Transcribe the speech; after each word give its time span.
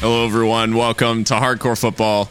Hello, 0.00 0.24
everyone. 0.24 0.76
Welcome 0.76 1.24
to 1.24 1.34
Hardcore 1.34 1.76
Football. 1.76 2.30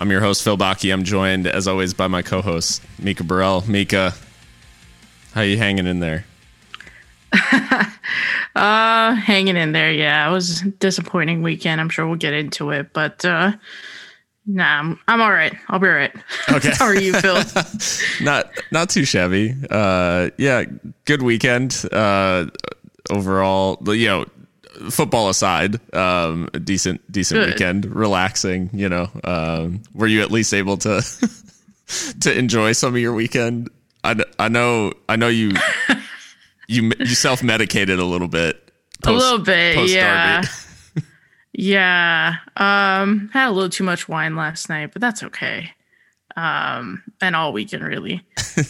I'm 0.00 0.10
your 0.10 0.22
host, 0.22 0.42
Phil 0.42 0.56
Baki. 0.56 0.90
I'm 0.94 1.04
joined, 1.04 1.46
as 1.46 1.68
always, 1.68 1.92
by 1.92 2.08
my 2.08 2.22
co-host, 2.22 2.80
Mika 2.98 3.22
Burrell. 3.22 3.62
Mika, 3.68 4.14
how 5.34 5.42
you 5.42 5.58
hanging 5.58 5.86
in 5.86 6.00
there? 6.00 6.24
uh, 8.56 9.14
hanging 9.14 9.58
in 9.58 9.72
there. 9.72 9.92
Yeah, 9.92 10.26
it 10.26 10.32
was 10.32 10.62
a 10.62 10.70
disappointing 10.70 11.42
weekend. 11.42 11.82
I'm 11.82 11.90
sure 11.90 12.06
we'll 12.06 12.16
get 12.16 12.32
into 12.32 12.70
it, 12.70 12.94
but 12.94 13.22
uh, 13.26 13.52
nah, 14.46 14.78
I'm, 14.78 14.98
I'm 15.06 15.20
all 15.20 15.32
right. 15.32 15.54
I'll 15.68 15.78
be 15.78 15.88
all 15.88 15.92
right. 15.92 16.16
Okay. 16.50 16.70
how 16.78 16.86
are 16.86 16.98
you, 16.98 17.12
Phil? 17.20 17.42
not 18.24 18.50
not 18.72 18.88
too 18.88 19.04
shabby. 19.04 19.54
Uh, 19.68 20.30
yeah, 20.38 20.64
good 21.04 21.20
weekend. 21.20 21.84
Uh, 21.92 22.46
overall, 23.10 23.76
you 23.94 24.06
know, 24.06 24.24
football 24.90 25.28
aside, 25.28 25.80
um, 25.94 26.48
a 26.54 26.58
decent 26.58 27.10
decent 27.10 27.40
Good. 27.40 27.48
weekend, 27.50 27.86
relaxing. 27.86 28.70
You 28.72 28.88
know, 28.88 29.10
um, 29.24 29.82
were 29.94 30.06
you 30.06 30.22
at 30.22 30.30
least 30.30 30.54
able 30.54 30.76
to 30.78 31.02
to 32.20 32.38
enjoy 32.38 32.72
some 32.72 32.94
of 32.94 33.00
your 33.00 33.14
weekend? 33.14 33.70
I, 34.02 34.16
I 34.38 34.48
know 34.48 34.92
I 35.08 35.16
know 35.16 35.28
you 35.28 35.52
you 36.68 36.92
you 36.98 37.14
self 37.14 37.42
medicated 37.42 37.98
a 37.98 38.04
little 38.04 38.28
bit. 38.28 38.60
Post, 39.02 39.22
a 39.22 39.24
little 39.24 39.44
bit, 39.44 39.90
yeah. 39.90 40.42
yeah. 41.52 42.36
Um, 42.56 43.28
had 43.32 43.48
a 43.48 43.52
little 43.52 43.70
too 43.70 43.84
much 43.84 44.08
wine 44.08 44.34
last 44.36 44.68
night, 44.68 44.90
but 44.92 45.00
that's 45.00 45.22
okay. 45.22 45.70
Um, 46.36 47.02
and 47.20 47.36
all 47.36 47.52
weekend 47.52 47.84
really. 47.84 48.22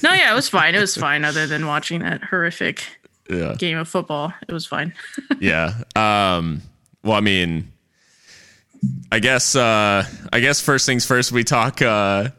no, 0.03 0.13
yeah, 0.13 0.33
it 0.33 0.35
was 0.35 0.49
fine. 0.49 0.75
It 0.75 0.81
was 0.81 0.97
fine. 0.97 1.25
Other 1.25 1.47
than 1.47 1.67
watching 1.67 2.01
that 2.01 2.23
horrific 2.25 2.85
yeah. 3.29 3.55
game 3.57 3.79
of 3.79 3.89
football. 3.89 4.33
It 4.47 4.53
was 4.53 4.67
fine. 4.67 4.95
yeah. 5.41 5.75
Um, 5.97 6.63
well, 7.03 7.17
I 7.17 7.21
mean, 7.21 7.73
I 9.11 9.19
guess 9.19 9.57
uh, 9.57 10.05
I 10.33 10.41
guess 10.41 10.61
first 10.61 10.87
things 10.87 11.07
first. 11.07 11.33
We 11.33 11.45
talk 11.45 11.83
uh, 11.83 12.31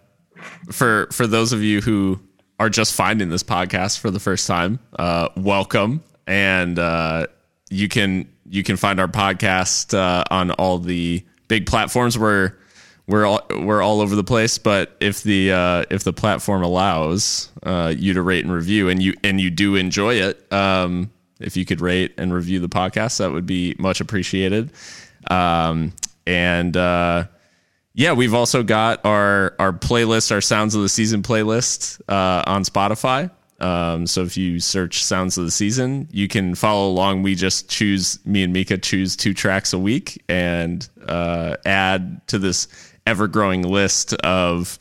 for 0.71 1.07
for 1.11 1.27
those 1.27 1.53
of 1.53 1.61
you 1.61 1.81
who 1.81 2.19
are 2.59 2.69
just 2.69 2.93
finding 2.93 3.29
this 3.29 3.43
podcast 3.43 3.99
for 3.99 4.11
the 4.11 4.19
first 4.19 4.47
time. 4.47 4.79
Uh, 4.97 5.29
welcome, 5.35 6.03
and 6.27 6.77
uh, 6.79 7.27
you 7.69 7.87
can 7.87 8.27
you 8.47 8.63
can 8.63 8.77
find 8.77 8.99
our 8.99 9.07
podcast 9.07 9.97
uh, 9.97 10.23
on 10.29 10.51
all 10.51 10.77
the 10.77 11.23
big 11.47 11.65
platforms 11.65 12.17
where 12.17 12.57
we're 13.07 13.25
all 13.25 13.45
we're 13.49 13.81
all 13.81 14.01
over 14.01 14.15
the 14.15 14.23
place. 14.23 14.57
But 14.57 14.95
if 14.99 15.23
the 15.23 15.51
uh, 15.51 15.85
if 15.89 16.03
the 16.03 16.13
platform 16.13 16.63
allows 16.63 17.49
uh, 17.63 17.93
you 17.95 18.13
to 18.13 18.21
rate 18.21 18.45
and 18.45 18.53
review, 18.53 18.89
and 18.89 19.01
you 19.01 19.13
and 19.23 19.39
you 19.39 19.49
do 19.49 19.75
enjoy 19.75 20.15
it, 20.15 20.51
um, 20.51 21.11
if 21.39 21.55
you 21.57 21.65
could 21.65 21.81
rate 21.81 22.13
and 22.17 22.33
review 22.33 22.59
the 22.59 22.69
podcast, 22.69 23.17
that 23.19 23.31
would 23.31 23.45
be 23.45 23.75
much 23.77 24.01
appreciated. 24.01 24.71
Um, 25.29 25.93
and 26.25 26.75
uh, 26.75 27.25
yeah, 27.93 28.13
we've 28.13 28.33
also 28.33 28.63
got 28.63 29.05
our 29.05 29.55
our 29.59 29.71
playlist, 29.71 30.31
our 30.31 30.41
Sounds 30.41 30.75
of 30.75 30.81
the 30.81 30.89
Season 30.89 31.21
playlist 31.21 32.01
uh, 32.09 32.43
on 32.47 32.63
Spotify. 32.63 33.29
Um, 33.59 34.05
so 34.05 34.23
if 34.23 34.35
you 34.35 34.59
search 34.59 35.01
Sounds 35.03 35.37
of 35.37 35.45
the 35.45 35.51
Season, 35.51 36.09
you 36.11 36.27
can 36.27 36.55
follow 36.55 36.89
along. 36.89 37.23
We 37.23 37.35
just 37.35 37.69
choose 37.69 38.19
me 38.25 38.43
and 38.43 38.51
Mika 38.51 38.77
choose 38.77 39.15
two 39.15 39.33
tracks 39.33 39.71
a 39.71 39.79
week 39.79 40.21
and 40.27 40.87
uh, 41.07 41.55
add 41.65 42.27
to 42.27 42.37
this 42.37 42.67
ever 43.05 43.27
growing 43.27 43.61
list 43.61 44.13
of 44.15 44.79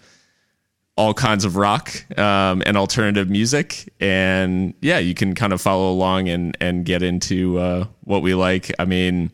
all 0.96 1.12
kinds 1.12 1.44
of 1.44 1.56
rock 1.56 1.90
um, 2.18 2.62
and 2.66 2.76
alternative 2.76 3.28
music. 3.28 3.92
And 4.00 4.74
yeah, 4.80 4.98
you 4.98 5.14
can 5.14 5.34
kind 5.34 5.52
of 5.52 5.60
follow 5.60 5.90
along 5.90 6.28
and, 6.28 6.56
and 6.60 6.84
get 6.84 7.02
into 7.02 7.58
uh, 7.58 7.86
what 8.02 8.22
we 8.22 8.34
like. 8.34 8.72
I 8.78 8.84
mean, 8.84 9.30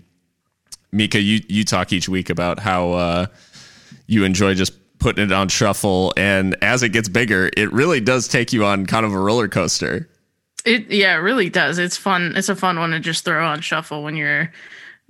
Mika, 0.92 1.20
you, 1.20 1.40
you 1.48 1.64
talk 1.64 1.92
each 1.92 2.08
week 2.08 2.30
about 2.30 2.58
how 2.58 2.92
uh, 2.92 3.26
you 4.06 4.24
enjoy 4.24 4.54
just 4.54 4.72
putting 4.98 5.24
it 5.24 5.32
on 5.32 5.48
shuffle. 5.48 6.12
And 6.16 6.56
as 6.62 6.82
it 6.82 6.90
gets 6.90 7.08
bigger, 7.08 7.50
it 7.56 7.72
really 7.72 8.00
does 8.00 8.26
take 8.28 8.52
you 8.52 8.64
on 8.64 8.86
kind 8.86 9.04
of 9.04 9.12
a 9.12 9.18
roller 9.18 9.48
coaster. 9.48 10.08
It 10.64 10.90
yeah, 10.90 11.14
it 11.14 11.20
really 11.20 11.48
does. 11.48 11.78
It's 11.78 11.96
fun. 11.96 12.34
It's 12.36 12.50
a 12.50 12.56
fun 12.56 12.78
one 12.78 12.90
to 12.90 13.00
just 13.00 13.24
throw 13.24 13.46
on 13.46 13.62
shuffle 13.62 14.02
when 14.02 14.14
you're 14.14 14.52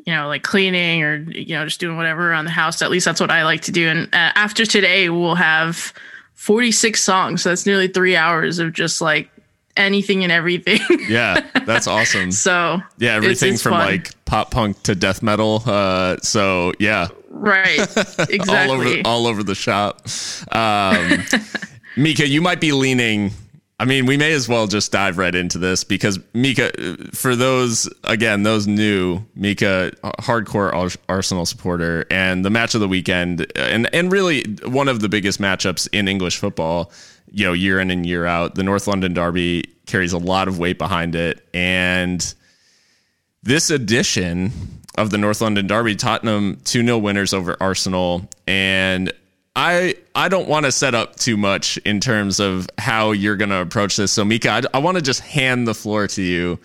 you 0.06 0.12
know, 0.12 0.28
like 0.28 0.42
cleaning 0.42 1.02
or, 1.02 1.16
you 1.16 1.54
know, 1.54 1.64
just 1.64 1.80
doing 1.80 1.96
whatever 1.96 2.30
around 2.30 2.44
the 2.44 2.50
house. 2.50 2.82
At 2.82 2.90
least 2.90 3.04
that's 3.04 3.20
what 3.20 3.30
I 3.30 3.44
like 3.44 3.62
to 3.62 3.72
do. 3.72 3.88
And 3.88 4.06
uh, 4.06 4.32
after 4.34 4.64
today, 4.64 5.08
we'll 5.08 5.34
have 5.34 5.92
46 6.34 7.02
songs. 7.02 7.42
So 7.42 7.50
that's 7.50 7.66
nearly 7.66 7.88
three 7.88 8.16
hours 8.16 8.58
of 8.58 8.72
just 8.72 9.00
like 9.00 9.30
anything 9.76 10.22
and 10.22 10.32
everything. 10.32 10.80
yeah, 11.08 11.46
that's 11.66 11.86
awesome. 11.86 12.32
So, 12.32 12.80
yeah, 12.98 13.14
everything 13.14 13.32
it's, 13.32 13.42
it's 13.42 13.62
from 13.62 13.72
fun. 13.72 13.86
like 13.86 14.24
pop 14.24 14.50
punk 14.50 14.82
to 14.84 14.94
death 14.94 15.22
metal. 15.22 15.62
Uh, 15.66 16.16
so, 16.22 16.72
yeah. 16.78 17.08
Right. 17.28 17.80
Exactly. 17.80 18.38
all, 18.48 18.70
over, 18.70 19.02
all 19.04 19.26
over 19.26 19.42
the 19.42 19.54
shop. 19.54 20.06
Um, 20.52 21.24
Mika, 21.96 22.26
you 22.26 22.40
might 22.40 22.60
be 22.60 22.72
leaning 22.72 23.32
I 23.80 23.86
mean, 23.86 24.04
we 24.04 24.18
may 24.18 24.32
as 24.34 24.46
well 24.46 24.66
just 24.66 24.92
dive 24.92 25.16
right 25.16 25.34
into 25.34 25.56
this 25.56 25.84
because 25.84 26.18
Mika, 26.34 26.70
for 27.14 27.34
those 27.34 27.88
again, 28.04 28.42
those 28.42 28.66
new 28.66 29.24
Mika, 29.34 29.92
hardcore 30.20 30.98
Arsenal 31.08 31.46
supporter, 31.46 32.04
and 32.10 32.44
the 32.44 32.50
match 32.50 32.74
of 32.74 32.82
the 32.82 32.88
weekend, 32.88 33.40
uh, 33.40 33.60
and 33.62 33.88
and 33.94 34.12
really 34.12 34.44
one 34.66 34.88
of 34.88 35.00
the 35.00 35.08
biggest 35.08 35.40
matchups 35.40 35.88
in 35.92 36.08
English 36.08 36.36
football, 36.36 36.92
you 37.30 37.46
know, 37.46 37.54
year 37.54 37.80
in 37.80 37.90
and 37.90 38.04
year 38.04 38.26
out. 38.26 38.54
The 38.54 38.62
North 38.62 38.86
London 38.86 39.14
Derby 39.14 39.64
carries 39.86 40.12
a 40.12 40.18
lot 40.18 40.46
of 40.46 40.58
weight 40.58 40.76
behind 40.76 41.14
it, 41.14 41.42
and 41.54 42.34
this 43.42 43.70
edition 43.70 44.52
of 44.98 45.08
the 45.08 45.16
North 45.16 45.40
London 45.40 45.66
Derby, 45.66 45.96
Tottenham 45.96 46.60
2 46.64 46.84
0 46.84 46.98
winners 46.98 47.32
over 47.32 47.56
Arsenal. 47.58 48.28
And 48.46 49.10
I 49.56 49.96
I 50.14 50.28
don't 50.28 50.48
want 50.48 50.66
to 50.66 50.72
set 50.72 50.94
up 50.94 51.16
too 51.16 51.36
much 51.36 51.76
in 51.78 51.98
terms 51.98 52.38
of 52.38 52.68
how 52.78 53.10
you're 53.10 53.36
going 53.36 53.50
to 53.50 53.60
approach 53.60 53.96
this. 53.96 54.12
So 54.12 54.24
Mika, 54.24 54.50
I, 54.50 54.62
I 54.74 54.78
want 54.78 54.96
to 54.96 55.02
just 55.02 55.20
hand 55.20 55.66
the 55.66 55.74
floor 55.74 56.06
to 56.08 56.22
you 56.22 56.58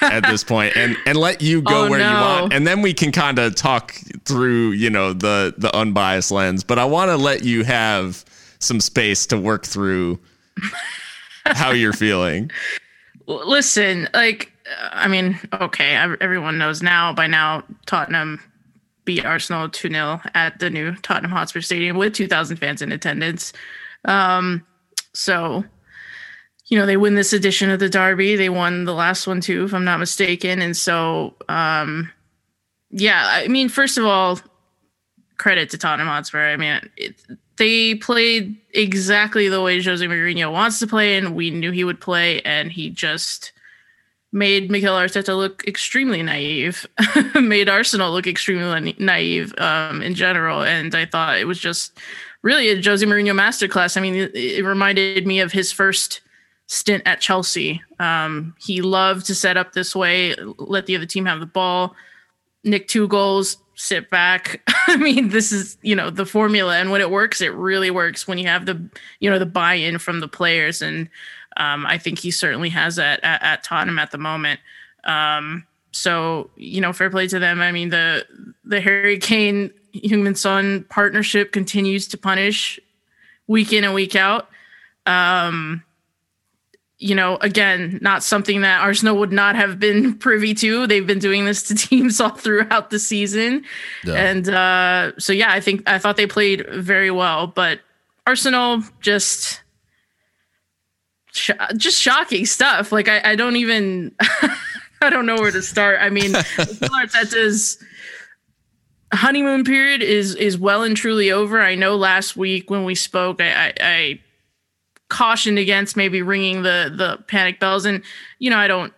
at 0.00 0.20
this 0.28 0.44
point 0.44 0.76
and 0.76 0.96
and 1.06 1.18
let 1.18 1.42
you 1.42 1.60
go 1.60 1.86
oh, 1.86 1.90
where 1.90 1.98
no. 1.98 2.08
you 2.08 2.14
want, 2.14 2.52
and 2.52 2.66
then 2.66 2.82
we 2.82 2.94
can 2.94 3.10
kind 3.10 3.38
of 3.38 3.56
talk 3.56 3.94
through 4.24 4.72
you 4.72 4.90
know 4.90 5.12
the 5.12 5.54
the 5.58 5.74
unbiased 5.76 6.30
lens. 6.30 6.62
But 6.62 6.78
I 6.78 6.84
want 6.84 7.10
to 7.10 7.16
let 7.16 7.44
you 7.44 7.64
have 7.64 8.24
some 8.60 8.80
space 8.80 9.26
to 9.26 9.38
work 9.38 9.66
through 9.66 10.20
how 11.46 11.70
you're 11.70 11.92
feeling. 11.92 12.50
Listen, 13.26 14.08
like 14.14 14.52
I 14.92 15.08
mean, 15.08 15.38
okay, 15.52 15.94
everyone 16.20 16.58
knows 16.58 16.80
now 16.80 17.12
by 17.12 17.26
now 17.26 17.64
Tottenham 17.86 18.40
beat 19.10 19.26
Arsenal 19.26 19.68
2 19.68 19.90
0 19.90 20.20
at 20.36 20.60
the 20.60 20.70
new 20.70 20.94
Tottenham 21.02 21.32
Hotspur 21.32 21.60
Stadium 21.60 21.98
with 21.98 22.14
2,000 22.14 22.58
fans 22.58 22.80
in 22.80 22.92
attendance. 22.92 23.52
Um, 24.04 24.64
so, 25.12 25.64
you 26.66 26.78
know, 26.78 26.86
they 26.86 26.96
win 26.96 27.16
this 27.16 27.32
edition 27.32 27.70
of 27.70 27.80
the 27.80 27.88
Derby. 27.88 28.36
They 28.36 28.50
won 28.50 28.84
the 28.84 28.94
last 28.94 29.26
one 29.26 29.40
too, 29.40 29.64
if 29.64 29.74
I'm 29.74 29.84
not 29.84 29.98
mistaken. 29.98 30.62
And 30.62 30.76
so, 30.76 31.34
um, 31.48 32.08
yeah, 32.90 33.26
I 33.28 33.48
mean, 33.48 33.68
first 33.68 33.98
of 33.98 34.04
all, 34.04 34.38
credit 35.38 35.70
to 35.70 35.78
Tottenham 35.78 36.06
Hotspur. 36.06 36.46
I 36.46 36.56
mean, 36.56 36.88
it, 36.96 37.20
they 37.56 37.96
played 37.96 38.56
exactly 38.72 39.48
the 39.48 39.60
way 39.60 39.82
Jose 39.82 40.06
Mourinho 40.06 40.52
wants 40.52 40.78
to 40.78 40.86
play, 40.86 41.18
and 41.18 41.34
we 41.34 41.50
knew 41.50 41.72
he 41.72 41.82
would 41.82 42.00
play, 42.00 42.42
and 42.42 42.70
he 42.70 42.90
just 42.90 43.50
made 44.32 44.70
Mikel 44.70 44.94
Arteta 44.94 45.36
look 45.36 45.64
extremely 45.66 46.22
naive, 46.22 46.86
made 47.34 47.68
Arsenal 47.68 48.12
look 48.12 48.26
extremely 48.26 48.94
naive 48.98 49.54
um, 49.58 50.02
in 50.02 50.14
general. 50.14 50.62
And 50.62 50.94
I 50.94 51.04
thought 51.04 51.38
it 51.38 51.46
was 51.46 51.58
just 51.58 51.98
really 52.42 52.68
a 52.70 52.80
Jose 52.82 53.04
Mourinho 53.04 53.34
masterclass. 53.34 53.96
I 53.96 54.00
mean, 54.00 54.14
it, 54.14 54.34
it 54.34 54.64
reminded 54.64 55.26
me 55.26 55.40
of 55.40 55.52
his 55.52 55.72
first 55.72 56.20
stint 56.66 57.02
at 57.06 57.20
Chelsea. 57.20 57.82
Um, 57.98 58.54
he 58.58 58.80
loved 58.80 59.26
to 59.26 59.34
set 59.34 59.56
up 59.56 59.72
this 59.72 59.96
way, 59.96 60.36
let 60.58 60.86
the 60.86 60.96
other 60.96 61.06
team 61.06 61.26
have 61.26 61.40
the 61.40 61.46
ball, 61.46 61.96
nick 62.62 62.86
two 62.86 63.08
goals, 63.08 63.56
sit 63.74 64.10
back. 64.10 64.62
I 64.86 64.96
mean, 64.96 65.30
this 65.30 65.50
is, 65.50 65.76
you 65.82 65.96
know, 65.96 66.10
the 66.10 66.26
formula. 66.26 66.76
And 66.76 66.92
when 66.92 67.00
it 67.00 67.10
works, 67.10 67.40
it 67.40 67.52
really 67.54 67.90
works 67.90 68.28
when 68.28 68.38
you 68.38 68.46
have 68.46 68.66
the, 68.66 68.80
you 69.18 69.28
know, 69.28 69.40
the 69.40 69.46
buy 69.46 69.74
in 69.74 69.98
from 69.98 70.20
the 70.20 70.28
players. 70.28 70.80
And, 70.80 71.08
um, 71.60 71.84
I 71.86 71.98
think 71.98 72.18
he 72.18 72.30
certainly 72.30 72.70
has 72.70 72.96
that 72.96 73.20
at, 73.22 73.42
at 73.42 73.62
Tottenham 73.62 73.98
at 73.98 74.10
the 74.10 74.18
moment. 74.18 74.60
Um, 75.04 75.66
so 75.92 76.50
you 76.56 76.80
know, 76.80 76.92
fair 76.92 77.10
play 77.10 77.28
to 77.28 77.38
them. 77.38 77.60
I 77.60 77.70
mean 77.70 77.90
the 77.90 78.26
the 78.64 78.80
Harry 78.80 79.18
Kane 79.18 79.70
Heung-min 79.94 80.34
Son 80.34 80.84
partnership 80.88 81.52
continues 81.52 82.08
to 82.08 82.18
punish 82.18 82.80
week 83.46 83.72
in 83.72 83.84
and 83.84 83.92
week 83.92 84.16
out. 84.16 84.48
Um, 85.06 85.82
you 86.98 87.14
know, 87.14 87.36
again, 87.38 87.98
not 88.02 88.22
something 88.22 88.60
that 88.60 88.80
Arsenal 88.80 89.18
would 89.18 89.32
not 89.32 89.56
have 89.56 89.78
been 89.78 90.14
privy 90.18 90.54
to. 90.54 90.86
They've 90.86 91.06
been 91.06 91.18
doing 91.18 91.44
this 91.44 91.62
to 91.64 91.74
teams 91.88 92.20
all 92.20 92.30
throughout 92.30 92.90
the 92.90 92.98
season. 92.98 93.64
Yeah. 94.04 94.14
And 94.14 94.48
uh, 94.48 95.12
so, 95.18 95.32
yeah, 95.32 95.50
I 95.50 95.60
think 95.60 95.88
I 95.88 95.98
thought 95.98 96.16
they 96.16 96.26
played 96.26 96.66
very 96.68 97.10
well, 97.10 97.46
but 97.48 97.80
Arsenal 98.26 98.82
just 99.00 99.62
sh- 101.32 101.50
just 101.76 102.00
shocking 102.00 102.46
stuff. 102.46 102.92
Like 102.92 103.08
I, 103.08 103.32
I 103.32 103.36
don't 103.36 103.56
even 103.56 104.14
I 105.02 105.10
don't 105.10 105.26
know 105.26 105.36
where 105.36 105.50
to 105.50 105.62
start. 105.62 105.98
I 106.00 106.10
mean, 106.10 106.32
Arteta's 106.32 107.82
honeymoon 109.12 109.64
period 109.64 110.02
is 110.02 110.34
is 110.34 110.58
well 110.58 110.82
and 110.82 110.96
truly 110.96 111.30
over. 111.30 111.60
I 111.60 111.74
know 111.74 111.96
last 111.96 112.36
week 112.36 112.70
when 112.70 112.84
we 112.84 112.94
spoke, 112.94 113.40
I, 113.40 113.68
I, 113.68 113.72
I 113.80 114.20
cautioned 115.08 115.58
against 115.58 115.96
maybe 115.96 116.22
ringing 116.22 116.62
the 116.62 116.92
the 116.94 117.22
panic 117.26 117.60
bells, 117.60 117.84
and 117.84 118.02
you 118.38 118.50
know 118.50 118.58
I 118.58 118.68
don't, 118.68 118.92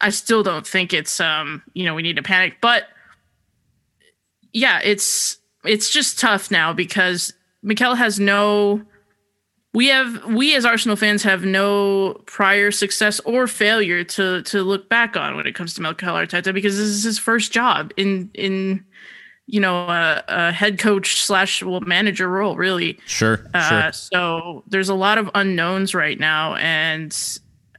I 0.00 0.10
still 0.10 0.42
don't 0.42 0.66
think 0.66 0.92
it's 0.92 1.20
um 1.20 1.62
you 1.74 1.84
know 1.84 1.94
we 1.94 2.02
need 2.02 2.16
to 2.16 2.22
panic, 2.22 2.56
but 2.60 2.88
yeah, 4.52 4.80
it's 4.82 5.36
it's 5.64 5.90
just 5.90 6.18
tough 6.18 6.50
now 6.50 6.72
because 6.72 7.32
Mikel 7.62 7.94
has 7.94 8.18
no. 8.18 8.82
We 9.74 9.88
have 9.88 10.24
we 10.26 10.54
as 10.54 10.64
Arsenal 10.64 10.96
fans 10.96 11.24
have 11.24 11.44
no 11.44 12.22
prior 12.26 12.70
success 12.70 13.20
or 13.20 13.46
failure 13.48 14.04
to 14.04 14.42
to 14.42 14.62
look 14.62 14.88
back 14.88 15.16
on 15.16 15.36
when 15.36 15.46
it 15.46 15.54
comes 15.54 15.74
to 15.74 15.82
Mikel 15.82 16.14
Arteta 16.14 16.54
because 16.54 16.76
this 16.76 16.86
is 16.86 17.02
his 17.02 17.18
first 17.18 17.52
job 17.52 17.92
in 17.96 18.30
in 18.34 18.84
you 19.46 19.60
know 19.60 19.88
a, 19.88 20.22
a 20.28 20.52
head 20.52 20.78
coach 20.78 21.20
slash 21.20 21.62
well 21.62 21.80
manager 21.80 22.28
role 22.28 22.56
really 22.56 22.98
sure, 23.06 23.46
uh, 23.52 23.90
sure. 23.90 23.92
so 23.92 24.62
there's 24.68 24.88
a 24.88 24.94
lot 24.94 25.18
of 25.18 25.28
unknowns 25.34 25.94
right 25.94 26.18
now 26.18 26.54
and 26.54 27.38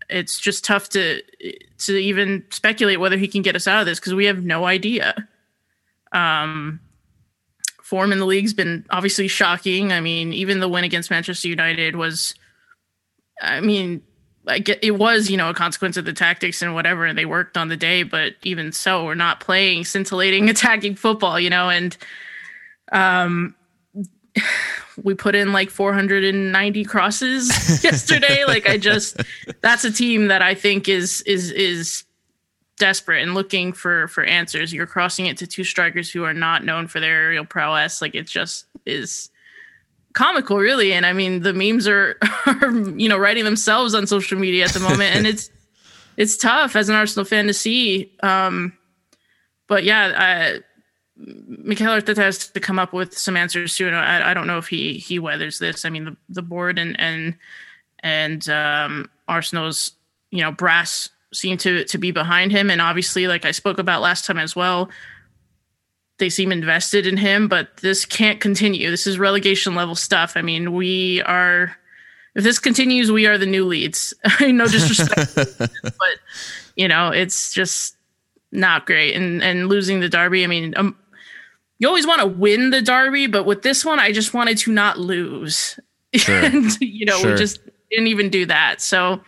it's 0.09 0.39
just 0.39 0.63
tough 0.63 0.89
to 0.89 1.21
to 1.79 1.97
even 1.97 2.43
speculate 2.51 2.99
whether 2.99 3.17
he 3.17 3.27
can 3.27 3.41
get 3.41 3.55
us 3.55 3.67
out 3.67 3.79
of 3.79 3.85
this 3.85 3.99
because 3.99 4.13
we 4.13 4.25
have 4.25 4.43
no 4.43 4.65
idea 4.65 5.27
um 6.11 6.79
form 7.85 8.11
in 8.11 8.19
the 8.19 8.25
league's 8.25 8.53
been 8.53 8.85
obviously 8.89 9.27
shocking 9.27 9.93
i 9.93 10.01
mean 10.01 10.33
even 10.33 10.59
the 10.59 10.69
win 10.69 10.83
against 10.83 11.09
manchester 11.09 11.47
united 11.47 11.95
was 11.95 12.33
i 13.41 13.61
mean 13.61 14.01
get 14.63 14.79
it 14.83 14.91
was, 14.91 15.29
you 15.29 15.37
know, 15.37 15.49
a 15.49 15.53
consequence 15.53 15.97
of 15.97 16.05
the 16.05 16.13
tactics 16.13 16.61
and 16.61 16.73
whatever, 16.73 17.05
and 17.05 17.17
they 17.17 17.25
worked 17.25 17.57
on 17.57 17.67
the 17.67 17.77
day, 17.77 18.03
but 18.03 18.33
even 18.43 18.71
so, 18.71 19.05
we're 19.05 19.15
not 19.15 19.39
playing 19.39 19.85
scintillating 19.85 20.49
attacking 20.51 20.95
football, 20.95 21.39
you 21.39 21.49
know, 21.49 21.69
and 21.69 21.97
um 22.91 23.55
we 25.03 25.13
put 25.13 25.35
in 25.35 25.53
like 25.53 25.69
490 25.69 26.83
crosses 26.85 27.49
yesterday. 27.83 28.45
like 28.45 28.69
I 28.69 28.77
just 28.77 29.21
that's 29.61 29.83
a 29.83 29.91
team 29.91 30.27
that 30.27 30.41
I 30.41 30.53
think 30.53 30.87
is 30.87 31.21
is 31.21 31.51
is 31.51 32.04
desperate 32.77 33.21
and 33.21 33.33
looking 33.33 33.73
for 33.73 34.07
for 34.07 34.23
answers. 34.23 34.73
You're 34.73 34.87
crossing 34.87 35.25
it 35.25 35.37
to 35.37 35.47
two 35.47 35.63
strikers 35.63 36.11
who 36.11 36.23
are 36.23 36.33
not 36.33 36.63
known 36.63 36.87
for 36.87 36.99
their 36.99 37.15
aerial 37.15 37.45
prowess. 37.45 38.01
Like 38.01 38.15
it 38.15 38.27
just 38.27 38.65
is 38.85 39.29
comical 40.13 40.57
really 40.57 40.93
and 40.93 41.05
i 41.05 41.11
mean 41.11 41.41
the 41.41 41.51
memes 41.51 41.89
are, 41.89 42.17
are 42.45 42.71
you 42.97 43.09
know 43.09 43.17
writing 43.17 43.43
themselves 43.43 43.93
on 43.93 44.07
social 44.07 44.39
media 44.39 44.63
at 44.63 44.71
the 44.71 44.79
moment 44.79 45.13
and 45.13 45.27
it's 45.27 45.51
it's 46.17 46.37
tough 46.37 46.73
as 46.77 46.87
an 46.87 46.95
arsenal 46.95 47.25
fan 47.25 47.47
to 47.47 47.53
see 47.53 48.09
um 48.23 48.71
but 49.67 49.83
yeah 49.83 50.13
I, 50.15 50.61
Mikel 51.17 51.87
Arteta 51.87 52.17
has 52.17 52.49
to 52.49 52.59
come 52.59 52.77
up 52.77 52.91
with 52.91 53.17
some 53.17 53.37
answers 53.37 53.71
soon. 53.71 53.93
I, 53.93 54.31
I 54.31 54.33
don't 54.33 54.47
know 54.47 54.57
if 54.57 54.67
he 54.67 54.97
he 54.97 55.17
weathers 55.17 55.59
this. 55.59 55.85
I 55.85 55.89
mean, 55.89 56.03
the, 56.05 56.17
the 56.27 56.41
board 56.41 56.77
and 56.77 56.99
and 56.99 57.35
and 58.01 58.47
um, 58.49 59.09
Arsenal's 59.27 59.93
you 60.31 60.41
know 60.41 60.51
brass 60.51 61.09
seem 61.35 61.57
to 61.57 61.83
to 61.85 61.97
be 61.97 62.11
behind 62.11 62.51
him, 62.51 62.69
and 62.69 62.81
obviously, 62.81 63.27
like 63.27 63.45
I 63.45 63.51
spoke 63.51 63.77
about 63.77 64.01
last 64.01 64.25
time 64.25 64.37
as 64.37 64.55
well, 64.55 64.89
they 66.17 66.29
seem 66.29 66.51
invested 66.51 67.05
in 67.05 67.17
him, 67.17 67.47
but 67.47 67.77
this 67.77 68.05
can't 68.05 68.39
continue. 68.39 68.89
This 68.89 69.05
is 69.05 69.19
relegation 69.19 69.75
level 69.75 69.95
stuff. 69.95 70.33
I 70.35 70.41
mean, 70.41 70.73
we 70.73 71.21
are 71.23 71.75
if 72.35 72.43
this 72.43 72.59
continues, 72.59 73.11
we 73.11 73.25
are 73.25 73.37
the 73.37 73.45
new 73.45 73.65
Leeds. 73.65 74.13
no 74.41 74.67
disrespect, 74.67 75.35
but 75.57 76.19
you 76.75 76.87
know, 76.87 77.09
it's 77.09 77.53
just 77.53 77.95
not 78.51 78.85
great. 78.85 79.15
And 79.15 79.43
and 79.43 79.67
losing 79.67 79.99
the 79.99 80.09
derby, 80.09 80.43
I 80.43 80.47
mean, 80.47 80.73
um, 80.77 80.97
you 81.79 81.87
always 81.87 82.07
want 82.07 82.21
to 82.21 82.27
win 82.27 82.69
the 82.69 82.81
derby, 82.81 83.27
but 83.27 83.45
with 83.45 83.61
this 83.61 83.83
one, 83.83 83.99
I 83.99 84.11
just 84.11 84.33
wanted 84.33 84.57
to 84.59 84.71
not 84.71 84.99
lose. 84.99 85.79
Sure. 86.13 86.35
and 86.43 86.79
you 86.81 87.05
know, 87.05 87.17
sure. 87.19 87.31
we 87.31 87.37
just 87.37 87.59
didn't 87.89 88.07
even 88.07 88.29
do 88.29 88.45
that. 88.45 88.81
So 88.81 89.21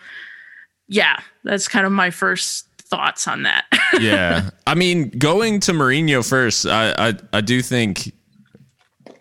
yeah, 0.87 1.19
that's 1.47 1.67
kind 1.67 1.85
of 1.85 1.91
my 1.91 2.09
first 2.09 2.67
thoughts 2.81 3.27
on 3.27 3.43
that. 3.43 3.65
yeah. 3.99 4.49
I 4.65 4.75
mean, 4.75 5.09
going 5.09 5.59
to 5.61 5.71
Mourinho 5.71 6.27
first, 6.27 6.65
I, 6.65 6.93
I, 6.97 7.13
I 7.33 7.41
do 7.41 7.61
think 7.61 8.13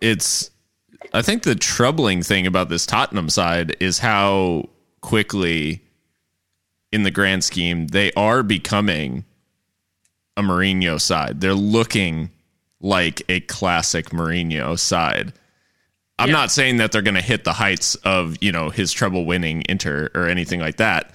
it's 0.01 0.51
I 1.15 1.23
think 1.23 1.45
the 1.45 1.55
troubling 1.55 2.23
thing 2.23 2.47
about 2.47 2.69
this 2.69 2.85
Tottenham 2.85 3.31
side 3.31 3.77
is 3.81 3.99
how 4.01 4.69
quickly 5.01 5.83
in 6.93 7.05
the 7.05 7.11
grand 7.11 7.45
scheme 7.45 7.87
they 7.87 8.13
are 8.15 8.43
becoming 8.43 9.25
a 10.37 10.43
Mourinho 10.43 11.01
side. 11.01 11.41
They're 11.41 11.55
looking 11.55 12.31
like 12.81 13.23
a 13.29 13.41
classic 13.41 14.11
Mourinho 14.11 14.79
side. 14.79 15.33
I'm 16.19 16.29
yeah. 16.29 16.35
not 16.35 16.51
saying 16.51 16.79
that 16.79 16.93
they're 16.93 17.03
going 17.03 17.15
to 17.15 17.23
hit 17.23 17.45
the 17.45 17.53
heights 17.53 17.95
of, 17.97 18.37
you 18.41 18.51
know, 18.51 18.71
his 18.71 18.93
trouble 18.93 19.27
winning 19.27 19.63
Inter 19.69 20.11
or 20.15 20.29
anything 20.29 20.61
like 20.61 20.77
that 20.77 21.15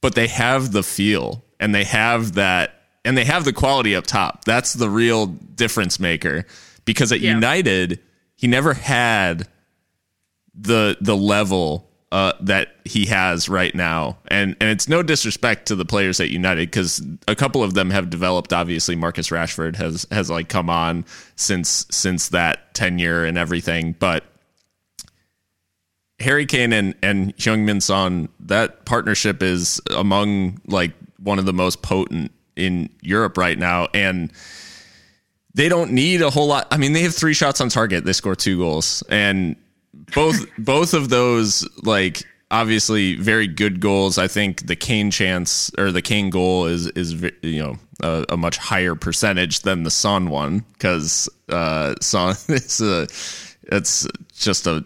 but 0.00 0.14
they 0.14 0.28
have 0.28 0.72
the 0.72 0.82
feel 0.82 1.44
and 1.58 1.74
they 1.74 1.84
have 1.84 2.34
that 2.34 2.74
and 3.04 3.16
they 3.16 3.24
have 3.24 3.44
the 3.44 3.52
quality 3.52 3.94
up 3.94 4.06
top. 4.06 4.44
That's 4.44 4.74
the 4.74 4.90
real 4.90 5.26
difference 5.26 5.98
maker 5.98 6.46
because 6.84 7.12
at 7.12 7.20
yeah. 7.20 7.34
United 7.34 8.00
he 8.36 8.46
never 8.46 8.74
had 8.74 9.48
the 10.54 10.96
the 11.00 11.16
level 11.16 11.90
uh, 12.12 12.32
that 12.40 12.74
he 12.84 13.06
has 13.06 13.48
right 13.48 13.74
now, 13.74 14.18
and 14.26 14.56
and 14.60 14.70
it's 14.70 14.88
no 14.88 15.02
disrespect 15.02 15.66
to 15.68 15.76
the 15.76 15.84
players 15.84 16.18
at 16.20 16.28
United 16.28 16.68
because 16.68 17.00
a 17.28 17.36
couple 17.36 17.62
of 17.62 17.74
them 17.74 17.90
have 17.90 18.10
developed. 18.10 18.52
Obviously, 18.52 18.96
Marcus 18.96 19.28
Rashford 19.28 19.76
has 19.76 20.06
has 20.10 20.28
like 20.28 20.48
come 20.48 20.68
on 20.68 21.04
since 21.36 21.86
since 21.90 22.30
that 22.30 22.74
tenure 22.74 23.24
and 23.24 23.38
everything, 23.38 23.94
but 23.98 24.24
Harry 26.20 26.46
Kane 26.46 26.72
and 26.72 26.94
and 27.02 27.36
Heung-min 27.36 27.80
Son, 27.80 28.28
that 28.40 28.84
partnership 28.84 29.42
is 29.42 29.80
among 29.90 30.60
like 30.66 30.92
one 31.18 31.38
of 31.38 31.46
the 31.46 31.52
most 31.52 31.82
potent 31.82 32.32
in 32.56 32.90
Europe 33.00 33.36
right 33.36 33.58
now, 33.58 33.88
and 33.94 34.32
they 35.54 35.68
don't 35.68 35.92
need 35.92 36.22
a 36.22 36.30
whole 36.30 36.46
lot. 36.46 36.68
I 36.70 36.76
mean, 36.76 36.92
they 36.92 37.02
have 37.02 37.14
three 37.14 37.34
shots 37.34 37.60
on 37.60 37.68
target. 37.68 38.04
They 38.04 38.12
score 38.12 38.36
two 38.36 38.58
goals, 38.58 39.02
and 39.08 39.56
both 40.14 40.44
both 40.58 40.94
of 40.94 41.08
those 41.08 41.66
like 41.82 42.22
obviously 42.50 43.16
very 43.16 43.46
good 43.46 43.80
goals. 43.80 44.18
I 44.18 44.28
think 44.28 44.66
the 44.66 44.76
Kane 44.76 45.10
chance 45.10 45.70
or 45.78 45.90
the 45.90 46.02
Kane 46.02 46.30
goal 46.30 46.66
is 46.66 46.86
is 46.88 47.22
you 47.42 47.62
know 47.62 47.76
a, 48.02 48.26
a 48.30 48.36
much 48.36 48.58
higher 48.58 48.94
percentage 48.94 49.60
than 49.60 49.84
the 49.84 49.90
Son 49.90 50.30
one 50.30 50.64
because 50.74 51.28
uh, 51.48 51.94
Son 52.00 52.36
is 52.48 52.80
a 52.80 53.06
it's 53.72 54.06
just 54.34 54.66
a 54.66 54.84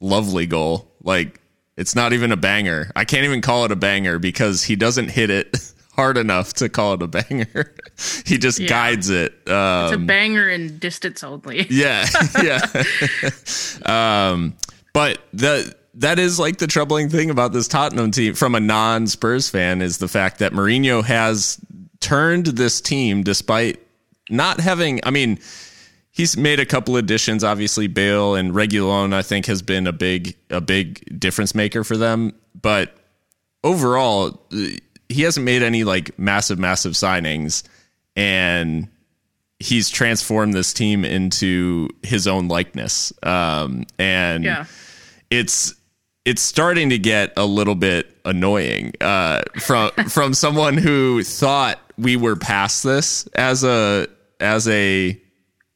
lovely 0.00 0.46
goal. 0.46 0.90
Like 1.02 1.40
it's 1.76 1.94
not 1.94 2.12
even 2.12 2.32
a 2.32 2.36
banger. 2.36 2.90
I 2.96 3.04
can't 3.04 3.24
even 3.24 3.40
call 3.40 3.64
it 3.64 3.72
a 3.72 3.76
banger 3.76 4.18
because 4.18 4.62
he 4.62 4.76
doesn't 4.76 5.08
hit 5.08 5.30
it 5.30 5.56
hard 5.92 6.16
enough 6.18 6.54
to 6.54 6.68
call 6.68 6.94
it 6.94 7.02
a 7.02 7.06
banger. 7.06 7.74
he 8.26 8.38
just 8.38 8.58
yeah. 8.58 8.68
guides 8.68 9.10
it. 9.10 9.32
Um, 9.48 9.84
it's 9.84 9.92
a 9.92 9.96
um, 9.96 10.06
banger 10.06 10.48
in 10.48 10.78
distance 10.78 11.22
only. 11.22 11.66
yeah, 11.70 12.06
yeah. 12.42 12.60
um, 13.86 14.56
but 14.92 15.20
the 15.32 15.74
that 15.94 16.18
is 16.18 16.38
like 16.38 16.58
the 16.58 16.66
troubling 16.66 17.08
thing 17.08 17.30
about 17.30 17.52
this 17.52 17.68
Tottenham 17.68 18.10
team 18.10 18.34
from 18.34 18.54
a 18.54 18.60
non 18.60 19.06
Spurs 19.06 19.48
fan 19.48 19.82
is 19.82 19.98
the 19.98 20.08
fact 20.08 20.38
that 20.38 20.52
Mourinho 20.52 21.04
has 21.04 21.58
turned 22.00 22.46
this 22.46 22.80
team 22.80 23.22
despite 23.22 23.80
not 24.28 24.60
having. 24.60 25.00
I 25.04 25.10
mean 25.10 25.38
he's 26.10 26.36
made 26.36 26.60
a 26.60 26.66
couple 26.66 26.96
additions. 26.96 27.44
Obviously, 27.44 27.86
Bale 27.86 28.34
and 28.34 28.52
Reguilon, 28.52 29.12
I 29.12 29.22
think, 29.22 29.46
has 29.46 29.62
been 29.62 29.86
a 29.86 29.92
big 29.92 30.36
a 30.50 30.60
big 30.60 31.18
difference 31.18 31.54
maker 31.54 31.84
for 31.84 31.96
them. 31.96 32.34
But 32.60 32.94
overall, 33.64 34.46
he 35.08 35.22
hasn't 35.22 35.44
made 35.44 35.62
any 35.62 35.84
like 35.84 36.18
massive, 36.18 36.58
massive 36.58 36.92
signings, 36.92 37.62
and 38.16 38.88
he's 39.58 39.90
transformed 39.90 40.54
this 40.54 40.72
team 40.72 41.04
into 41.04 41.88
his 42.02 42.26
own 42.26 42.48
likeness. 42.48 43.12
Um, 43.22 43.84
and 43.98 44.44
yeah. 44.44 44.64
it's 45.30 45.74
it's 46.24 46.42
starting 46.42 46.90
to 46.90 46.98
get 46.98 47.32
a 47.36 47.44
little 47.44 47.74
bit 47.74 48.16
annoying 48.24 48.92
uh, 49.00 49.42
from 49.60 49.90
from 50.08 50.34
someone 50.34 50.76
who 50.76 51.22
thought 51.22 51.78
we 51.96 52.16
were 52.16 52.36
past 52.36 52.82
this 52.82 53.26
as 53.28 53.64
a 53.64 54.08
as 54.40 54.66
a 54.68 55.20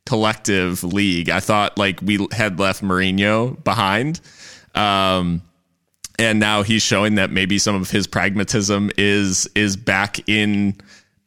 collective 0.07 0.85
league. 0.85 1.31
I 1.31 1.41
thought 1.41 1.79
like 1.79 2.01
we 2.03 2.27
had 2.33 2.59
left 2.59 2.83
Mourinho 2.83 3.63
behind. 3.65 4.21
Um, 4.75 5.43
and 6.19 6.39
now 6.39 6.63
he's 6.63 6.83
showing 6.83 7.17
that 7.17 7.31
maybe 7.31 7.59
some 7.59 7.75
of 7.75 7.91
his 7.91 8.07
pragmatism 8.07 8.91
is 8.97 9.49
is 9.55 9.77
back 9.77 10.29
in 10.29 10.77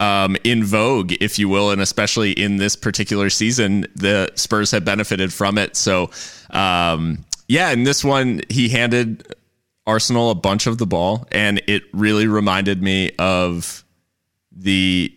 um, 0.00 0.36
in 0.44 0.64
vogue, 0.64 1.12
if 1.20 1.38
you 1.38 1.48
will, 1.48 1.70
and 1.70 1.80
especially 1.80 2.32
in 2.32 2.56
this 2.56 2.76
particular 2.76 3.30
season, 3.30 3.86
the 3.96 4.30
Spurs 4.36 4.70
have 4.70 4.84
benefited 4.84 5.32
from 5.32 5.58
it. 5.58 5.76
So, 5.76 6.10
um, 6.50 7.24
yeah, 7.48 7.70
in 7.70 7.82
this 7.82 8.04
one, 8.04 8.42
he 8.48 8.68
handed 8.68 9.34
Arsenal 9.86 10.30
a 10.30 10.36
bunch 10.36 10.66
of 10.68 10.78
the 10.78 10.86
ball, 10.86 11.26
and 11.32 11.60
it 11.66 11.82
really 11.92 12.28
reminded 12.28 12.80
me 12.80 13.10
of 13.18 13.84
the 14.52 15.12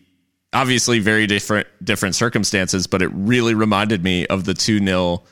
obviously 0.54 1.00
very 1.00 1.28
different 1.28 1.68
different 1.84 2.16
circumstances, 2.16 2.88
but 2.88 3.02
it 3.02 3.10
really 3.14 3.54
reminded 3.54 4.04
me 4.04 4.28
of 4.28 4.46
the 4.46 4.54
2 4.54 4.80
0 4.80 5.24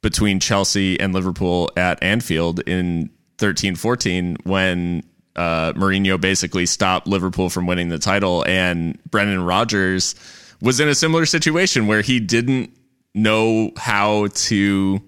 between 0.00 0.40
Chelsea 0.40 0.98
and 0.98 1.12
Liverpool 1.12 1.70
at 1.76 2.02
Anfield 2.02 2.60
in 2.60 3.10
13 3.38 3.76
14 3.76 4.36
when 4.44 5.02
uh, 5.36 5.72
Mourinho 5.74 6.20
basically 6.20 6.66
stopped 6.66 7.06
Liverpool 7.06 7.48
from 7.48 7.66
winning 7.66 7.88
the 7.88 7.98
title. 7.98 8.44
And 8.46 8.98
Brendan 9.04 9.44
Rodgers 9.44 10.14
was 10.60 10.80
in 10.80 10.88
a 10.88 10.94
similar 10.94 11.26
situation 11.26 11.86
where 11.86 12.02
he 12.02 12.18
didn't 12.18 12.76
know 13.14 13.70
how 13.76 14.26
to 14.26 15.00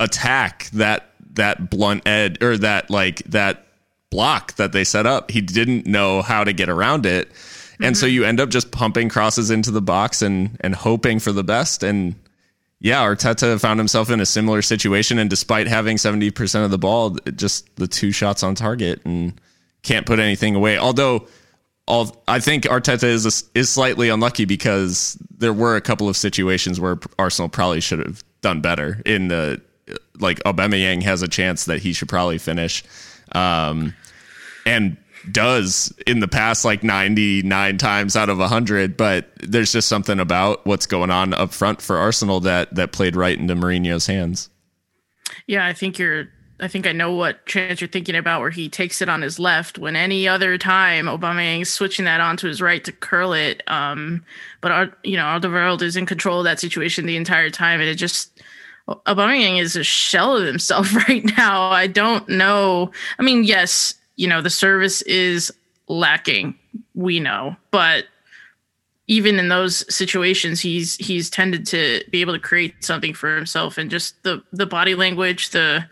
attack 0.00 0.68
that 0.72 1.10
that 1.34 1.70
blunt 1.70 2.06
edge 2.06 2.42
or 2.42 2.58
that 2.58 2.90
like 2.90 3.18
that 3.24 3.63
block 4.14 4.54
that 4.54 4.70
they 4.70 4.84
set 4.84 5.06
up. 5.06 5.32
He 5.32 5.40
didn't 5.40 5.86
know 5.86 6.22
how 6.22 6.44
to 6.44 6.52
get 6.52 6.68
around 6.68 7.04
it. 7.04 7.32
And 7.80 7.94
mm-hmm. 7.94 7.94
so 7.94 8.06
you 8.06 8.24
end 8.24 8.40
up 8.40 8.48
just 8.48 8.70
pumping 8.70 9.08
crosses 9.08 9.50
into 9.50 9.72
the 9.72 9.82
box 9.82 10.22
and 10.22 10.56
and 10.60 10.72
hoping 10.72 11.18
for 11.18 11.32
the 11.32 11.42
best. 11.42 11.82
And 11.82 12.14
yeah, 12.78 13.02
Arteta 13.02 13.60
found 13.60 13.80
himself 13.80 14.10
in 14.10 14.20
a 14.20 14.26
similar 14.26 14.62
situation. 14.62 15.18
And 15.18 15.28
despite 15.28 15.66
having 15.66 15.96
70% 15.96 16.64
of 16.64 16.70
the 16.70 16.78
ball, 16.78 17.16
just 17.34 17.74
the 17.74 17.88
two 17.88 18.12
shots 18.12 18.44
on 18.44 18.54
target 18.54 19.04
and 19.04 19.40
can't 19.82 20.06
put 20.06 20.20
anything 20.20 20.54
away. 20.54 20.78
Although 20.78 21.26
all 21.86 22.22
I 22.28 22.38
think 22.38 22.64
Arteta 22.64 23.04
is 23.04 23.26
a, 23.26 23.58
is 23.58 23.68
slightly 23.68 24.10
unlucky 24.10 24.44
because 24.44 25.18
there 25.36 25.52
were 25.52 25.74
a 25.74 25.80
couple 25.80 26.08
of 26.08 26.16
situations 26.16 26.78
where 26.78 27.00
Arsenal 27.18 27.48
probably 27.48 27.80
should 27.80 27.98
have 27.98 28.22
done 28.42 28.60
better 28.60 29.02
in 29.04 29.26
the 29.26 29.60
like 30.20 30.38
Aubameyang 30.44 31.02
has 31.02 31.22
a 31.22 31.28
chance 31.28 31.64
that 31.64 31.80
he 31.80 31.92
should 31.92 32.08
probably 32.08 32.38
finish, 32.38 32.84
um, 33.32 33.94
and 34.66 34.96
does 35.30 35.92
in 36.06 36.20
the 36.20 36.28
past 36.28 36.64
like 36.64 36.82
99 36.82 37.78
times 37.78 38.14
out 38.14 38.28
of 38.28 38.38
100 38.38 38.94
but 38.94 39.30
there's 39.40 39.72
just 39.72 39.88
something 39.88 40.20
about 40.20 40.64
what's 40.66 40.86
going 40.86 41.10
on 41.10 41.32
up 41.32 41.52
front 41.52 41.80
for 41.80 41.96
Arsenal 41.96 42.40
that 42.40 42.74
that 42.74 42.92
played 42.92 43.16
right 43.16 43.38
into 43.38 43.54
Mourinho's 43.54 44.06
hands. 44.06 44.50
Yeah, 45.46 45.66
I 45.66 45.72
think 45.72 45.98
you're 45.98 46.28
I 46.60 46.68
think 46.68 46.86
I 46.86 46.92
know 46.92 47.12
what 47.12 47.46
chance 47.46 47.80
you're 47.80 47.88
thinking 47.88 48.14
about 48.14 48.40
where 48.40 48.50
he 48.50 48.68
takes 48.68 49.02
it 49.02 49.08
on 49.08 49.22
his 49.22 49.38
left 49.38 49.78
when 49.78 49.96
any 49.96 50.28
other 50.28 50.56
time 50.56 51.06
Aubameyang's 51.06 51.68
switching 51.68 52.04
that 52.04 52.20
onto 52.20 52.46
his 52.46 52.62
right 52.62 52.82
to 52.84 52.92
curl 52.92 53.32
it. 53.32 53.62
Um, 53.66 54.24
but 54.60 54.70
our, 54.70 54.96
you 55.02 55.16
know, 55.16 55.24
Alderweireld 55.24 55.82
is 55.82 55.96
in 55.96 56.06
control 56.06 56.38
of 56.38 56.44
that 56.44 56.60
situation 56.60 57.06
the 57.06 57.16
entire 57.16 57.50
time 57.50 57.80
and 57.80 57.88
it 57.88 57.96
just 57.96 58.40
Aubameyang 58.86 59.60
is 59.60 59.76
a 59.76 59.82
shell 59.82 60.36
of 60.36 60.46
himself 60.46 60.94
right 61.08 61.24
now. 61.36 61.70
I 61.70 61.86
don't 61.86 62.28
know. 62.28 62.92
I 63.18 63.22
mean, 63.22 63.44
yes, 63.44 63.94
you 64.16 64.28
know, 64.28 64.40
the 64.40 64.50
service 64.50 65.02
is 65.02 65.52
lacking. 65.88 66.58
We 66.94 67.20
know, 67.20 67.56
but 67.70 68.06
even 69.06 69.38
in 69.38 69.48
those 69.48 69.84
situations, 69.94 70.60
he's 70.60 70.96
he's 70.96 71.28
tended 71.28 71.66
to 71.66 72.02
be 72.10 72.20
able 72.20 72.32
to 72.32 72.38
create 72.38 72.84
something 72.84 73.14
for 73.14 73.34
himself, 73.34 73.76
and 73.78 73.90
just 73.90 74.22
the 74.22 74.42
the 74.52 74.66
body 74.66 74.94
language, 74.94 75.50
the 75.50 75.84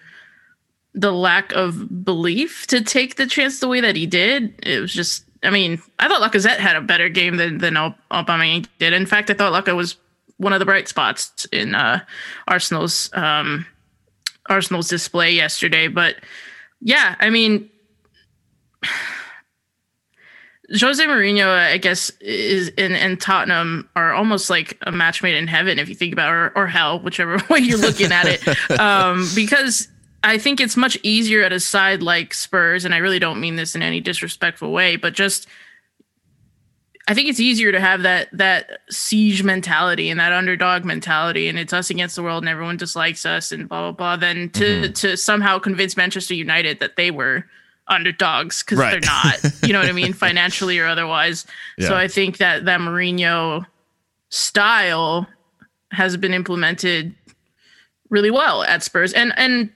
the 0.94 1.12
lack 1.12 1.52
of 1.52 2.04
belief 2.04 2.66
to 2.68 2.82
take 2.82 3.16
the 3.16 3.26
chance 3.26 3.60
the 3.60 3.68
way 3.68 3.80
that 3.80 3.96
he 3.96 4.06
did. 4.06 4.54
It 4.62 4.80
was 4.80 4.92
just. 4.92 5.24
I 5.44 5.50
mean, 5.50 5.82
I 5.98 6.06
thought 6.06 6.22
Lacazette 6.22 6.58
had 6.58 6.76
a 6.76 6.80
better 6.80 7.08
game 7.08 7.36
than 7.36 7.58
than 7.58 7.74
Aubameyang 7.74 8.66
did. 8.78 8.92
In 8.92 9.06
fact, 9.06 9.28
I 9.28 9.34
thought 9.34 9.52
Lacazette 9.52 9.76
was 9.76 9.96
one 10.36 10.52
of 10.52 10.60
the 10.60 10.64
bright 10.64 10.88
spots 10.88 11.46
in 11.46 11.74
uh, 11.74 12.00
Arsenal's 12.46 13.10
um, 13.12 13.66
Arsenal's 14.48 14.88
display 14.88 15.32
yesterday. 15.32 15.88
But 15.88 16.16
yeah, 16.80 17.16
I 17.18 17.28
mean, 17.30 17.68
Jose 20.80 21.04
Mourinho, 21.04 21.48
I 21.48 21.76
guess, 21.76 22.10
is 22.20 22.68
in 22.68 22.92
and 22.92 23.20
Tottenham 23.20 23.88
are 23.94 24.14
almost 24.14 24.48
like 24.48 24.78
a 24.82 24.92
match 24.92 25.22
made 25.22 25.34
in 25.34 25.46
heaven 25.46 25.78
if 25.78 25.88
you 25.88 25.94
think 25.94 26.12
about 26.12 26.28
it, 26.28 26.32
or, 26.32 26.52
or 26.56 26.66
hell, 26.66 27.00
whichever 27.00 27.36
way 27.50 27.58
you're 27.58 27.78
looking 27.78 28.12
at 28.12 28.26
it. 28.26 28.80
Um, 28.80 29.28
because 29.34 29.88
I 30.24 30.38
think 30.38 30.60
it's 30.60 30.76
much 30.76 30.96
easier 31.02 31.42
at 31.42 31.52
a 31.52 31.60
side 31.60 32.02
like 32.02 32.32
Spurs, 32.32 32.84
and 32.84 32.94
I 32.94 32.98
really 32.98 33.18
don't 33.18 33.40
mean 33.40 33.56
this 33.56 33.74
in 33.74 33.82
any 33.82 34.00
disrespectful 34.00 34.72
way, 34.72 34.96
but 34.96 35.14
just 35.14 35.46
I 37.08 37.14
think 37.14 37.28
it's 37.28 37.40
easier 37.40 37.72
to 37.72 37.80
have 37.80 38.02
that 38.02 38.28
that 38.32 38.80
siege 38.88 39.42
mentality 39.42 40.08
and 40.08 40.20
that 40.20 40.32
underdog 40.32 40.84
mentality, 40.84 41.48
and 41.48 41.58
it's 41.58 41.72
us 41.72 41.90
against 41.90 42.14
the 42.14 42.22
world, 42.22 42.44
and 42.44 42.48
everyone 42.48 42.76
dislikes 42.76 43.26
us, 43.26 43.50
and 43.50 43.68
blah 43.68 43.90
blah 43.90 43.92
blah. 43.92 44.16
Than 44.16 44.48
to 44.50 44.64
mm-hmm. 44.64 44.92
to 44.92 45.16
somehow 45.16 45.58
convince 45.58 45.96
Manchester 45.96 46.34
United 46.34 46.78
that 46.78 46.94
they 46.94 47.10
were 47.10 47.44
underdogs 47.88 48.62
because 48.62 48.78
right. 48.78 48.90
they're 48.90 49.00
not. 49.00 49.62
You 49.62 49.72
know 49.72 49.80
what 49.80 49.88
I 49.88 49.92
mean, 49.92 50.12
financially 50.12 50.78
or 50.78 50.86
otherwise. 50.86 51.46
Yeah. 51.78 51.88
So 51.88 51.96
I 51.96 52.08
think 52.08 52.38
that 52.38 52.64
that 52.64 52.80
Mourinho 52.80 53.66
style 54.30 55.26
has 55.90 56.16
been 56.16 56.32
implemented 56.32 57.14
really 58.10 58.30
well 58.30 58.62
at 58.64 58.82
Spurs, 58.82 59.12
and 59.12 59.32
and 59.36 59.70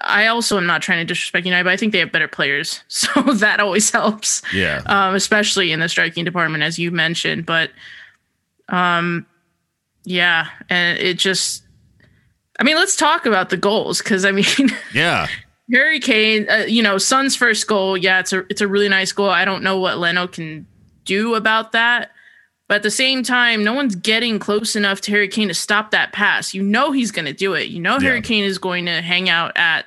I 0.00 0.26
also 0.26 0.56
am 0.56 0.66
not 0.66 0.82
trying 0.82 0.98
to 1.00 1.04
disrespect 1.04 1.44
United, 1.44 1.64
but 1.64 1.72
I 1.72 1.76
think 1.76 1.92
they 1.92 1.98
have 1.98 2.12
better 2.12 2.28
players, 2.28 2.82
so 2.88 3.20
that 3.22 3.60
always 3.60 3.90
helps. 3.90 4.42
Yeah, 4.54 4.82
um, 4.86 5.14
especially 5.14 5.72
in 5.72 5.80
the 5.80 5.88
striking 5.88 6.24
department, 6.24 6.62
as 6.62 6.78
you 6.78 6.90
mentioned. 6.90 7.46
But, 7.46 7.70
um, 8.68 9.26
yeah, 10.04 10.46
and 10.68 10.98
it 10.98 11.18
just, 11.18 11.62
I 12.58 12.64
mean, 12.64 12.76
let's 12.76 12.96
talk 12.96 13.26
about 13.26 13.50
the 13.50 13.56
goals 13.56 13.98
because 13.98 14.24
I 14.24 14.32
mean, 14.32 14.70
yeah, 14.94 15.26
Harry 15.72 16.00
Kane, 16.00 16.48
uh, 16.48 16.64
you 16.66 16.82
know, 16.82 16.98
Son's 16.98 17.36
first 17.36 17.66
goal, 17.66 17.96
yeah, 17.96 18.20
it's 18.20 18.32
a 18.32 18.44
it's 18.50 18.60
a 18.60 18.68
really 18.68 18.88
nice 18.88 19.12
goal. 19.12 19.30
I 19.30 19.44
don't 19.44 19.62
know 19.62 19.78
what 19.78 19.98
Leno 19.98 20.26
can 20.26 20.66
do 21.04 21.34
about 21.34 21.72
that. 21.72 22.10
But 22.68 22.76
at 22.76 22.82
the 22.84 22.90
same 22.90 23.24
time, 23.24 23.64
no 23.64 23.72
one's 23.72 23.96
getting 23.96 24.38
close 24.38 24.76
enough 24.76 25.00
to 25.00 25.10
Harry 25.10 25.26
Kane 25.26 25.48
to 25.48 25.54
stop 25.54 25.90
that 25.90 26.12
pass. 26.12 26.54
You 26.54 26.62
know 26.62 26.92
he's 26.92 27.10
going 27.10 27.24
to 27.24 27.32
do 27.32 27.54
it. 27.54 27.68
You 27.68 27.80
know 27.80 27.94
yeah. 27.94 28.10
Harry 28.10 28.22
Kane 28.22 28.44
is 28.44 28.58
going 28.58 28.86
to 28.86 29.02
hang 29.02 29.28
out 29.28 29.50
at 29.56 29.86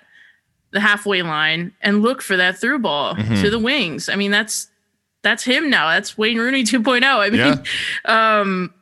the 0.72 0.82
halfway 0.82 1.22
line 1.22 1.72
and 1.80 2.02
look 2.02 2.22
for 2.22 2.36
that 2.36 2.58
through 2.58 2.80
ball 2.80 3.16
mm-hmm. 3.16 3.42
to 3.42 3.50
the 3.50 3.60
wings. 3.60 4.10
I 4.10 4.16
mean, 4.16 4.32
that's 4.32 4.68
that's 5.22 5.46
him 5.46 5.70
now. 5.70 5.88
That's 5.92 6.18
Wayne 6.18 6.38
Rooney 6.38 6.64
2.0. 6.66 7.04
I 7.04 7.30
mean, 7.30 7.40
yeah. 7.40 7.60
um, 8.42 8.74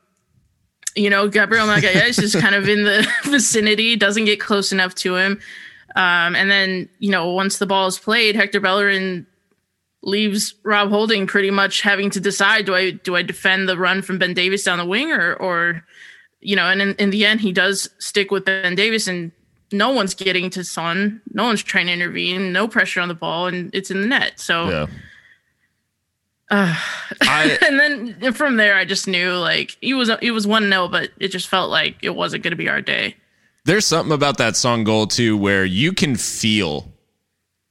you 0.95 1.09
know, 1.09 1.27
Gabriel 1.27 1.67
Magalhaes 1.67 2.09
is 2.09 2.31
just 2.31 2.39
kind 2.39 2.55
of 2.55 2.67
in 2.67 2.83
the 2.83 3.07
vicinity, 3.25 3.95
doesn't 3.95 4.25
get 4.25 4.39
close 4.39 4.71
enough 4.71 4.95
to 4.95 5.15
him. 5.15 5.39
Um, 5.95 6.35
and 6.35 6.49
then, 6.49 6.89
you 6.99 7.11
know, 7.11 7.31
once 7.31 7.57
the 7.57 7.65
ball 7.65 7.87
is 7.87 7.99
played, 7.99 8.35
Hector 8.35 8.59
Bellerin 8.59 9.25
leaves 10.03 10.55
Rob 10.63 10.89
Holding 10.89 11.27
pretty 11.27 11.51
much 11.51 11.81
having 11.81 12.09
to 12.09 12.19
decide 12.19 12.65
do 12.65 12.73
I 12.73 12.91
do 12.91 13.15
I 13.15 13.21
defend 13.21 13.69
the 13.69 13.77
run 13.77 14.01
from 14.01 14.17
Ben 14.17 14.33
Davies 14.33 14.63
down 14.63 14.79
the 14.79 14.85
wing 14.85 15.11
or 15.11 15.35
or 15.35 15.85
you 16.39 16.55
know, 16.55 16.63
and 16.63 16.81
in, 16.81 16.95
in 16.95 17.09
the 17.11 17.25
end 17.25 17.41
he 17.41 17.51
does 17.51 17.89
stick 17.99 18.31
with 18.31 18.45
Ben 18.45 18.73
Davies 18.73 19.07
and 19.07 19.31
no 19.71 19.91
one's 19.91 20.13
getting 20.13 20.49
to 20.51 20.63
Son. 20.63 21.21
No 21.33 21.45
one's 21.45 21.63
trying 21.63 21.87
to 21.87 21.93
intervene. 21.93 22.51
No 22.51 22.67
pressure 22.67 22.99
on 22.99 23.07
the 23.07 23.13
ball, 23.13 23.47
and 23.47 23.73
it's 23.73 23.89
in 23.89 24.01
the 24.01 24.07
net. 24.07 24.39
So, 24.39 24.69
yeah. 24.69 24.87
Uh, 26.49 26.75
I, 27.21 27.57
and 27.65 27.79
then 27.79 28.33
from 28.33 28.57
there, 28.57 28.75
I 28.75 28.83
just 28.83 29.07
knew 29.07 29.33
like 29.33 29.77
he 29.81 29.93
was 29.93 30.09
it 30.21 30.31
was 30.31 30.45
one 30.45 30.69
0 30.69 30.89
but 30.89 31.11
it 31.19 31.29
just 31.29 31.47
felt 31.47 31.69
like 31.69 31.95
it 32.01 32.15
wasn't 32.15 32.43
going 32.43 32.51
to 32.51 32.57
be 32.57 32.67
our 32.67 32.81
day. 32.81 33.15
There's 33.65 33.85
something 33.85 34.13
about 34.13 34.37
that 34.37 34.55
Son 34.55 34.83
goal 34.83 35.07
too, 35.07 35.37
where 35.37 35.65
you 35.65 35.93
can 35.93 36.15
feel 36.15 36.91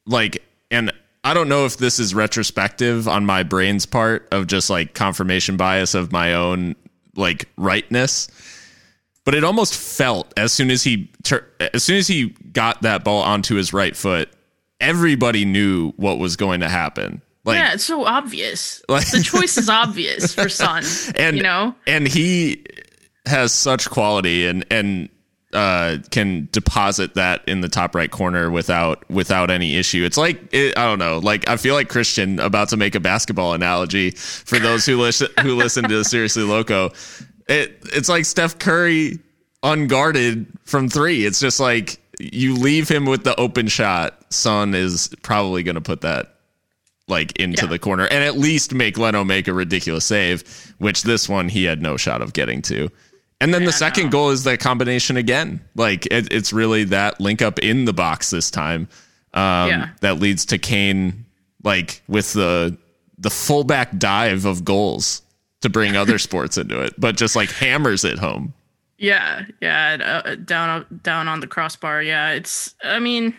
like, 0.07 0.43
and 0.71 0.93
I 1.25 1.35
don't 1.35 1.49
know 1.49 1.67
if 1.67 1.77
this 1.77 1.99
is 1.99 2.15
retrospective 2.15 3.09
on 3.09 3.27
my 3.27 3.43
brain's 3.43 3.87
part 3.87 4.29
of 4.31 4.47
just 4.47 4.71
like 4.71 4.95
confirmation 4.95 5.57
bias 5.57 5.95
of 5.95 6.13
my 6.13 6.35
own 6.35 6.77
like 7.17 7.49
rightness 7.57 8.29
but 9.25 9.35
it 9.35 9.45
almost 9.45 9.77
felt 9.77 10.33
as 10.37 10.53
soon 10.53 10.71
as 10.71 10.83
he 10.83 11.11
as 11.73 11.85
soon 11.85 11.99
as 11.99 12.09
he 12.09 12.31
got 12.53 12.83
that 12.83 13.05
ball 13.05 13.23
onto 13.23 13.55
his 13.55 13.73
right 13.73 13.95
foot, 13.95 14.29
everybody 14.81 15.45
knew 15.45 15.93
what 15.93 16.19
was 16.19 16.37
going 16.37 16.61
to 16.61 16.69
happen. 16.69 17.23
Like, 17.45 17.57
yeah, 17.57 17.75
it's 17.75 17.85
so 17.85 18.05
obvious. 18.05 18.83
Like, 18.89 19.11
the 19.11 19.23
choice 19.23 19.57
is 19.57 19.69
obvious 19.69 20.35
for 20.35 20.49
Son. 20.49 20.85
And 21.15 21.37
you 21.37 21.43
know, 21.43 21.75
and 21.87 22.09
he 22.09 22.65
has 23.27 23.53
such 23.53 23.89
quality 23.89 24.47
and 24.47 24.65
and 24.71 25.09
uh, 25.53 25.99
can 26.11 26.49
deposit 26.53 27.15
that 27.15 27.43
in 27.49 27.61
the 27.61 27.69
top 27.69 27.95
right 27.95 28.11
corner 28.11 28.51
without 28.51 29.09
without 29.11 29.51
any 29.51 29.77
issue. 29.77 30.05
It's 30.05 30.17
like 30.17 30.41
it, 30.53 30.77
I 30.79 30.85
don't 30.85 30.99
know, 30.99 31.19
like 31.19 31.49
I 31.49 31.57
feel 31.57 31.75
like 31.75 31.89
Christian 31.89 32.39
about 32.39 32.69
to 32.71 32.77
make 32.77 32.95
a 32.95 33.01
basketball 33.01 33.55
analogy 33.55 34.11
for 34.13 34.59
those 34.59 34.87
who 34.87 35.01
listen 35.01 35.29
who 35.43 35.57
listen 35.57 35.89
to 35.89 36.05
Seriously 36.05 36.45
Loco. 36.45 36.91
It 37.49 37.83
it's 37.93 38.09
like 38.09 38.25
Steph 38.25 38.59
Curry 38.59 39.19
unguarded 39.63 40.47
from 40.65 40.89
three. 40.89 41.25
It's 41.25 41.41
just 41.41 41.59
like 41.59 42.01
you 42.19 42.55
leave 42.55 42.89
him 42.89 43.07
with 43.07 43.25
the 43.25 43.39
open 43.39 43.67
shot. 43.67 44.33
Son 44.33 44.75
is 44.75 45.11
probably 45.23 45.63
going 45.63 45.75
to 45.75 45.81
put 45.81 46.03
that 46.03 46.37
like 47.09 47.33
into 47.41 47.65
yeah. 47.65 47.71
the 47.71 47.79
corner 47.79 48.07
and 48.07 48.23
at 48.23 48.39
least 48.39 48.73
make 48.73 48.97
Leno 48.97 49.25
make 49.25 49.49
a 49.49 49.53
ridiculous 49.53 50.05
save, 50.05 50.75
which 50.79 51.03
this 51.03 51.29
one 51.29 51.49
he 51.49 51.65
had 51.65 51.83
no 51.83 51.97
shot 51.97 52.23
of 52.23 52.33
getting 52.33 52.63
to. 52.63 52.89
And 53.41 53.55
then 53.55 53.65
the 53.65 53.73
second 53.73 54.11
goal 54.11 54.31
is 54.31 54.45
that 54.45 54.61
combination 54.61 55.17
again. 55.17 55.63
Like 55.75 56.07
it, 56.07 56.33
it's 56.33 56.53
really 56.53 56.85
that 56.85 57.21
link 57.21 57.41
up 57.41 57.59
in 57.59 57.87
the 57.87 57.93
box 57.95 58.31
this 58.31 58.51
time 58.51 58.89
um, 59.33 59.69
yeah. 59.69 59.89
that 60.01 60.19
leads 60.19 60.45
to 60.47 60.59
Kane 60.59 61.25
like 61.63 62.03
with 62.09 62.33
the 62.33 62.77
the 63.19 63.31
fullback 63.31 63.97
dive 63.99 64.45
of 64.45 64.65
goals 64.65 65.23
to 65.61 65.69
bring 65.69 65.97
other 65.97 66.19
sports 66.29 66.57
into 66.59 66.81
it, 66.83 66.95
but 66.99 67.17
just 67.17 67.37
like 67.37 67.51
hammers 67.51 68.05
it 68.05 68.19
home. 68.19 68.55
Yeah, 68.99 69.45
yeah, 69.63 70.23
uh, 70.25 70.35
down 70.35 71.01
down 71.03 71.27
on 71.27 71.41
the 71.41 71.47
crossbar. 71.47 72.03
Yeah, 72.03 72.33
it's. 72.33 72.75
I 72.85 72.99
mean, 72.99 73.35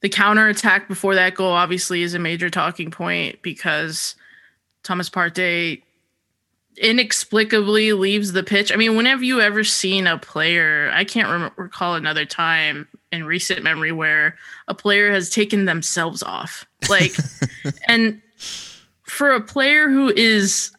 the 0.00 0.08
counter 0.08 0.48
attack 0.48 0.88
before 0.88 1.14
that 1.14 1.34
goal 1.34 1.52
obviously 1.52 2.02
is 2.02 2.14
a 2.14 2.18
major 2.18 2.48
talking 2.48 2.90
point 2.90 3.42
because 3.42 4.14
Thomas 4.82 5.10
Partey 5.10 5.82
inexplicably 6.76 7.92
leaves 7.92 8.32
the 8.32 8.42
pitch. 8.42 8.72
I 8.72 8.76
mean, 8.76 8.96
whenever 8.96 9.24
you 9.24 9.40
ever 9.40 9.64
seen 9.64 10.06
a 10.06 10.18
player, 10.18 10.90
I 10.92 11.04
can't 11.04 11.28
rem- 11.28 11.52
recall 11.56 11.94
another 11.94 12.24
time 12.24 12.88
in 13.10 13.24
recent 13.24 13.62
memory 13.62 13.92
where 13.92 14.36
a 14.68 14.74
player 14.74 15.12
has 15.12 15.30
taken 15.30 15.66
themselves 15.66 16.22
off. 16.22 16.64
Like, 16.88 17.14
and 17.88 18.20
for 19.02 19.30
a 19.30 19.40
player 19.40 19.90
who 19.90 20.08
is 20.08 20.72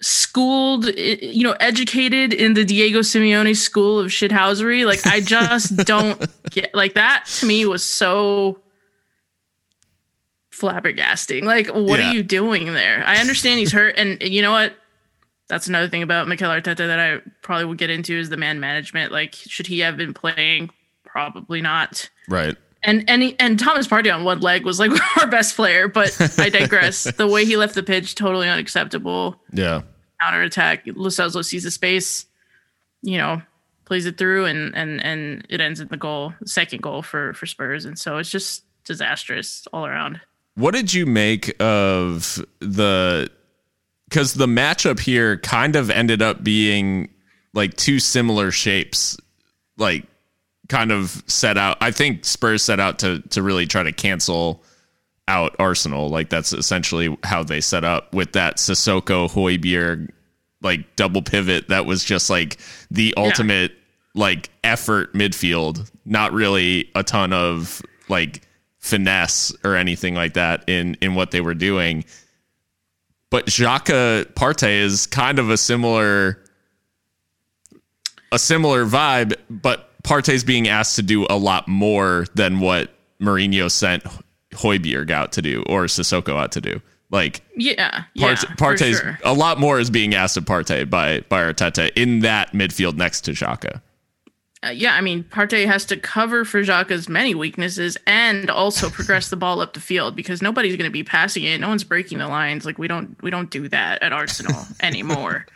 schooled, 0.00 0.86
you 0.86 1.44
know, 1.44 1.56
educated 1.60 2.32
in 2.32 2.54
the 2.54 2.64
Diego 2.64 3.00
Simeone 3.00 3.56
school 3.56 4.00
of 4.00 4.08
shithousery, 4.08 4.84
like 4.84 5.06
I 5.06 5.20
just 5.20 5.76
don't 5.86 6.20
get 6.50 6.74
like 6.74 6.94
that 6.94 7.26
to 7.38 7.46
me 7.46 7.64
was 7.66 7.84
so 7.84 8.60
flabbergasting. 10.64 11.44
Like, 11.44 11.68
what 11.68 12.00
yeah. 12.00 12.10
are 12.10 12.14
you 12.14 12.22
doing 12.22 12.72
there? 12.72 13.04
I 13.06 13.16
understand 13.16 13.58
he's 13.58 13.72
hurt, 13.72 13.96
and 13.98 14.22
you 14.22 14.42
know 14.42 14.52
what? 14.52 14.74
That's 15.48 15.66
another 15.66 15.88
thing 15.88 16.02
about 16.02 16.26
Mikel 16.26 16.48
Arteta 16.48 16.78
that 16.78 16.98
I 16.98 17.20
probably 17.42 17.66
would 17.66 17.78
get 17.78 17.90
into 17.90 18.18
is 18.18 18.30
the 18.30 18.36
man 18.38 18.60
management. 18.60 19.12
Like, 19.12 19.34
should 19.34 19.66
he 19.66 19.80
have 19.80 19.96
been 19.96 20.14
playing? 20.14 20.70
Probably 21.04 21.60
not. 21.60 22.08
Right. 22.28 22.56
And 22.82 23.08
and 23.08 23.22
he, 23.22 23.36
and 23.38 23.58
Thomas 23.58 23.86
Partey 23.86 24.14
on 24.14 24.24
one 24.24 24.40
leg 24.40 24.64
was 24.64 24.78
like 24.78 24.90
our 25.20 25.26
best 25.26 25.56
player, 25.56 25.88
but 25.88 26.16
I 26.38 26.48
digress. 26.48 27.04
the 27.16 27.28
way 27.28 27.44
he 27.44 27.56
left 27.56 27.74
the 27.74 27.82
pitch, 27.82 28.14
totally 28.14 28.48
unacceptable. 28.48 29.36
Yeah. 29.52 29.82
Counter 30.20 30.42
attack. 30.42 30.82
Lo 30.86 31.08
Celso 31.08 31.62
the 31.62 31.70
space, 31.70 32.26
you 33.02 33.18
know, 33.18 33.42
plays 33.84 34.06
it 34.06 34.16
through, 34.16 34.46
and 34.46 34.74
and 34.74 35.02
and 35.02 35.46
it 35.50 35.60
ends 35.60 35.80
in 35.80 35.88
the 35.88 35.96
goal, 35.96 36.34
second 36.46 36.82
goal 36.82 37.02
for 37.02 37.34
for 37.34 37.46
Spurs, 37.46 37.84
and 37.84 37.98
so 37.98 38.18
it's 38.18 38.30
just 38.30 38.64
disastrous 38.84 39.66
all 39.72 39.86
around. 39.86 40.20
What 40.56 40.74
did 40.74 40.94
you 40.94 41.06
make 41.06 41.54
of 41.60 42.44
the 42.60 43.30
because 44.08 44.34
the 44.34 44.46
matchup 44.46 45.00
here 45.00 45.36
kind 45.38 45.74
of 45.74 45.90
ended 45.90 46.22
up 46.22 46.44
being 46.44 47.08
like 47.52 47.74
two 47.76 47.98
similar 47.98 48.50
shapes, 48.50 49.16
like 49.76 50.04
kind 50.68 50.92
of 50.92 51.22
set 51.26 51.56
out. 51.58 51.78
I 51.80 51.90
think 51.90 52.24
Spurs 52.24 52.62
set 52.62 52.80
out 52.80 52.98
to 53.00 53.20
to 53.30 53.42
really 53.42 53.66
try 53.66 53.82
to 53.82 53.92
cancel 53.92 54.62
out 55.28 55.56
Arsenal. 55.58 56.08
Like 56.08 56.28
that's 56.28 56.52
essentially 56.52 57.16
how 57.24 57.42
they 57.42 57.60
set 57.60 57.84
up 57.84 58.12
with 58.12 58.32
that 58.32 58.58
Sissoko 58.58 59.30
Højbjerg 59.30 60.10
like 60.62 60.96
double 60.96 61.22
pivot. 61.22 61.68
That 61.68 61.86
was 61.86 62.04
just 62.04 62.30
like 62.30 62.58
the 62.90 63.14
ultimate 63.16 63.72
yeah. 63.72 64.20
like 64.20 64.50
effort 64.62 65.14
midfield. 65.14 65.90
Not 66.04 66.32
really 66.32 66.90
a 66.94 67.02
ton 67.02 67.32
of 67.32 67.82
like 68.08 68.42
finesse 68.84 69.50
or 69.64 69.76
anything 69.76 70.14
like 70.14 70.34
that 70.34 70.62
in 70.68 70.94
in 71.00 71.14
what 71.14 71.30
they 71.30 71.40
were 71.40 71.54
doing. 71.54 72.04
But 73.30 73.46
Xhaka 73.46 74.26
Partey 74.34 74.78
is 74.80 75.06
kind 75.06 75.38
of 75.38 75.48
a 75.48 75.56
similar 75.56 76.38
a 78.30 78.38
similar 78.38 78.84
vibe, 78.84 79.34
but 79.48 79.90
Partey's 80.02 80.44
being 80.44 80.68
asked 80.68 80.96
to 80.96 81.02
do 81.02 81.26
a 81.30 81.36
lot 81.36 81.66
more 81.66 82.26
than 82.34 82.60
what 82.60 82.90
Mourinho 83.20 83.70
sent 83.70 84.04
Højbjerg 84.52 85.10
out 85.10 85.32
to 85.32 85.42
do 85.42 85.64
or 85.66 85.84
Sissoko 85.84 86.36
out 86.36 86.52
to 86.52 86.60
do. 86.60 86.82
Like 87.10 87.40
yeah, 87.56 88.04
yeah 88.12 88.34
Partey's 88.34 88.98
sure. 88.98 89.18
a 89.24 89.32
lot 89.32 89.58
more 89.58 89.80
is 89.80 89.88
being 89.88 90.14
asked 90.14 90.36
of 90.36 90.44
Partey 90.44 90.88
by 90.88 91.20
by 91.30 91.40
Arteta 91.40 91.90
in 91.96 92.20
that 92.20 92.52
midfield 92.52 92.96
next 92.96 93.22
to 93.22 93.32
Xhaka 93.32 93.80
uh, 94.64 94.70
yeah, 94.70 94.94
I 94.94 95.00
mean, 95.00 95.24
Partey 95.24 95.66
has 95.66 95.84
to 95.86 95.96
cover 95.96 96.44
for 96.44 96.62
Xhaka's 96.62 97.08
many 97.08 97.34
weaknesses 97.34 97.98
and 98.06 98.48
also 98.48 98.88
progress 98.90 99.28
the 99.28 99.36
ball 99.36 99.60
up 99.60 99.74
the 99.74 99.80
field 99.80 100.16
because 100.16 100.40
nobody's 100.40 100.76
going 100.76 100.88
to 100.88 100.92
be 100.92 101.04
passing 101.04 101.44
it. 101.44 101.60
No 101.60 101.68
one's 101.68 101.84
breaking 101.84 102.18
the 102.18 102.28
lines. 102.28 102.64
Like 102.64 102.78
we 102.78 102.88
don't 102.88 103.20
we 103.22 103.30
don't 103.30 103.50
do 103.50 103.68
that 103.68 104.02
at 104.02 104.12
Arsenal 104.12 104.64
anymore. 104.80 105.46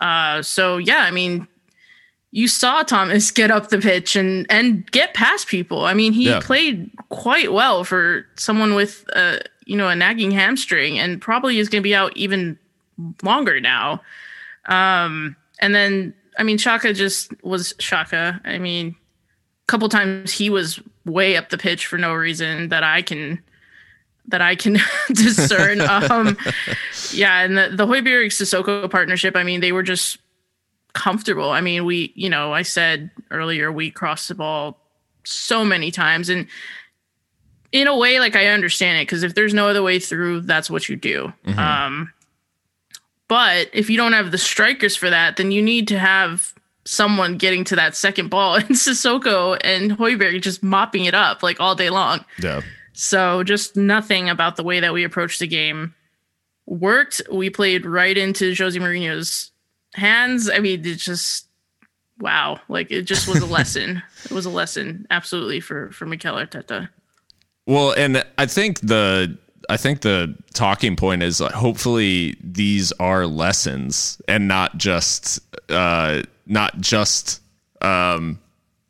Uh, 0.00 0.42
so 0.42 0.76
yeah, 0.76 0.98
I 1.00 1.10
mean, 1.10 1.48
you 2.30 2.46
saw 2.46 2.82
Thomas 2.82 3.30
get 3.30 3.50
up 3.50 3.70
the 3.70 3.78
pitch 3.78 4.14
and 4.14 4.46
and 4.50 4.90
get 4.90 5.14
past 5.14 5.48
people. 5.48 5.84
I 5.84 5.94
mean, 5.94 6.12
he 6.12 6.26
yeah. 6.26 6.40
played 6.40 6.90
quite 7.08 7.52
well 7.52 7.82
for 7.82 8.26
someone 8.36 8.74
with 8.74 9.04
a 9.14 9.40
you 9.66 9.76
know 9.76 9.88
a 9.88 9.96
nagging 9.96 10.30
hamstring 10.30 10.98
and 10.98 11.20
probably 11.20 11.58
is 11.58 11.68
going 11.68 11.82
to 11.82 11.84
be 11.84 11.94
out 11.94 12.16
even 12.16 12.58
longer 13.22 13.60
now. 13.60 14.02
Um, 14.66 15.36
and 15.60 15.74
then 15.74 16.14
I 16.38 16.42
mean, 16.42 16.58
Xhaka 16.58 16.94
just 16.94 17.32
was 17.42 17.72
Xhaka. 17.74 18.40
I 18.44 18.58
mean, 18.58 18.88
a 18.88 19.66
couple 19.66 19.88
times 19.88 20.32
he 20.32 20.50
was 20.50 20.80
way 21.04 21.36
up 21.36 21.50
the 21.50 21.58
pitch 21.58 21.86
for 21.86 21.98
no 21.98 22.12
reason 22.14 22.68
that 22.68 22.82
I 22.82 23.02
can 23.02 23.42
that 24.28 24.40
I 24.40 24.56
can 24.56 24.78
discern. 25.12 25.80
um, 26.10 26.36
yeah, 27.12 27.42
and 27.42 27.56
the 27.56 27.70
the 27.72 27.86
Højbjerg 27.86 28.26
Sissoko 28.26 28.90
partnership. 28.90 29.36
I 29.36 29.42
mean, 29.42 29.60
they 29.60 29.72
were 29.72 29.82
just 29.82 30.18
comfortable. 30.92 31.50
I 31.50 31.60
mean, 31.60 31.84
we, 31.84 32.12
you 32.14 32.30
know, 32.30 32.52
I 32.52 32.62
said 32.62 33.10
earlier 33.30 33.70
we 33.70 33.90
crossed 33.90 34.28
the 34.28 34.34
ball 34.34 34.78
so 35.24 35.64
many 35.64 35.90
times, 35.90 36.28
and 36.28 36.46
in 37.72 37.88
a 37.88 37.96
way, 37.96 38.20
like 38.20 38.36
I 38.36 38.46
understand 38.46 38.98
it 38.98 39.02
because 39.02 39.22
if 39.22 39.34
there's 39.34 39.52
no 39.52 39.68
other 39.68 39.82
way 39.82 39.98
through, 39.98 40.42
that's 40.42 40.70
what 40.70 40.88
you 40.88 40.96
do. 40.96 41.32
Mm-hmm. 41.46 41.58
Um, 41.58 42.12
but 43.28 43.68
if 43.72 43.88
you 43.88 43.96
don't 43.96 44.12
have 44.12 44.30
the 44.30 44.38
strikers 44.38 44.96
for 44.96 45.10
that, 45.10 45.36
then 45.36 45.50
you 45.50 45.62
need 45.62 45.88
to 45.88 45.98
have 45.98 46.52
someone 46.84 47.36
getting 47.38 47.64
to 47.64 47.76
that 47.76 47.96
second 47.96 48.28
ball 48.28 48.54
and 48.56 48.70
Sissoko 48.70 49.58
and 49.62 49.92
Højbjerg 49.92 50.42
just 50.42 50.62
mopping 50.62 51.04
it 51.04 51.14
up 51.14 51.42
like 51.42 51.60
all 51.60 51.74
day 51.74 51.90
long. 51.90 52.24
Yeah. 52.40 52.60
So 52.92 53.42
just 53.42 53.76
nothing 53.76 54.28
about 54.28 54.56
the 54.56 54.62
way 54.62 54.80
that 54.80 54.92
we 54.92 55.04
approached 55.04 55.40
the 55.40 55.46
game 55.46 55.94
worked. 56.66 57.20
We 57.30 57.50
played 57.50 57.84
right 57.84 58.16
into 58.16 58.54
Jose 58.54 58.78
Mourinho's 58.78 59.50
hands. 59.94 60.48
I 60.48 60.58
mean, 60.58 60.84
it 60.86 60.98
just 60.98 61.46
wow. 62.20 62.60
Like 62.68 62.90
it 62.90 63.02
just 63.02 63.26
was 63.26 63.38
a 63.38 63.46
lesson. 63.58 64.02
it 64.24 64.30
was 64.30 64.46
a 64.46 64.50
lesson 64.50 65.06
absolutely 65.10 65.60
for 65.60 65.90
for 65.90 66.06
Mikel 66.06 66.36
Arteta. 66.36 66.88
Well, 67.66 67.92
and 67.92 68.24
I 68.38 68.46
think 68.46 68.80
the 68.80 69.38
I 69.68 69.76
think 69.76 70.02
the 70.02 70.34
talking 70.52 70.96
point 70.96 71.22
is 71.22 71.40
like, 71.40 71.52
hopefully 71.52 72.36
these 72.42 72.92
are 72.92 73.26
lessons 73.26 74.20
and 74.28 74.48
not 74.48 74.76
just 74.76 75.40
uh, 75.70 76.22
not 76.46 76.78
just 76.80 77.40
um, 77.80 78.38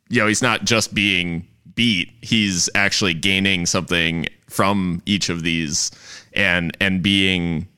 you 0.08 0.20
know 0.20 0.26
he's 0.26 0.42
not 0.42 0.64
just 0.64 0.94
being 0.94 1.46
beat. 1.74 2.12
He's 2.20 2.68
actually 2.74 3.14
gaining 3.14 3.66
something 3.66 4.26
from 4.48 5.02
each 5.06 5.28
of 5.28 5.42
these 5.42 5.90
and 6.32 6.76
and 6.80 7.02
being 7.02 7.68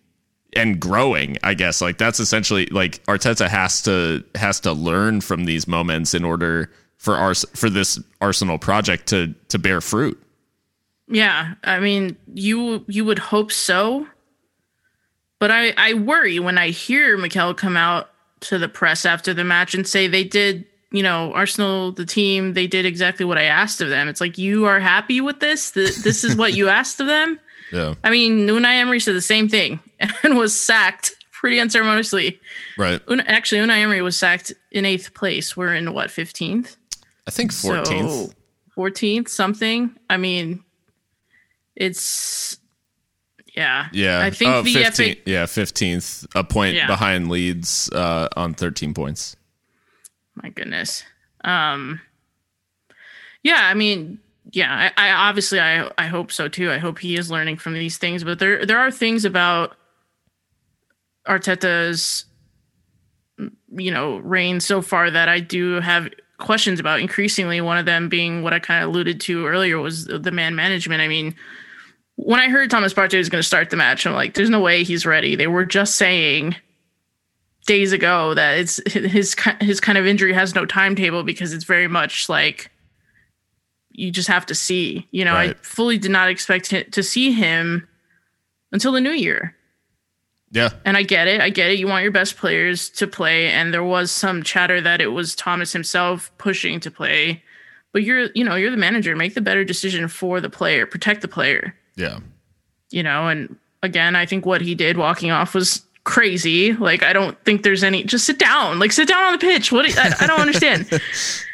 and 0.55 0.81
growing 0.81 1.37
i 1.43 1.55
guess. 1.55 1.81
Like 1.81 1.99
that's 1.99 2.21
essentially 2.21 2.67
like 2.67 3.03
arteta 3.05 3.49
has 3.49 3.83
to 3.83 4.25
has 4.35 4.61
to 4.61 4.73
learn 4.73 5.21
from 5.21 5.45
these 5.45 5.67
moments 5.67 6.15
in 6.15 6.25
order 6.25 6.71
for 6.99 7.15
our 7.15 7.35
for 7.35 7.71
this 7.71 7.99
arsenal 8.21 8.59
project 8.59 9.07
to 9.09 9.35
to 9.49 9.59
bear 9.59 9.81
fruit 9.81 10.21
yeah, 11.09 11.55
I 11.65 11.79
mean, 11.81 12.17
you 12.35 12.85
you 12.89 13.05
would 13.05 13.19
hope 13.19 13.53
so, 13.53 14.07
but 15.39 15.51
I 15.51 15.73
I 15.77 15.95
worry 15.95 16.39
when 16.39 16.59
I 16.59 16.71
hear 16.71 17.17
Mikel 17.17 17.55
come 17.55 17.77
out 17.77 18.11
to 18.41 18.59
the 18.59 18.69
press 18.69 19.05
after 19.05 19.33
the 19.33 19.45
match 19.45 19.75
and 19.75 19.87
say 19.87 20.09
they 20.09 20.25
did, 20.25 20.65
you 20.91 21.03
know, 21.03 21.33
Arsenal, 21.33 21.93
the 21.93 22.05
team, 22.05 22.55
they 22.55 22.67
did 22.67 22.85
exactly 22.85 23.25
what 23.25 23.39
I 23.39 23.45
asked 23.45 23.81
of 23.81 23.89
them. 23.89 24.09
It's 24.09 24.21
like 24.21 24.37
you 24.37 24.67
are 24.67 24.81
happy 24.81 25.21
with 25.21 25.41
this. 25.41 25.71
This 25.71 26.25
is 26.25 26.37
what 26.37 26.55
you 26.55 26.69
asked 26.69 27.01
of 27.01 27.07
them. 27.07 27.39
Yeah. 27.73 27.95
I 28.05 28.11
mean, 28.11 28.47
Unai 28.47 28.81
Emery 28.81 29.01
said 29.01 29.15
the 29.15 29.21
same 29.21 29.49
thing 29.49 29.81
and 30.23 30.37
was 30.37 30.59
sacked 30.59 31.15
pretty 31.33 31.61
unceremoniously. 31.61 32.41
Right. 32.77 33.01
Actually, 33.27 33.61
Unai 33.61 33.79
Emery 33.79 34.03
was 34.03 34.17
sacked 34.17 34.53
in 34.71 34.85
eighth 34.85 35.15
place. 35.15 35.57
We're 35.57 35.75
in 35.75 35.93
what 35.95 36.11
fifteenth? 36.11 36.77
I 37.27 37.31
think 37.31 37.53
fourteenth. 37.53 38.35
Fourteenth, 38.75 39.29
so, 39.29 39.35
something. 39.35 39.97
I 40.11 40.19
mean, 40.19 40.63
it's 41.77 42.59
yeah. 43.55 43.89
Yeah. 43.93 44.21
I 44.21 44.31
think 44.31 44.51
oh, 44.51 44.63
the 44.63 44.73
15, 44.73 45.15
FA, 45.15 45.21
yeah, 45.25 45.45
15th, 45.45 46.27
a 46.35 46.45
point 46.45 46.77
yeah. 46.77 46.87
behind 46.87 47.31
Leeds 47.31 47.91
uh, 47.93 48.29
on 48.37 48.53
13 48.53 48.93
points. 48.93 49.37
My 50.35 50.51
goodness. 50.51 51.05
Um 51.45 52.01
Yeah, 53.43 53.61
I 53.63 53.75
mean, 53.75 54.19
yeah, 54.53 54.91
I, 54.97 55.09
I 55.09 55.13
obviously 55.29 55.61
I 55.61 55.91
I 55.97 56.07
hope 56.07 56.33
so 56.33 56.49
too. 56.49 56.71
I 56.71 56.79
hope 56.79 56.99
he 56.99 57.17
is 57.17 57.31
learning 57.31 57.59
from 57.59 57.75
these 57.75 57.99
things, 57.99 58.25
but 58.25 58.39
there 58.39 58.67
there 58.67 58.79
are 58.79 58.91
things 58.91 59.25
about 59.25 59.77
Arteta's 61.27 62.27
you 63.77 63.91
know, 63.91 64.19
reign 64.19 64.61
so 64.61 64.81
far 64.81 65.11
that 65.11 65.29
I 65.29 65.41
do 65.41 65.81
have 65.81 66.09
questions 66.39 66.81
about 66.81 67.01
increasingly 67.01 67.61
one 67.61 67.79
of 67.79 67.87
them 67.87 68.09
being 68.09 68.43
what 68.43 68.53
I 68.53 68.59
kind 68.59 68.83
of 68.83 68.91
alluded 68.91 69.21
to 69.23 69.47
earlier 69.47 69.79
was 69.79 70.07
the 70.07 70.31
man 70.31 70.55
management. 70.55 71.01
I 71.01 71.09
mean, 71.09 71.35
when 72.17 72.41
I 72.41 72.49
heard 72.49 72.71
Thomas 72.71 72.93
Partey 72.93 73.19
was 73.19 73.29
going 73.29 73.41
to 73.41 73.47
start 73.47 73.71
the 73.71 73.77
match, 73.77 74.07
I'm 74.07 74.15
like, 74.15 74.35
there's 74.35 74.51
no 74.51 74.61
way 74.61 74.83
he's 74.83 75.07
ready. 75.07 75.37
They 75.37 75.47
were 75.47 75.65
just 75.65 75.97
saying 75.97 76.57
days 77.67 77.93
ago 77.93 78.35
that 78.35 78.59
it's 78.59 78.81
his 78.93 79.35
his 79.61 79.81
kind 79.81 79.99
of 79.99 80.07
injury 80.07 80.33
has 80.33 80.55
no 80.55 80.65
timetable 80.65 81.25
because 81.25 81.53
it's 81.53 81.65
very 81.65 81.89
much 81.89 82.29
like 82.29 82.71
you 83.91 84.11
just 84.11 84.29
have 84.29 84.47
to 84.47 84.55
see. 84.55 85.07
You 85.11 85.25
know, 85.25 85.35
right. 85.35 85.51
I 85.51 85.63
fully 85.63 85.99
did 85.99 86.11
not 86.11 86.29
expect 86.29 86.71
to 86.71 87.03
see 87.03 87.33
him 87.33 87.87
until 88.73 88.93
the 88.93 89.01
new 89.01 89.11
year. 89.11 89.55
Yeah. 90.53 90.71
And 90.85 90.97
I 90.97 91.03
get 91.03 91.29
it. 91.29 91.41
I 91.41 91.51
get 91.51 91.71
it. 91.71 91.79
You 91.79 91.89
want 91.89 92.03
your 92.03 92.13
best 92.13 92.37
players 92.37 92.89
to 92.91 93.07
play 93.07 93.49
and 93.49 93.75
there 93.75 93.85
was 93.85 94.11
some 94.11 94.43
chatter 94.43 94.81
that 94.81 95.01
it 95.01 95.09
was 95.09 95.35
Thomas 95.35 95.73
himself 95.73 96.31
pushing 96.39 96.81
to 96.81 96.91
play. 96.91 97.43
But 97.93 98.05
you're, 98.05 98.31
you 98.35 98.45
know, 98.45 98.55
you're 98.55 98.71
the 98.71 98.77
manager. 98.77 99.17
Make 99.17 99.35
the 99.35 99.41
better 99.41 99.65
decision 99.65 100.09
for 100.09 100.41
the 100.41 100.51
player. 100.51 100.87
Protect 100.87 101.21
the 101.21 101.29
player. 101.29 101.75
Yeah. 101.97 102.21
You 102.91 103.03
know, 103.03 103.29
and 103.29 103.57
again, 103.83 104.15
I 104.15 104.27
think 104.27 104.47
what 104.47 104.61
he 104.61 104.75
did 104.75 104.97
walking 104.97 105.31
off 105.31 105.55
was 105.55 105.83
crazy. 106.05 106.73
Like 106.73 107.03
I 107.03 107.13
don't 107.13 107.39
think 107.45 107.63
there's 107.63 107.83
any 107.83 108.05
just 108.05 108.25
sit 108.25 108.39
down. 108.39 108.79
Like 108.79 108.93
sit 108.93 109.09
down 109.09 109.25
on 109.25 109.33
the 109.33 109.39
pitch. 109.39 109.73
What 109.73 109.87
I, 109.99 110.15
I 110.21 110.27
don't 110.27 110.41
understand. 110.41 110.89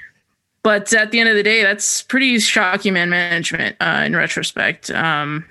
but 0.62 0.92
at 0.92 1.10
the 1.10 1.20
end 1.20 1.28
of 1.28 1.36
the 1.36 1.42
day, 1.42 1.62
that's 1.62 2.02
pretty 2.02 2.38
shocking 2.38 2.92
man 2.92 3.10
management 3.10 3.76
uh, 3.80 4.02
in 4.04 4.14
retrospect. 4.14 4.90
Um, 4.90 5.44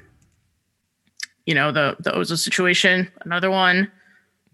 you 1.46 1.56
know, 1.56 1.72
the 1.72 1.98
the 2.00 2.12
Ozil 2.12 2.38
situation, 2.38 3.12
another 3.22 3.50
one. 3.50 3.92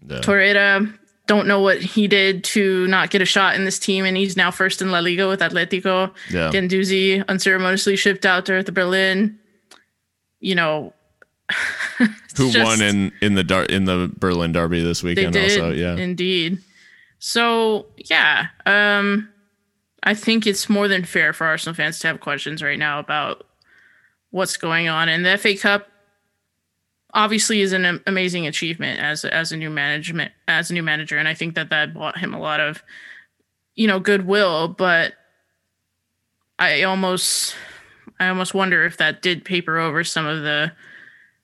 Yeah. 0.06 0.18
Torreira, 0.18 0.98
don't 1.26 1.46
know 1.46 1.60
what 1.60 1.80
he 1.82 2.08
did 2.08 2.42
to 2.42 2.86
not 2.88 3.10
get 3.10 3.20
a 3.20 3.26
shot 3.26 3.54
in 3.54 3.64
this 3.64 3.78
team, 3.78 4.04
and 4.04 4.16
he's 4.16 4.36
now 4.36 4.50
first 4.50 4.80
in 4.80 4.90
La 4.90 5.00
Liga 5.00 5.28
with 5.28 5.40
Atletico. 5.40 6.12
Yeah. 6.30 6.50
Guendouzi 6.50 7.24
unceremoniously 7.28 7.96
shipped 7.96 8.24
out 8.24 8.46
there 8.46 8.58
at 8.58 8.66
the 8.66 8.72
Berlin. 8.72 9.38
You 10.40 10.54
know, 10.54 10.92
who 12.36 12.50
just, 12.50 12.58
won 12.58 12.82
in 12.82 13.12
in 13.20 13.34
the 13.34 13.44
dar- 13.44 13.64
in 13.64 13.84
the 13.84 14.12
Berlin 14.18 14.52
Derby 14.52 14.82
this 14.82 15.02
weekend? 15.02 15.32
Did, 15.32 15.60
also, 15.60 15.72
yeah, 15.72 15.96
indeed. 15.96 16.58
So 17.18 17.86
yeah, 17.96 18.48
um, 18.66 19.28
I 20.02 20.14
think 20.14 20.46
it's 20.46 20.68
more 20.68 20.88
than 20.88 21.04
fair 21.04 21.32
for 21.32 21.46
Arsenal 21.46 21.74
fans 21.74 21.98
to 22.00 22.06
have 22.06 22.20
questions 22.20 22.62
right 22.62 22.78
now 22.78 22.98
about 22.98 23.46
what's 24.30 24.56
going 24.56 24.88
on 24.88 25.08
in 25.08 25.22
the 25.22 25.36
FA 25.38 25.56
Cup 25.56 25.88
obviously 27.14 27.60
is 27.60 27.72
an 27.72 28.00
amazing 28.06 28.46
achievement 28.46 29.00
as 29.00 29.24
as 29.24 29.52
a 29.52 29.56
new 29.56 29.70
management 29.70 30.32
as 30.46 30.70
a 30.70 30.74
new 30.74 30.82
manager, 30.82 31.16
and 31.18 31.28
I 31.28 31.34
think 31.34 31.54
that 31.54 31.70
that 31.70 31.94
bought 31.94 32.18
him 32.18 32.34
a 32.34 32.40
lot 32.40 32.60
of 32.60 32.82
you 33.74 33.86
know 33.86 34.00
goodwill. 34.00 34.68
But 34.68 35.14
I 36.58 36.82
almost 36.82 37.54
I 38.20 38.28
almost 38.28 38.54
wonder 38.54 38.84
if 38.84 38.96
that 38.96 39.22
did 39.22 39.44
paper 39.44 39.78
over 39.78 40.04
some 40.04 40.26
of 40.26 40.42
the 40.42 40.72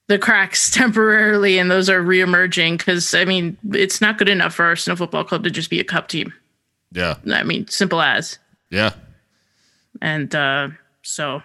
the 0.07 0.19
cracks 0.19 0.71
temporarily, 0.73 1.59
and 1.59 1.71
those 1.71 1.89
are 1.89 2.03
reemerging. 2.03 2.79
Because 2.79 3.15
I 3.15 3.25
mean, 3.25 3.57
it's 3.73 4.01
not 4.01 4.19
good 4.19 4.29
enough 4.29 4.55
for 4.55 4.65
Arsenal 4.65 4.97
Football 4.97 5.25
Club 5.25 5.45
to 5.45 5.51
just 5.51 5.71
be 5.71 5.81
a 5.81 5.85
cup 5.85 6.09
team. 6.09 6.33
Yeah, 6.93 7.17
I 7.33 7.43
mean, 7.43 7.67
simple 7.69 8.01
as. 8.01 8.39
Yeah, 8.71 8.93
and 10.01 10.35
uh, 10.35 10.69
so 11.03 11.43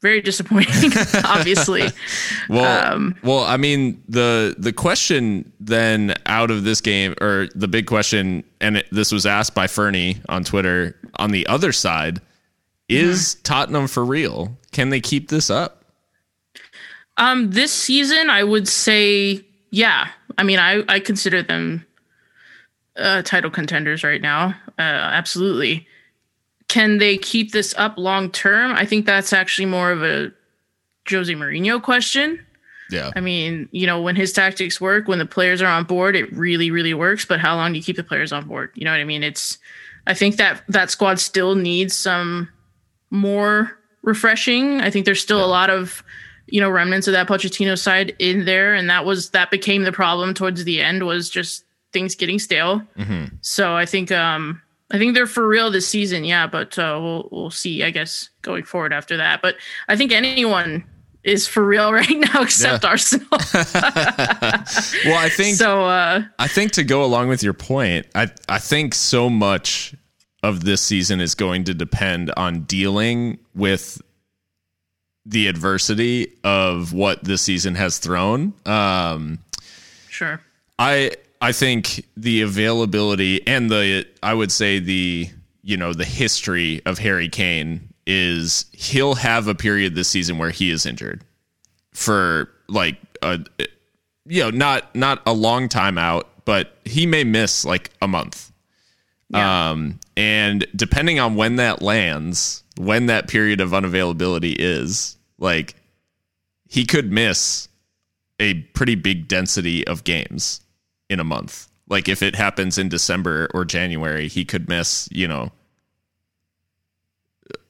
very 0.00 0.20
disappointing, 0.22 0.92
obviously. 1.24 1.88
well, 2.48 2.92
um, 2.94 3.14
well, 3.22 3.44
I 3.44 3.56
mean 3.56 4.02
the 4.08 4.54
the 4.58 4.72
question 4.72 5.52
then 5.60 6.14
out 6.26 6.50
of 6.50 6.64
this 6.64 6.80
game, 6.80 7.14
or 7.20 7.48
the 7.54 7.68
big 7.68 7.86
question, 7.86 8.44
and 8.60 8.78
it, 8.78 8.86
this 8.90 9.12
was 9.12 9.26
asked 9.26 9.54
by 9.54 9.66
Fernie 9.66 10.20
on 10.28 10.44
Twitter. 10.44 10.96
On 11.16 11.32
the 11.32 11.46
other 11.48 11.72
side, 11.72 12.20
is. 12.90 13.36
Tottenham 13.36 13.86
for 13.86 14.04
real? 14.04 14.56
Can 14.72 14.90
they 14.90 15.00
keep 15.00 15.28
this 15.28 15.50
up? 15.50 15.84
Um, 17.16 17.50
this 17.50 17.72
season, 17.72 18.30
I 18.30 18.44
would 18.44 18.66
say, 18.68 19.44
yeah. 19.70 20.08
I 20.38 20.42
mean, 20.42 20.58
I 20.58 20.82
I 20.88 21.00
consider 21.00 21.42
them 21.42 21.84
uh, 22.96 23.22
title 23.22 23.50
contenders 23.50 24.02
right 24.02 24.22
now. 24.22 24.54
Uh, 24.78 24.82
absolutely 24.82 25.86
can 26.70 26.98
they 26.98 27.18
keep 27.18 27.50
this 27.50 27.74
up 27.76 27.98
long 27.98 28.30
term? 28.30 28.72
I 28.72 28.86
think 28.86 29.04
that's 29.04 29.32
actually 29.32 29.66
more 29.66 29.90
of 29.90 30.04
a 30.04 30.30
Jose 31.10 31.32
Mourinho 31.34 31.82
question. 31.82 32.38
Yeah. 32.92 33.10
I 33.16 33.20
mean, 33.20 33.68
you 33.72 33.88
know, 33.88 34.00
when 34.00 34.14
his 34.14 34.32
tactics 34.32 34.80
work, 34.80 35.08
when 35.08 35.18
the 35.18 35.26
players 35.26 35.60
are 35.60 35.66
on 35.66 35.82
board, 35.82 36.14
it 36.14 36.32
really, 36.32 36.70
really 36.70 36.94
works. 36.94 37.24
But 37.24 37.40
how 37.40 37.56
long 37.56 37.72
do 37.72 37.78
you 37.78 37.84
keep 37.84 37.96
the 37.96 38.04
players 38.04 38.32
on 38.32 38.46
board? 38.46 38.70
You 38.76 38.84
know 38.84 38.92
what 38.92 39.00
I 39.00 39.04
mean? 39.04 39.24
It's, 39.24 39.58
I 40.06 40.14
think 40.14 40.36
that 40.36 40.62
that 40.68 40.92
squad 40.92 41.18
still 41.18 41.56
needs 41.56 41.96
some 41.96 42.48
more 43.10 43.78
refreshing. 44.02 44.80
I 44.80 44.90
think 44.90 45.04
there's 45.04 45.20
still 45.20 45.38
yeah. 45.38 45.44
a 45.44 45.46
lot 45.46 45.70
of, 45.70 46.02
you 46.46 46.60
know, 46.60 46.70
remnants 46.70 47.06
of 47.06 47.12
that 47.12 47.28
Pochettino 47.28 47.78
side 47.78 48.14
in 48.18 48.44
there. 48.44 48.74
And 48.74 48.88
that 48.90 49.04
was, 49.04 49.30
that 49.30 49.50
became 49.50 49.84
the 49.84 49.92
problem 49.92 50.34
towards 50.34 50.64
the 50.64 50.80
end 50.80 51.06
was 51.06 51.28
just 51.28 51.64
things 51.92 52.14
getting 52.14 52.38
stale. 52.38 52.82
Mm-hmm. 52.96 53.36
So 53.42 53.76
I 53.76 53.86
think, 53.86 54.10
um, 54.10 54.62
I 54.90 54.98
think 54.98 55.14
they're 55.14 55.26
for 55.26 55.46
real 55.46 55.70
this 55.70 55.86
season, 55.86 56.24
yeah, 56.24 56.46
but 56.46 56.78
uh, 56.78 56.98
we'll 57.00 57.28
we'll 57.30 57.50
see, 57.50 57.84
I 57.84 57.90
guess, 57.90 58.28
going 58.42 58.64
forward 58.64 58.92
after 58.92 59.16
that. 59.18 59.40
But 59.40 59.56
I 59.88 59.96
think 59.96 60.10
anyone 60.10 60.84
is 61.22 61.46
for 61.46 61.64
real 61.64 61.92
right 61.92 62.08
now 62.10 62.42
except 62.42 62.82
yeah. 62.82 62.90
Arsenal. 62.90 63.26
well, 63.30 65.18
I 65.18 65.28
think 65.30 65.56
so. 65.56 65.84
Uh, 65.84 66.24
I 66.38 66.48
think 66.48 66.72
to 66.72 66.84
go 66.84 67.04
along 67.04 67.28
with 67.28 67.42
your 67.42 67.52
point, 67.52 68.06
I 68.14 68.30
I 68.48 68.58
think 68.58 68.94
so 68.94 69.30
much 69.30 69.94
of 70.42 70.64
this 70.64 70.80
season 70.80 71.20
is 71.20 71.34
going 71.34 71.64
to 71.64 71.74
depend 71.74 72.32
on 72.36 72.60
dealing 72.62 73.38
with 73.54 74.00
the 75.26 75.48
adversity 75.48 76.32
of 76.44 76.92
what 76.92 77.22
this 77.24 77.42
season 77.42 77.74
has 77.74 77.98
thrown. 77.98 78.54
Um, 78.66 79.38
sure. 80.08 80.40
I 80.78 81.12
I 81.40 81.52
think 81.52 82.06
the 82.16 82.42
availability 82.42 83.46
and 83.46 83.70
the 83.70 84.06
I 84.22 84.34
would 84.34 84.50
say 84.50 84.78
the 84.78 85.28
you 85.62 85.76
know 85.76 85.92
the 85.92 86.04
history 86.04 86.80
of 86.86 86.98
Harry 86.98 87.28
Kane 87.28 87.88
is 88.06 88.66
he'll 88.72 89.14
have 89.14 89.46
a 89.46 89.54
period 89.54 89.94
this 89.94 90.08
season 90.08 90.38
where 90.38 90.50
he 90.50 90.70
is 90.70 90.86
injured 90.86 91.22
for 91.92 92.50
like 92.68 92.96
a 93.22 93.40
you 94.26 94.42
know 94.42 94.50
not 94.50 94.94
not 94.94 95.22
a 95.26 95.32
long 95.32 95.68
time 95.68 95.98
out, 95.98 96.28
but 96.44 96.76
he 96.84 97.06
may 97.06 97.24
miss 97.24 97.64
like 97.64 97.90
a 98.00 98.08
month. 98.08 98.49
Yeah. 99.30 99.70
Um 99.70 100.00
and 100.16 100.66
depending 100.76 101.18
on 101.18 101.34
when 101.36 101.56
that 101.56 101.82
lands, 101.82 102.62
when 102.76 103.06
that 103.06 103.28
period 103.28 103.60
of 103.60 103.70
unavailability 103.70 104.54
is, 104.58 105.16
like 105.38 105.74
he 106.68 106.84
could 106.84 107.10
miss 107.10 107.68
a 108.38 108.54
pretty 108.54 108.94
big 108.94 109.28
density 109.28 109.86
of 109.86 110.04
games 110.04 110.60
in 111.08 111.20
a 111.20 111.24
month. 111.24 111.68
Like 111.88 112.08
if 112.08 112.22
it 112.22 112.34
happens 112.36 112.78
in 112.78 112.88
December 112.88 113.48
or 113.52 113.64
January, 113.64 114.28
he 114.28 114.44
could 114.44 114.68
miss, 114.68 115.08
you 115.10 115.26
know, 115.26 115.50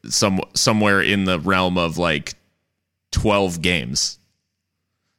some 0.09 0.41
somewhere 0.55 1.01
in 1.01 1.25
the 1.25 1.41
realm 1.41 1.79
of 1.79 1.99
like 1.99 2.35
12 3.13 3.63
games. 3.63 4.19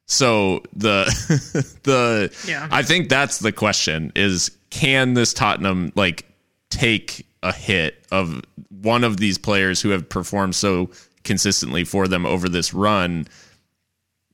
So 0.06 0.62
the 0.74 1.04
the 1.82 2.32
yeah. 2.46 2.68
I 2.70 2.82
think 2.82 3.08
that's 3.08 3.38
the 3.38 3.52
question 3.52 4.12
is 4.14 4.50
can 4.70 5.14
this 5.14 5.34
Tottenham 5.34 5.92
like 5.94 6.24
take 6.72 7.26
a 7.42 7.52
hit 7.52 8.04
of 8.10 8.42
one 8.68 9.04
of 9.04 9.18
these 9.18 9.38
players 9.38 9.80
who 9.80 9.90
have 9.90 10.08
performed 10.08 10.54
so 10.54 10.90
consistently 11.24 11.84
for 11.84 12.08
them 12.08 12.24
over 12.26 12.48
this 12.48 12.72
run 12.72 13.26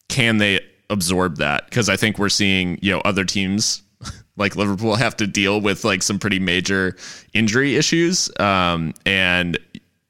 can 0.09 0.39
they 0.39 0.61
absorb 0.91 1.37
that 1.37 1.67
because 1.67 1.89
I 1.89 1.97
think 1.97 2.19
we're 2.19 2.29
seeing 2.29 2.79
you 2.81 2.93
know 2.93 3.01
other 3.01 3.25
teams 3.25 3.83
like 4.37 4.57
Liverpool 4.57 4.95
have 4.95 5.17
to 5.19 5.27
deal 5.27 5.61
with 5.61 5.85
like 5.85 6.03
some 6.03 6.19
pretty 6.19 6.39
major 6.39 6.97
injury 7.35 7.77
issues, 7.77 8.31
um, 8.41 8.95
and 9.05 9.59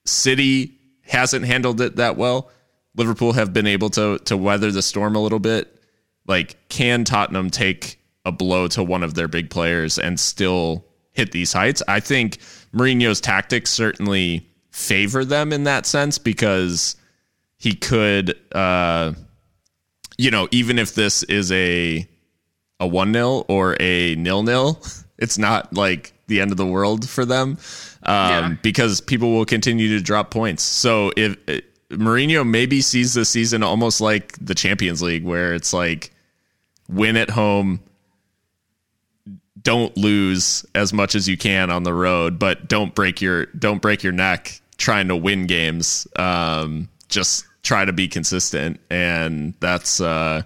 City 0.04 0.74
hasn't 1.02 1.46
handled 1.46 1.80
it 1.80 1.96
that 1.96 2.16
well. 2.16 2.50
Liverpool 2.96 3.32
have 3.32 3.52
been 3.52 3.66
able 3.66 3.90
to 3.90 4.18
to 4.20 4.36
weather 4.36 4.70
the 4.70 4.82
storm 4.82 5.16
a 5.16 5.20
little 5.20 5.38
bit. 5.38 5.74
Like, 6.26 6.68
can 6.68 7.04
Tottenham 7.04 7.48
take 7.48 7.98
a 8.24 8.32
blow 8.32 8.68
to 8.68 8.84
one 8.84 9.02
of 9.02 9.14
their 9.14 9.28
big 9.28 9.48
players 9.48 9.98
and 9.98 10.20
still 10.20 10.84
hit 11.18 11.32
these 11.32 11.52
heights? 11.52 11.82
I 11.86 12.00
think 12.00 12.38
Mourinho's 12.74 13.20
tactics 13.20 13.70
certainly 13.70 14.48
favor 14.70 15.24
them 15.24 15.52
in 15.52 15.64
that 15.64 15.84
sense 15.84 16.16
because 16.16 16.96
he 17.58 17.74
could. 17.74 18.38
Uh, 18.52 19.12
you 20.16 20.30
know, 20.30 20.48
even 20.50 20.78
if 20.78 20.94
this 20.94 21.22
is 21.24 21.52
a 21.52 22.08
a 22.80 22.86
one 22.86 23.12
nil 23.12 23.44
or 23.48 23.76
a 23.80 24.14
nil 24.14 24.42
nil, 24.42 24.80
it's 25.18 25.36
not 25.38 25.72
like 25.74 26.14
the 26.28 26.40
end 26.40 26.50
of 26.50 26.56
the 26.56 26.66
world 26.66 27.08
for 27.08 27.24
them 27.24 27.58
um, 28.02 28.30
yeah. 28.30 28.54
because 28.62 29.00
people 29.00 29.32
will 29.32 29.44
continue 29.44 29.88
to 29.96 30.02
drop 30.02 30.30
points. 30.30 30.62
So 30.62 31.12
if 31.16 31.36
uh, 31.48 31.60
Mourinho 31.90 32.48
maybe 32.48 32.80
sees 32.80 33.14
the 33.14 33.24
season 33.24 33.62
almost 33.62 34.00
like 34.00 34.36
the 34.44 34.54
Champions 34.54 35.02
League, 35.02 35.24
where 35.24 35.54
it's 35.54 35.72
like 35.72 36.12
win 36.88 37.16
at 37.16 37.30
home, 37.30 37.80
don't 39.62 39.96
lose 39.96 40.64
as 40.74 40.92
much 40.92 41.14
as 41.14 41.28
you 41.28 41.36
can 41.36 41.70
on 41.70 41.82
the 41.82 41.94
road, 41.94 42.38
but 42.38 42.68
don't 42.68 42.94
break 42.94 43.20
your 43.20 43.46
don't 43.46 43.80
break 43.80 44.02
your 44.02 44.12
neck 44.12 44.60
trying 44.76 45.08
to 45.08 45.16
win 45.16 45.46
games. 45.46 46.06
Um, 46.16 46.88
just 47.08 47.44
try 47.62 47.84
to 47.84 47.92
be 47.92 48.08
consistent, 48.08 48.80
and 48.90 49.54
that's 49.60 50.00
uh, 50.00 50.42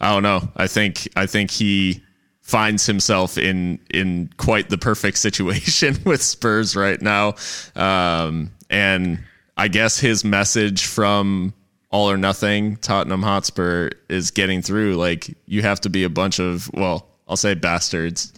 I 0.00 0.12
don't 0.12 0.22
know. 0.22 0.48
I 0.56 0.66
think 0.66 1.08
I 1.16 1.26
think 1.26 1.50
he 1.50 2.02
finds 2.40 2.86
himself 2.86 3.38
in 3.38 3.78
in 3.92 4.30
quite 4.36 4.68
the 4.68 4.78
perfect 4.78 5.18
situation 5.18 5.98
with 6.04 6.22
Spurs 6.22 6.76
right 6.76 7.00
now, 7.00 7.34
um, 7.74 8.50
and 8.70 9.22
I 9.56 9.68
guess 9.68 9.98
his 9.98 10.24
message 10.24 10.84
from 10.84 11.54
all 11.90 12.10
or 12.10 12.16
nothing 12.16 12.76
Tottenham 12.76 13.22
Hotspur 13.22 13.90
is 14.08 14.30
getting 14.30 14.62
through. 14.62 14.96
Like 14.96 15.36
you 15.46 15.62
have 15.62 15.80
to 15.82 15.90
be 15.90 16.04
a 16.04 16.10
bunch 16.10 16.40
of 16.40 16.70
well, 16.74 17.08
I'll 17.28 17.36
say 17.36 17.54
bastards, 17.54 18.32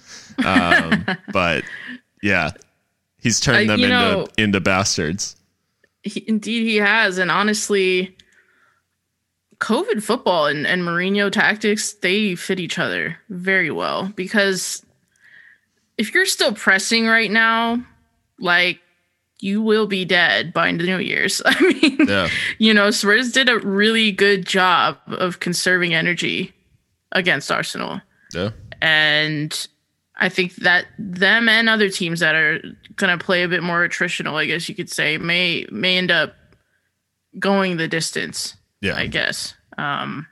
um, 0.45 1.07
but 1.33 1.65
yeah, 2.23 2.51
he's 3.21 3.41
turned 3.41 3.69
them 3.69 3.81
into 3.81 3.89
know, 3.89 4.27
into 4.39 4.61
bastards. 4.61 5.37
He, 6.03 6.25
indeed, 6.27 6.65
he 6.65 6.77
has, 6.77 7.19
and 7.19 7.31
honestly, 7.31 8.17
COVID 9.59 10.03
football 10.03 10.47
and, 10.47 10.67
and 10.67 10.83
Mourinho 10.83 11.31
tactics 11.31 11.93
they 11.95 12.35
fit 12.35 12.61
each 12.61 12.79
other 12.79 13.19
very 13.31 13.71
well 13.71 14.13
because 14.15 14.85
if 15.97 16.13
you're 16.13 16.27
still 16.27 16.53
pressing 16.53 17.07
right 17.07 17.31
now, 17.31 17.83
like 18.39 18.81
you 19.41 19.63
will 19.63 19.87
be 19.87 20.05
dead 20.05 20.53
by 20.53 20.73
the 20.73 20.85
New 20.85 20.99
Year's. 20.99 21.43
I 21.47 21.61
mean, 21.61 22.09
yeah. 22.09 22.29
you 22.59 22.75
know, 22.75 22.91
Spurs 22.91 23.33
did 23.33 23.49
a 23.49 23.59
really 23.59 24.13
good 24.13 24.47
job 24.47 24.99
of 25.09 25.41
conserving 25.41 25.95
energy 25.95 26.53
against 27.13 27.51
Arsenal. 27.51 28.01
Yeah. 28.33 28.51
And 28.81 29.67
I 30.17 30.29
think 30.29 30.55
that 30.57 30.87
them 30.99 31.49
and 31.49 31.69
other 31.69 31.89
teams 31.89 32.21
that 32.21 32.35
are 32.35 32.61
going 32.97 33.19
to 33.19 33.25
play 33.25 33.43
a 33.43 33.49
bit 33.49 33.63
more 33.63 33.87
attritional, 33.87 34.35
I 34.35 34.47
guess 34.47 34.69
you 34.69 34.75
could 34.75 34.91
say, 34.91 35.19
may 35.19 35.67
may 35.71 35.99
end 35.99 36.11
up 36.11 36.35
going 37.39 37.77
the 37.77 37.89
distance. 37.89 38.57
Yeah. 38.81 38.97
I 38.97 39.07
guess. 39.07 39.55
Um, 39.77 40.27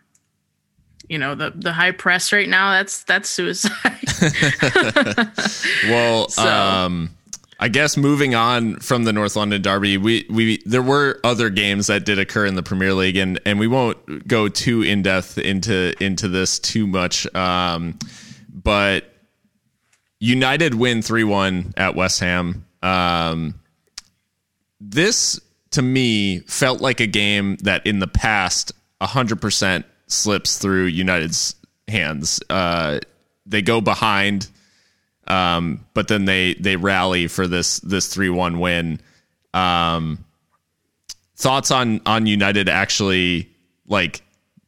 you 1.09 1.19
know 1.19 1.35
the 1.35 1.53
the 1.55 1.73
high 1.73 1.91
press 1.91 2.33
right 2.33 2.49
now 2.49 2.73
that's 2.73 3.03
that's 3.05 3.29
suicide 3.29 3.99
well 5.89 6.29
so. 6.29 6.43
um 6.43 7.11
I 7.61 7.69
guess 7.69 7.97
moving 7.97 8.35
on 8.35 8.81
from 8.81 9.05
the 9.05 9.13
North 9.13 9.37
London 9.37 9.63
Derby, 9.63 9.97
we 9.97 10.27
we 10.29 10.61
there 10.67 10.83
were 10.83 11.21
other 11.23 11.49
games 11.49 11.87
that 11.87 12.05
did 12.05 12.19
occur 12.19 12.45
in 12.45 12.57
the 12.57 12.63
Premier 12.65 12.93
League, 12.93 13.17
and 13.17 13.39
and 13.47 13.61
we 13.61 13.69
won't 13.69 14.27
go 14.27 14.49
too 14.49 14.83
in 14.83 15.03
depth 15.03 15.39
into 15.39 15.95
into 16.03 16.27
this 16.27 16.59
too 16.59 16.89
much. 16.89 17.33
Um, 17.37 18.01
but 18.53 19.12
United 20.23 20.75
win 20.75 21.03
three 21.03 21.25
one 21.25 21.75
at 21.77 21.95
West 21.95 22.21
Ham. 22.21 22.65
Um, 22.83 23.55
this 24.81 25.41
to 25.73 25.83
me 25.83 26.41
felt 26.41 26.81
like 26.81 27.01
a 27.01 27.07
game 27.07 27.57
that 27.63 27.87
in 27.87 27.99
the 27.99 28.07
past 28.07 28.73
hundred 29.01 29.41
percent 29.41 29.85
slips 30.07 30.59
through 30.59 30.85
United's 30.85 31.57
hands. 31.89 32.41
Uh, 32.49 33.01
they 33.47 33.63
go 33.63 33.81
behind 33.81 34.49
um, 35.27 35.87
but 35.95 36.09
then 36.09 36.25
they 36.25 36.55
they 36.55 36.77
rally 36.77 37.29
for 37.29 37.47
this 37.47 37.81
this 37.81 38.13
three 38.13 38.29
one 38.29 38.59
win. 38.59 39.01
Um, 39.55 40.25
thoughts 41.37 41.71
on 41.71 42.01
on 42.07 42.27
United 42.27 42.69
actually 42.69 43.51
like 43.87 44.23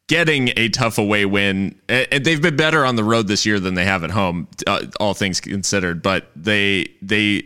getting 0.09 0.51
a 0.57 0.69
tough 0.69 0.99
away 0.99 1.25
win, 1.25 1.81
and 1.89 2.25
they've 2.25 2.43
been 2.43 2.57
better 2.57 2.85
on 2.85 2.97
the 2.97 3.05
road 3.05 3.27
this 3.29 3.47
year 3.47 3.59
than 3.59 3.75
they 3.75 3.85
have 3.85 4.05
at 4.05 4.11
home, 4.11 4.49
uh, 4.67 4.87
all 5.01 5.15
things 5.15 5.41
considered. 5.41 6.03
But 6.03 6.31
they 6.37 6.89
they 7.03 7.45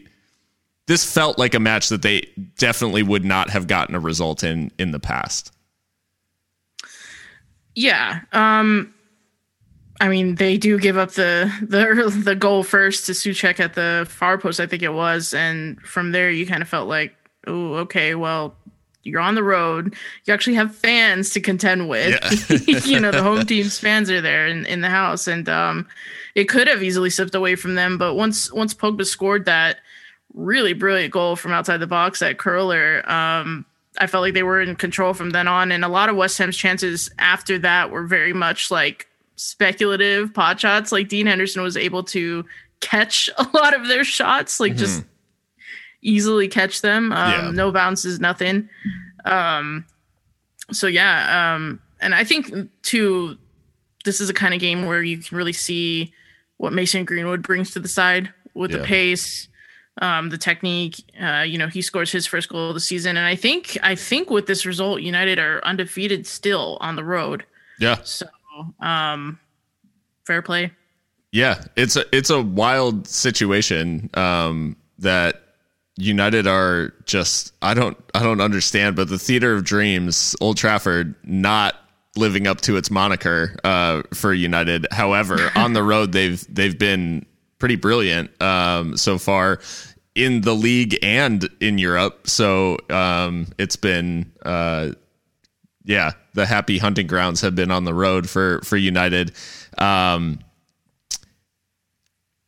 this 0.86 1.10
felt 1.10 1.38
like 1.38 1.54
a 1.54 1.60
match 1.60 1.88
that 1.90 2.02
they 2.02 2.28
definitely 2.58 3.02
would 3.02 3.24
not 3.24 3.50
have 3.50 3.66
gotten 3.66 3.94
a 3.94 4.00
result 4.00 4.42
in 4.42 4.72
in 4.78 4.90
the 4.90 5.00
past. 5.00 5.52
Yeah. 7.74 8.20
Um 8.32 8.94
I 10.00 10.08
mean, 10.08 10.36
they 10.36 10.56
do 10.56 10.78
give 10.78 10.96
up 10.96 11.12
the 11.12 11.52
the 11.60 12.10
the 12.24 12.34
goal 12.34 12.62
first 12.62 13.06
to 13.06 13.12
Soucek 13.12 13.60
at 13.60 13.74
the 13.74 14.06
far 14.08 14.38
post, 14.38 14.60
I 14.60 14.66
think 14.66 14.82
it 14.82 14.92
was, 14.92 15.34
and 15.34 15.80
from 15.82 16.12
there 16.12 16.30
you 16.30 16.46
kind 16.46 16.62
of 16.62 16.68
felt 16.68 16.88
like, 16.88 17.14
oh, 17.46 17.74
okay, 17.74 18.14
well, 18.14 18.56
you're 19.08 19.20
on 19.20 19.34
the 19.34 19.42
road. 19.42 19.94
You 20.24 20.34
actually 20.34 20.54
have 20.54 20.74
fans 20.74 21.30
to 21.30 21.40
contend 21.40 21.88
with. 21.88 22.18
Yeah. 22.50 22.78
you 22.84 23.00
know, 23.00 23.10
the 23.10 23.22
home 23.22 23.44
team's 23.46 23.78
fans 23.78 24.10
are 24.10 24.20
there 24.20 24.46
in, 24.46 24.66
in 24.66 24.80
the 24.80 24.90
house, 24.90 25.26
and 25.26 25.48
um, 25.48 25.86
it 26.34 26.44
could 26.44 26.68
have 26.68 26.82
easily 26.82 27.10
slipped 27.10 27.34
away 27.34 27.56
from 27.56 27.74
them. 27.74 27.98
But 27.98 28.14
once 28.14 28.52
once 28.52 28.74
Pogba 28.74 29.04
scored 29.04 29.44
that 29.46 29.78
really 30.34 30.72
brilliant 30.72 31.12
goal 31.12 31.36
from 31.36 31.52
outside 31.52 31.78
the 31.78 31.86
box 31.86 32.22
at 32.22 32.38
curler, 32.38 33.02
um, 33.10 33.64
I 33.98 34.06
felt 34.06 34.22
like 34.22 34.34
they 34.34 34.42
were 34.42 34.60
in 34.60 34.76
control 34.76 35.14
from 35.14 35.30
then 35.30 35.48
on. 35.48 35.72
And 35.72 35.84
a 35.84 35.88
lot 35.88 36.08
of 36.08 36.16
West 36.16 36.38
Ham's 36.38 36.56
chances 36.56 37.10
after 37.18 37.58
that 37.60 37.90
were 37.90 38.06
very 38.06 38.32
much 38.32 38.70
like 38.70 39.08
speculative 39.36 40.32
pot 40.34 40.60
shots. 40.60 40.92
Like 40.92 41.08
Dean 41.08 41.26
Henderson 41.26 41.62
was 41.62 41.76
able 41.76 42.02
to 42.04 42.44
catch 42.80 43.28
a 43.38 43.46
lot 43.54 43.74
of 43.74 43.88
their 43.88 44.04
shots, 44.04 44.60
like 44.60 44.72
mm-hmm. 44.72 44.78
just 44.78 45.04
easily 46.02 46.48
catch 46.48 46.80
them. 46.80 47.12
Um, 47.12 47.32
yeah. 47.32 47.50
No 47.50 47.72
bounces, 47.72 48.20
nothing. 48.20 48.68
Um, 49.24 49.84
so 50.72 50.86
yeah, 50.86 51.54
um, 51.54 51.80
and 52.00 52.14
I 52.14 52.24
think 52.24 52.52
too, 52.82 53.36
this 54.04 54.20
is 54.20 54.30
a 54.30 54.34
kind 54.34 54.54
of 54.54 54.60
game 54.60 54.86
where 54.86 55.02
you 55.02 55.18
can 55.18 55.36
really 55.36 55.52
see 55.52 56.12
what 56.56 56.72
Mason 56.72 57.04
Greenwood 57.04 57.42
brings 57.42 57.72
to 57.72 57.80
the 57.80 57.88
side 57.88 58.32
with 58.54 58.70
yeah. 58.70 58.78
the 58.78 58.84
pace, 58.84 59.48
um, 60.00 60.30
the 60.30 60.38
technique. 60.38 60.96
Uh, 61.20 61.42
you 61.42 61.58
know, 61.58 61.68
he 61.68 61.82
scores 61.82 62.12
his 62.12 62.26
first 62.26 62.48
goal 62.48 62.68
of 62.68 62.74
the 62.74 62.80
season, 62.80 63.16
and 63.16 63.26
I 63.26 63.36
think 63.36 63.78
I 63.82 63.94
think 63.94 64.30
with 64.30 64.46
this 64.46 64.66
result, 64.66 65.00
United 65.00 65.38
are 65.38 65.64
undefeated 65.64 66.26
still 66.26 66.78
on 66.80 66.96
the 66.96 67.04
road. 67.04 67.44
Yeah. 67.78 67.96
So 68.02 68.26
um, 68.80 69.38
fair 70.26 70.42
play. 70.42 70.72
Yeah, 71.32 71.64
it's 71.76 71.96
a 71.96 72.04
it's 72.12 72.30
a 72.30 72.40
wild 72.40 73.06
situation 73.06 74.10
um, 74.14 74.76
that 74.98 75.47
United 75.98 76.46
are 76.46 76.94
just 77.04 77.52
I 77.60 77.74
don't 77.74 77.98
I 78.14 78.22
don't 78.22 78.40
understand, 78.40 78.96
but 78.96 79.08
the 79.08 79.18
theater 79.18 79.54
of 79.54 79.64
dreams, 79.64 80.36
Old 80.40 80.56
Trafford, 80.56 81.14
not 81.24 81.74
living 82.16 82.46
up 82.46 82.60
to 82.62 82.76
its 82.76 82.90
moniker 82.90 83.56
uh, 83.64 84.02
for 84.14 84.32
United. 84.32 84.86
However, 84.92 85.50
on 85.56 85.72
the 85.72 85.82
road 85.82 86.12
they've 86.12 86.42
they've 86.52 86.78
been 86.78 87.26
pretty 87.58 87.76
brilliant 87.76 88.30
um, 88.40 88.96
so 88.96 89.18
far 89.18 89.60
in 90.14 90.40
the 90.42 90.54
league 90.54 90.96
and 91.02 91.48
in 91.60 91.78
Europe. 91.78 92.28
So 92.28 92.78
um, 92.90 93.48
it's 93.58 93.76
been 93.76 94.32
uh, 94.44 94.92
yeah, 95.84 96.12
the 96.34 96.46
happy 96.46 96.78
hunting 96.78 97.08
grounds 97.08 97.40
have 97.40 97.56
been 97.56 97.72
on 97.72 97.84
the 97.84 97.94
road 97.94 98.28
for 98.28 98.60
for 98.62 98.76
United. 98.76 99.32
Um, 99.78 100.38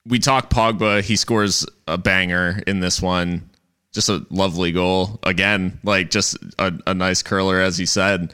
we 0.07 0.19
talk 0.19 0.51
Pogba. 0.51 1.03
He 1.03 1.17
scores 1.17 1.67
a 1.87 1.99
banger 1.99 2.63
in 2.67 2.81
this 2.81 3.01
one. 3.01 3.51
Just 3.93 4.09
a 4.09 4.25
lovely 4.31 4.71
goal 4.71 5.19
again, 5.25 5.81
like 5.83 6.11
just 6.11 6.37
a, 6.61 6.73
a 6.87 6.95
nice 6.95 7.25
curler, 7.25 7.61
as 7.61 7.81
you 7.81 7.87
said. 7.87 8.33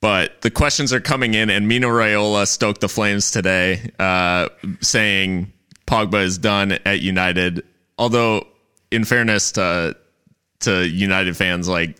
But 0.00 0.42
the 0.42 0.50
questions 0.50 0.92
are 0.92 1.00
coming 1.00 1.34
in, 1.34 1.50
and 1.50 1.66
Mino 1.66 1.88
Raiola 1.88 2.46
stoked 2.46 2.80
the 2.80 2.88
flames 2.88 3.32
today, 3.32 3.90
uh, 3.98 4.48
saying 4.80 5.52
Pogba 5.88 6.22
is 6.22 6.38
done 6.38 6.72
at 6.84 7.00
United. 7.00 7.64
Although, 7.98 8.46
in 8.92 9.04
fairness 9.04 9.50
to 9.52 9.96
to 10.60 10.86
United 10.86 11.36
fans, 11.36 11.68
like 11.68 11.96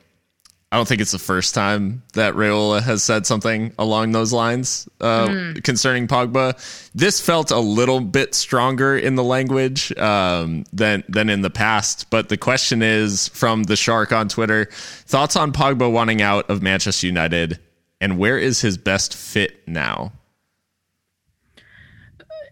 I 0.72 0.76
don't 0.76 0.88
think 0.88 1.00
it's 1.00 1.12
the 1.12 1.18
first 1.18 1.54
time 1.54 2.02
that 2.14 2.34
Raiola 2.34 2.82
has 2.82 3.02
said 3.02 3.24
something 3.24 3.72
along 3.78 4.10
those 4.12 4.32
lines 4.32 4.88
uh, 5.00 5.28
mm. 5.28 5.64
concerning 5.64 6.08
Pogba. 6.08 6.90
This 6.92 7.20
felt 7.20 7.52
a 7.52 7.60
little 7.60 8.00
bit 8.00 8.34
stronger 8.34 8.96
in 8.96 9.14
the 9.14 9.22
language 9.22 9.96
um, 9.96 10.64
than 10.72 11.04
than 11.08 11.30
in 11.30 11.42
the 11.42 11.50
past. 11.50 12.10
But 12.10 12.30
the 12.30 12.36
question 12.36 12.82
is 12.82 13.28
from 13.28 13.62
the 13.64 13.76
Shark 13.76 14.12
on 14.12 14.28
Twitter: 14.28 14.66
thoughts 14.72 15.36
on 15.36 15.52
Pogba 15.52 15.90
wanting 15.90 16.20
out 16.20 16.50
of 16.50 16.62
Manchester 16.62 17.06
United, 17.06 17.60
and 18.00 18.18
where 18.18 18.36
is 18.36 18.60
his 18.60 18.76
best 18.76 19.14
fit 19.14 19.66
now? 19.68 20.12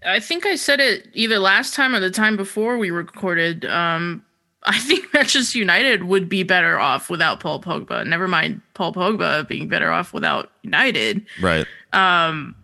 I 0.07 0.21
think 0.21 0.47
I 0.47 0.55
said 0.55 0.81
it 0.81 1.09
either 1.15 1.39
last 1.39 1.75
time 1.75 1.95
or 1.95 2.01
the 2.01 2.11
time 2.11 2.37
before 2.37 2.79
we 2.79 2.91
recorded. 2.91 3.65
Um, 3.65 4.24
I 4.65 4.79
think 4.79 5.07
Manchester 5.15 5.59
United 5.59 6.05
would 6.05 6.29
be 6.29 6.43
better 6.43 6.79
off 6.79 7.11
without 7.11 7.41
Paul 7.41 7.61
Pogba. 7.61 8.07
Never 8.07 8.29
mind 8.29 8.61
Paul 8.75 8.93
Pogba 8.93 9.47
being 9.47 9.69
better 9.69 9.91
off 9.91 10.13
without 10.13 10.51
United. 10.63 11.25
Right. 11.41 11.67
Um, 11.93 12.55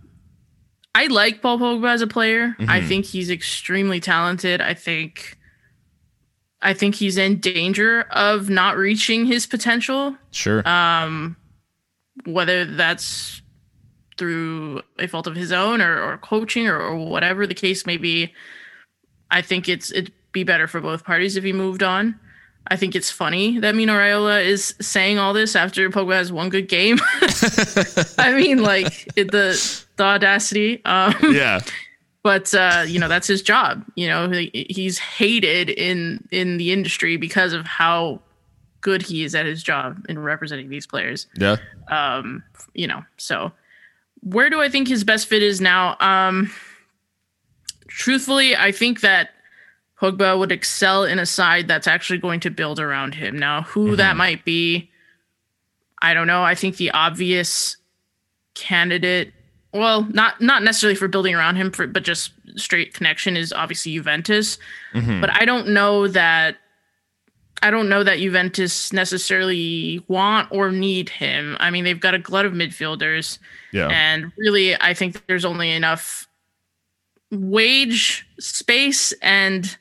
I 0.94 1.06
like 1.06 1.42
Paul 1.42 1.58
Pogba 1.58 1.90
as 1.90 2.02
a 2.02 2.06
player. 2.06 2.48
Mm-hmm. 2.48 2.70
I 2.70 2.82
think 2.82 3.04
he's 3.04 3.30
extremely 3.30 4.00
talented. 4.00 4.60
I 4.60 4.74
think 4.74 5.38
I 6.62 6.74
think 6.74 6.94
he's 6.94 7.16
in 7.16 7.38
danger 7.38 8.02
of 8.10 8.50
not 8.50 8.76
reaching 8.76 9.24
his 9.24 9.46
potential. 9.46 10.16
Sure. 10.30 10.66
Um, 10.68 11.36
whether 12.26 12.64
that's 12.64 13.40
through 14.18 14.82
a 14.98 15.06
fault 15.06 15.26
of 15.26 15.34
his 15.34 15.52
own 15.52 15.80
or, 15.80 16.02
or 16.02 16.18
coaching 16.18 16.66
or, 16.66 16.78
or 16.78 16.96
whatever 16.96 17.46
the 17.46 17.54
case 17.54 17.86
may 17.86 17.96
be, 17.96 18.34
I 19.30 19.40
think 19.40 19.68
it's 19.68 19.90
it's 19.90 20.10
be 20.32 20.44
better 20.44 20.66
for 20.66 20.80
both 20.80 21.04
parties 21.04 21.36
if 21.36 21.44
he 21.44 21.52
moved 21.52 21.82
on. 21.82 22.18
I 22.68 22.76
think 22.76 22.94
it's 22.94 23.10
funny 23.10 23.58
that 23.60 23.74
Mino 23.74 23.94
Raiola 23.94 24.44
is 24.44 24.74
saying 24.80 25.18
all 25.18 25.32
this 25.32 25.56
after 25.56 25.88
Pogba 25.90 26.12
has 26.14 26.30
one 26.30 26.50
good 26.50 26.68
game. 26.68 26.98
I 28.18 28.32
mean, 28.36 28.62
like 28.62 29.08
it, 29.16 29.30
the 29.32 29.58
the 29.96 30.04
audacity. 30.04 30.84
Um, 30.84 31.14
Yeah. 31.32 31.60
but 32.22 32.54
uh, 32.54 32.84
you 32.86 32.98
know 32.98 33.08
that's 33.08 33.26
his 33.26 33.42
job. 33.42 33.84
You 33.96 34.08
know 34.08 34.28
he, 34.30 34.66
he's 34.68 34.98
hated 34.98 35.70
in 35.70 36.26
in 36.30 36.58
the 36.58 36.70
industry 36.72 37.16
because 37.16 37.52
of 37.54 37.64
how 37.64 38.20
good 38.82 39.02
he 39.02 39.24
is 39.24 39.34
at 39.34 39.46
his 39.46 39.62
job 39.62 40.04
in 40.08 40.18
representing 40.18 40.68
these 40.68 40.86
players. 40.86 41.26
Yeah. 41.38 41.56
Um, 41.90 42.42
you 42.74 42.86
know, 42.86 43.02
so 43.16 43.52
where 44.22 44.50
do 44.50 44.60
I 44.60 44.68
think 44.68 44.86
his 44.86 45.02
best 45.02 45.26
fit 45.28 45.42
is 45.42 45.60
now? 45.62 45.96
Um, 46.00 46.50
truthfully, 47.88 48.54
I 48.56 48.72
think 48.72 49.00
that 49.00 49.30
Pogba 50.00 50.38
would 50.38 50.50
excel 50.50 51.04
in 51.04 51.18
a 51.18 51.26
side 51.26 51.68
that's 51.68 51.86
actually 51.86 52.18
going 52.18 52.40
to 52.40 52.50
build 52.50 52.80
around 52.80 53.14
him. 53.14 53.38
Now, 53.38 53.62
who 53.62 53.96
that 53.96 54.16
might 54.16 54.44
be, 54.44 54.90
I 56.00 56.14
don't 56.14 56.26
know. 56.26 56.42
I 56.42 56.54
think 56.54 56.76
the 56.76 56.90
obvious 56.92 57.76
candidate, 58.54 59.32
well, 59.74 60.04
not 60.10 60.40
not 60.40 60.62
necessarily 60.62 60.94
for 60.96 61.06
building 61.06 61.34
around 61.34 61.56
him, 61.56 61.70
for, 61.70 61.86
but 61.86 62.02
just 62.02 62.32
straight 62.56 62.94
connection 62.94 63.36
is 63.36 63.52
obviously 63.52 63.92
Juventus. 63.92 64.58
Mhm. 64.94 65.20
But 65.20 65.30
I 65.34 65.44
don't 65.44 65.68
know 65.68 66.08
that 66.08 66.56
I 67.62 67.70
don't 67.70 67.90
know 67.90 68.02
that 68.02 68.18
Juventus 68.18 68.92
necessarily 68.92 70.02
want 70.08 70.48
or 70.50 70.72
need 70.72 71.10
him. 71.10 71.58
I 71.60 71.70
mean, 71.70 71.84
they've 71.84 72.00
got 72.00 72.14
a 72.14 72.18
glut 72.18 72.46
of 72.46 72.54
midfielders. 72.54 73.38
Yeah. 73.72 73.88
And 73.88 74.32
really, 74.38 74.80
I 74.80 74.94
think 74.94 75.26
there's 75.26 75.44
only 75.44 75.70
enough 75.70 76.26
wage 77.30 78.26
space 78.38 79.12
and 79.20 79.76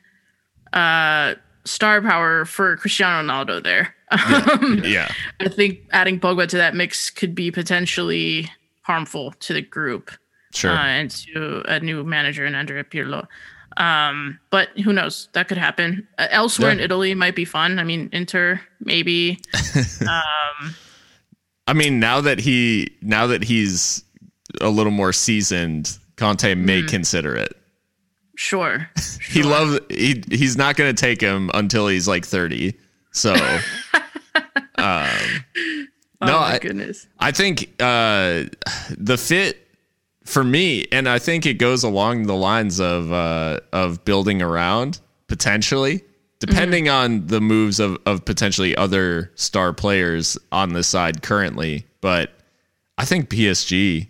uh, 0.73 1.35
star 1.65 2.01
power 2.01 2.45
for 2.45 2.77
Cristiano 2.77 3.21
Ronaldo 3.27 3.63
there. 3.63 3.95
Um, 4.11 4.81
yeah. 4.83 5.11
I 5.39 5.49
think 5.49 5.81
adding 5.91 6.19
Pogba 6.19 6.47
to 6.47 6.57
that 6.57 6.73
mix 6.73 7.11
could 7.11 7.35
be 7.35 7.51
potentially 7.51 8.49
harmful 8.81 9.33
to 9.41 9.53
the 9.53 9.61
group 9.61 10.09
Sure. 10.51 10.71
uh, 10.71 10.83
and 10.83 11.11
to 11.11 11.61
a 11.67 11.79
new 11.79 12.03
manager 12.03 12.43
in 12.43 12.55
Andrea 12.55 12.83
Pirlo. 12.83 13.27
Um, 13.77 14.39
but 14.49 14.69
who 14.79 14.93
knows? 14.93 15.29
That 15.33 15.47
could 15.47 15.59
happen. 15.59 16.07
Uh, 16.17 16.27
elsewhere 16.31 16.71
in 16.71 16.79
Italy 16.79 17.13
might 17.13 17.35
be 17.35 17.45
fun. 17.45 17.77
I 17.77 17.83
mean, 17.83 18.09
Inter 18.11 18.59
maybe. 18.79 19.39
um, 20.01 20.73
I 21.67 21.73
mean, 21.73 21.99
now 21.99 22.19
that 22.19 22.39
he 22.39 22.89
now 23.03 23.27
that 23.27 23.43
he's 23.43 24.03
a 24.59 24.69
little 24.69 24.91
more 24.91 25.13
seasoned, 25.13 25.99
Conte 26.17 26.55
may 26.55 26.81
consider 26.81 27.35
it. 27.35 27.55
Sure. 28.39 28.89
He 29.29 29.43
loves 29.43 29.79
he 29.91 30.23
he's 30.31 30.57
not 30.57 30.75
going 30.75 30.95
to 30.95 30.99
take 30.99 31.21
him 31.21 31.51
until 31.53 31.87
he's 31.87 32.07
like 32.07 32.25
30. 32.25 32.73
So 33.11 33.33
um 34.77 35.07
Oh 36.21 36.25
no, 36.25 36.37
I, 36.39 36.57
goodness. 36.59 37.07
I 37.19 37.31
think 37.31 37.69
uh, 37.79 38.43
the 38.97 39.17
fit 39.17 39.65
for 40.25 40.43
me, 40.43 40.85
and 40.91 41.07
I 41.07 41.17
think 41.17 41.45
it 41.45 41.53
goes 41.59 41.83
along 41.85 42.23
the 42.27 42.35
lines 42.35 42.79
of 42.81 43.11
uh, 43.13 43.61
of 43.71 44.03
building 44.03 44.41
around 44.41 44.99
potentially, 45.27 46.03
depending 46.39 46.89
on 46.89 47.27
the 47.27 47.39
moves 47.39 47.79
of 47.79 47.97
of 48.05 48.25
potentially 48.25 48.75
other 48.75 49.31
star 49.35 49.71
players 49.71 50.37
on 50.51 50.73
the 50.73 50.83
side 50.83 51.21
currently. 51.21 51.85
But 52.01 52.31
I 52.97 53.05
think 53.05 53.29
PSG 53.29 54.07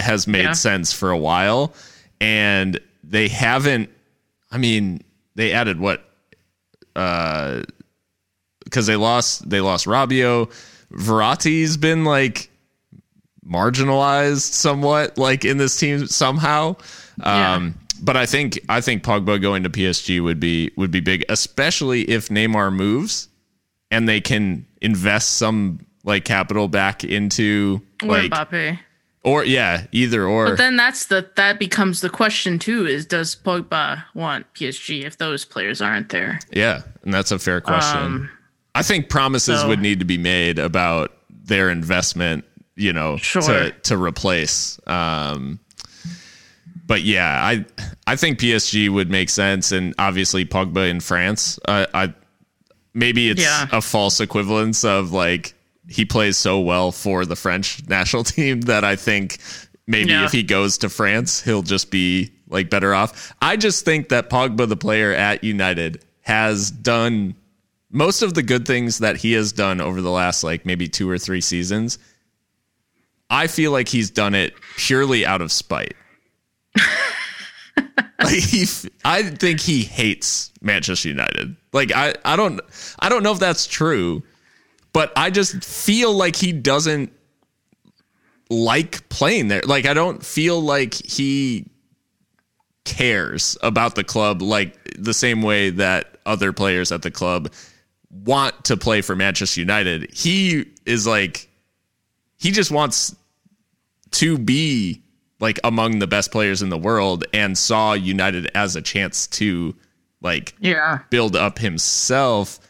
has 0.00 0.26
made 0.26 0.42
Yeah. 0.44 0.52
sense 0.54 0.92
for 0.92 1.10
a 1.10 1.18
while, 1.18 1.72
and 2.20 2.80
they 3.08 3.28
haven't. 3.28 3.90
I 4.50 4.58
mean, 4.58 5.02
they 5.34 5.52
added 5.52 5.78
what? 5.78 6.04
Because 6.94 7.66
they 8.86 8.96
lost 8.96 9.48
they 9.48 9.60
lost 9.60 9.86
Rabiot. 9.86 10.50
Verratti's 10.92 11.76
been 11.76 12.04
like 12.04 12.50
marginalized 13.46 14.52
somewhat 14.52 15.18
like 15.18 15.44
in 15.44 15.58
this 15.58 15.78
team 15.78 16.06
somehow. 16.06 16.76
Yeah. 17.18 17.54
Um 17.54 17.74
but 18.02 18.16
I 18.16 18.26
think 18.26 18.60
I 18.68 18.80
think 18.80 19.02
Pogba 19.02 19.40
going 19.40 19.62
to 19.64 19.70
PSG 19.70 20.22
would 20.22 20.40
be 20.40 20.72
would 20.76 20.90
be 20.90 21.00
big, 21.00 21.24
especially 21.28 22.02
if 22.02 22.28
Neymar 22.28 22.72
moves 22.74 23.28
and 23.90 24.08
they 24.08 24.20
can 24.20 24.66
invest 24.80 25.34
some 25.34 25.80
like 26.04 26.24
capital 26.24 26.68
back 26.68 27.04
into 27.04 27.80
Or 28.02 28.08
like 28.08 28.30
Mbappe. 28.30 28.78
Or 29.24 29.44
yeah, 29.44 29.86
either 29.92 30.24
or. 30.26 30.50
But 30.50 30.58
then 30.58 30.76
that's 30.76 31.06
the 31.06 31.28
that 31.36 31.58
becomes 31.58 32.00
the 32.00 32.10
question 32.10 32.58
too: 32.58 32.86
is 32.86 33.06
does 33.06 33.34
Pogba 33.34 34.04
want 34.14 34.46
PSG 34.54 35.04
if 35.04 35.18
those 35.18 35.44
players 35.44 35.80
aren't 35.82 36.10
there? 36.10 36.38
yeah, 36.52 36.82
and 37.02 37.12
that's 37.12 37.32
a 37.32 37.38
fair 37.38 37.60
question. 37.60 37.98
Um, 37.98 38.30
I 38.74 38.82
think 38.82 39.08
promises 39.08 39.60
so- 39.60 39.68
would 39.68 39.80
need 39.80 39.98
to 40.00 40.04
be 40.04 40.18
made 40.18 40.58
about 40.58 41.12
their 41.30 41.70
investment, 41.70 42.44
you 42.76 42.92
know, 42.92 43.16
Sure. 43.16 43.42
to 43.42 43.70
to 43.84 43.96
replace. 43.96 44.78
Um, 44.86 45.58
but 46.86 47.02
yeah, 47.02 47.42
I 47.44 47.64
I 48.06 48.16
think 48.16 48.38
PSG 48.40 48.88
would 48.90 49.10
make 49.10 49.30
sense, 49.30 49.72
and 49.72 49.94
obviously 49.98 50.44
Pogba 50.44 50.90
in 50.90 51.00
France. 51.00 51.58
I, 51.66 51.86
I 51.94 52.14
maybe 52.92 53.30
it's 53.30 53.42
Yeah. 53.42 53.66
a 53.72 53.80
false 53.80 54.20
equivalence 54.20 54.84
of 54.84 55.12
like 55.12 55.53
he 55.88 56.04
plays 56.04 56.36
so 56.38 56.60
well 56.60 56.92
for 56.92 57.24
the 57.26 57.36
French 57.36 57.86
national 57.88 58.24
team 58.24 58.62
that 58.62 58.84
I 58.84 58.96
think 58.96 59.38
maybe 59.86 60.10
Yeah. 60.10 60.24
if 60.24 60.32
he 60.32 60.42
goes 60.42 60.78
to 60.78 60.88
France, 60.88 61.42
he'll 61.42 61.62
just 61.62 61.90
be 61.90 62.30
like 62.48 62.70
better 62.70 62.94
off. 62.94 63.34
I 63.42 63.56
just 63.56 63.84
think 63.84 64.08
that 64.10 64.30
Pogba, 64.30 64.68
the 64.68 64.76
player 64.76 65.12
at 65.12 65.42
United, 65.44 66.04
has 66.22 66.70
done 66.70 67.34
most 67.90 68.22
of 68.22 68.34
the 68.34 68.42
good 68.42 68.66
things 68.66 68.98
that 68.98 69.16
he 69.16 69.32
has 69.32 69.52
done 69.52 69.80
over 69.80 70.00
the 70.00 70.10
last 70.10 70.42
like 70.42 70.64
maybe 70.66 70.88
two 70.88 71.08
or 71.08 71.18
three 71.18 71.40
seasons. 71.40 71.98
I 73.30 73.46
feel 73.46 73.72
like 73.72 73.88
he's 73.88 74.10
done 74.10 74.34
it 74.34 74.54
purely 74.76 75.24
out 75.26 75.40
of 75.42 75.50
spite. 75.52 75.94
like 78.20 78.34
he, 78.34 78.66
I 79.04 79.22
think 79.22 79.60
he 79.60 79.82
hates 79.82 80.52
Manchester 80.60 81.08
United. 81.08 81.56
Like 81.72 81.92
I, 81.92 82.14
I 82.24 82.36
don't, 82.36 82.60
I 83.00 83.08
don't 83.08 83.22
know 83.22 83.32
if 83.32 83.38
that's 83.38 83.66
true, 83.66 84.22
but 84.94 85.12
I 85.16 85.28
just 85.28 85.62
feel 85.62 86.14
like 86.14 86.36
he 86.36 86.52
doesn't 86.52 87.12
like 88.48 89.06
playing 89.10 89.48
there. 89.48 89.60
Like 89.66 89.84
I 89.84 89.92
don't 89.92 90.24
feel 90.24 90.60
like 90.60 90.94
he 90.94 91.66
cares 92.84 93.58
about 93.62 93.96
the 93.96 94.04
club 94.04 94.40
like 94.40 94.78
the 94.98 95.12
same 95.12 95.42
way 95.42 95.70
that 95.70 96.18
other 96.24 96.52
players 96.52 96.92
at 96.92 97.02
the 97.02 97.10
club 97.10 97.52
want 98.10 98.64
to 98.66 98.76
play 98.76 99.02
for 99.02 99.16
Manchester 99.16 99.60
United. 99.60 100.14
He 100.14 100.66
is 100.86 101.06
like 101.06 101.50
he 102.38 102.52
just 102.52 102.70
wants 102.70 103.16
to 104.12 104.38
be 104.38 105.02
like 105.40 105.58
among 105.64 105.98
the 105.98 106.06
best 106.06 106.30
players 106.30 106.62
in 106.62 106.68
the 106.68 106.78
world 106.78 107.24
and 107.34 107.58
saw 107.58 107.94
United 107.94 108.48
as 108.54 108.76
a 108.76 108.82
chance 108.82 109.26
to 109.26 109.74
like 110.20 110.54
yeah, 110.60 111.00
build 111.10 111.34
up 111.34 111.58
himself. 111.58 112.60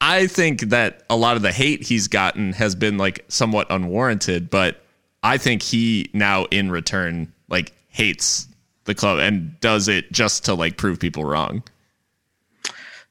I 0.00 0.26
think 0.26 0.60
that 0.70 1.02
a 1.10 1.16
lot 1.16 1.36
of 1.36 1.42
the 1.42 1.52
hate 1.52 1.82
he's 1.82 2.08
gotten 2.08 2.52
has 2.54 2.74
been 2.74 2.96
like 2.98 3.24
somewhat 3.28 3.66
unwarranted, 3.70 4.48
but 4.50 4.82
I 5.22 5.36
think 5.36 5.62
he 5.62 6.10
now 6.14 6.46
in 6.46 6.70
return 6.70 7.32
like 7.48 7.72
hates 7.88 8.46
the 8.84 8.94
club 8.94 9.18
and 9.18 9.58
does 9.60 9.88
it 9.88 10.10
just 10.10 10.44
to 10.46 10.54
like 10.54 10.76
prove 10.78 10.98
people 10.98 11.24
wrong. 11.24 11.62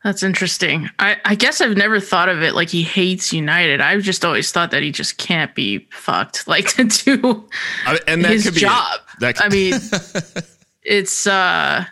that's 0.04 0.24
interesting. 0.24 0.90
I 0.98 1.18
I 1.26 1.36
guess 1.36 1.62
I've 1.62 1.78
never 1.78 2.00
thought 2.00 2.30
of 2.30 2.42
it 2.42 2.56
like 2.56 2.70
he 2.70 2.82
hates 2.84 3.32
United. 3.34 3.82
I've 3.82 4.02
just 4.02 4.26
always 4.26 4.52
thought 4.52 4.72
that 4.72 4.82
he 4.82 4.92
just 4.92 5.18
can't 5.18 5.54
be 5.54 5.88
fucked 5.92 6.48
like 6.48 6.70
to 6.76 6.86
do 6.86 7.48
I- 7.86 8.00
and 8.08 8.24
that 8.26 8.32
his 8.32 8.46
could 8.46 8.56
be 8.56 8.62
job. 8.62 9.00
That 9.20 9.36
could, 9.36 9.46
I 9.46 9.50
mean, 9.50 9.74
it's 10.84 11.28
uh, 11.28 11.86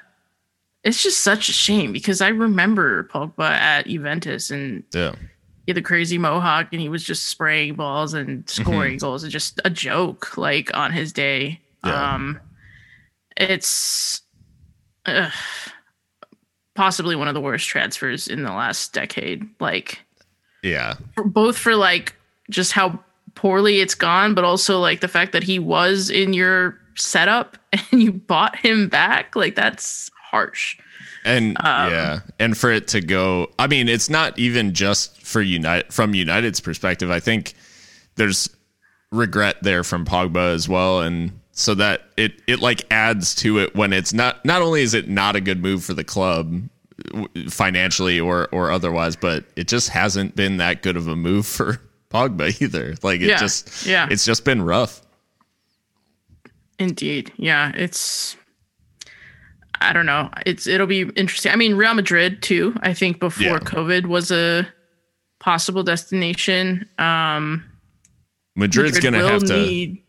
it's 0.88 1.04
just 1.04 1.22
such 1.22 1.50
a 1.50 1.54
shame 1.54 1.92
because 1.92 2.22
I 2.22 2.30
remember 2.30 3.04
Pogba 3.06 3.50
at 3.50 3.88
Juventus 3.88 4.50
and 4.50 4.84
yeah. 4.94 5.16
he 5.66 5.72
had 5.72 5.76
the 5.76 5.82
crazy 5.82 6.18
mohawk 6.18 6.70
and 6.72 6.80
he 6.80 6.88
was 6.88 7.04
just 7.04 7.26
spraying 7.26 7.76
balls 7.76 8.14
and 8.14 8.50
scoring 8.50 8.98
goals 8.98 9.24
and 9.24 9.32
just 9.32 9.60
a 9.66 9.70
joke 9.70 10.38
like 10.38 10.76
on 10.76 10.94
his 10.94 11.12
day. 11.12 11.60
Yeah. 11.84 12.14
Um, 12.14 12.40
it's 13.36 14.22
uh, 15.06 15.30
possibly 16.74 17.18
one 17.18 17.28
of 17.28 17.34
the 17.34 17.42
worst 17.42 17.68
transfers 17.68 18.30
in 18.30 18.44
the 18.44 18.54
last 18.54 18.94
decade. 18.94 19.46
Like 19.60 20.00
Yeah. 20.64 20.96
for, 21.16 21.26
both 21.26 21.58
for 21.58 21.76
like 21.76 22.16
just 22.50 22.72
how 22.72 22.98
poorly 23.36 23.82
it's 23.82 23.94
gone, 23.94 24.34
but 24.34 24.46
also 24.46 24.80
like 24.80 25.02
the 25.02 25.10
fact 25.10 25.34
that 25.34 25.44
he 25.44 25.60
was 25.60 26.10
in 26.10 26.32
your 26.32 26.80
setup 26.96 27.58
and 27.92 28.02
you 28.02 28.14
bought 28.14 28.56
him 28.56 28.88
back. 28.88 29.36
Like 29.36 29.56
that's 29.56 30.10
harsh. 30.38 30.78
And 31.26 31.58
Um, 31.60 31.92
yeah, 31.92 32.20
and 32.40 32.58
for 32.58 32.72
it 32.72 32.88
to 32.90 33.02
go, 33.02 33.52
I 33.60 33.68
mean, 33.68 33.90
it's 33.90 34.10
not 34.10 34.38
even 34.40 34.74
just 34.74 35.22
for 35.22 35.42
United 35.42 35.92
from 35.94 36.14
United's 36.14 36.60
perspective. 36.60 37.12
I 37.12 37.20
think 37.20 37.54
there's 38.16 38.50
regret 39.12 39.58
there 39.62 39.84
from 39.84 40.06
Pogba 40.06 40.54
as 40.54 40.70
well, 40.70 41.02
and 41.02 41.32
so 41.52 41.74
that 41.76 42.04
it 42.18 42.42
it 42.48 42.60
like 42.62 42.86
adds 42.92 43.36
to 43.36 43.60
it 43.60 43.76
when 43.76 43.92
it's 43.94 44.14
not. 44.14 44.44
Not 44.46 44.62
only 44.62 44.82
is 44.84 44.94
it 44.94 45.10
not 45.10 45.36
a 45.36 45.42
good 45.42 45.62
move 45.62 45.84
for 45.84 45.94
the 45.94 46.04
club, 46.06 46.62
financially 47.50 48.20
or 48.20 48.48
or 48.54 48.72
otherwise, 48.72 49.16
but 49.16 49.44
it 49.56 49.68
just 49.68 49.90
hasn't 49.90 50.36
been 50.36 50.58
that 50.58 50.82
good 50.82 50.96
of 50.96 51.08
a 51.08 51.16
move 51.16 51.46
for 51.46 51.82
Pogba 52.10 52.62
either. 52.62 52.96
Like 53.04 53.20
it 53.22 53.28
Yeah, 53.28 53.38
just 53.38 53.86
yeah. 53.86 54.08
it's 54.10 54.24
just 54.24 54.46
been 54.46 54.62
rough. 54.62 55.02
Indeed. 56.80 57.34
Yeah, 57.38 57.72
it's 57.76 58.37
I 59.82 59.93
don't 59.93 60.05
know. 60.05 60.30
It's 60.45 60.67
it'll 60.67 60.88
be 60.88 61.01
interesting. 61.15 61.51
I 61.51 61.55
mean, 61.55 61.75
Real 61.75 61.93
Madrid 61.93 62.41
too. 62.41 62.75
I 62.82 62.93
think 62.93 63.19
before 63.19 63.45
Yeah. 63.45 63.59
COVID 63.59 64.05
was 64.07 64.32
a 64.32 64.67
possible 65.39 65.84
destination. 65.84 66.88
Um 66.99 67.63
Madrid's 68.55 68.95
Madrid 68.95 69.13
gonna 69.13 69.28
have 69.30 69.43
to 69.45 69.53
need 69.55 70.03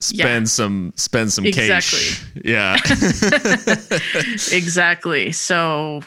spend 0.00 0.48
some 0.48 0.92
spend 0.96 1.32
some 1.32 1.44
Exactly. 1.46 1.98
cash. 1.98 2.24
Yeah. 2.44 2.76
exactly. 4.52 5.32
So 5.32 6.00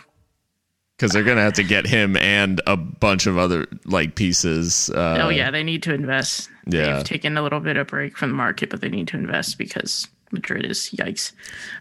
Because 0.98 1.12
they're 1.12 1.24
gonna 1.24 1.42
have 1.42 1.54
to 1.54 1.64
get 1.64 1.86
him 1.88 2.18
and 2.18 2.62
a 2.68 2.76
bunch 2.78 3.28
of 3.28 3.38
other 3.38 3.66
like 3.86 4.16
pieces. 4.16 4.90
Uh, 4.90 5.20
oh 5.24 5.30
yeah, 5.30 5.52
they 5.52 5.64
need 5.64 5.84
to 5.84 5.94
invest. 5.94 6.50
yeah. 6.68 6.96
They've 6.98 7.04
taken 7.04 7.38
a 7.38 7.42
little 7.44 7.60
bit 7.60 7.78
of 7.78 7.88
break 7.88 8.18
from 8.18 8.30
the 8.30 8.36
market, 8.36 8.70
but 8.70 8.82
they 8.82 8.90
need 8.90 9.08
to 9.10 9.18
invest 9.18 9.58
because 9.58 10.08
Madrid 10.32 10.66
is 10.66 10.90
yikes. 10.96 11.32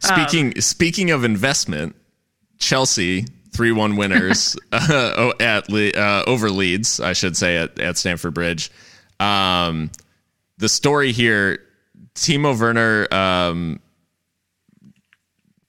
Speaking 0.00 0.60
speaking 0.60 1.10
of 1.10 1.24
investment, 1.24 1.96
Chelsea 2.58 3.26
three 3.52 3.72
one 3.72 3.96
winners 3.96 4.56
uh, 4.72 5.32
at 5.40 5.72
uh, 5.72 6.24
over 6.26 6.50
Leeds, 6.50 7.00
I 7.00 7.12
should 7.12 7.36
say 7.36 7.56
at 7.56 7.78
at 7.78 7.96
Stamford 7.96 8.34
Bridge. 8.34 8.70
Um, 9.20 9.90
the 10.58 10.68
story 10.68 11.12
here, 11.12 11.60
Timo 12.14 12.58
Werner 12.58 13.12
um, 13.12 13.80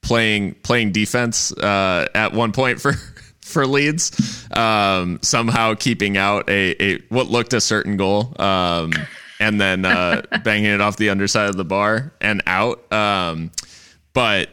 playing 0.02 0.54
playing 0.62 0.92
defense 0.92 1.52
uh, 1.52 2.08
at 2.14 2.32
one 2.32 2.52
point 2.52 2.80
for. 2.80 2.94
For 3.42 3.66
Leeds, 3.66 4.46
um, 4.56 5.18
somehow 5.22 5.74
keeping 5.74 6.16
out 6.16 6.48
a, 6.48 6.80
a 6.80 6.98
what 7.08 7.30
looked 7.30 7.52
a 7.52 7.60
certain 7.60 7.96
goal, 7.96 8.32
um, 8.40 8.92
and 9.40 9.60
then 9.60 9.84
uh, 9.84 10.22
banging 10.44 10.70
it 10.70 10.80
off 10.80 10.96
the 10.96 11.10
underside 11.10 11.48
of 11.48 11.56
the 11.56 11.64
bar 11.64 12.12
and 12.20 12.42
out. 12.46 12.92
Um, 12.92 13.50
but 14.12 14.50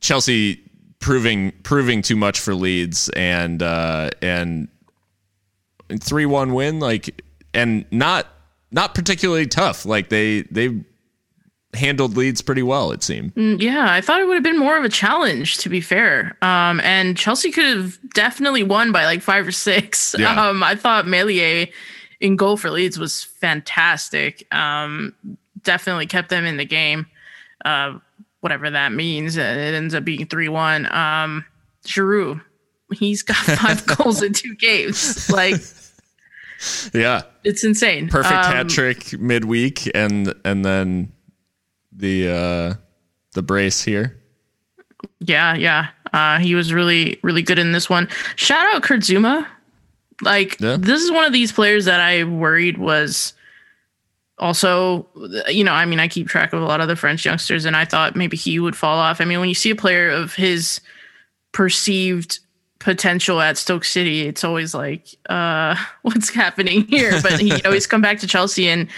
Chelsea 0.00 0.60
proving 1.00 1.52
proving 1.62 2.02
too 2.02 2.16
much 2.16 2.38
for 2.38 2.54
Leeds 2.54 3.08
and 3.10 3.62
uh, 3.62 4.10
and 4.22 4.68
three 6.00 6.26
one 6.26 6.52
win 6.52 6.80
like 6.80 7.22
and 7.54 7.84
not 7.90 8.26
not 8.70 8.94
particularly 8.94 9.46
tough 9.46 9.86
like 9.86 10.10
they 10.10 10.42
they 10.42 10.84
handled 11.74 12.16
Leeds 12.16 12.42
pretty 12.42 12.62
well 12.62 12.92
it 12.92 13.02
seemed 13.02 13.32
Yeah, 13.36 13.86
I 13.88 14.00
thought 14.00 14.20
it 14.20 14.26
would 14.26 14.34
have 14.34 14.42
been 14.42 14.58
more 14.58 14.76
of 14.76 14.84
a 14.84 14.88
challenge, 14.88 15.58
to 15.58 15.68
be 15.68 15.80
fair. 15.80 16.36
Um, 16.42 16.80
and 16.80 17.16
Chelsea 17.16 17.50
could 17.50 17.64
have 17.64 17.98
definitely 18.14 18.62
won 18.62 18.90
by 18.90 19.04
like 19.04 19.22
five 19.22 19.46
or 19.46 19.52
six. 19.52 20.14
Yeah. 20.18 20.48
Um, 20.48 20.62
I 20.62 20.74
thought 20.74 21.06
Meslier 21.06 21.68
in 22.20 22.36
goal 22.36 22.56
for 22.56 22.70
Leeds 22.70 22.98
was 22.98 23.22
fantastic. 23.24 24.46
Um, 24.54 25.14
definitely 25.62 26.06
kept 26.06 26.28
them 26.30 26.44
in 26.44 26.56
the 26.56 26.64
game. 26.64 27.06
Uh, 27.64 27.98
whatever 28.40 28.70
that 28.70 28.92
means, 28.92 29.36
Uh, 29.36 29.42
it 29.42 29.74
ends 29.74 29.94
up 29.94 30.04
being 30.04 30.26
three 30.26 30.48
one. 30.48 30.90
Um, 30.92 31.44
Giroud, 31.84 32.40
he's 32.92 33.22
got 33.22 33.36
five 33.58 33.84
goals 33.86 34.22
in 34.22 34.32
two 34.32 34.54
games. 34.54 35.30
Like 35.30 35.56
yeah 36.92 37.22
it's 37.44 37.62
insane. 37.62 38.08
perfect 38.08 38.34
Um, 38.34 38.52
hat 38.52 38.68
trick 38.68 39.16
midweek 39.20 39.88
and 39.94 40.34
and 40.44 40.64
then 40.64 41.12
the 41.92 42.28
uh 42.28 42.74
the 43.34 43.42
brace 43.42 43.80
here 43.82 44.20
Yeah, 45.20 45.54
yeah. 45.54 45.88
Uh, 46.12 46.38
he 46.38 46.54
was 46.56 46.72
really, 46.72 47.20
really 47.22 47.42
good 47.42 47.58
in 47.60 47.70
this 47.72 47.88
one. 47.88 48.08
Shout 48.34 48.66
out 48.74 48.82
Kurt 48.82 49.00
Zouma. 49.02 49.46
Like, 50.22 50.60
Yeah. 50.60 50.76
this 50.78 51.02
is 51.02 51.10
one 51.12 51.24
of 51.24 51.32
these 51.32 51.52
players 51.52 51.84
that 51.84 52.00
I 52.00 52.24
worried 52.24 52.78
was 52.78 53.34
also, 54.38 55.06
you 55.48 55.64
know, 55.64 55.72
I 55.72 55.84
mean, 55.84 56.00
I 56.00 56.08
keep 56.08 56.28
track 56.28 56.52
of 56.52 56.62
a 56.62 56.64
lot 56.64 56.80
of 56.80 56.88
the 56.88 56.96
French 56.96 57.24
youngsters, 57.24 57.64
and 57.64 57.76
I 57.76 57.84
thought 57.84 58.16
maybe 58.16 58.36
he 58.36 58.58
would 58.60 58.76
fall 58.76 58.98
off. 58.98 59.20
I 59.20 59.24
mean, 59.24 59.40
when 59.40 59.48
you 59.48 59.54
see 59.54 59.70
a 59.70 59.76
player 59.76 60.10
of 60.10 60.34
his 60.34 60.80
perceived 61.52 62.38
potential 62.78 63.40
at 63.40 63.56
Stoke 63.58 63.84
City, 63.84 64.22
it's 64.28 64.44
always 64.44 64.74
like, 64.74 65.06
uh, 65.28 65.74
what's 66.02 66.30
happening 66.32 66.86
here? 66.86 67.20
But 67.22 67.40
he 67.40 67.62
always 67.64 67.86
come 67.86 68.00
back 68.00 68.18
to 68.20 68.26
Chelsea, 68.26 68.68
and 68.68 68.88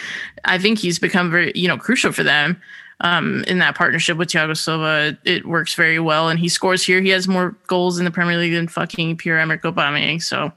I 0.45 0.59
think 0.59 0.79
he's 0.79 0.99
become 0.99 1.31
very, 1.31 1.53
you 1.55 1.69
know, 1.69 1.79
crucial 1.79 2.13
for 2.13 2.23
them 2.23 2.61
um, 3.01 3.43
in 3.49 3.59
that 3.61 3.77
partnership 3.77 4.19
with 4.19 4.29
Thiago 4.29 4.55
Silva. 4.57 5.17
It 5.25 5.47
works 5.47 5.73
very 5.75 5.99
well, 6.01 6.29
and 6.29 6.39
he 6.39 6.49
scores 6.51 6.83
here. 6.83 7.01
He 7.01 7.09
has 7.11 7.27
more 7.29 7.57
goals 7.67 7.99
in 7.99 8.05
the 8.05 8.11
Premier 8.11 8.37
League 8.37 8.53
than 8.53 8.69
fucking 8.69 9.17
Pierre 9.17 9.39
Emerick 9.39 9.63
Aubameyang. 9.63 10.23
So 10.23 10.53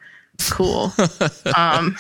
cool. 0.52 0.92
um, 1.58 1.96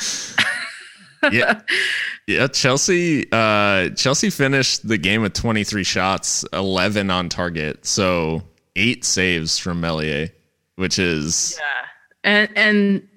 yeah 1.31 1.61
yeah 2.27 2.47
Chelsea 2.47 3.25
uh 3.31 3.89
Chelsea 3.91 4.29
finished 4.29 4.85
the 4.87 4.97
game 4.97 5.21
with 5.21 5.33
23 5.33 5.83
shots 5.83 6.43
11 6.51 7.09
on 7.09 7.29
target 7.29 7.85
so 7.85 8.43
8 8.75 9.05
saves 9.05 9.57
from 9.57 9.79
Meslier 9.79 10.29
which 10.75 10.99
is 10.99 11.57
Yeah. 11.59 11.85
and 12.23 12.57
and 12.57 13.07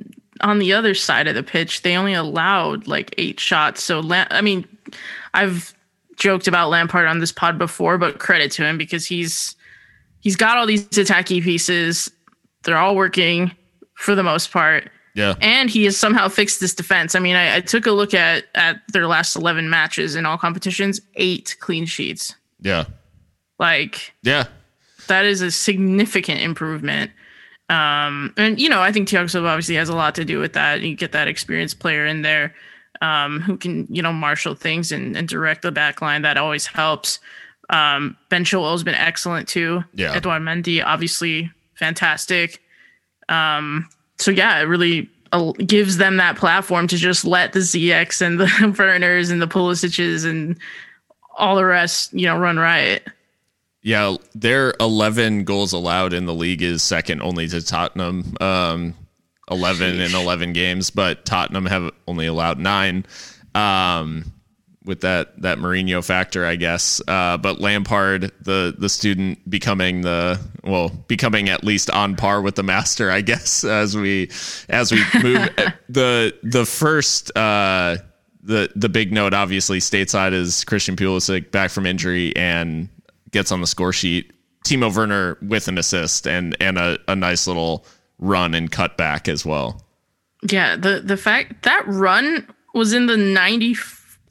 on 0.43 0.59
the 0.59 0.73
other 0.75 0.93
side 0.93 1.29
of 1.29 1.35
the 1.35 1.43
pitch, 1.43 1.81
they 1.81 1.97
only 1.97 2.13
allowed 2.13 2.87
like 2.87 3.15
eight 3.17 3.41
shots. 3.41 3.83
So 3.83 4.01
Lam- 4.01 4.27
I 4.31 4.43
mean, 4.43 4.67
I've 5.33 5.75
joked 6.17 6.47
about 6.47 6.69
Lampard 6.69 7.07
on 7.07 7.21
this 7.21 7.33
pod 7.33 7.57
before, 7.57 7.97
but 7.97 8.19
credit 8.19 8.53
to 8.53 8.63
him 8.63 8.77
because 8.77 9.07
he's 9.07 9.57
he's 10.21 10.37
got 10.37 10.59
all 10.59 10.67
these 10.67 10.87
attacky 10.91 11.43
pieces. 11.43 12.11
They're 12.65 12.77
all 12.77 12.97
working 12.97 13.51
for 13.95 14.15
the 14.15 14.23
most 14.23 14.51
part. 14.53 14.91
Yeah 15.17 15.35
and 15.41 15.69
he 15.69 15.83
has 15.85 15.97
somehow 15.97 16.29
fixed 16.29 16.61
this 16.61 16.75
defense. 16.75 17.17
I 17.17 17.19
mean, 17.19 17.35
I, 17.35 17.57
I 17.57 17.61
took 17.61 17.87
a 17.87 17.91
look 17.91 18.15
at 18.15 18.45
at 18.55 18.81
their 18.93 19.09
last 19.09 19.35
eleven 19.35 19.69
matches 19.69 20.15
in 20.15 20.25
all 20.25 20.39
competitions, 20.39 21.01
eight 21.17 21.57
clean 21.59 21.87
sheets. 21.87 22.37
yeah 22.61 22.85
Like 23.59 24.15
yeah 24.23 24.47
that 25.09 25.25
is 25.25 25.41
a 25.41 25.51
significant 25.51 26.41
improvement. 26.41 27.11
Um, 27.69 28.33
and 28.37 28.61
you 28.61 28.69
know, 28.69 28.81
I 28.81 28.93
think 28.93 29.09
Thiago 29.09 29.29
Silva 29.29 29.49
obviously 29.49 29.75
has 29.75 29.89
a 29.89 29.97
lot 29.97 30.15
to 30.15 30.25
do 30.25 30.39
with 30.39 30.53
that. 30.53 30.83
You 30.83 30.95
get 30.95 31.13
that 31.13 31.27
experienced 31.27 31.81
player 31.81 32.07
in 32.07 32.23
there 32.23 32.55
um, 33.01 33.41
who 33.41 33.57
can 33.57 33.87
you 33.91 34.03
know 34.03 34.13
marshal 34.13 34.55
things 34.55 34.93
and, 34.93 35.17
and 35.17 35.29
direct 35.29 35.63
the 35.63 35.73
back 35.73 36.01
line. 36.01 36.23
That 36.23 36.37
always 36.37 36.67
helps. 36.67 37.19
Um, 37.69 38.17
ben 38.29 38.45
Chilwell's 38.45 38.85
been 38.85 38.95
excellent 38.95 39.49
too. 39.49 39.83
Yeah. 39.95 40.13
Edouard 40.15 40.43
Mendy 40.43 40.85
obviously 40.85 41.51
fantastic. 41.75 42.63
Um, 43.29 43.89
so 44.19 44.31
yeah, 44.31 44.59
it 44.61 44.65
really 44.65 45.09
uh, 45.33 45.53
gives 45.53 45.97
them 45.97 46.17
that 46.17 46.37
platform 46.37 46.87
to 46.89 46.97
just 46.97 47.25
let 47.25 47.53
the 47.53 47.61
Ziyech 47.61 48.21
and 48.21 48.41
the 48.41 48.75
Werners 48.79 49.31
and 49.31 49.41
the 49.41 49.49
Pulisic's 49.49 50.25
and 50.25 50.59
all 51.37 51.57
the 51.57 51.65
rest, 51.65 52.13
you 52.13 52.27
know, 52.27 52.39
run 52.39 52.59
riot. 52.59 53.07
Yeah, 53.83 54.17
their 54.35 54.75
11 54.81 55.45
goals 55.45 55.73
allowed 55.73 56.13
in 56.13 56.27
the 56.27 56.35
league 56.35 56.63
is 56.63 56.83
second 56.83 57.23
only 57.23 57.47
to 57.49 57.65
Tottenham. 57.65 58.35
Um, 58.41 58.95
11 59.51 60.01
in 60.01 60.15
11 60.15 60.53
games, 60.55 60.91
but 60.91 61.25
Tottenham 61.25 61.67
have 61.67 61.93
only 62.09 62.27
allowed 62.27 62.59
nine. 62.59 63.07
Um, 63.55 64.33
with 64.85 65.01
that 65.01 65.41
that 65.43 65.59
Mourinho 65.59 66.03
factor, 66.05 66.47
I 66.47 66.57
guess. 66.57 67.03
Uh, 67.07 67.37
but 67.37 67.61
Lampard, 67.61 68.33
the 68.41 68.75
the 68.77 68.89
student, 68.89 69.49
becoming 69.49 70.03
the 70.03 70.41
well, 70.67 70.91
becoming 71.09 71.49
at 71.49 71.65
least 71.65 71.91
on 71.91 72.17
par 72.17 72.43
with 72.43 72.57
the 72.57 72.63
master, 72.63 73.11
I 73.11 73.21
guess. 73.21 73.65
As 73.65 73.97
we 73.97 74.31
as 74.69 74.93
we 74.93 74.99
move 75.23 75.49
the 75.89 76.35
the 76.43 76.67
first. 76.67 77.37
Uh, 77.37 77.99
the 78.43 78.71
the 78.77 78.89
big 78.89 79.13
note, 79.13 79.35
obviously, 79.35 79.81
stateside 79.81 80.33
is 80.33 80.63
Christian 80.65 80.95
Pulisic 80.95 81.51
back 81.51 81.71
from 81.71 81.85
injury 81.85 82.35
and 82.37 82.89
gets 83.33 83.51
on 83.51 83.61
the 83.61 83.67
score 83.67 83.93
sheet. 83.93 84.33
Timo 84.65 84.95
Werner 84.95 85.37
with 85.43 85.69
an 85.69 85.79
assist 85.79 86.27
and 86.27 86.57
and 86.61 86.79
a, 86.79 86.99
a 87.09 87.17
nice 87.17 87.47
little 87.47 87.85
run 88.19 88.55
and 88.55 88.71
cut 88.71 88.97
back 88.97 89.29
as 89.29 89.45
well. 89.45 89.83
Yeah, 90.49 90.77
the 90.77 91.01
the 91.01 91.17
fact 91.17 91.63
that 91.63 91.83
run 91.87 92.47
was 92.73 92.93
in 92.93 93.07
the 93.07 93.17
ninety 93.17 93.75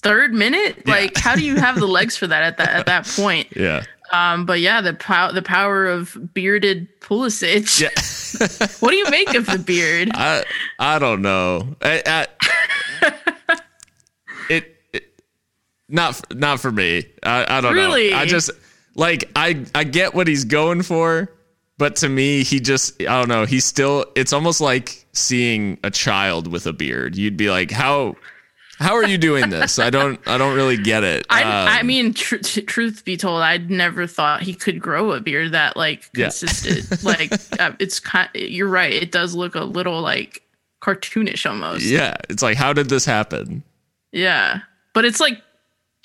third 0.02 0.34
minute. 0.34 0.88
Like, 0.88 1.18
how 1.18 1.36
do 1.36 1.44
you 1.44 1.56
have 1.58 1.80
the 1.80 1.88
legs 1.88 2.16
for 2.16 2.28
that 2.28 2.44
at 2.44 2.58
that 2.58 2.70
at 2.70 2.86
that 2.86 3.06
point? 3.06 3.48
Yeah. 3.56 3.84
Um, 4.12 4.46
but 4.46 4.60
yeah, 4.60 4.82
the 4.82 4.94
pow- 4.94 5.32
the 5.32 5.42
power 5.42 5.86
of 5.88 6.18
bearded 6.34 6.88
Pulisic. 7.02 7.80
Yeah. 7.82 7.90
What 8.82 8.92
do 8.92 8.98
you 8.98 9.10
make 9.10 9.34
of 9.34 9.46
the 9.46 9.58
beard? 9.60 10.12
I 10.14 10.44
I 10.78 11.00
don't 11.00 11.22
know. 11.22 11.76
I, 11.82 12.04
I, 12.06 12.28
it, 14.50 14.76
it 14.94 15.04
not 15.88 16.22
not 16.36 16.60
for 16.60 16.72
me. 16.72 17.06
I, 17.24 17.46
I 17.58 17.62
don't 17.62 17.74
Really? 17.74 18.12
know. 18.12 18.18
I 18.18 18.26
just 18.26 18.52
like 18.96 19.32
I 19.36 19.66
I 19.74 19.86
get 19.86 20.14
what 20.14 20.28
he's 20.28 20.44
going 20.44 20.82
for, 20.82 21.32
but 21.78 21.96
to 21.98 22.10
me 22.10 22.44
he 22.44 22.60
just 22.60 23.02
I 23.02 23.06
don't 23.20 23.30
know. 23.30 23.46
He's 23.46 23.66
still 23.66 24.06
it's 24.16 24.34
almost 24.34 24.60
like 24.60 25.06
seeing 25.14 25.78
a 25.84 25.90
child 25.92 26.52
with 26.52 26.68
a 26.68 26.74
beard. 26.74 27.16
You'd 27.16 27.38
be 27.38 27.50
like, 27.50 27.72
how 27.72 28.16
How 28.78 28.96
are 28.96 29.06
you 29.06 29.18
doing 29.18 29.50
this? 29.50 29.80
I 29.80 29.90
don't. 29.90 30.20
I 30.28 30.38
don't 30.38 30.56
really 30.56 30.78
get 30.78 31.04
it. 31.04 31.26
I, 31.30 31.44
Um, 31.44 31.68
I 31.80 31.84
mean, 31.84 32.14
tr- 32.14 32.38
truth 32.38 33.06
be 33.06 33.16
told, 33.18 33.42
I'd 33.42 33.70
never 33.70 34.06
thought 34.08 34.42
he 34.42 34.54
could 34.54 34.82
grow 34.82 35.12
a 35.14 35.22
beard 35.22 35.54
that 35.54 35.78
like 35.78 36.10
Yeah. 36.14 36.30
like 37.04 37.32
uh, 37.60 37.72
it's 37.80 38.00
kind. 38.00 38.30
You're 38.36 38.68
right. 38.68 38.92
It 38.94 39.12
does 39.12 39.34
look 39.34 39.56
a 39.56 39.64
little 39.64 40.02
like 40.02 40.42
cartoonish 40.82 41.50
almost. 41.50 41.84
yeah, 41.86 42.16
it's 42.30 42.44
like, 42.44 42.58
how 42.58 42.74
did 42.74 42.90
this 42.90 43.06
happen? 43.06 43.64
Yeah. 44.12 44.60
But 44.94 45.06
it's 45.06 45.20
like 45.20 45.42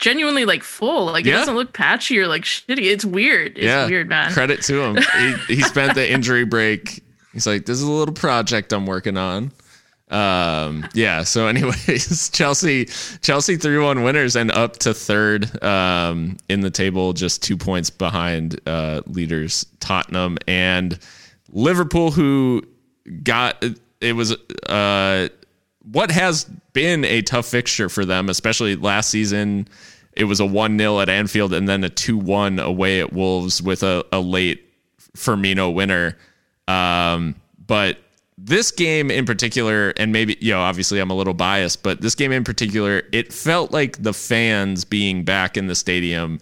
genuinely 0.00 0.44
like 0.44 0.62
full. 0.62 1.06
Like 1.06 1.24
Yeah. 1.24 1.34
it 1.34 1.36
doesn't 1.38 1.54
look 1.56 1.72
patchy 1.72 2.18
or 2.18 2.26
like 2.28 2.42
shitty. 2.44 2.84
It's 2.90 3.04
weird. 3.04 3.56
It's 3.58 3.64
yeah, 3.66 3.86
weird, 3.86 4.08
man. 4.08 4.32
Credit 4.32 4.62
to 4.62 4.80
him. 4.82 4.96
he, 5.46 5.56
he 5.56 5.60
spent 5.62 5.94
the 5.94 6.10
injury 6.12 6.44
break. 6.44 7.02
He's 7.32 7.46
like, 7.46 7.66
this 7.66 7.76
is 7.76 7.82
a 7.82 7.90
little 7.90 8.14
project 8.14 8.72
I'm 8.72 8.86
working 8.86 9.16
on. 9.16 9.52
Um, 10.10 10.86
yeah. 10.92 11.22
So, 11.22 11.46
anyways, 11.48 12.30
Chelsea, 12.30 12.86
Chelsea 13.22 13.56
three 13.56 13.78
one 13.78 14.02
winners 14.02 14.36
and 14.36 14.50
up 14.50 14.78
to 14.78 14.94
third 14.94 15.62
um, 15.62 16.36
in 16.48 16.60
the 16.60 16.70
table, 16.70 17.12
just 17.12 17.42
two 17.42 17.56
points 17.56 17.90
behind 17.90 18.60
uh, 18.66 19.02
leaders 19.06 19.66
Tottenham 19.80 20.38
and 20.46 20.98
Liverpool, 21.52 22.10
who 22.10 22.62
got 23.22 23.64
it 24.00 24.12
was 24.12 24.36
uh, 24.68 25.28
what 25.90 26.10
has 26.10 26.44
been 26.72 27.04
a 27.04 27.22
tough 27.22 27.46
fixture 27.46 27.88
for 27.88 28.04
them, 28.04 28.28
especially 28.28 28.76
last 28.76 29.10
season. 29.10 29.68
It 30.12 30.24
was 30.24 30.40
a 30.40 30.46
1 30.46 30.76
0 30.76 31.00
at 31.00 31.08
Anfield 31.08 31.54
and 31.54 31.68
then 31.68 31.84
a 31.84 31.88
2 31.88 32.18
1 32.18 32.58
away 32.58 33.00
at 33.00 33.12
Wolves 33.12 33.62
with 33.62 33.82
a, 33.82 34.04
a 34.12 34.20
late 34.20 34.68
Firmino 35.16 35.72
winner. 35.72 36.18
Um, 36.68 37.36
but 37.66 37.98
this 38.42 38.70
game 38.70 39.10
in 39.10 39.26
particular, 39.26 39.90
and 39.96 40.12
maybe, 40.12 40.36
you 40.40 40.52
know, 40.52 40.60
obviously 40.60 40.98
I'm 40.98 41.10
a 41.10 41.14
little 41.14 41.34
biased, 41.34 41.82
but 41.82 42.00
this 42.00 42.14
game 42.14 42.32
in 42.32 42.42
particular, 42.44 43.02
it 43.12 43.32
felt 43.32 43.70
like 43.70 44.02
the 44.02 44.14
fans 44.14 44.84
being 44.84 45.24
back 45.24 45.56
in 45.56 45.66
the 45.66 45.74
stadium 45.74 46.40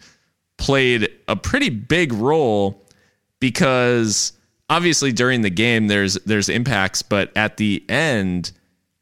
played 0.58 1.08
a 1.26 1.34
pretty 1.36 1.70
big 1.70 2.12
role 2.12 2.84
because 3.40 4.32
obviously 4.70 5.12
during 5.12 5.42
the 5.42 5.50
game 5.50 5.88
there's 5.88 6.14
there's 6.24 6.48
impacts, 6.48 7.02
but 7.02 7.36
at 7.36 7.56
the 7.56 7.84
end, 7.88 8.52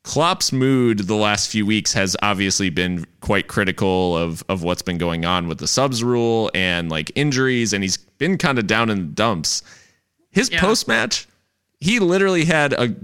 Klopp's 0.04 0.52
mood 0.52 1.00
the 1.00 1.14
last 1.16 1.50
few 1.50 1.66
weeks 1.66 1.92
has 1.92 2.16
obviously 2.22 2.70
been 2.70 3.04
quite 3.20 3.48
critical 3.48 4.16
of 4.16 4.44
of 4.48 4.62
what's 4.62 4.82
been 4.82 4.98
going 4.98 5.24
on 5.24 5.48
with 5.48 5.58
the 5.58 5.66
subs 5.66 6.02
rule 6.04 6.50
and 6.54 6.90
like 6.90 7.10
injuries, 7.14 7.72
and 7.72 7.82
he's 7.82 7.96
been 7.96 8.38
kind 8.38 8.58
of 8.58 8.66
down 8.66 8.88
in 8.90 8.98
the 8.98 9.12
dumps. 9.12 9.62
His 10.30 10.50
Yeah. 10.50 10.60
post 10.60 10.86
match, 10.86 11.26
he 11.80 11.98
literally 11.98 12.44
had 12.44 12.72
a 12.72 12.94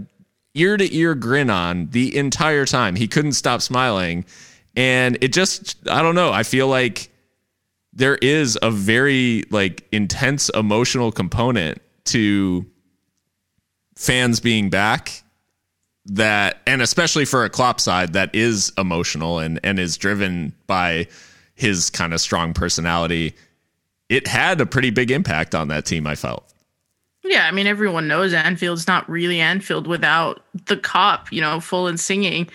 ear 0.54 0.76
to 0.76 0.94
ear 0.94 1.14
grin 1.14 1.50
on 1.50 1.88
the 1.90 2.16
entire 2.16 2.66
time. 2.66 2.96
He 2.96 3.08
couldn't 3.08 3.32
stop 3.32 3.62
smiling, 3.62 4.24
and 4.76 5.18
it 5.20 5.32
just 5.32 5.76
I 5.88 6.02
don't 6.02 6.14
know. 6.14 6.32
I 6.32 6.42
feel 6.42 6.68
like 6.68 7.10
there 7.92 8.16
is 8.16 8.58
a 8.62 8.70
very 8.70 9.44
like 9.50 9.86
intense 9.92 10.48
emotional 10.50 11.12
component 11.12 11.80
to 12.04 12.66
fans 13.96 14.40
being 14.40 14.70
back 14.70 15.22
that 16.06 16.60
and 16.66 16.82
especially 16.82 17.24
for 17.24 17.44
a 17.44 17.50
Klopp 17.50 17.80
side 17.80 18.14
that 18.14 18.34
is 18.34 18.72
emotional 18.76 19.38
and 19.38 19.60
and 19.62 19.78
is 19.78 19.96
driven 19.96 20.52
by 20.66 21.06
his 21.54 21.90
kind 21.90 22.12
of 22.12 22.20
strong 22.20 22.54
personality 22.54 23.34
it 24.08 24.26
had 24.26 24.60
a 24.60 24.66
pretty 24.66 24.90
big 24.90 25.10
impact 25.10 25.54
on 25.54 25.68
that 25.68 25.84
team 25.84 26.06
I 26.06 26.16
felt 26.16 26.52
Yeah, 27.32 27.46
I 27.46 27.50
mean 27.50 27.66
everyone 27.66 28.08
knows 28.08 28.34
Anfield's 28.34 28.86
not 28.86 29.08
really 29.08 29.40
Anfield 29.40 29.86
without 29.86 30.44
the 30.66 30.76
Kop, 30.76 31.32
you 31.32 31.40
know, 31.40 31.60
full 31.60 31.86
and 31.86 31.98
singing. 31.98 32.46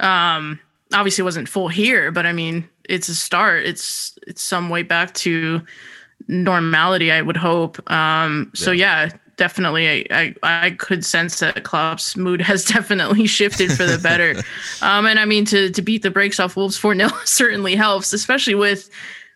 Um 0.00 0.58
obviously 0.92 1.22
it 1.22 1.24
wasn't 1.24 1.48
full 1.48 1.68
here, 1.68 2.10
but 2.10 2.26
I 2.26 2.32
mean 2.32 2.68
it's 2.82 3.08
a 3.08 3.14
start. 3.14 3.64
It's 3.64 4.18
it's 4.26 4.42
some 4.42 4.70
way 4.70 4.82
back 4.82 5.14
to 5.14 5.62
normality, 6.26 7.12
I 7.12 7.22
would 7.22 7.36
hope. 7.36 7.88
Um 7.88 8.50
so 8.54 8.72
yeah, 8.72 9.10
definitely 9.36 9.88
I, 9.88 10.34
I 10.42 10.64
I 10.64 10.70
could 10.70 11.04
sense 11.04 11.38
that 11.38 11.62
Klopp's 11.62 12.16
mood 12.16 12.40
has 12.40 12.64
definitely 12.76 13.28
shifted 13.28 13.70
for 13.70 13.84
the 13.84 13.98
better. 13.98 14.34
um 14.82 15.06
and 15.06 15.20
I 15.20 15.26
mean 15.26 15.44
to 15.44 15.70
to 15.70 15.80
beat 15.80 16.02
the 16.02 16.10
brakes 16.10 16.40
off 16.40 16.56
Wolves 16.56 16.76
4-0 16.76 17.08
certainly 17.24 17.76
helps, 17.76 18.12
especially 18.12 18.56
with 18.56 18.90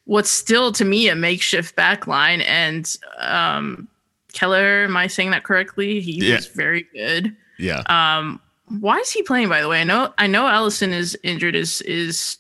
what's 0.07 0.31
still 0.31 0.73
to 0.73 0.85
me 0.85 1.09
a 1.09 1.15
makeshift 1.15 1.77
back 1.77 2.09
line 2.09 2.41
and 2.41 2.97
um 3.21 3.87
Keller, 4.33 4.85
am 4.85 4.97
I 4.97 5.07
saying 5.07 5.31
that 5.31 5.45
correctly? 5.45 6.01
He 6.01 6.26
Yeah. 6.29 6.37
was 6.37 6.47
very 6.47 6.87
good. 6.95 7.35
yeah 7.59 7.83
Um, 7.89 8.41
why 8.81 8.99
is 8.99 9.11
he 9.11 9.22
playing? 9.22 9.49
By 9.49 9.61
the 9.62 9.68
way, 9.68 9.81
I 9.81 9.85
know 9.85 10.12
I 10.18 10.26
know 10.26 10.45
Alisson 10.45 10.93
is 10.93 11.16
injured. 11.22 11.55
Is 11.57 11.81
is 11.83 12.37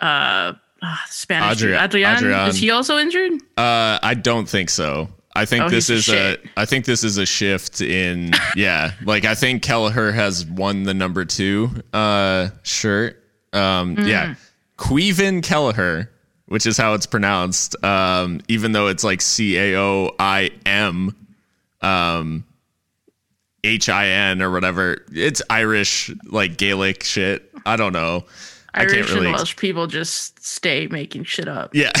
uh 0.00 0.52
ah, 0.82 1.04
Spanish. 1.08 1.58
Adrian- 1.58 1.82
Adrian? 1.82 2.16
Adrian. 2.16 2.48
Is 2.48 2.56
he 2.56 2.70
also 2.70 2.98
injured? 2.98 3.32
uh 3.58 3.98
I 4.02 4.14
don't 4.14 4.48
think 4.48 4.70
so 4.70 5.08
I 5.34 5.44
think 5.46 5.64
Oh, 5.64 5.68
this 5.70 5.88
is 5.90 6.08
a. 6.10 6.36
I 6.58 6.64
think 6.66 6.84
this 6.84 7.02
is 7.04 7.16
a 7.18 7.24
shift 7.26 7.80
in 7.80 8.32
yeah 8.56 8.92
like 9.04 9.24
I 9.24 9.34
think 9.34 9.62
Kelleher 9.62 10.12
has 10.12 10.44
won 10.46 10.82
the 10.84 10.94
number 10.94 11.24
2 11.24 11.70
uh 11.92 12.48
shirt 12.62 13.22
um 13.52 13.96
Hmm. 13.96 14.06
yeah 14.06 14.34
Queven 14.78 15.42
Kelleher 15.42 16.10
which 16.52 16.66
is 16.66 16.76
how 16.76 16.92
it's 16.92 17.06
pronounced 17.06 17.82
um 17.82 18.40
even 18.46 18.72
though 18.72 18.88
it's 18.88 19.02
like 19.02 19.22
C 19.22 19.56
A 19.56 19.78
O 19.78 20.14
I 20.18 20.50
M 20.66 21.16
um 21.80 22.44
H 23.64 23.88
I 23.88 24.08
N 24.08 24.42
or 24.42 24.50
whatever 24.50 25.02
it's 25.10 25.40
Irish 25.48 26.10
like 26.26 26.58
Gaelic 26.58 27.04
shit 27.04 27.50
I 27.64 27.76
don't 27.76 27.94
know 27.94 28.26
I 28.74 28.82
Irish 28.82 28.92
can't 28.92 29.08
really 29.08 29.26
and 29.28 29.36
Welsh 29.36 29.56
people 29.56 29.86
just 29.86 30.44
stay 30.44 30.88
making 30.88 31.24
shit 31.24 31.48
up. 31.48 31.74
yeah. 31.74 31.92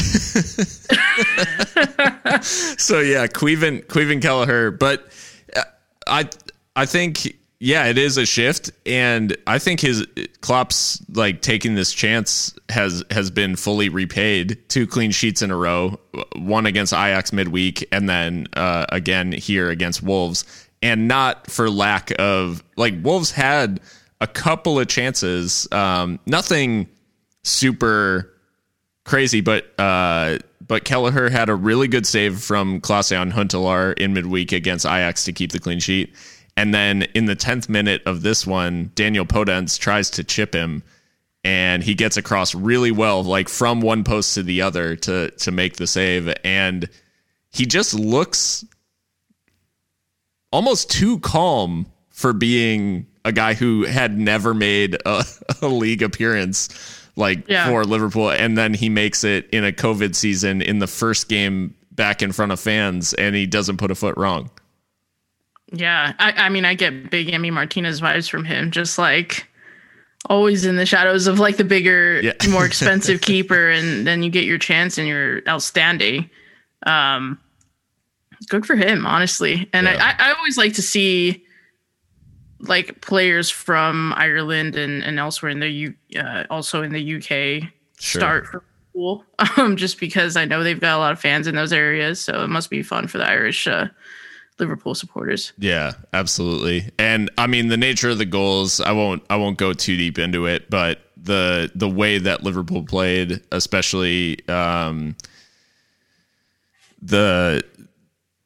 so 2.42 3.00
yeah, 3.00 3.26
Queven 3.26 3.84
Queven 3.86 4.22
Kelleher, 4.22 4.70
but 4.70 5.06
uh, 5.54 5.62
I 6.06 6.28
I 6.74 6.86
think 6.86 7.36
yeah, 7.64 7.86
it 7.86 7.96
is 7.96 8.16
a 8.16 8.26
shift, 8.26 8.72
and 8.84 9.36
I 9.46 9.60
think 9.60 9.78
his 9.78 10.04
Klopp's 10.40 11.00
like 11.10 11.42
taking 11.42 11.76
this 11.76 11.92
chance 11.92 12.52
has 12.68 13.04
has 13.12 13.30
been 13.30 13.54
fully 13.54 13.88
repaid. 13.88 14.58
Two 14.68 14.84
clean 14.84 15.12
sheets 15.12 15.42
in 15.42 15.52
a 15.52 15.56
row, 15.56 16.00
one 16.34 16.66
against 16.66 16.92
Ajax 16.92 17.32
midweek, 17.32 17.86
and 17.92 18.08
then 18.08 18.48
uh, 18.54 18.86
again 18.88 19.30
here 19.30 19.70
against 19.70 20.02
Wolves, 20.02 20.44
and 20.82 21.06
not 21.06 21.48
for 21.48 21.70
lack 21.70 22.10
of 22.18 22.64
like 22.76 22.94
Wolves 23.00 23.30
had 23.30 23.78
a 24.20 24.26
couple 24.26 24.80
of 24.80 24.88
chances, 24.88 25.68
um, 25.70 26.18
nothing 26.26 26.88
super 27.44 28.34
crazy, 29.04 29.40
but 29.40 29.72
uh, 29.78 30.38
but 30.66 30.84
Kelleher 30.84 31.28
had 31.28 31.48
a 31.48 31.54
really 31.54 31.86
good 31.86 32.06
save 32.06 32.40
from 32.40 32.80
Klaas-Jan 32.80 33.30
Huntelaar 33.30 33.96
in 34.00 34.14
midweek 34.14 34.50
against 34.50 34.84
Ajax 34.84 35.24
to 35.26 35.32
keep 35.32 35.52
the 35.52 35.60
clean 35.60 35.78
sheet. 35.78 36.12
And 36.56 36.74
then 36.74 37.02
in 37.14 37.26
the 37.26 37.36
10th 37.36 37.68
minute 37.68 38.02
of 38.06 38.22
this 38.22 38.46
one, 38.46 38.90
Daniel 38.94 39.24
Podence 39.24 39.78
tries 39.78 40.10
to 40.10 40.24
chip 40.24 40.54
him 40.54 40.82
and 41.44 41.82
he 41.82 41.94
gets 41.94 42.16
across 42.16 42.54
really 42.54 42.90
well, 42.92 43.24
like 43.24 43.48
from 43.48 43.80
one 43.80 44.04
post 44.04 44.34
to 44.34 44.42
the 44.42 44.62
other 44.62 44.94
to 44.96 45.30
to 45.30 45.50
make 45.50 45.76
the 45.76 45.86
save. 45.86 46.32
And 46.44 46.88
he 47.50 47.66
just 47.66 47.94
looks 47.94 48.64
almost 50.52 50.90
too 50.90 51.18
calm 51.20 51.86
for 52.10 52.32
being 52.32 53.06
a 53.24 53.32
guy 53.32 53.54
who 53.54 53.84
had 53.84 54.18
never 54.18 54.52
made 54.54 54.96
a, 55.06 55.24
a 55.62 55.68
league 55.68 56.02
appearance 56.02 56.68
like 57.16 57.46
Yeah. 57.48 57.68
for 57.68 57.84
Liverpool 57.84 58.30
and 58.30 58.56
then 58.56 58.74
he 58.74 58.88
makes 58.88 59.22
it 59.24 59.48
in 59.50 59.64
a 59.64 59.72
COVID 59.72 60.14
season 60.14 60.62
in 60.62 60.78
the 60.78 60.86
first 60.86 61.28
game 61.28 61.74
back 61.92 62.22
in 62.22 62.32
front 62.32 62.52
of 62.52 62.60
fans 62.60 63.12
and 63.14 63.34
he 63.34 63.46
doesn't 63.46 63.76
put 63.76 63.90
a 63.90 63.94
foot 63.94 64.16
wrong. 64.16 64.50
Yeah, 65.72 66.12
I, 66.18 66.32
I 66.32 66.48
mean, 66.48 66.64
I 66.64 66.74
get 66.74 67.10
big 67.10 67.28
Emi 67.28 67.52
Martinez 67.52 68.00
vibes 68.00 68.28
from 68.28 68.44
him. 68.44 68.70
Just 68.70 68.98
like 68.98 69.48
always 70.28 70.64
in 70.64 70.76
the 70.76 70.86
shadows 70.86 71.26
of 71.26 71.38
like 71.38 71.56
the 71.56 71.64
bigger, 71.64 72.20
Yeah. 72.22 72.32
more 72.50 72.64
expensive 72.66 73.20
keeper, 73.22 73.70
and 73.70 74.06
then 74.06 74.22
you 74.22 74.30
get 74.30 74.44
your 74.44 74.58
chance 74.58 74.98
and 74.98 75.08
you're 75.08 75.40
outstanding. 75.48 76.28
Um, 76.86 77.38
good 78.48 78.66
for 78.66 78.76
him, 78.76 79.06
honestly. 79.06 79.68
And 79.72 79.86
Yeah. 79.86 80.14
I, 80.18 80.28
I 80.30 80.32
always 80.34 80.58
like 80.58 80.74
to 80.74 80.82
see 80.82 81.44
like 82.60 83.00
players 83.00 83.50
from 83.50 84.12
Ireland 84.16 84.76
and, 84.76 85.02
and 85.02 85.18
elsewhere 85.18 85.50
in 85.50 85.58
the 85.60 85.68
U, 85.68 85.94
uh, 86.16 86.44
also 86.50 86.82
in 86.82 86.92
the 86.92 87.16
UK 87.16 87.68
Sure. 87.98 88.20
start 88.20 88.46
for 88.46 88.64
Liverpool, 88.94 89.24
um, 89.56 89.76
just 89.76 89.98
because 89.98 90.36
I 90.36 90.44
know 90.44 90.62
they've 90.62 90.78
got 90.78 90.96
a 90.96 90.98
lot 90.98 91.12
of 91.12 91.20
fans 91.20 91.46
in 91.46 91.54
those 91.54 91.72
areas. 91.72 92.20
So 92.20 92.42
it 92.44 92.48
must 92.48 92.68
be 92.70 92.82
fun 92.82 93.06
for 93.08 93.18
the 93.18 93.28
Irish 93.28 93.66
uh, 93.66 93.86
Liverpool 94.62 94.94
supporters. 94.94 95.52
Yeah, 95.58 95.92
absolutely. 96.12 96.90
And 96.98 97.30
I 97.36 97.48
mean 97.48 97.66
the 97.66 97.76
nature 97.76 98.10
of 98.10 98.18
the 98.18 98.24
goals, 98.24 98.80
I 98.80 98.92
won't 98.92 99.24
I 99.28 99.36
won't 99.36 99.58
go 99.58 99.72
too 99.72 99.96
deep 99.96 100.18
into 100.18 100.46
it, 100.46 100.70
but 100.70 101.00
the 101.16 101.70
the 101.74 101.88
way 101.88 102.18
that 102.18 102.44
Liverpool 102.44 102.84
played, 102.84 103.42
especially 103.50 104.48
um 104.48 105.16
the 107.02 107.64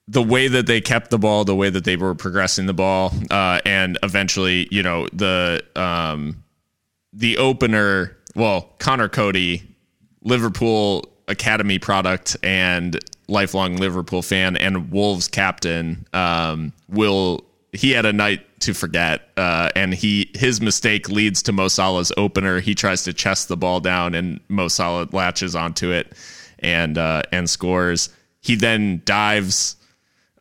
the 0.09 0.23
way 0.23 0.49
that 0.49 0.67
they 0.67 0.81
kept 0.81 1.11
the 1.11 1.19
ball, 1.19 1.45
the 1.45 1.55
way 1.55 1.69
that 1.69 1.85
they 1.85 1.97
were 1.97 2.15
progressing 2.15 2.67
the 2.67 2.75
ball, 2.75 3.13
uh, 3.31 3.61
and 3.67 3.99
eventually, 4.03 4.69
you 4.71 4.83
know, 4.83 5.07
the 5.13 5.63
um, 5.75 6.45
the 7.13 7.37
opener, 7.39 8.17
well, 8.35 8.73
Conor 8.79 9.09
Coady, 9.09 9.63
Liverpool 10.23 11.05
Academy 11.29 11.79
product 11.79 12.37
and 12.43 12.99
lifelong 13.29 13.77
Liverpool 13.77 14.23
fan 14.23 14.57
and 14.57 14.91
Wolves 14.91 15.29
captain, 15.29 16.07
um, 16.13 16.73
will 16.89 17.45
he 17.73 17.91
had 17.91 18.07
a 18.07 18.13
night 18.13 18.61
to 18.61 18.73
forget, 18.73 19.29
uh, 19.37 19.71
and 19.77 19.93
he 19.93 20.31
his 20.35 20.61
mistake 20.61 21.09
leads 21.09 21.43
to 21.43 21.53
Mo 21.53 21.69
Salah's 21.69 22.13
opener. 22.17 22.61
He 22.61 22.75
tries 22.75 23.03
to 23.05 23.13
chest 23.13 23.49
the 23.49 23.57
ball 23.57 23.81
down, 23.81 24.15
and 24.15 24.41
Mo 24.49 24.69
Salah 24.69 25.09
latches 25.13 25.55
onto 25.55 25.91
it 25.91 26.13
and 26.61 26.97
uh, 26.99 27.23
and 27.33 27.49
scores. 27.49 28.09
He 28.41 28.55
then 28.55 29.03
dives 29.05 29.77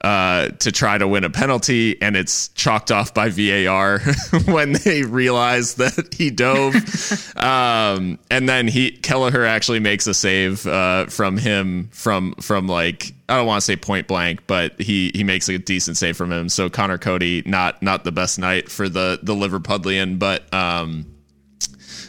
uh, 0.02 0.50
to 0.60 0.72
try 0.72 0.98
to 0.98 1.08
win 1.08 1.24
a 1.24 1.30
penalty, 1.30 2.00
and 2.02 2.16
it's 2.16 2.50
chalked 2.50 2.92
off 2.92 3.14
by 3.14 3.30
VAR 3.30 4.00
when 4.46 4.74
they 4.74 5.04
realize 5.04 5.76
that 5.76 6.14
he 6.18 6.30
dove. 6.30 6.76
um, 7.38 8.20
and 8.30 8.48
then 8.48 8.68
he 8.68 8.92
Kelleher 8.92 9.46
actually 9.46 9.80
makes 9.80 10.06
a 10.06 10.14
save 10.14 10.68
uh, 10.68 11.06
from 11.08 11.38
him 11.38 11.90
from 11.92 12.34
from 12.36 12.68
like 12.68 13.14
I 13.30 13.38
don't 13.38 13.48
want 13.48 13.62
to 13.62 13.66
say 13.66 13.76
point 13.76 14.08
blank, 14.08 14.46
but 14.48 14.80
he 14.80 15.12
he 15.16 15.24
makes 15.24 15.50
a 15.50 15.58
decent 15.58 15.98
save 15.98 16.18
from 16.18 16.32
him. 16.32 16.50
So 16.50 16.70
Conor 16.70 16.98
Coady 16.98 17.42
not 17.46 17.82
not 17.82 18.04
the 18.04 18.12
best 18.12 18.38
night 18.38 18.70
for 18.70 18.88
the 18.88 19.20
the 19.24 19.34
Liverpudlian, 19.34 20.20
but 20.20 20.54
um, 20.54 21.06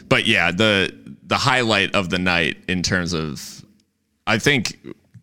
but 0.07 0.27
yeah 0.27 0.51
the 0.51 0.93
the 1.23 1.37
highlight 1.37 1.95
of 1.95 2.09
the 2.09 2.19
night 2.19 2.57
in 2.67 2.83
terms 2.83 3.13
of 3.13 3.65
I 4.27 4.39
think 4.39 4.77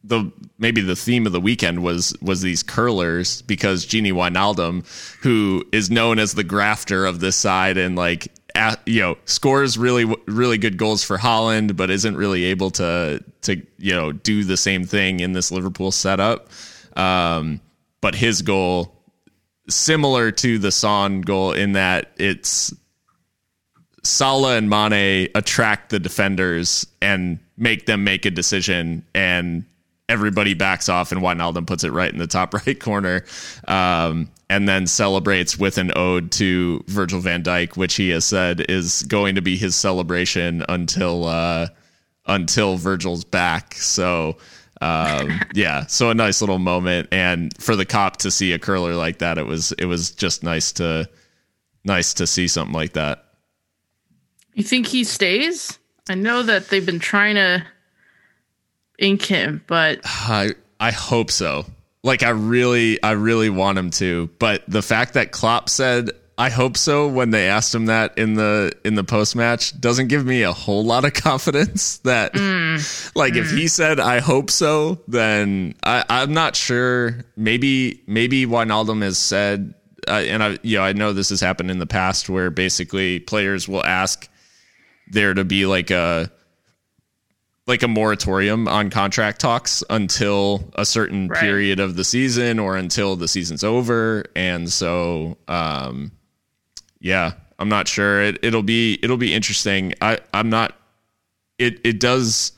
the 0.05 0.31
maybe 0.59 0.83
the 0.83 0.95
theme 0.95 1.27
of 1.27 1.33
the 1.33 1.41
weekend 1.41 1.83
was 1.83 2.15
was 2.21 2.43
these 2.43 2.63
curlers 2.63 3.43
because 3.43 3.87
Gini 3.87 4.13
Wijnaldum, 4.13 4.85
who 5.23 5.65
is 5.73 5.91
known 5.91 6.19
as 6.19 6.35
the 6.35 6.45
grafter 6.45 7.07
of 7.07 7.21
this 7.21 7.37
side 7.37 7.79
and 7.79 7.97
like 7.97 8.29
at, 8.55 8.81
you 8.87 9.01
know 9.01 9.17
scores 9.25 9.77
really 9.79 10.05
really 10.27 10.59
good 10.59 10.77
goals 10.77 11.03
for 11.03 11.17
Holland, 11.17 11.77
but 11.77 11.91
isn't 11.91 12.17
really 12.17 12.45
able 12.45 12.71
to 12.73 13.25
to 13.43 13.63
you 13.79 13.95
know 13.95 14.13
do 14.13 14.45
the 14.45 14.59
same 14.59 14.85
thing 14.85 15.21
in 15.21 15.33
this 15.33 15.51
Liverpool 15.51 15.91
setup. 15.91 16.49
Um, 16.97 17.61
but 18.01 18.15
his 18.15 18.43
goal, 18.43 18.95
similar 19.69 20.31
to 20.31 20.59
the 20.59 20.71
Son 20.71 21.23
goal, 21.23 21.53
in 21.53 21.73
that 21.73 22.13
it's 22.19 22.75
Salah 24.03 24.59
and 24.59 24.69
Mane 24.69 25.31
attract 25.35 25.89
the 25.89 25.99
defenders 25.99 26.87
and 27.01 27.39
make 27.57 27.87
them 27.87 28.05
make 28.05 28.27
a 28.27 28.31
decision 28.31 29.05
and 29.15 29.65
everybody 30.09 30.55
backs 30.55 30.89
off 30.89 31.13
and 31.13 31.21
Wijnaldum 31.21 31.67
puts 31.67 31.85
it 31.85 31.93
right 31.93 32.13
in 32.13 32.19
the 32.19 32.27
top 32.27 32.55
right 32.67 32.79
corner. 32.79 33.25
Um, 33.67 34.31
and 34.51 34.69
then 34.69 34.87
celebrates 34.87 35.59
with 35.59 35.79
an 35.79 35.91
ode 35.97 36.31
to 36.33 36.85
Virgil 36.87 37.21
van 37.21 37.43
Dijk, 37.43 37.77
which 37.77 37.95
he 37.95 38.11
has 38.11 38.25
said 38.25 38.65
is 38.69 39.03
going 39.05 39.35
to 39.35 39.43
be 39.43 39.57
his 39.57 39.75
celebration 39.75 40.65
until 40.69 41.27
uh, 41.27 41.69
until 42.27 42.77
Virgil's 42.77 43.25
back. 43.25 43.75
So 43.75 44.37
um, 44.81 45.41
yeah, 45.55 45.87
so 45.87 46.11
a 46.11 46.15
nice 46.15 46.41
little 46.41 46.59
moment, 46.59 47.09
and 47.11 47.57
for 47.61 47.75
the 47.75 47.87
Kop 47.87 48.17
to 48.19 48.31
see 48.31 48.53
a 48.53 48.59
curler 48.59 48.95
like 48.95 49.19
that, 49.19 49.39
it 49.39 49.47
was 49.47 49.73
it 49.73 49.87
was 49.87 50.11
just 50.11 50.43
nice 50.43 50.73
to 50.73 51.09
nice 51.85 52.15
to 52.15 52.27
see 52.27 52.47
something 52.47 52.75
like 52.75 52.93
that. 52.93 53.25
You 54.53 54.63
think 54.63 54.87
he 54.87 55.05
stays? 55.05 55.79
I 56.09 56.15
know 56.15 56.43
that 56.43 56.69
they've 56.69 56.85
been 56.85 57.01
trying 57.01 57.37
to 57.37 57.65
ink 58.99 59.23
him, 59.23 59.63
but 59.67 60.01
I 60.05 60.51
I 60.81 60.91
hope 60.91 61.31
so. 61.31 61.67
Like 62.03 62.23
I 62.23 62.31
really 62.31 63.03
I 63.03 63.13
really 63.13 63.51
want 63.51 63.79
him 63.79 63.91
to, 63.93 64.29
but 64.39 64.63
the 64.69 64.83
fact 64.83 65.15
that 65.15 65.33
Klopp 65.33 65.69
said 65.69 66.11
I 66.37 66.51
hope 66.51 66.77
so 66.77 67.07
when 67.07 67.31
they 67.31 67.49
asked 67.49 67.75
him 67.75 67.87
that 67.87 68.19
in 68.19 68.35
the 68.35 68.73
in 68.85 68.97
the 68.97 69.05
post 69.05 69.37
match 69.37 69.79
doesn't 69.81 70.09
give 70.09 70.27
me 70.27 70.43
a 70.43 70.53
whole 70.53 70.85
lot 70.85 71.05
of 71.05 71.13
confidence 71.15 71.99
that 71.99 72.35
mm. 72.35 73.13
like 73.15 73.35
mm. 73.35 73.39
if 73.39 73.51
he 73.51 73.69
said 73.69 74.01
I 74.01 74.21
hope 74.21 74.51
so, 74.51 75.01
then 75.07 75.75
I, 75.85 76.05
I'm 76.09 76.35
not 76.35 76.57
sure. 76.57 77.25
Maybe 77.37 78.03
maybe 78.07 78.47
Wijnaldum 78.47 79.03
has 79.03 79.17
said 79.17 79.75
uh, 80.09 80.13
and 80.27 80.43
I 80.43 80.59
you 80.63 80.79
know 80.79 80.85
I 80.85 80.93
know 80.93 81.13
this 81.13 81.31
has 81.31 81.41
happened 81.41 81.71
in 81.71 81.79
the 81.79 81.87
past 81.87 82.29
where 82.29 82.51
basically 82.51 83.21
players 83.21 83.69
will 83.69 83.85
ask 83.85 84.29
there 85.09 85.35
to 85.35 85.45
be 85.45 85.67
like 85.67 85.91
a 85.91 86.31
like 87.67 87.83
a 87.83 87.89
moratorium 87.89 88.69
on 88.69 88.91
contract 88.91 89.41
talks 89.41 89.83
until 89.89 90.71
a 90.75 90.85
certain 90.85 91.29
right. 91.29 91.41
period 91.41 91.81
of 91.81 91.97
the 91.97 92.05
season 92.05 92.59
or 92.59 92.77
until 92.77 93.17
the 93.17 93.29
season's 93.29 93.65
over 93.65 94.25
and 94.37 94.71
so 94.71 95.37
um 95.49 96.13
yeah 97.01 97.33
i'm 97.59 97.69
not 97.69 97.89
sure 97.89 98.23
it, 98.23 98.39
it'll 98.43 98.63
be 98.63 98.99
it'll 99.03 99.17
be 99.17 99.33
interesting 99.33 99.95
i 100.01 100.19
i'm 100.33 100.51
not 100.51 100.79
it 101.59 101.81
it 101.85 101.99
does 102.01 102.53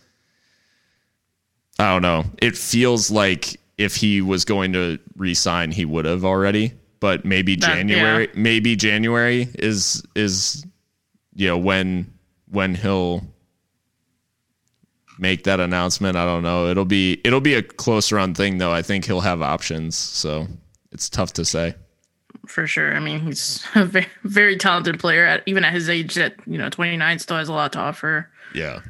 i 1.79 1.93
don't 1.93 2.03
know 2.03 2.25
it 2.39 2.57
feels 2.57 3.11
like 3.11 3.61
if 3.79 3.95
he 3.95 4.23
was 4.23 4.45
going 4.45 4.73
to 4.73 4.99
resign 5.17 5.71
he 5.71 5.85
would 5.85 6.05
have 6.05 6.25
already 6.25 6.73
but 6.99 7.25
maybe 7.25 7.55
that, 7.55 7.75
january 7.75 8.25
yeah. 8.25 8.33
maybe 8.35 8.75
january 8.75 9.49
is 9.55 10.03
is 10.17 10.67
you 11.35 11.47
know 11.47 11.59
when 11.59 12.13
when 12.49 12.75
he'll 12.75 13.23
make 15.19 15.45
that 15.45 15.61
announcement. 15.61 16.17
I 16.17 16.25
don't 16.25 16.43
know. 16.43 16.69
It'll 16.69 16.85
be 16.85 17.21
it'll 17.25 17.41
be 17.41 17.55
a 17.55 17.62
close 17.62 18.12
run 18.12 18.35
thing 18.35 18.59
though. 18.59 18.73
I 18.73 18.83
think 18.83 19.05
he'll 19.05 19.21
have 19.21 19.43
options, 19.43 19.97
so 19.97 20.47
it's 20.93 21.09
tough 21.09 21.33
to 21.35 21.45
say. 21.45 21.75
For 22.47 22.67
sure. 22.67 22.95
I 22.95 23.01
mean, 23.01 23.21
he's 23.21 23.67
a 23.75 23.85
very, 23.85 24.07
very 24.23 24.57
talented 24.57 25.01
player. 25.01 25.27
At, 25.27 25.43
even 25.47 25.64
at 25.64 25.73
his 25.73 25.89
age, 25.89 26.17
at 26.19 26.35
you 26.47 26.59
know, 26.59 26.71
twenty 26.71 26.97
nine, 26.97 27.19
still 27.19 27.37
has 27.37 27.49
a 27.49 27.53
lot 27.53 27.73
to 27.73 27.79
offer. 27.79 28.31
Yeah. 28.55 28.81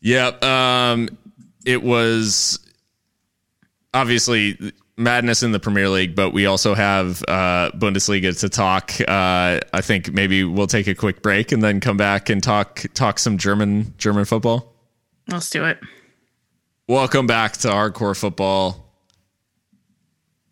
Yep. 0.00 0.42
Um, 0.42 1.16
it 1.64 1.82
was 1.82 2.58
obviously 3.92 4.72
madness 5.00 5.42
in 5.42 5.52
the 5.52 5.58
Premier 5.58 5.88
League, 5.88 6.14
but 6.14 6.30
we 6.30 6.46
also 6.46 6.74
have 6.74 7.22
uh, 7.26 7.70
Bundesliga 7.74 8.38
to 8.40 8.48
talk. 8.48 8.92
Uh, 9.00 9.58
I 9.72 9.80
think 9.80 10.12
maybe 10.12 10.44
we'll 10.44 10.66
take 10.66 10.86
a 10.86 10.94
quick 10.94 11.22
break 11.22 11.50
and 11.50 11.62
then 11.62 11.80
come 11.80 11.96
back 11.96 12.28
and 12.28 12.42
talk 12.42 12.84
talk 12.94 13.18
some 13.18 13.38
German 13.38 13.94
German 13.96 14.26
football. 14.26 14.74
Let's 15.26 15.50
do 15.50 15.64
it. 15.64 15.80
Welcome 16.86 17.26
back 17.26 17.54
to 17.58 17.68
Hardcore 17.68 18.16
Football. 18.16 18.86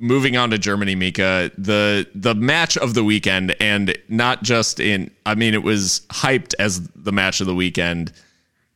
Moving 0.01 0.37
on 0.37 0.51
to 0.51 0.59
Germany, 0.59 0.95
Mika, 0.95 1.51
the 1.59 2.09
the 2.15 2.35
match 2.35 2.77
of 2.79 2.95
the 2.95 3.05
weekend, 3.05 3.55
and 3.61 3.97
not 4.09 4.43
just 4.43 4.81
in. 4.81 5.11
I 5.27 5.35
mean, 5.35 5.55
it 5.55 5.63
was 5.63 6.03
hyped 6.11 6.55
as 6.59 6.89
the 6.91 7.13
match 7.13 7.41
of 7.41 7.47
the 7.47 7.55
weekend, 7.55 8.13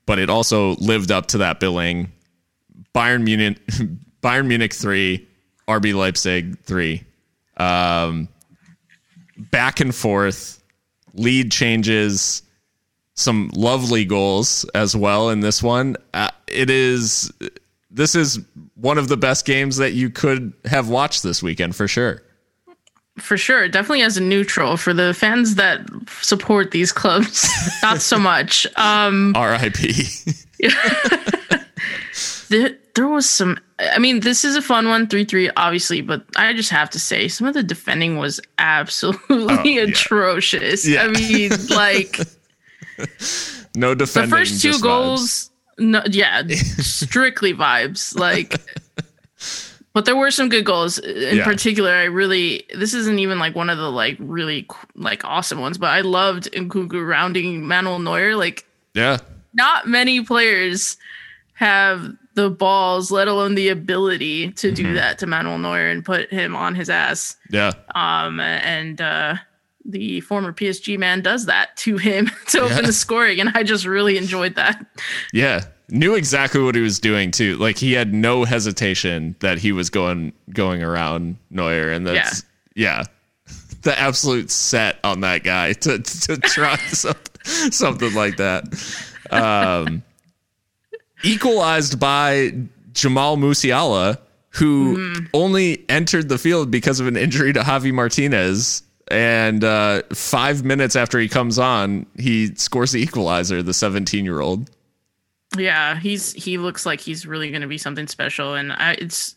but 0.05 0.19
it 0.19 0.29
also 0.29 0.75
lived 0.77 1.11
up 1.13 1.27
to 1.29 1.39
that 1.39 1.61
billing. 1.61 2.11
Bayern 2.95 3.23
Munich, 3.23 3.65
Bayern 4.23 4.49
Munich 4.49 4.75
three, 4.75 5.29
RB 5.69 5.95
Leipzig 5.95 6.59
three. 6.61 7.05
Um, 7.57 8.29
back 9.37 9.81
and 9.81 9.95
forth, 9.95 10.63
lead 11.15 11.53
changes, 11.53 12.43
some 13.15 13.51
lovely 13.55 14.05
goals 14.05 14.65
as 14.75 14.97
well 14.97 15.31
in 15.31 15.41
this 15.41 15.63
one. 15.63 15.97
Uh, 16.15 16.31
it 16.47 16.71
is 16.71 17.33
this 17.91 18.15
is 18.15 18.41
one 18.75 18.99
of 18.99 19.09
the 19.09 19.17
best 19.17 19.45
games 19.45 19.77
that 19.77 19.93
you 19.93 20.11
could 20.11 20.53
have 20.65 20.89
watched 20.89 21.23
this 21.23 21.43
weekend 21.43 21.77
for 21.77 21.87
sure. 21.87 22.23
For 23.19 23.37
sure, 23.37 23.69
definitely 23.69 24.03
as 24.03 24.17
a 24.17 24.23
neutral 24.23 24.79
for 24.79 24.95
the 24.95 25.13
fans 25.13 25.57
that 25.57 25.87
support 26.23 26.71
these 26.71 26.93
clubs, 26.93 27.47
not 27.83 28.01
so 28.01 28.19
much. 28.19 28.67
Um, 28.77 29.35
R.I.P. 29.37 30.07
there 32.95 33.09
was 33.09 33.29
some 33.29 33.59
I 33.79 33.99
mean, 33.99 34.21
this 34.21 34.45
is 34.45 34.55
a 34.55 34.63
fun 34.63 34.89
one, 34.89 35.07
three 35.07 35.25
three, 35.25 35.51
obviously, 35.57 36.03
but 36.03 36.25
I 36.37 36.53
just 36.53 36.71
have 36.71 36.91
to 36.91 37.01
say, 37.01 37.29
some 37.29 37.47
of 37.47 37.55
the 37.55 37.63
defending 37.63 38.19
was 38.19 38.41
absolutely 38.59 39.81
oh, 39.81 39.85
atrocious. 39.85 40.87
Yeah. 40.87 41.03
I 41.03 41.09
mean, 41.09 41.51
like 41.71 42.19
no 43.75 43.95
defending. 43.95 44.31
The 44.31 44.37
first 44.37 44.63
two 44.63 44.79
goals, 44.81 45.51
vibes. 45.79 45.85
no, 45.85 46.03
yeah, 46.11 46.43
strictly 46.49 47.55
vibes. 47.55 48.17
Like, 48.17 48.61
but 49.93 50.05
there 50.05 50.17
were 50.17 50.31
some 50.31 50.49
good 50.49 50.65
goals. 50.65 50.99
In 50.99 51.39
yeah. 51.39 51.45
particular, 51.45 51.91
I 51.91 52.05
really 52.05 52.65
this 52.75 52.95
isn't 52.95 53.19
even 53.19 53.39
like 53.39 53.57
one 53.57 53.71
of 53.71 53.79
the 53.79 53.91
like 53.91 54.17
really 54.21 54.69
like 54.95 55.25
awesome 55.25 55.61
ones, 55.61 55.79
but 55.79 55.91
I 55.91 56.03
loved 56.03 56.53
Nkunku 56.53 57.07
rounding 57.07 57.67
Manuel 57.67 57.99
Neuer. 57.99 58.37
Like, 58.37 58.67
yeah, 58.95 59.19
not 59.55 59.89
many 59.89 60.23
players 60.23 60.97
have 61.55 62.17
the 62.35 62.51
balls, 62.51 63.11
let 63.11 63.29
alone 63.29 63.55
the 63.55 63.69
ability 63.69 64.53
to 64.53 64.73
do 64.73 64.85
mm-hmm. 64.85 64.95
that 64.95 65.19
to 65.19 65.27
Manuel 65.27 65.59
Neuer 65.59 65.91
and 65.91 66.05
put 66.05 66.31
him 66.31 66.57
on 66.57 66.75
his 66.75 66.89
ass. 66.89 67.37
Yeah. 67.51 67.73
Um, 67.95 68.41
and 68.41 69.01
uh, 69.01 69.37
the 69.85 70.21
former 70.21 70.53
PSG 70.53 70.99
man 70.99 71.21
does 71.21 71.47
that 71.47 71.77
to 71.79 71.97
him 71.97 72.31
to 72.49 72.61
open 72.61 72.85
the 72.85 72.93
scoring, 72.93 73.41
and 73.41 73.51
I 73.55 73.63
just 73.63 73.85
really 73.85 74.17
enjoyed 74.17 74.55
that. 74.55 74.85
Yeah, 75.33 75.65
knew 75.89 76.15
exactly 76.15 76.63
what 76.63 76.75
he 76.75 76.81
was 76.81 76.99
doing 76.99 77.31
too. 77.31 77.57
Like 77.57 77.79
he 77.79 77.93
had 77.93 78.15
no 78.15 78.45
hesitation 78.45 79.37
that 79.41 79.59
he 79.59 79.73
was 79.73 79.91
going 79.91 80.33
going 80.51 80.83
around 80.83 81.37
Neuer, 81.51 81.91
and 81.91 82.07
that's 82.07 82.45
yeah. 82.75 83.01
yeah. 83.01 83.05
the 83.83 83.99
absolute 83.99 84.51
set 84.51 84.99
on 85.03 85.21
that 85.21 85.43
guy 85.43 85.73
to 85.73 85.99
to 85.99 86.37
try 86.39 86.77
something, 86.89 87.73
something 87.73 88.15
like 88.15 88.37
that. 88.37 88.65
Um, 89.31 90.03
equalized 91.25 91.99
by 91.99 92.53
Jamal 92.93 93.37
Musiala, 93.37 94.19
who 94.51 94.99
mm. 94.99 95.29
only 95.33 95.85
entered 95.89 96.29
the 96.29 96.39
field 96.39 96.71
because 96.71 97.01
of 97.01 97.07
an 97.07 97.17
injury 97.17 97.53
to 97.53 97.61
Javi 97.61 97.93
Martinez. 97.93 98.83
And 99.09 99.65
uh, 99.65 100.03
five 100.13 100.65
minutes 100.65 100.97
after 100.97 101.19
he 101.19 101.29
comes 101.29 101.59
on, 101.59 102.07
he 102.19 102.55
scores 102.55 102.93
the 102.93 103.03
equalizer, 103.03 103.63
the 103.63 103.75
17 103.75 104.25
year 104.25 104.41
old. 104.41 104.71
Yeah, 105.57 105.99
he's 105.99 106.33
he 106.33 106.57
looks 106.57 106.87
like 106.87 107.01
he's 107.01 107.27
really 107.27 107.51
going 107.51 107.61
to 107.61 107.69
be 107.69 107.77
something 107.77 108.07
special, 108.07 108.55
and 108.55 108.73
I, 108.73 108.93
it's 108.93 109.37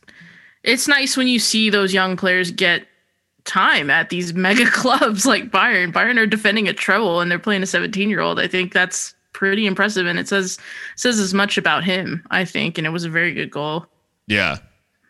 it's 0.63 0.87
nice 0.87 1.17
when 1.17 1.27
you 1.27 1.39
see 1.39 1.69
those 1.69 1.93
young 1.93 2.15
players 2.15 2.51
get 2.51 2.87
time 3.43 3.89
at 3.89 4.09
these 4.09 4.33
mega 4.35 4.69
clubs 4.69 5.25
like 5.25 5.51
Bayern. 5.51 5.93
Bayern 5.93 6.17
are 6.17 6.25
defending 6.25 6.67
a 6.67 6.73
treble 6.73 7.21
and 7.21 7.31
they're 7.31 7.39
playing 7.39 7.63
a 7.63 7.67
17 7.67 8.09
year 8.09 8.19
old. 8.19 8.39
I 8.39 8.47
think 8.47 8.73
that's 8.73 9.13
pretty 9.35 9.67
impressive, 9.67 10.07
and 10.07 10.17
it 10.17 10.27
says 10.27 10.57
says 10.95 11.19
as 11.19 11.33
much 11.33 11.57
about 11.57 11.83
him. 11.83 12.25
I 12.31 12.45
think, 12.45 12.77
and 12.77 12.87
it 12.87 12.91
was 12.91 13.03
a 13.03 13.09
very 13.09 13.33
good 13.33 13.51
goal. 13.51 13.85
Yeah, 14.27 14.57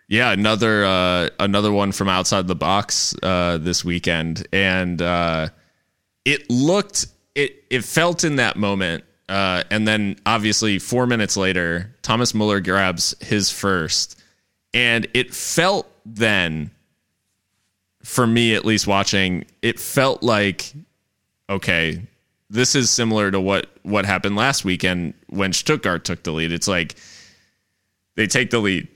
yeah. 0.08 0.32
Another 0.32 0.84
uh, 0.84 1.30
another 1.40 1.72
one 1.72 1.92
from 1.92 2.10
outside 2.10 2.48
the 2.48 2.56
box 2.56 3.16
uh, 3.24 3.58
this 3.60 3.86
weekend, 3.86 4.48
and 4.52 5.02
uh, 5.02 5.50
it 6.26 6.50
looked 6.50 7.08
it 7.36 7.64
it 7.70 7.84
felt 7.84 8.24
in 8.24 8.38
that 8.38 8.58
moment 8.58 9.04
uh, 9.28 9.64
and 9.72 9.88
then 9.88 10.18
obviously 10.26 10.80
four 10.80 11.08
minutes 11.08 11.36
later, 11.36 11.96
Thomas 12.02 12.34
Muller 12.34 12.60
grabs 12.60 13.16
his 13.22 13.50
first. 13.50 14.22
And 14.74 15.08
it 15.14 15.34
felt 15.34 15.90
then, 16.06 16.72
for 18.04 18.28
me 18.28 18.54
at 18.56 18.66
least 18.66 18.88
watching, 18.88 19.46
it 19.62 19.80
felt 19.80 20.22
like, 20.22 20.74
okay, 21.50 22.02
this 22.50 22.76
is 22.76 22.90
similar 22.90 23.32
to 23.32 23.40
what, 23.40 23.68
what 23.84 24.06
happened 24.06 24.36
last 24.36 24.64
weekend 24.66 25.14
when 25.28 25.54
Stuttgart 25.54 26.06
took 26.06 26.24
the 26.24 26.32
lead. 26.32 26.52
It's 26.52 26.68
like 26.68 26.96
they 28.16 28.28
take 28.28 28.52
the 28.52 28.60
lead, 28.60 28.88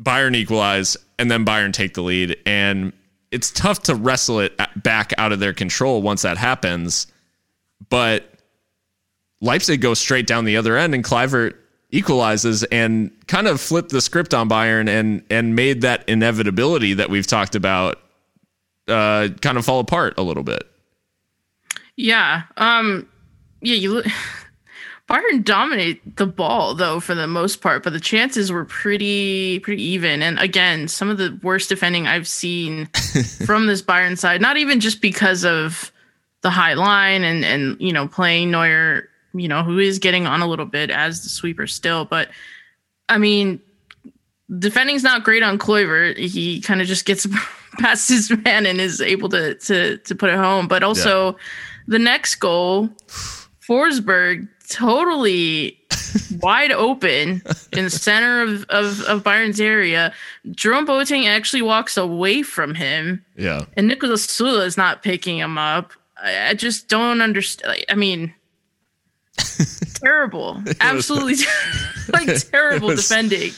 Bayern 0.00 0.34
equalize, 0.34 0.96
and 1.18 1.30
then 1.30 1.44
Bayern 1.44 1.72
take 1.72 1.94
the 1.94 2.02
lead. 2.02 2.36
And 2.46 2.92
it's 3.30 3.50
tough 3.50 3.82
to 3.84 3.94
wrestle 3.94 4.40
it 4.40 4.58
back 4.76 5.12
out 5.18 5.32
of 5.32 5.40
their 5.40 5.52
control 5.52 6.02
once 6.02 6.22
that 6.22 6.38
happens. 6.38 7.06
But 7.88 8.32
Leipzig 9.40 9.80
goes 9.80 9.98
straight 9.98 10.26
down 10.26 10.44
the 10.44 10.56
other 10.56 10.76
end, 10.76 10.94
and 10.94 11.04
Kluivert 11.04 11.54
equalizes 11.90 12.64
and 12.64 13.10
kind 13.26 13.46
of 13.46 13.60
flipped 13.60 13.90
the 13.90 14.00
script 14.00 14.34
on 14.34 14.48
Bayern 14.48 14.88
and 14.88 15.22
and 15.30 15.54
made 15.54 15.82
that 15.82 16.08
inevitability 16.08 16.94
that 16.94 17.10
we've 17.10 17.26
talked 17.26 17.54
about 17.54 18.00
uh, 18.88 19.28
kind 19.40 19.58
of 19.58 19.64
fall 19.64 19.80
apart 19.80 20.14
a 20.16 20.22
little 20.22 20.42
bit. 20.42 20.68
Yeah. 21.96 22.42
Um. 22.56 23.08
Yeah. 23.60 23.74
You. 23.74 23.94
Look, 23.94 24.06
Bayern 25.08 25.44
dominate 25.44 26.16
the 26.16 26.26
ball 26.26 26.74
though 26.74 26.98
for 26.98 27.14
the 27.14 27.28
most 27.28 27.60
part, 27.60 27.84
but 27.84 27.92
the 27.92 28.00
chances 28.00 28.50
were 28.50 28.64
pretty 28.64 29.60
pretty 29.60 29.82
even. 29.82 30.22
And 30.22 30.38
again, 30.38 30.88
some 30.88 31.08
of 31.08 31.18
the 31.18 31.38
worst 31.42 31.68
defending 31.68 32.06
I've 32.06 32.28
seen 32.28 32.86
from 33.46 33.66
this 33.66 33.82
Bayern 33.82 34.18
side. 34.18 34.40
Not 34.40 34.56
even 34.56 34.80
just 34.80 35.00
because 35.00 35.44
of 35.44 35.92
the 36.42 36.50
high 36.50 36.74
line 36.74 37.22
and 37.24 37.44
and 37.44 37.80
you 37.80 37.92
know 37.92 38.08
playing 38.08 38.50
Neuer 38.50 39.08
you 39.38 39.48
know, 39.48 39.62
who 39.62 39.78
is 39.78 39.98
getting 39.98 40.26
on 40.26 40.40
a 40.40 40.46
little 40.46 40.66
bit 40.66 40.90
as 40.90 41.22
the 41.22 41.28
sweeper 41.28 41.66
still. 41.66 42.04
But 42.04 42.30
I 43.08 43.18
mean, 43.18 43.60
defending's 44.58 45.02
not 45.02 45.24
great 45.24 45.42
on 45.42 45.58
Kluivert. 45.58 46.16
He 46.16 46.60
kind 46.60 46.80
of 46.80 46.86
just 46.86 47.04
gets 47.04 47.26
past 47.78 48.08
his 48.08 48.30
man 48.30 48.66
and 48.66 48.80
is 48.80 49.00
able 49.00 49.28
to 49.30 49.54
to 49.54 49.98
to 49.98 50.14
put 50.14 50.30
it 50.30 50.36
home. 50.36 50.68
But 50.68 50.82
also, 50.82 51.32
yeah. 51.32 51.38
The 51.86 51.98
next 51.98 52.36
goal, 52.36 52.88
Forsberg 53.66 54.48
totally 54.68 55.78
wide 56.40 56.72
open 56.72 57.42
in 57.72 57.84
the 57.84 57.90
center 57.90 58.42
of, 58.42 58.64
of, 58.68 59.02
of 59.02 59.22
Bayern's 59.22 59.60
area. 59.60 60.12
Jerome 60.50 60.86
Boateng 60.86 61.26
actually 61.26 61.62
walks 61.62 61.96
away 61.96 62.42
from 62.42 62.74
him. 62.74 63.24
Yeah. 63.36 63.64
And 63.76 63.90
Niklas 63.90 64.26
Süle 64.26 64.64
is 64.64 64.76
not 64.76 65.02
picking 65.02 65.38
him 65.38 65.58
up. 65.58 65.92
I, 66.16 66.48
I 66.48 66.54
just 66.54 66.88
don't 66.88 67.20
understand. 67.20 67.84
I 67.88 67.94
mean, 67.94 68.34
terrible. 69.94 70.62
Absolutely 70.80 71.44
like 72.12 72.28
terrible 72.50 72.88
was, 72.88 73.08
defending. 73.08 73.52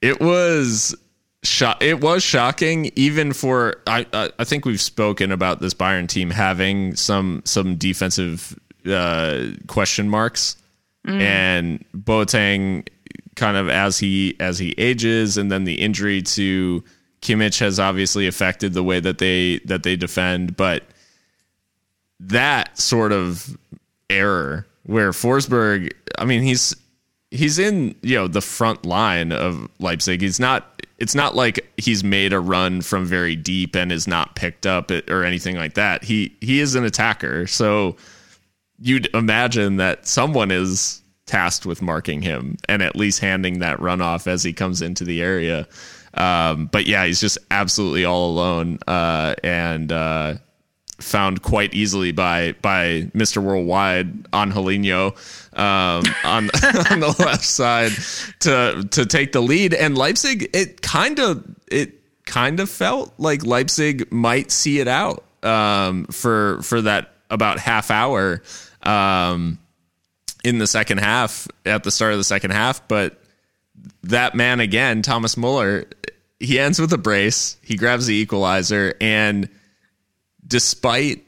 It 0.00 0.20
was 0.20 0.96
sho- 1.42 1.74
it 1.80 2.00
was 2.00 2.22
shocking 2.22 2.90
even 2.96 3.32
for 3.32 3.76
I 3.86 4.06
I 4.12 4.44
think 4.44 4.64
we've 4.64 4.80
spoken 4.80 5.32
about 5.32 5.60
this 5.60 5.74
Bayern 5.74 6.08
team 6.08 6.30
having 6.30 6.94
some 6.96 7.42
some 7.44 7.76
defensive 7.76 8.58
uh, 8.86 9.46
question 9.66 10.08
marks 10.08 10.56
mm. 11.06 11.20
and 11.20 11.84
Boateng 11.94 12.86
kind 13.36 13.56
of 13.56 13.68
as 13.68 13.98
he 13.98 14.36
as 14.40 14.58
he 14.58 14.74
ages 14.78 15.36
and 15.36 15.50
then 15.50 15.64
the 15.64 15.74
injury 15.74 16.22
to 16.22 16.82
Kimmich 17.22 17.60
has 17.60 17.78
obviously 17.78 18.26
affected 18.26 18.72
the 18.72 18.82
way 18.82 19.00
that 19.00 19.18
they 19.18 19.58
that 19.64 19.82
they 19.82 19.96
defend 19.96 20.56
but 20.56 20.84
that 22.20 22.78
sort 22.78 23.12
of 23.12 23.56
error 24.10 24.66
where 24.84 25.10
Forsberg, 25.10 25.92
I 26.18 26.24
mean, 26.24 26.42
he's 26.42 26.74
he's 27.30 27.58
in 27.58 27.94
you 28.02 28.16
know 28.16 28.28
the 28.28 28.40
front 28.40 28.84
line 28.84 29.32
of 29.32 29.68
Leipzig. 29.78 30.20
He's 30.20 30.40
not. 30.40 30.68
It's 31.02 31.16
not 31.16 31.34
like 31.34 31.68
he's 31.76 32.04
made 32.04 32.32
a 32.32 32.38
run 32.38 32.80
from 32.80 33.06
very 33.06 33.34
deep 33.34 33.74
and 33.74 33.90
is 33.90 34.06
not 34.06 34.36
picked 34.36 34.66
up 34.66 34.92
or 35.10 35.24
anything 35.24 35.56
like 35.56 35.74
that. 35.74 36.04
He 36.04 36.36
he 36.40 36.60
is 36.60 36.76
an 36.76 36.84
attacker, 36.84 37.48
so 37.48 37.96
you'd 38.78 39.12
imagine 39.12 39.78
that 39.78 40.06
someone 40.06 40.52
is 40.52 41.02
tasked 41.26 41.66
with 41.66 41.82
marking 41.82 42.22
him 42.22 42.56
and 42.68 42.82
at 42.82 42.94
least 42.94 43.18
handing 43.18 43.58
that 43.58 43.78
runoff 43.78 44.28
as 44.28 44.44
he 44.44 44.52
comes 44.52 44.80
into 44.80 45.02
the 45.02 45.20
area. 45.22 45.66
Um, 46.14 46.66
but 46.66 46.86
yeah, 46.86 47.04
he's 47.04 47.20
just 47.20 47.36
absolutely 47.50 48.04
all 48.04 48.30
alone, 48.30 48.78
uh, 48.86 49.34
and 49.42 49.90
uh, 49.90 50.34
found 51.02 51.42
quite 51.42 51.74
easily 51.74 52.12
by 52.12 52.52
by 52.62 53.10
Mr. 53.14 53.42
Worldwide 53.42 54.28
Angelino 54.32 55.08
um, 55.54 56.02
on 56.24 56.50
on 56.90 57.00
the 57.00 57.14
left 57.18 57.44
side 57.44 57.92
to 58.40 58.86
to 58.90 59.06
take 59.06 59.32
the 59.32 59.40
lead. 59.40 59.74
And 59.74 59.96
Leipzig, 59.96 60.50
it 60.54 60.82
kind 60.82 61.18
of 61.18 61.44
it 61.70 62.00
kind 62.24 62.60
of 62.60 62.70
felt 62.70 63.12
like 63.18 63.44
Leipzig 63.44 64.10
might 64.12 64.50
see 64.50 64.80
it 64.80 64.88
out 64.88 65.24
um, 65.42 66.06
for 66.06 66.62
for 66.62 66.82
that 66.82 67.14
about 67.30 67.58
half 67.58 67.90
hour 67.90 68.42
um, 68.82 69.58
in 70.44 70.58
the 70.58 70.66
second 70.66 70.98
half 70.98 71.48
at 71.64 71.84
the 71.84 71.90
start 71.90 72.12
of 72.12 72.18
the 72.18 72.24
second 72.24 72.50
half, 72.50 72.86
but 72.88 73.18
that 74.04 74.34
man 74.34 74.60
again, 74.60 75.02
Thomas 75.02 75.36
Muller, 75.36 75.86
he 76.38 76.58
ends 76.58 76.78
with 76.78 76.92
a 76.92 76.98
brace. 76.98 77.56
He 77.62 77.76
grabs 77.76 78.06
the 78.06 78.14
equalizer 78.14 78.94
and 79.00 79.48
despite 80.52 81.24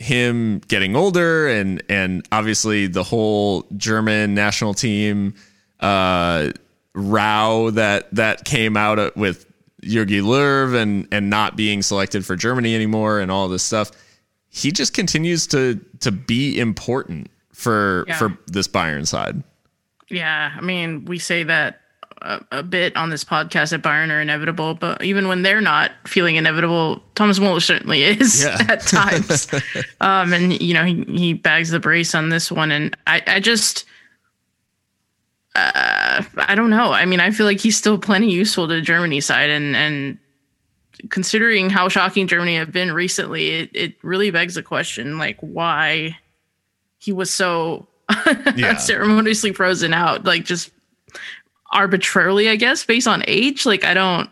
him 0.00 0.58
getting 0.66 0.96
older 0.96 1.46
and 1.46 1.80
and 1.88 2.26
obviously 2.32 2.88
the 2.88 3.04
whole 3.04 3.64
German 3.76 4.34
national 4.34 4.74
team 4.74 5.34
uh, 5.78 6.50
row 6.92 7.70
that 7.70 8.12
that 8.12 8.44
came 8.44 8.76
out 8.76 9.16
with 9.16 9.46
Jogi 9.82 10.20
Löw 10.20 10.74
and 10.74 11.06
and 11.12 11.30
not 11.30 11.56
being 11.56 11.80
selected 11.80 12.26
for 12.26 12.34
Germany 12.34 12.74
anymore 12.74 13.20
and 13.20 13.30
all 13.30 13.46
this 13.46 13.62
stuff, 13.62 13.92
he 14.48 14.72
just 14.72 14.92
continues 14.92 15.46
to 15.46 15.80
to 16.00 16.10
be 16.10 16.58
important 16.58 17.30
for 17.52 18.04
yeah. 18.08 18.18
for 18.18 18.36
this 18.48 18.66
Bayern 18.66 19.06
side. 19.06 19.44
Yeah, 20.08 20.52
I 20.56 20.60
mean, 20.60 21.04
we 21.04 21.20
say 21.20 21.44
that 21.44 21.82
a, 22.26 22.58
a, 22.58 22.62
bit 22.62 22.96
on 22.96 23.10
this 23.10 23.24
podcast 23.24 23.70
that 23.70 23.82
Bayern 23.82 24.10
are 24.10 24.20
inevitable, 24.20 24.74
but 24.74 25.02
even 25.02 25.28
when 25.28 25.42
they're 25.42 25.60
not 25.60 25.92
feeling 26.06 26.36
inevitable, 26.36 27.02
Thomas 27.14 27.38
Muller 27.38 27.60
certainly 27.60 28.02
is 28.02 28.42
yeah. 28.42 28.58
at 28.68 28.80
times. 28.82 29.48
um, 30.00 30.32
and 30.32 30.60
you 30.60 30.74
know, 30.74 30.84
he, 30.84 31.04
he 31.04 31.32
bags 31.34 31.70
the 31.70 31.80
brace 31.80 32.14
on 32.14 32.28
this 32.28 32.50
one, 32.50 32.72
and 32.72 32.96
I, 33.06 33.22
I 33.26 33.40
just, 33.40 33.84
uh, 35.54 36.22
I 36.36 36.54
don't 36.54 36.70
know. 36.70 36.92
I 36.92 37.04
mean, 37.04 37.20
I 37.20 37.30
feel 37.30 37.46
like 37.46 37.60
he's 37.60 37.76
still 37.76 37.98
plenty 37.98 38.30
useful 38.30 38.66
to 38.68 38.74
the 38.74 38.80
Germany 38.80 39.20
side, 39.20 39.50
and 39.50 39.76
and 39.76 40.18
considering 41.08 41.70
how 41.70 41.88
shocking 41.88 42.26
Germany 42.26 42.56
have 42.56 42.72
been 42.72 42.92
recently, 42.92 43.50
it 43.50 43.70
it 43.72 43.94
really 44.02 44.30
begs 44.30 44.54
the 44.54 44.62
question, 44.62 45.18
like 45.18 45.38
why 45.40 46.16
he 46.98 47.12
was 47.12 47.30
so 47.30 47.86
yeah. 48.56 48.76
ceremoniously 48.76 49.52
frozen 49.52 49.94
out, 49.94 50.24
like 50.24 50.44
just 50.44 50.70
arbitrarily, 51.76 52.48
I 52.48 52.56
guess, 52.56 52.84
based 52.84 53.06
on 53.06 53.22
age. 53.26 53.66
Like 53.66 53.84
I 53.84 53.94
don't, 53.94 54.30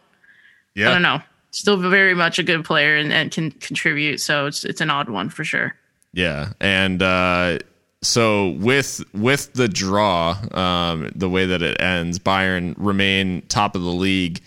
yeah. 0.75 0.91
I 0.91 0.93
don't 0.93 1.03
know. 1.03 1.21
Still 1.51 1.77
very 1.77 2.15
much 2.15 2.41
a 2.41 2.43
good 2.43 2.65
player 2.65 2.97
and, 2.97 3.13
and 3.13 3.31
can 3.31 3.53
contribute. 3.53 4.21
So 4.21 4.47
it's 4.47 4.65
it's 4.65 4.81
an 4.81 4.91
odd 4.91 5.09
one 5.09 5.29
for 5.29 5.45
sure. 5.45 5.77
Yeah, 6.13 6.53
and 6.61 7.03
uh, 7.03 7.59
so 8.03 8.51
with 8.59 9.05
with 9.15 9.53
the 9.53 9.69
draw, 9.69 10.37
um, 10.53 11.11
the 11.15 11.29
way 11.29 11.47
that 11.47 11.63
it 11.63 11.81
ends, 11.81 12.19
Bayern 12.19 12.75
remain 12.77 13.43
top 13.43 13.77
of 13.77 13.83
the 13.83 13.93
league, 13.93 14.41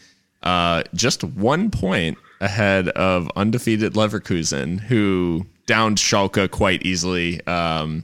uh, 0.43 0.83
just 0.93 1.23
one 1.23 1.71
point 1.71 2.17
ahead 2.41 2.89
of 2.89 3.29
undefeated 3.35 3.93
Leverkusen, 3.93 4.79
who 4.79 5.45
downed 5.65 5.97
Schalke 5.97 6.49
quite 6.51 6.85
easily 6.85 7.45
um, 7.47 8.03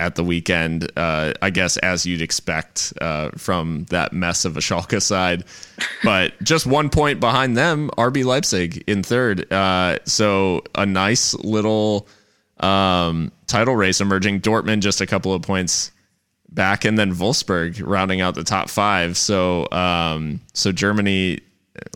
at 0.00 0.16
the 0.16 0.24
weekend. 0.24 0.90
Uh, 0.96 1.34
I 1.42 1.50
guess 1.50 1.76
as 1.76 2.06
you'd 2.06 2.22
expect 2.22 2.92
uh, 3.00 3.30
from 3.36 3.84
that 3.90 4.12
mess 4.12 4.44
of 4.44 4.56
a 4.56 4.60
Schalke 4.60 5.00
side, 5.00 5.44
but 6.02 6.32
just 6.42 6.66
one 6.66 6.90
point 6.90 7.20
behind 7.20 7.56
them, 7.56 7.90
RB 7.96 8.24
Leipzig 8.24 8.82
in 8.86 9.02
third. 9.02 9.52
Uh, 9.52 9.98
so 10.04 10.62
a 10.74 10.86
nice 10.86 11.34
little 11.34 12.08
um, 12.58 13.30
title 13.46 13.76
race 13.76 14.00
emerging. 14.00 14.40
Dortmund 14.40 14.80
just 14.80 15.00
a 15.00 15.06
couple 15.06 15.32
of 15.34 15.42
points 15.42 15.92
back, 16.48 16.84
and 16.84 16.98
then 16.98 17.14
Wolfsburg 17.14 17.80
rounding 17.84 18.20
out 18.20 18.34
the 18.34 18.44
top 18.44 18.70
five. 18.70 19.16
So 19.16 19.70
um, 19.70 20.40
so 20.54 20.72
Germany 20.72 21.40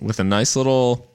with 0.01 0.21
a 0.21 0.25
nice 0.25 0.57
little 0.57 1.11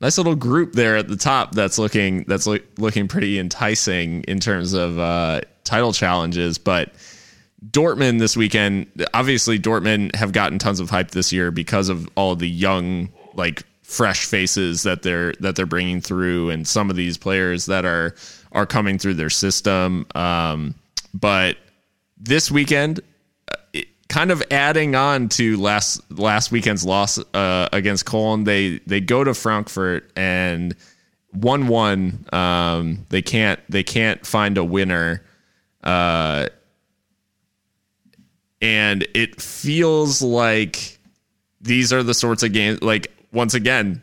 nice 0.00 0.18
little 0.18 0.34
group 0.34 0.72
there 0.72 0.96
at 0.96 1.08
the 1.08 1.16
top 1.16 1.52
that's 1.52 1.78
looking 1.78 2.24
that's 2.24 2.46
lo- 2.46 2.58
looking 2.78 3.08
pretty 3.08 3.38
enticing 3.38 4.22
in 4.24 4.40
terms 4.40 4.72
of 4.72 4.98
uh, 4.98 5.40
title 5.66 5.92
challenges, 5.92 6.58
but. 6.58 6.92
Dortmund 7.70 8.18
this 8.20 8.36
weekend, 8.36 8.86
obviously 9.14 9.58
Dortmund 9.58 10.14
have 10.14 10.30
gotten 10.30 10.58
tons 10.58 10.78
of 10.78 10.90
hype 10.90 11.12
this 11.12 11.32
year 11.32 11.50
because 11.50 11.88
of 11.88 12.06
all 12.14 12.36
the 12.36 12.48
young, 12.48 13.08
like 13.34 13.64
fresh 13.82 14.24
faces 14.26 14.82
that 14.82 15.02
they're 15.02 15.32
that 15.40 15.56
they're 15.56 15.64
bringing 15.64 16.00
through, 16.00 16.50
and 16.50 16.66
some 16.68 16.90
of 16.90 16.96
these 16.96 17.16
players 17.16 17.66
that 17.66 17.84
are 17.84 18.14
are 18.52 18.66
coming 18.66 18.98
through 18.98 19.14
their 19.14 19.30
system. 19.30 20.06
Um, 20.14 20.74
but 21.14 21.56
this 22.18 22.50
weekend, 22.50 23.00
uh, 23.50 23.56
it, 23.72 23.88
kind 24.08 24.30
of 24.30 24.42
adding 24.50 24.94
on 24.94 25.28
to 25.30 25.56
last 25.56 26.00
last 26.10 26.50
weekend's 26.50 26.84
loss 26.84 27.18
uh, 27.34 27.68
against 27.72 28.06
Cologne, 28.06 28.44
they 28.44 28.80
they 28.86 29.00
go 29.00 29.24
to 29.24 29.34
Frankfurt 29.34 30.10
and 30.16 30.74
one 31.30 31.68
one. 31.68 32.26
Um, 32.32 33.06
they 33.10 33.22
can't 33.22 33.60
they 33.68 33.82
can't 33.82 34.26
find 34.26 34.58
a 34.58 34.64
winner. 34.64 35.22
Uh, 35.86 36.48
and 38.60 39.06
it 39.14 39.40
feels 39.40 40.20
like 40.20 40.98
these 41.60 41.92
are 41.92 42.02
the 42.02 42.14
sorts 42.14 42.42
of 42.42 42.52
games 42.52 42.82
like 42.82 43.12
once 43.32 43.54
again 43.54 44.02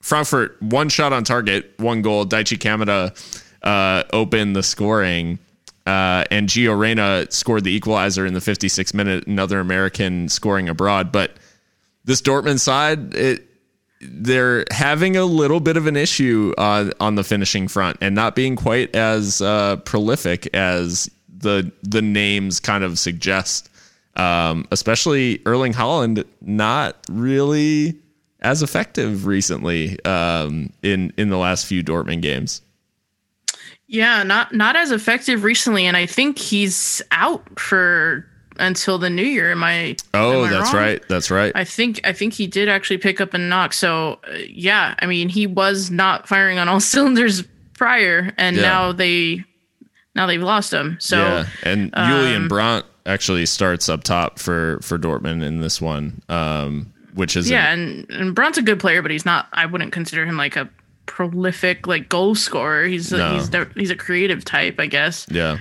Frankfurt 0.00 0.60
one 0.60 0.88
shot 0.88 1.12
on 1.12 1.24
target 1.24 1.72
one 1.78 2.02
goal. 2.02 2.26
Daichi 2.26 2.58
Kamada 2.58 3.16
uh, 3.62 4.04
opened 4.12 4.54
the 4.54 4.62
scoring 4.62 5.38
uh, 5.86 6.24
and 6.30 6.48
Gio 6.48 6.78
Reyna 6.78 7.26
scored 7.30 7.64
the 7.64 7.72
equalizer 7.72 8.26
in 8.26 8.34
the 8.34 8.40
56th 8.40 8.94
minute. 8.94 9.26
Another 9.26 9.60
American 9.60 10.28
scoring 10.28 10.68
abroad. 10.68 11.10
But 11.10 11.36
this 12.04 12.20
Dortmund 12.20 12.60
side 12.60 13.14
it 13.14 13.48
they're 14.02 14.64
having 14.70 15.16
a 15.16 15.24
little 15.24 15.60
bit 15.60 15.76
of 15.76 15.86
an 15.86 15.96
issue 15.96 16.52
uh, 16.58 16.90
on 17.00 17.14
the 17.14 17.24
finishing 17.24 17.68
front 17.68 17.96
and 18.00 18.14
not 18.14 18.34
being 18.34 18.56
quite 18.56 18.94
as 18.94 19.40
uh, 19.40 19.76
prolific 19.76 20.48
as 20.54 21.10
the 21.28 21.70
the 21.82 22.02
names 22.02 22.60
kind 22.60 22.84
of 22.84 22.98
suggest. 22.98 23.68
Um, 24.14 24.68
especially 24.70 25.40
Erling 25.46 25.72
Haaland, 25.72 26.24
not 26.42 26.98
really 27.08 27.98
as 28.40 28.62
effective 28.62 29.26
recently 29.26 30.02
um, 30.04 30.70
in 30.82 31.12
in 31.16 31.30
the 31.30 31.38
last 31.38 31.66
few 31.66 31.82
Dortmund 31.82 32.22
games. 32.22 32.60
Yeah, 33.86 34.22
not 34.22 34.54
not 34.54 34.76
as 34.76 34.90
effective 34.90 35.44
recently, 35.44 35.86
and 35.86 35.96
I 35.96 36.06
think 36.06 36.38
he's 36.38 37.00
out 37.10 37.58
for 37.58 38.26
until 38.58 38.98
the 38.98 39.10
new 39.10 39.24
year. 39.24 39.50
Am 39.52 39.62
I? 39.64 39.96
Oh, 40.14 40.42
am 40.44 40.48
I 40.48 40.50
that's 40.50 40.72
wrong? 40.74 40.82
right. 40.82 41.02
That's 41.08 41.30
right. 41.30 41.52
I 41.54 41.64
think 41.64 42.00
I 42.04 42.12
think 42.12 42.34
he 42.34 42.46
did 42.46 42.68
actually 42.68 42.98
pick 42.98 43.20
up 43.20 43.34
a 43.34 43.38
knock. 43.38 43.72
So 43.72 44.20
uh, 44.28 44.36
yeah, 44.48 44.94
I 45.00 45.06
mean 45.06 45.28
he 45.28 45.46
was 45.46 45.90
not 45.90 46.28
firing 46.28 46.58
on 46.58 46.68
all 46.68 46.80
cylinders 46.92 47.44
prior, 47.74 48.32
and 48.36 48.56
Yeah. 48.56 48.62
now 48.62 48.92
they 48.92 49.44
now 50.14 50.26
they've 50.26 50.42
lost 50.42 50.72
him. 50.72 50.96
So 51.00 51.16
yeah, 51.18 51.46
and 51.64 51.92
Julian 51.94 52.42
um, 52.42 52.48
Brandt 52.48 52.86
actually 53.06 53.46
starts 53.46 53.88
up 53.88 54.04
top 54.04 54.38
for 54.38 54.78
for 54.82 54.98
Dortmund 54.98 55.42
in 55.42 55.60
this 55.60 55.80
one, 55.80 56.22
um, 56.28 56.92
which 57.14 57.36
is 57.36 57.50
yeah, 57.50 57.72
and 57.72 58.08
and 58.10 58.34
Brandt's 58.34 58.58
a 58.58 58.62
good 58.62 58.78
player, 58.78 59.02
but 59.02 59.10
he's 59.10 59.24
not. 59.24 59.48
I 59.52 59.66
wouldn't 59.66 59.92
consider 59.92 60.24
him 60.26 60.36
like 60.36 60.56
a 60.56 60.68
prolific 61.06 61.86
like 61.86 62.08
goal 62.08 62.34
scorer. 62.34 62.84
He's 62.86 63.10
No. 63.12 63.34
he's 63.34 63.50
he's 63.74 63.90
a 63.90 63.96
creative 63.96 64.44
type, 64.44 64.76
I 64.78 64.86
guess. 64.86 65.26
yeah, 65.30 65.58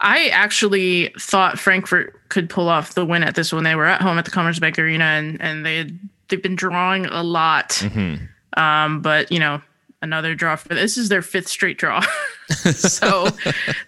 I 0.00 0.28
actually 0.28 1.12
thought 1.18 1.58
Frankfurt 1.58 2.28
could 2.28 2.50
pull 2.50 2.68
off 2.68 2.94
the 2.94 3.04
win 3.04 3.22
at 3.22 3.34
this 3.34 3.52
one. 3.52 3.64
They 3.64 3.74
were 3.74 3.86
at 3.86 4.02
home 4.02 4.18
at 4.18 4.24
the 4.24 4.30
Commerzbank 4.30 4.78
Arena, 4.78 5.04
and 5.04 5.40
and 5.40 5.64
they 5.64 5.78
had, 5.78 5.98
they've 6.28 6.42
been 6.42 6.56
drawing 6.56 7.06
a 7.06 7.22
lot. 7.22 7.70
Mm-hmm. 7.70 8.60
Um, 8.60 9.00
but 9.00 9.32
you 9.32 9.38
know, 9.38 9.62
another 10.02 10.34
draw 10.34 10.56
for 10.56 10.68
this 10.68 10.96
is 10.96 11.08
their 11.08 11.22
fifth 11.22 11.48
straight 11.48 11.78
draw. 11.78 12.04
so 12.72 13.28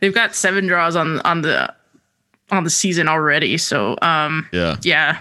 they've 0.00 0.14
got 0.14 0.34
seven 0.34 0.66
draws 0.66 0.96
on 0.96 1.20
on 1.20 1.42
the 1.42 1.72
on 2.50 2.64
the 2.64 2.70
season 2.70 3.08
already. 3.08 3.58
So 3.58 3.96
um, 4.02 4.48
yeah, 4.52 4.76
yeah, 4.82 5.18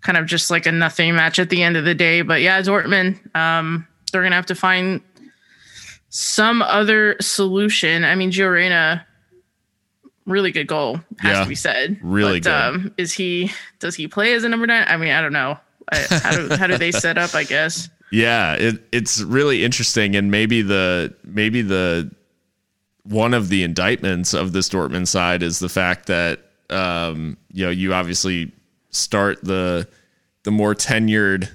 kind 0.00 0.18
of 0.18 0.26
just 0.26 0.50
like 0.50 0.66
a 0.66 0.72
nothing 0.72 1.14
match 1.14 1.38
at 1.38 1.50
the 1.50 1.62
end 1.62 1.76
of 1.76 1.84
the 1.84 1.94
day. 1.94 2.22
But 2.22 2.40
yeah, 2.40 2.60
Dortmund, 2.60 3.34
um, 3.36 3.86
they're 4.10 4.22
gonna 4.22 4.36
have 4.36 4.46
to 4.46 4.54
find 4.54 5.00
some 6.08 6.62
other 6.62 7.16
solution. 7.20 8.04
I 8.04 8.14
mean, 8.14 8.30
Gio 8.30 8.52
Reyna, 8.52 9.06
really 10.26 10.52
good 10.52 10.66
goal, 10.66 10.96
has 11.18 11.36
Yeah, 11.36 11.42
to 11.42 11.48
be 11.48 11.54
said. 11.54 11.98
really 12.02 12.40
but, 12.40 12.44
good. 12.72 12.76
Um, 12.80 12.94
is 12.96 13.12
he? 13.12 13.50
Does 13.78 13.94
he 13.94 14.08
play 14.08 14.34
as 14.34 14.44
a 14.44 14.48
number 14.48 14.66
nine? 14.66 14.84
I 14.88 14.96
mean, 14.96 15.10
I 15.10 15.20
don't 15.20 15.32
know. 15.32 15.58
I, 15.92 15.98
how 16.10 16.36
do 16.36 16.56
how 16.56 16.66
do 16.66 16.78
they 16.78 16.92
set 16.92 17.18
up? 17.18 17.34
I 17.34 17.44
guess. 17.44 17.88
Yeah, 18.10 18.54
it, 18.54 18.80
it's 18.92 19.20
really 19.22 19.64
interesting, 19.64 20.14
and 20.14 20.30
maybe 20.30 20.62
the 20.62 21.12
maybe 21.24 21.62
the 21.62 22.12
one 23.02 23.34
of 23.34 23.48
the 23.48 23.64
indictments 23.64 24.34
of 24.34 24.52
this 24.52 24.68
Dortmund 24.68 25.08
side 25.08 25.42
is 25.42 25.58
the 25.58 25.68
fact 25.68 26.06
that 26.06 26.40
um, 26.70 27.36
you 27.52 27.64
know 27.64 27.70
you 27.70 27.92
obviously 27.92 28.52
start 28.90 29.42
the 29.42 29.88
the 30.44 30.52
more 30.52 30.76
tenured 30.76 31.48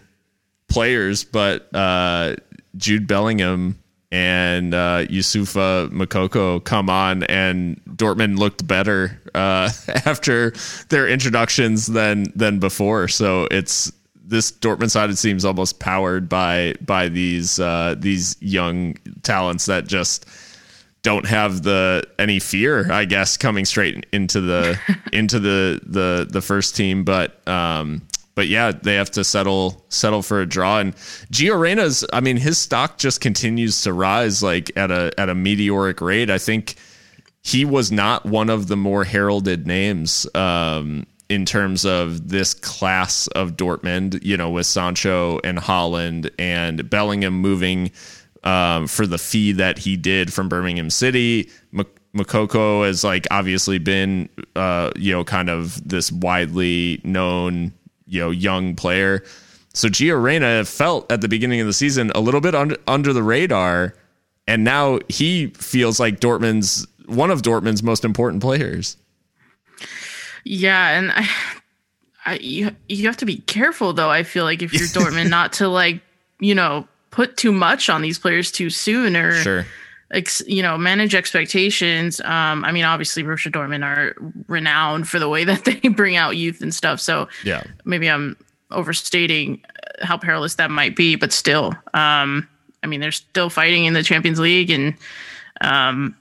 players, 0.68 1.24
but 1.24 1.74
uh, 1.74 2.36
Jude 2.76 3.08
Bellingham 3.08 3.80
and 4.12 4.74
uh, 4.74 5.06
Youssoufa 5.06 5.90
Moukoko 5.92 6.64
come 6.64 6.90
on, 6.90 7.24
and 7.24 7.80
Dortmund 7.86 8.38
looked 8.38 8.66
better 8.66 9.22
uh, 9.36 9.70
after 10.06 10.54
their 10.90 11.08
introductions 11.08 11.88
than 11.88 12.32
than 12.36 12.60
before. 12.60 13.08
So 13.08 13.48
it's 13.52 13.92
this 14.16 14.52
Dortmund 14.52 14.92
side. 14.92 15.10
It 15.10 15.18
seems 15.18 15.46
almost 15.46 15.80
powered 15.80 16.28
by 16.30 16.76
by 16.82 17.10
these 17.10 17.60
uh, 17.60 17.96
these 17.98 18.36
young 18.40 18.96
talents 19.24 19.68
that 19.68 19.88
just 19.88 20.26
don't 21.02 21.26
have 21.26 21.64
the 21.64 22.04
any 22.18 22.40
fear, 22.40 22.92
I 22.92 23.06
guess, 23.06 23.38
coming 23.38 23.66
straight 23.66 24.06
into 24.12 24.42
the 24.42 24.80
into 25.14 25.40
the 25.40 25.80
the 25.86 26.28
the 26.30 26.42
first 26.42 26.76
team. 26.76 27.04
But 27.04 27.48
um, 27.48 28.02
but 28.40 28.48
yeah, 28.48 28.72
they 28.72 28.96
have 28.96 29.12
to 29.12 29.26
settle 29.26 29.84
settle 29.90 30.22
for 30.22 30.40
a 30.40 30.46
draw. 30.46 30.80
And 30.80 30.96
Gio 31.30 31.60
Reyna's, 31.60 32.06
I 32.14 32.22
mean, 32.22 32.38
his 32.38 32.58
stock 32.58 32.98
just 32.98 33.20
continues 33.20 33.82
to 33.82 33.92
rise 33.92 34.42
like 34.42 34.72
at 34.78 34.92
a 34.92 35.12
at 35.18 35.28
a 35.28 35.36
meteoric 35.36 36.00
rate. 36.00 36.30
I 36.30 36.38
think 36.38 36.76
he 37.42 37.66
was 37.66 37.92
not 37.92 38.26
one 38.26 38.50
of 38.50 38.70
the 38.70 38.78
more 38.78 39.04
heralded 39.04 39.68
names 39.68 40.26
um, 40.36 41.06
in 41.28 41.44
terms 41.44 41.86
of 41.86 42.30
this 42.30 42.54
class 42.54 43.28
of 43.28 43.58
Dortmund, 43.58 44.24
you 44.24 44.38
know, 44.38 44.50
with 44.50 44.66
Sancho 44.66 45.42
and 45.44 45.58
Haaland 45.58 46.30
and 46.40 46.90
Bellingham 46.90 47.34
moving 47.34 47.92
um, 48.46 48.88
for 48.88 49.06
the 49.06 49.18
fee 49.18 49.52
that 49.52 49.80
he 49.80 49.98
did 49.98 50.32
from 50.32 50.48
Birmingham 50.48 50.90
City. 50.90 51.50
Moukoko 52.16 52.86
has 52.86 53.04
like 53.04 53.28
obviously 53.30 53.78
been, 53.78 54.30
uh, 54.56 54.92
you 54.96 55.12
know, 55.12 55.24
kind 55.24 55.50
of 55.50 55.88
this 55.88 56.12
widely 56.12 57.00
known, 57.04 57.74
you 58.10 58.20
know, 58.20 58.32
young 58.32 58.76
player. 58.76 59.24
So 59.74 59.88
Gio 59.88 60.22
Reyna 60.22 60.66
felt 60.66 61.10
at 61.12 61.22
the 61.22 61.28
beginning 61.28 61.62
of 61.62 61.68
the 61.68 61.74
season 61.74 62.12
a 62.16 62.20
little 62.20 62.42
bit 62.42 62.56
under, 62.56 62.76
under 62.88 63.14
the 63.14 63.24
radar, 63.24 63.94
and 64.48 64.64
now 64.64 65.00
he 65.08 65.48
feels 65.52 66.00
like 66.00 66.20
Dortmund's 66.20 66.88
one 67.06 67.32
of 67.32 67.42
Dortmund's 67.42 67.84
most 67.84 68.04
important 68.04 68.42
players. 68.42 68.98
Yeah, 70.44 70.98
and 70.98 71.12
I, 71.12 71.30
I 72.26 72.34
you 72.42 72.76
you 72.88 73.06
have 73.08 73.18
to 73.18 73.26
be 73.26 73.38
careful 73.38 73.94
though. 73.94 74.10
I 74.10 74.24
feel 74.24 74.44
like 74.44 74.62
if 74.62 74.74
you're 74.74 74.88
Dortmund, 74.88 75.30
not 75.30 75.54
to 75.54 75.68
like 75.68 76.02
you 76.40 76.56
know 76.56 76.88
put 77.12 77.38
too 77.38 77.52
much 77.52 77.90
on 77.90 78.02
these 78.02 78.18
players 78.20 78.52
too 78.52 78.70
soon, 78.70 79.16
or 79.16 79.34
Sure. 79.42 79.66
Ex, 80.12 80.42
you 80.48 80.64
know 80.64 80.78
manage 80.78 81.14
expectations. 81.14 82.20
Um, 82.22 82.66
I 82.66 82.72
mean, 82.72 82.84
obviously 82.84 83.24
Borussia 83.24 83.52
Dortmund 83.52 83.84
are 83.86 84.16
renowned 84.48 85.08
for 85.08 85.20
the 85.20 85.30
way 85.30 85.44
that 85.46 85.66
they 85.66 85.76
bring 85.90 86.16
out 86.16 86.36
youth 86.36 86.62
and 86.62 86.74
stuff. 86.74 87.00
So 87.00 87.28
Yeah. 87.44 87.64
maybe 87.86 88.10
I'm 88.10 88.36
overstating 88.72 89.64
uh, 90.02 90.06
how 90.06 90.18
perilous 90.18 90.56
that 90.56 90.72
might 90.72 90.96
be, 90.96 91.16
but 91.16 91.32
still, 91.32 91.74
um, 91.94 92.48
I 92.84 92.88
mean, 92.88 93.02
they're 93.02 93.12
still 93.12 93.50
fighting 93.50 93.86
in 93.86 93.94
the 93.94 94.02
Champions 94.04 94.40
League, 94.40 94.70
and 94.72 94.96
um, 95.62 96.16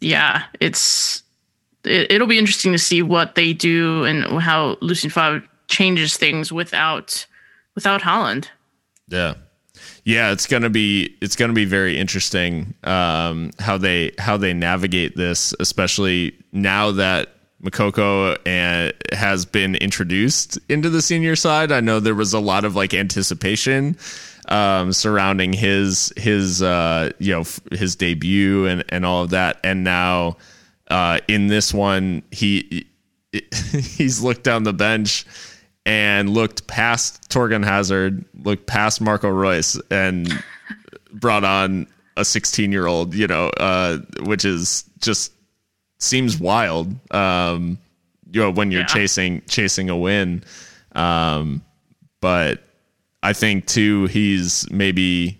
yeah, 0.00 0.44
it's 0.60 1.22
it, 1.84 2.10
it'll 2.12 2.26
be 2.26 2.38
interesting 2.38 2.72
to 2.72 2.78
see 2.78 3.02
what 3.02 3.34
they 3.34 3.52
do 3.52 4.04
and 4.04 4.24
how 4.42 4.76
Lucien 4.80 5.10
Favre 5.10 5.42
changes 5.68 6.16
things 6.16 6.52
without 6.52 7.24
without 7.74 8.02
Haaland. 8.02 8.48
Yeah. 9.08 9.34
Yeah, 10.04 10.32
it's 10.32 10.46
gonna 10.46 10.70
be 10.70 11.16
it's 11.20 11.36
gonna 11.36 11.52
be 11.52 11.64
very 11.64 11.98
interesting 11.98 12.74
um, 12.84 13.50
how 13.58 13.78
they 13.78 14.12
how 14.18 14.36
they 14.36 14.54
navigate 14.54 15.16
this, 15.16 15.54
especially 15.60 16.34
now 16.52 16.92
that 16.92 17.28
Moukoko 17.62 18.38
and 18.46 18.92
has 19.12 19.44
been 19.44 19.74
introduced 19.74 20.58
into 20.68 20.88
the 20.88 21.02
senior 21.02 21.36
side. 21.36 21.72
I 21.72 21.80
know 21.80 22.00
there 22.00 22.14
was 22.14 22.32
a 22.32 22.40
lot 22.40 22.64
of 22.64 22.74
like 22.74 22.94
anticipation 22.94 23.96
um, 24.48 24.92
surrounding 24.92 25.52
his 25.52 26.12
his 26.16 26.62
uh, 26.62 27.10
you 27.18 27.32
know 27.32 27.44
his 27.72 27.96
debut 27.96 28.66
and 28.66 28.84
and 28.88 29.04
all 29.04 29.22
of 29.22 29.30
that, 29.30 29.60
and 29.62 29.84
now 29.84 30.36
uh, 30.90 31.20
in 31.28 31.46
this 31.46 31.72
one 31.74 32.22
he 32.30 32.86
he's 33.72 34.22
looked 34.22 34.42
down 34.42 34.64
the 34.64 34.72
bench 34.72 35.24
and 35.86 36.30
looked 36.30 36.66
past 36.66 37.28
Thorgan 37.30 37.64
Hazard, 37.64 38.24
looked 38.42 38.66
past 38.66 39.00
Marco 39.00 39.28
Reus, 39.28 39.80
and 39.90 40.30
brought 41.12 41.44
on 41.44 41.86
a 42.16 42.24
16 42.24 42.70
year 42.70 42.86
old, 42.86 43.14
you 43.14 43.26
know, 43.26 43.48
uh, 43.58 43.98
which 44.22 44.44
is 44.44 44.84
just 44.98 45.32
seems 45.98 46.38
wild. 46.38 46.94
Um, 47.14 47.78
you 48.30 48.40
know, 48.40 48.50
when 48.50 48.70
you're 48.70 48.82
yeah. 48.82 48.86
chasing 48.86 49.42
chasing 49.48 49.90
a 49.90 49.96
win, 49.96 50.44
um, 50.92 51.62
but 52.20 52.62
I 53.22 53.32
think 53.32 53.66
too 53.66 54.06
he's 54.06 54.70
maybe 54.70 55.38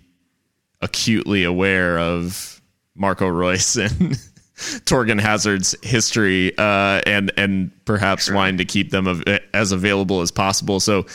acutely 0.80 1.44
aware 1.44 1.98
of 1.98 2.60
Marco 2.94 3.26
Reus 3.26 3.76
and 3.76 4.18
Thorgan 4.60 5.20
Hazard's 5.20 5.74
history, 5.82 6.56
uh, 6.58 7.00
and 7.06 7.32
and 7.36 7.70
perhaps 7.84 8.26
sure. 8.26 8.34
wanting 8.34 8.58
to 8.58 8.64
keep 8.64 8.90
them 8.90 9.08
av- 9.08 9.24
as 9.54 9.72
available 9.72 10.20
as 10.20 10.30
possible. 10.30 10.80
So 10.80 11.06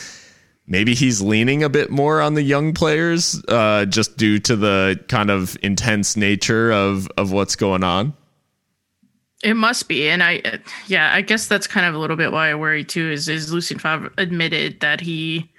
maybe 0.66 0.94
he's 0.94 1.20
leaning 1.20 1.62
a 1.62 1.68
bit 1.68 1.90
more 1.90 2.20
on 2.20 2.34
the 2.34 2.42
young 2.42 2.74
players, 2.74 3.42
uh, 3.48 3.84
just 3.86 4.16
due 4.16 4.38
to 4.40 4.56
the 4.56 5.00
kind 5.08 5.30
of 5.30 5.56
intense 5.62 6.16
nature 6.16 6.72
of 6.72 7.08
of 7.16 7.32
what's 7.32 7.56
going 7.56 7.84
on. 7.84 8.14
It 9.44 9.54
must 9.54 9.86
be, 9.88 10.08
and 10.08 10.22
I, 10.22 10.60
yeah, 10.86 11.12
I 11.14 11.20
guess 11.20 11.46
that's 11.46 11.66
kind 11.66 11.86
of 11.86 11.94
a 11.94 11.98
little 11.98 12.16
bit 12.16 12.32
why 12.32 12.50
I 12.50 12.54
worry 12.54 12.84
too. 12.84 13.10
Is 13.10 13.28
is 13.28 13.52
Lucien 13.52 13.78
Favre 13.78 14.10
admitted 14.18 14.80
that 14.80 15.00
he 15.00 15.50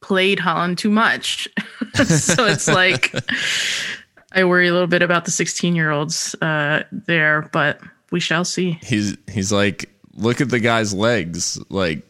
played 0.00 0.38
Haaland 0.38 0.76
too 0.76 0.90
much, 0.90 1.48
so 1.94 2.44
it's 2.44 2.68
like 2.68 3.14
I 4.34 4.44
worry 4.44 4.68
a 4.68 4.72
little 4.72 4.88
bit 4.88 5.02
about 5.02 5.24
the 5.24 5.30
16 5.30 5.74
year 5.74 5.90
olds 5.90 6.34
uh, 6.40 6.84
there, 6.90 7.48
but 7.52 7.80
we 8.10 8.20
shall 8.20 8.44
see. 8.44 8.78
He's 8.82 9.16
he's 9.30 9.52
like, 9.52 9.90
look 10.14 10.40
at 10.40 10.50
the 10.50 10.60
guy's 10.60 10.94
legs, 10.94 11.58
like 11.68 12.02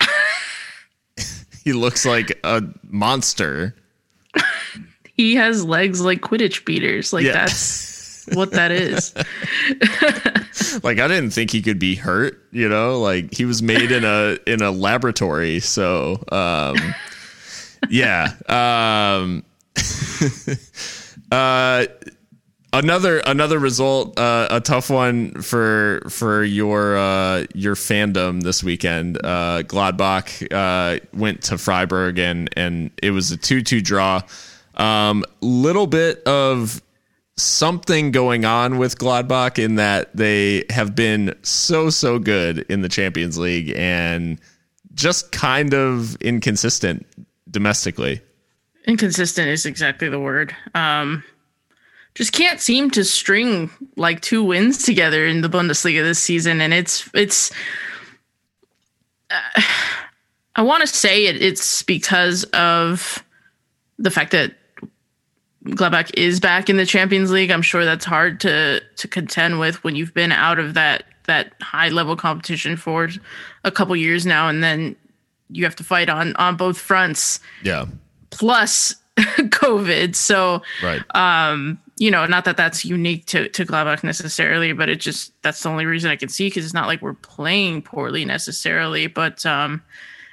he 1.64 1.72
looks 1.72 2.04
like 2.04 2.38
a 2.44 2.62
monster. 2.82 3.74
he 5.16 5.34
has 5.36 5.64
legs 5.64 6.00
like 6.00 6.20
Quidditch 6.20 6.64
beaters, 6.64 7.12
like 7.12 7.24
yeah. 7.24 7.32
that's 7.32 8.26
what 8.32 8.52
that 8.52 8.72
is. 8.72 9.14
like 10.82 10.98
I 10.98 11.08
didn't 11.08 11.30
think 11.30 11.50
he 11.50 11.62
could 11.62 11.78
be 11.78 11.94
hurt, 11.94 12.42
you 12.52 12.68
know, 12.68 13.00
like 13.00 13.34
he 13.34 13.44
was 13.44 13.62
made 13.62 13.90
in 13.90 14.04
a 14.04 14.38
in 14.46 14.62
a 14.62 14.70
laboratory, 14.70 15.60
so 15.60 16.22
um 16.32 16.76
yeah. 17.88 18.34
Um 18.48 19.44
uh, 21.30 21.86
another 22.72 23.18
another 23.18 23.58
result, 23.58 24.18
uh, 24.18 24.48
a 24.50 24.60
tough 24.60 24.90
one 24.90 25.42
for 25.42 26.02
for 26.08 26.44
your 26.44 26.96
uh, 26.96 27.44
your 27.54 27.74
fandom 27.74 28.42
this 28.42 28.62
weekend. 28.62 29.18
Uh, 29.22 29.62
Gladbach 29.62 30.52
uh, 30.52 31.00
went 31.12 31.42
to 31.44 31.58
Freiburg 31.58 32.18
and 32.18 32.50
and 32.56 32.90
it 33.02 33.10
was 33.10 33.30
a 33.30 33.36
two 33.36 33.62
two 33.62 33.80
draw. 33.80 34.22
Um, 34.74 35.24
little 35.40 35.86
bit 35.86 36.22
of 36.24 36.80
something 37.36 38.12
going 38.12 38.44
on 38.44 38.78
with 38.78 38.98
Gladbach 38.98 39.62
in 39.62 39.76
that 39.76 40.14
they 40.16 40.64
have 40.70 40.94
been 40.94 41.34
so 41.42 41.90
so 41.90 42.18
good 42.18 42.58
in 42.68 42.82
the 42.82 42.88
Champions 42.88 43.38
League 43.38 43.72
and 43.76 44.40
just 44.94 45.32
kind 45.32 45.74
of 45.74 46.16
inconsistent 46.16 47.06
domestically. 47.50 48.20
Inconsistent 48.86 49.48
is 49.48 49.66
exactly 49.66 50.08
the 50.08 50.20
word. 50.20 50.54
Um, 50.74 51.22
just 52.14 52.32
can't 52.32 52.60
seem 52.60 52.90
to 52.92 53.04
string 53.04 53.70
like 53.96 54.20
two 54.20 54.42
wins 54.42 54.82
together 54.82 55.26
in 55.26 55.42
the 55.42 55.48
Bundesliga 55.48 56.02
this 56.02 56.18
season, 56.18 56.60
and 56.60 56.72
it's 56.74 57.08
it's. 57.14 57.52
Uh, 59.30 59.62
I 60.56 60.62
want 60.62 60.80
to 60.80 60.86
say 60.86 61.26
it, 61.26 61.40
it's 61.40 61.82
because 61.84 62.44
of 62.44 63.24
the 63.98 64.10
fact 64.10 64.32
that 64.32 64.54
Gladbach 65.64 66.10
is 66.14 66.40
back 66.40 66.68
in 66.68 66.76
the 66.76 66.84
Champions 66.84 67.30
League. 67.30 67.50
I'm 67.50 67.62
sure 67.62 67.84
that's 67.84 68.04
hard 68.04 68.40
to 68.40 68.80
to 68.80 69.08
contend 69.08 69.60
with 69.60 69.82
when 69.84 69.94
you've 69.94 70.14
been 70.14 70.32
out 70.32 70.58
of 70.58 70.74
that 70.74 71.04
that 71.26 71.52
high 71.60 71.90
level 71.90 72.16
competition 72.16 72.76
for 72.76 73.08
a 73.62 73.70
couple 73.70 73.94
years 73.94 74.26
now, 74.26 74.48
and 74.48 74.64
then 74.64 74.96
you 75.48 75.64
have 75.64 75.76
to 75.76 75.84
fight 75.84 76.08
on 76.08 76.34
on 76.36 76.56
both 76.56 76.78
fronts. 76.78 77.40
Yeah 77.62 77.86
plus 78.30 78.94
COVID. 79.18 80.14
So, 80.14 80.62
right. 80.82 81.02
um, 81.14 81.80
you 81.98 82.10
know, 82.10 82.26
not 82.26 82.44
that 82.46 82.56
that's 82.56 82.84
unique 82.84 83.26
to 83.26 83.48
to 83.50 83.64
Gladbach 83.64 84.02
necessarily, 84.02 84.72
but 84.72 84.88
it 84.88 85.00
just 85.00 85.32
that's 85.42 85.62
the 85.62 85.68
only 85.68 85.84
reason 85.84 86.10
I 86.10 86.16
can 86.16 86.28
see 86.28 86.46
because 86.46 86.64
it's 86.64 86.74
not 86.74 86.86
like 86.86 87.02
we're 87.02 87.14
playing 87.14 87.82
poorly 87.82 88.24
necessarily. 88.24 89.06
But 89.06 89.44
um, 89.44 89.82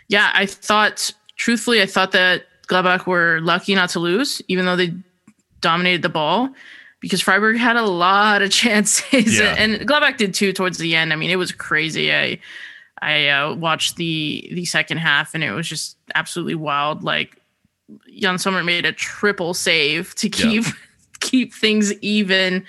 yeah, 0.07 0.31
I 0.33 0.45
thought, 0.45 1.11
truthfully, 1.35 1.81
I 1.81 1.85
thought 1.85 2.13
that 2.13 2.43
Gladbach 2.67 3.05
were 3.05 3.39
lucky 3.41 3.75
not 3.75 3.89
to 3.91 3.99
lose, 3.99 4.41
even 4.47 4.65
though 4.65 4.75
they 4.75 4.93
dominated 5.61 6.01
the 6.01 6.09
ball. 6.09 6.49
Because 6.99 7.21
Freiburg 7.21 7.57
had 7.57 7.75
a 7.75 7.83
lot 7.83 8.41
of 8.41 8.49
chances, 8.51 9.37
yeah. 9.37 9.53
and 9.57 9.87
Gladbach 9.87 10.17
did 10.17 10.33
too 10.33 10.53
towards 10.53 10.77
the 10.77 10.95
end. 10.95 11.13
I 11.13 11.15
mean, 11.15 11.29
it 11.29 11.35
was 11.35 11.51
crazy. 11.51 12.13
I 12.13 12.39
I 13.01 13.27
uh, 13.27 13.53
watched 13.55 13.97
the 13.97 14.49
the 14.53 14.65
second 14.65 14.97
half, 14.97 15.35
and 15.35 15.43
it 15.43 15.51
was 15.51 15.67
just 15.67 15.97
absolutely 16.15 16.55
wild. 16.55 17.03
Like 17.03 17.36
Yann 18.07 18.37
Sommer 18.37 18.63
made 18.63 18.85
a 18.85 18.91
triple 18.91 19.53
save 19.53 20.15
to 20.15 20.29
keep 20.29 20.65
yeah. 20.65 20.71
keep 21.19 21.53
things 21.53 21.93
even. 22.01 22.65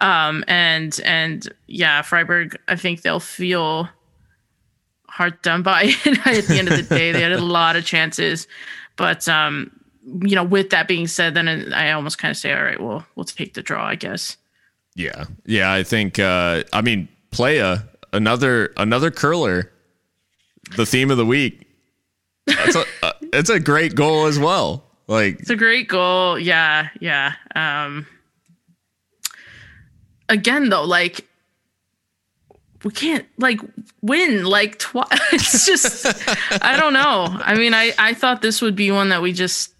Um, 0.00 0.44
and 0.48 0.98
and 1.04 1.48
yeah, 1.66 2.02
Freiburg, 2.02 2.58
I 2.68 2.76
think 2.76 3.02
they'll 3.02 3.20
feel 3.20 3.88
hard 5.08 5.40
done 5.42 5.62
by 5.62 5.82
at 6.04 6.44
the 6.44 6.56
end 6.58 6.68
of 6.68 6.76
the 6.76 6.94
day. 6.94 7.12
They 7.12 7.20
had 7.20 7.32
a 7.32 7.40
lot 7.44 7.76
of 7.76 7.84
chances, 7.84 8.46
but 8.96 9.28
um, 9.28 9.70
you 10.22 10.34
know, 10.34 10.44
with 10.44 10.70
that 10.70 10.88
being 10.88 11.06
said, 11.06 11.34
then 11.34 11.72
I 11.72 11.92
almost 11.92 12.18
kind 12.18 12.30
of 12.30 12.36
say, 12.36 12.52
all 12.52 12.62
right, 12.62 12.80
well, 12.80 13.04
we'll 13.14 13.24
take 13.24 13.54
the 13.54 13.62
draw, 13.62 13.84
I 13.84 13.94
guess. 13.94 14.36
Yeah, 14.94 15.24
yeah, 15.44 15.72
I 15.72 15.82
think. 15.82 16.18
Uh, 16.18 16.64
I 16.72 16.80
mean, 16.80 17.08
Playa, 17.30 17.80
another 18.12 18.72
another 18.76 19.10
curler, 19.10 19.70
the 20.76 20.86
theme 20.86 21.10
of 21.10 21.16
the 21.16 21.26
week. 21.26 21.66
That's 22.46 22.76
a, 22.76 22.84
uh, 23.02 23.12
it's 23.32 23.50
a 23.50 23.60
great 23.60 23.94
goal 23.94 24.26
as 24.26 24.38
well. 24.38 24.84
Like 25.06 25.40
it's 25.40 25.50
a 25.50 25.56
great 25.56 25.88
goal. 25.88 26.38
Yeah, 26.38 26.88
yeah. 27.00 27.34
Um 27.54 28.06
again 30.28 30.68
though, 30.68 30.84
like 30.84 31.26
we 32.84 32.90
can't 32.90 33.26
like 33.38 33.60
win 34.02 34.44
like 34.44 34.78
twice. 34.78 35.08
it's 35.32 35.66
just 35.66 36.06
I 36.62 36.76
don't 36.76 36.92
know. 36.92 37.26
I 37.28 37.54
mean, 37.54 37.74
I 37.74 37.92
I 37.98 38.14
thought 38.14 38.42
this 38.42 38.62
would 38.62 38.76
be 38.76 38.90
one 38.90 39.10
that 39.10 39.22
we 39.22 39.32
just 39.32 39.74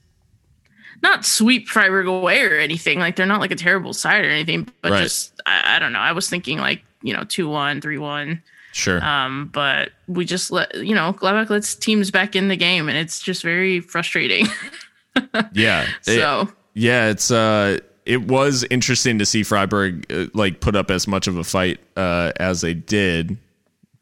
not 1.02 1.24
sweep 1.24 1.68
Freiburg 1.68 2.06
away 2.06 2.42
or 2.42 2.58
anything. 2.58 2.98
Like 2.98 3.16
they're 3.16 3.26
not 3.26 3.40
like 3.40 3.50
a 3.50 3.56
terrible 3.56 3.92
side 3.92 4.24
or 4.24 4.28
anything, 4.28 4.68
but 4.82 4.92
right. 4.92 5.02
just 5.02 5.40
I, 5.46 5.76
I, 5.76 5.78
don't 5.78 5.92
know. 5.92 5.98
I 5.98 6.12
was 6.12 6.28
thinking 6.28 6.58
like 6.58 6.82
you 7.02 7.14
know 7.14 7.24
two 7.24 7.48
one, 7.48 7.80
three 7.80 7.98
one. 7.98 8.42
Sure. 8.72 9.02
Um, 9.04 9.50
but 9.52 9.90
we 10.06 10.24
just 10.24 10.50
let 10.50 10.74
you 10.74 10.94
know 10.94 11.12
Gladbach 11.12 11.50
lets 11.50 11.74
teams 11.74 12.10
back 12.10 12.36
in 12.36 12.48
the 12.48 12.56
game, 12.56 12.88
and 12.88 12.96
it's 12.96 13.20
just 13.20 13.42
very 13.42 13.80
frustrating. 13.80 14.46
yeah. 15.52 15.86
so 16.02 16.42
it, 16.42 16.48
yeah, 16.74 17.08
it's 17.08 17.30
uh, 17.30 17.78
it 18.06 18.22
was 18.22 18.64
interesting 18.70 19.18
to 19.18 19.26
see 19.26 19.42
Freiburg 19.42 20.10
uh, 20.12 20.26
like 20.34 20.60
put 20.60 20.76
up 20.76 20.90
as 20.90 21.06
much 21.06 21.26
of 21.26 21.36
a 21.36 21.44
fight 21.44 21.80
uh, 21.96 22.32
as 22.36 22.60
they 22.60 22.74
did, 22.74 23.36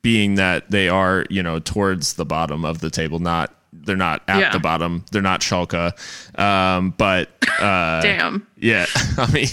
being 0.03 0.37
that 0.37 0.71
they 0.71 0.89
are 0.89 1.25
you 1.31 1.43
know 1.43 1.59
towards 1.59 2.15
the 2.15 2.25
bottom 2.25 2.65
of 2.65 2.81
the 2.81 2.91
table, 2.91 3.19
not 3.19 3.55
they're 3.73 3.97
not 3.97 4.23
at 4.29 4.41
yeah. 4.41 4.53
the 4.53 4.61
bottom, 4.61 5.05
they're 5.11 5.23
not 5.23 5.41
Schalke, 5.41 5.93
um, 6.39 6.95
but 6.97 7.31
uh, 7.61 8.01
damn, 8.03 8.47
yeah, 8.57 8.87
I 9.19 9.31
mean. 9.33 9.49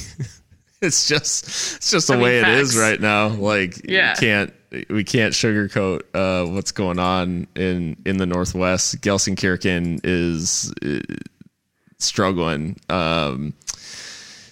It's 0.82 1.08
just 1.08 1.48
it's 1.78 1.90
just 1.90 2.08
the 2.08 2.14
I 2.14 2.18
mean, 2.18 2.24
way 2.26 2.42
facts. 2.42 2.52
it 2.52 2.62
is 2.62 2.78
right 2.78 3.00
now. 3.00 3.30
Like 3.30 3.90
yeah. 3.90 4.12
you 4.12 4.18
can't 4.18 4.54
we 4.90 5.04
can't 5.04 5.34
sugarcoat 5.34 6.02
uh, 6.14 6.50
what's 6.50 6.72
going 6.72 7.00
on 7.00 7.48
in 7.56 7.98
in 8.06 8.18
the 8.18 8.26
Northwest. 8.26 9.02
Gelsenkirchen 9.02 10.02
is 10.04 10.74
uh, 10.84 11.16
struggling. 11.98 12.78
Um, 12.90 13.54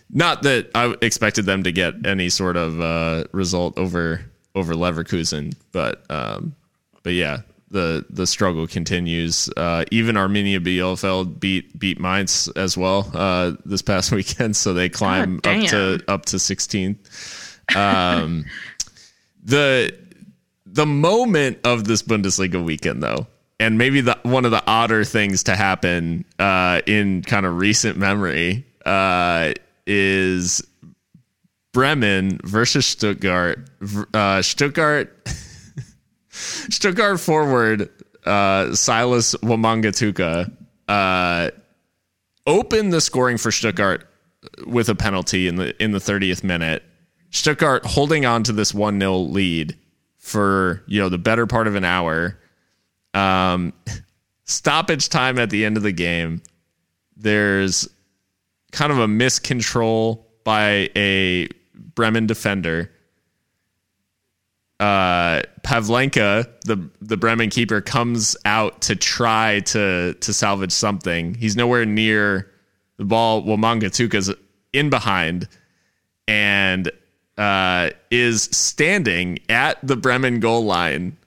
not 0.10 0.44
that 0.44 0.70
I 0.76 0.96
expected 1.02 1.46
them 1.46 1.64
to 1.64 1.72
get 1.72 2.06
any 2.06 2.30
sort 2.30 2.58
of 2.58 2.80
uh, 2.80 3.26
result 3.32 3.78
over 3.78 4.22
over 4.56 4.74
Leverkusen, 4.74 5.56
but 5.72 6.04
um, 6.10 6.56
but 7.02 7.14
yeah, 7.14 7.42
the 7.74 8.06
the 8.10 8.26
struggle 8.26 8.68
continues. 8.68 9.50
Uh, 9.58 9.84
even 9.92 10.16
Arminia 10.16 10.60
Bielefeld 10.60 11.40
beat 11.40 11.78
beat 11.78 12.00
Mainz 12.00 12.48
as 12.56 12.78
well 12.78 13.12
uh, 13.14 13.54
this 13.66 13.82
past 13.82 14.12
weekend, 14.14 14.56
so 14.56 14.74
they 14.74 14.88
climb 14.88 15.40
God 15.40 15.64
up 15.64 15.70
to 15.70 16.04
up 16.08 16.26
to 16.26 16.38
16th. 16.38 17.76
Um, 17.76 18.46
the 19.44 19.98
the 20.74 20.86
moment 20.88 21.60
of 21.64 21.86
this 21.86 22.02
Bundesliga 22.02 22.64
weekend, 22.64 23.02
though, 23.02 23.28
and 23.60 23.78
maybe 23.78 24.02
the 24.02 24.18
one 24.24 24.44
of 24.44 24.52
the 24.52 24.64
odder 24.66 25.04
things 25.04 25.44
to 25.44 25.56
happen 25.56 26.26
uh, 26.40 26.82
in 26.88 27.22
kind 27.22 27.46
of 27.46 27.58
recent 27.58 27.98
memory 27.98 28.66
uh, 28.86 29.54
is 29.86 30.66
Bremen 31.74 32.40
versus 32.44 32.88
Stuttgart. 32.88 33.70
Uh, 34.14 34.42
Stuttgart, 34.42 35.16
Stuttgart 36.30 37.20
forward 37.20 37.90
uh, 38.26 38.74
Silas 38.74 39.36
Wamangituka 39.36 40.52
uh, 40.88 41.52
opened 42.48 42.92
the 42.92 43.02
scoring 43.02 43.38
for 43.38 43.52
Stuttgart 43.52 44.08
with 44.66 44.90
a 44.90 44.96
penalty 44.96 45.48
in 45.48 45.56
the 45.56 45.82
in 45.82 45.92
the 45.92 46.00
30th 46.00 46.44
minute. 46.44 46.84
Stuttgart 47.30 47.86
holding 47.86 48.26
on 48.26 48.44
to 48.44 48.52
this 48.52 48.74
1-0 48.74 49.32
lead 49.32 49.76
for, 50.24 50.82
you 50.88 51.02
know, 51.02 51.10
the 51.10 51.18
better 51.18 51.46
part 51.46 51.68
of 51.68 51.76
an 51.76 51.84
hour. 51.84 52.40
Um, 53.14 53.74
stoppage 54.46 55.10
time 55.10 55.38
at 55.38 55.50
the 55.50 55.66
end 55.66 55.76
of 55.76 55.84
the 55.84 55.92
game. 55.92 56.42
There's 57.18 57.90
kind 58.72 58.92
of 58.92 59.00
a 59.00 59.06
miscontrol 59.06 60.24
by 60.46 60.90
a 60.96 61.50
Bremen 61.76 62.26
defender. 62.26 62.90
Uh, 64.80 65.42
Pavlenka, 65.62 66.50
the 66.62 66.90
the 67.02 67.18
Bremen 67.18 67.50
keeper, 67.50 67.82
comes 67.82 68.38
out 68.46 68.82
to 68.84 68.96
try 68.96 69.60
to 69.60 70.14
to 70.14 70.34
salvage 70.34 70.72
something. 70.72 71.36
He's 71.36 71.56
nowhere 71.58 71.86
near 71.86 72.50
the 72.98 73.06
ball. 73.06 73.44
Wamangituka's 73.44 74.34
in 74.72 74.90
behind 74.90 75.48
and 76.28 76.90
uh, 77.38 77.90
is 78.12 78.44
standing 78.44 79.40
at 79.50 79.78
the 79.86 79.96
Bremen 79.96 80.40
goal 80.40 80.64
line, 80.66 81.18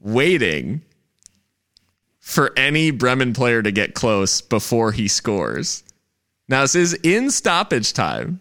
waiting 0.00 0.82
for 2.18 2.52
any 2.56 2.90
Bremen 2.90 3.32
player 3.32 3.62
to 3.62 3.72
get 3.72 3.94
close 3.94 4.40
before 4.40 4.92
he 4.92 5.08
scores. 5.08 5.82
Now 6.48 6.62
this 6.62 6.74
is 6.74 6.94
in 6.94 7.30
stoppage 7.30 7.92
time, 7.92 8.40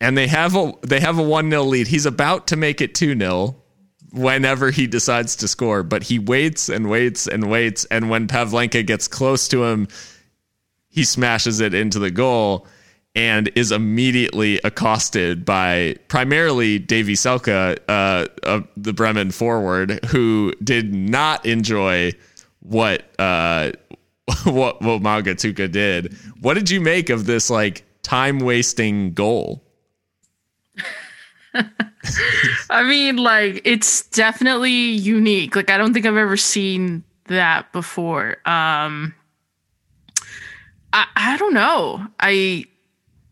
and 0.00 0.16
they 0.16 0.26
have 0.26 0.56
a 0.56 0.72
they 0.82 1.00
have 1.00 1.18
a 1.18 1.22
one 1.22 1.50
0 1.50 1.64
lead. 1.64 1.86
He's 1.86 2.06
about 2.06 2.46
to 2.48 2.56
make 2.56 2.80
it 2.80 2.94
two 2.94 3.18
0 3.18 3.56
whenever 4.12 4.70
he 4.70 4.86
decides 4.86 5.36
to 5.36 5.48
score, 5.48 5.82
but 5.82 6.04
he 6.04 6.18
waits 6.18 6.68
and 6.68 6.88
waits 6.88 7.26
and 7.26 7.50
waits, 7.50 7.84
and 7.86 8.08
when 8.08 8.26
Pavlenka 8.26 8.86
gets 8.86 9.06
close 9.06 9.48
to 9.48 9.64
him, 9.64 9.88
he 10.88 11.04
smashes 11.04 11.60
it 11.60 11.74
into 11.74 11.98
the 11.98 12.10
goal 12.10 12.66
and 13.14 13.50
is 13.56 13.72
immediately 13.72 14.60
accosted 14.64 15.44
by 15.44 15.96
primarily 16.08 16.78
Davy 16.78 17.14
Selke, 17.14 17.78
uh, 17.88 18.26
uh, 18.44 18.60
the 18.76 18.92
Bremen 18.92 19.30
forward, 19.30 20.04
who 20.06 20.52
did 20.62 20.94
not 20.94 21.44
enjoy 21.44 22.12
what 22.60 23.10
uh, 23.18 23.72
what 24.44 24.80
what 24.82 25.02
Magatuka 25.02 25.70
did. 25.70 26.16
What 26.40 26.54
did 26.54 26.70
you 26.70 26.80
make 26.80 27.10
of 27.10 27.26
this 27.26 27.50
like 27.50 27.84
time 28.02 28.38
wasting 28.40 29.12
goal? 29.14 29.64
I 32.70 32.84
mean, 32.84 33.16
like 33.16 33.62
it's 33.64 34.06
definitely 34.08 34.70
unique. 34.70 35.56
Like 35.56 35.70
I 35.70 35.78
don't 35.78 35.92
think 35.92 36.06
I've 36.06 36.16
ever 36.16 36.36
seen 36.36 37.04
that 37.26 37.72
before. 37.72 38.36
Um 38.48 39.14
I 40.92 41.06
I 41.16 41.36
don't 41.36 41.54
know. 41.54 42.06
I 42.20 42.64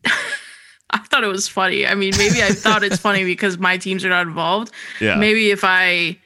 I 0.90 0.98
thought 0.98 1.24
it 1.24 1.28
was 1.28 1.48
funny. 1.48 1.86
I 1.86 1.94
mean, 1.94 2.12
maybe 2.16 2.42
I 2.42 2.50
thought 2.50 2.84
it's 2.84 2.98
funny 2.98 3.24
because 3.34 3.58
my 3.58 3.76
teams 3.76 4.04
are 4.04 4.08
not 4.08 4.26
involved. 4.26 4.72
Yeah. 5.00 5.16
Maybe 5.16 5.50
if 5.50 5.64
I 5.64 6.18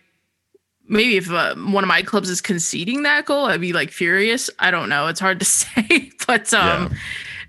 maybe 0.87 1.17
if 1.17 1.31
uh, 1.31 1.55
one 1.55 1.85
of 1.85 1.89
my 1.89 2.03
clubs 2.03 2.29
is 2.29 2.41
conceding 2.41 3.05
that 3.05 3.25
goal, 3.25 3.47
I'd 3.47 3.61
be 3.61 3.73
like 3.73 3.91
furious. 3.91 4.51
I 4.59 4.71
don't 4.71 4.89
know. 4.89 5.07
It's 5.07 5.21
hard 5.21 5.39
to 5.41 5.45
say, 5.45 6.11
but 6.27 6.53
um 6.53 6.95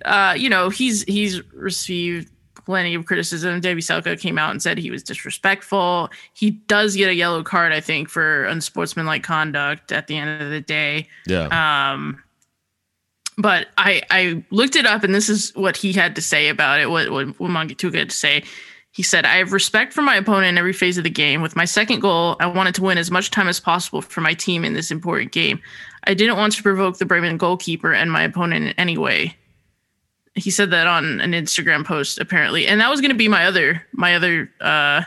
uh 0.05 0.35
you 0.37 0.49
know, 0.49 0.69
he's 0.69 1.03
he's 1.03 1.43
received 1.53 2.31
plenty 2.65 2.95
of 2.95 3.05
criticism. 3.05 3.59
Davy 3.59 3.81
Selke 3.81 4.19
came 4.19 4.37
out 4.37 4.51
and 4.51 4.61
said 4.61 4.77
he 4.77 4.91
was 4.91 5.03
disrespectful. 5.03 6.09
He 6.33 6.51
does 6.51 6.95
get 6.95 7.09
a 7.09 7.13
yellow 7.13 7.43
card, 7.43 7.73
I 7.73 7.81
think, 7.81 8.09
for 8.09 8.45
unsportsmanlike 8.45 9.23
conduct 9.23 9.91
at 9.91 10.07
the 10.07 10.17
end 10.17 10.41
of 10.41 10.49
the 10.49 10.61
day. 10.61 11.07
Yeah. 11.27 11.47
Um, 11.91 12.23
but 13.41 13.67
I 13.77 14.01
I 14.09 14.43
looked 14.51 14.75
it 14.75 14.85
up, 14.85 15.03
and 15.03 15.13
this 15.13 15.29
is 15.29 15.51
what 15.55 15.75
he 15.75 15.93
had 15.93 16.15
to 16.15 16.21
say 16.21 16.49
about 16.49 16.79
it. 16.79 16.89
What 16.89 17.09
what, 17.11 17.27
what 17.39 17.51
Mangituka 17.51 17.95
had 17.95 18.09
to 18.09 18.15
say. 18.15 18.43
He 18.91 19.03
said, 19.03 19.25
"I 19.25 19.37
have 19.37 19.53
respect 19.53 19.93
for 19.93 20.01
my 20.01 20.15
opponent 20.15 20.47
in 20.47 20.57
every 20.57 20.73
phase 20.73 20.97
of 20.97 21.03
the 21.03 21.09
game. 21.09 21.41
With 21.41 21.55
my 21.55 21.65
second 21.65 22.01
goal, 22.01 22.35
I 22.39 22.45
wanted 22.45 22.75
to 22.75 22.83
win 22.83 22.97
as 22.97 23.09
much 23.09 23.31
time 23.31 23.47
as 23.47 23.59
possible 23.59 24.01
for 24.01 24.21
my 24.21 24.33
team 24.33 24.65
in 24.65 24.73
this 24.73 24.91
important 24.91 25.31
game. 25.31 25.61
I 26.03 26.13
didn't 26.13 26.37
want 26.37 26.53
to 26.53 26.63
provoke 26.63 26.97
the 26.97 27.05
Bremen 27.05 27.37
goalkeeper 27.37 27.93
and 27.93 28.11
my 28.11 28.23
opponent 28.23 28.65
in 28.65 28.73
any 28.73 28.97
way." 28.97 29.35
He 30.35 30.49
said 30.49 30.71
that 30.71 30.87
on 30.87 31.19
an 31.19 31.31
Instagram 31.33 31.85
post, 31.85 32.17
apparently, 32.17 32.67
and 32.67 32.79
that 32.79 32.89
was 32.89 33.01
going 33.01 33.11
to 33.11 33.17
be 33.17 33.27
my 33.27 33.45
other 33.45 33.85
my 33.91 34.15
other 34.15 34.49
uh, 34.61 35.03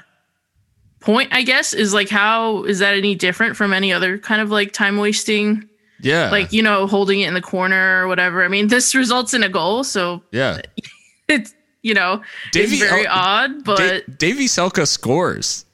point. 1.00 1.32
I 1.32 1.42
guess 1.42 1.72
is 1.72 1.94
like, 1.94 2.08
how 2.08 2.64
is 2.64 2.78
that 2.80 2.94
any 2.94 3.14
different 3.14 3.56
from 3.56 3.72
any 3.72 3.92
other 3.92 4.18
kind 4.18 4.40
of 4.40 4.50
like 4.50 4.72
time 4.72 4.96
wasting? 4.96 5.68
Yeah. 6.00 6.30
like 6.30 6.52
you 6.52 6.62
know 6.62 6.86
holding 6.86 7.20
it 7.20 7.28
in 7.28 7.34
the 7.34 7.40
corner 7.40 8.02
or 8.02 8.08
whatever 8.08 8.44
i 8.44 8.48
mean 8.48 8.68
this 8.68 8.94
results 8.94 9.32
in 9.32 9.42
a 9.42 9.48
goal 9.48 9.84
so 9.84 10.22
yeah. 10.32 10.60
it's 11.28 11.54
you 11.82 11.94
know 11.94 12.22
Davy- 12.52 12.76
it's 12.76 12.84
very 12.84 13.06
odd 13.06 13.64
but 13.64 13.78
Da- 13.78 14.14
Davy 14.18 14.46
Selke 14.46 14.86
scores 14.86 15.64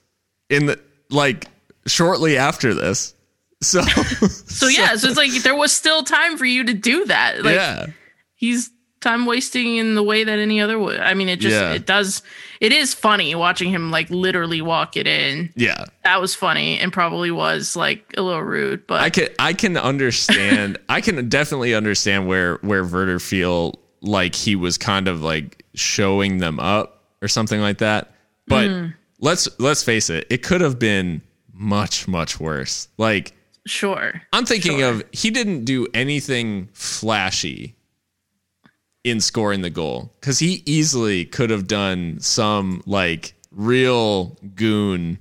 in 0.50 0.66
the 0.66 0.78
like 1.10 1.46
shortly 1.86 2.36
after 2.36 2.74
this. 2.74 3.14
So 3.62 3.82
so 3.82 4.68
yeah 4.68 4.96
so 4.96 5.08
it's 5.08 5.16
like 5.16 5.32
there 5.42 5.56
was 5.56 5.72
still 5.72 6.02
time 6.02 6.36
for 6.38 6.44
you 6.44 6.64
to 6.64 6.74
do 6.74 7.04
that 7.06 7.42
like 7.44 7.54
yeah. 7.54 7.86
he's 8.34 8.70
time 9.00 9.24
wasting 9.26 9.76
in 9.76 9.94
the 9.94 10.02
way 10.02 10.24
that 10.24 10.38
any 10.38 10.60
other 10.60 10.78
would 10.78 11.00
i 11.00 11.14
mean 11.14 11.28
it 11.28 11.40
just 11.40 11.54
Yeah. 11.56 11.72
it 11.72 11.86
does 11.86 12.22
it 12.60 12.70
is 12.72 12.92
funny 12.92 13.34
watching 13.34 13.70
him 13.70 13.90
like 13.90 14.10
literally 14.10 14.60
walk 14.60 14.96
it 14.96 15.06
in 15.06 15.50
Yeah. 15.56 15.84
that 16.04 16.20
was 16.20 16.34
funny 16.34 16.78
and 16.78 16.92
probably 16.92 17.30
was 17.30 17.74
like 17.76 18.04
a 18.18 18.22
little 18.22 18.42
rude 18.42 18.86
but 18.86 19.00
I 19.00 19.08
can 19.10 19.28
I 19.38 19.52
can 19.54 19.76
understand 19.76 20.78
I 20.88 21.00
can 21.00 21.28
definitely 21.28 21.74
understand 21.74 22.28
where 22.28 22.56
where 22.56 22.84
Werder 22.84 23.18
feel 23.18 23.78
like 24.02 24.34
he 24.34 24.54
was 24.56 24.76
kind 24.76 25.08
of 25.08 25.22
like 25.22 25.64
showing 25.74 26.38
them 26.38 26.58
up 26.60 27.04
or 27.22 27.28
something 27.28 27.60
like 27.60 27.78
that. 27.78 28.12
But 28.48 28.68
Mm. 28.68 28.94
let's 29.20 29.48
let's 29.58 29.82
face 29.82 30.10
it, 30.10 30.26
it 30.30 30.42
could 30.42 30.60
have 30.60 30.78
been 30.78 31.22
much 31.54 32.06
much 32.08 32.38
worse. 32.40 32.88
Like 32.98 33.32
sure 33.66 34.20
I'm 34.32 34.44
thinking 34.44 34.78
Sure. 34.80 34.90
of 34.90 35.04
he 35.12 35.30
didn't 35.30 35.64
do 35.64 35.86
anything 35.94 36.68
flashy 36.72 37.74
in 39.04 39.20
scoring 39.20 39.62
the 39.62 39.70
goal 39.70 40.12
cuz 40.20 40.38
he 40.38 40.62
easily 40.66 41.24
could 41.24 41.48
have 41.50 41.66
done 41.66 42.18
some 42.20 42.82
like 42.86 43.34
real 43.50 44.36
goon 44.54 45.18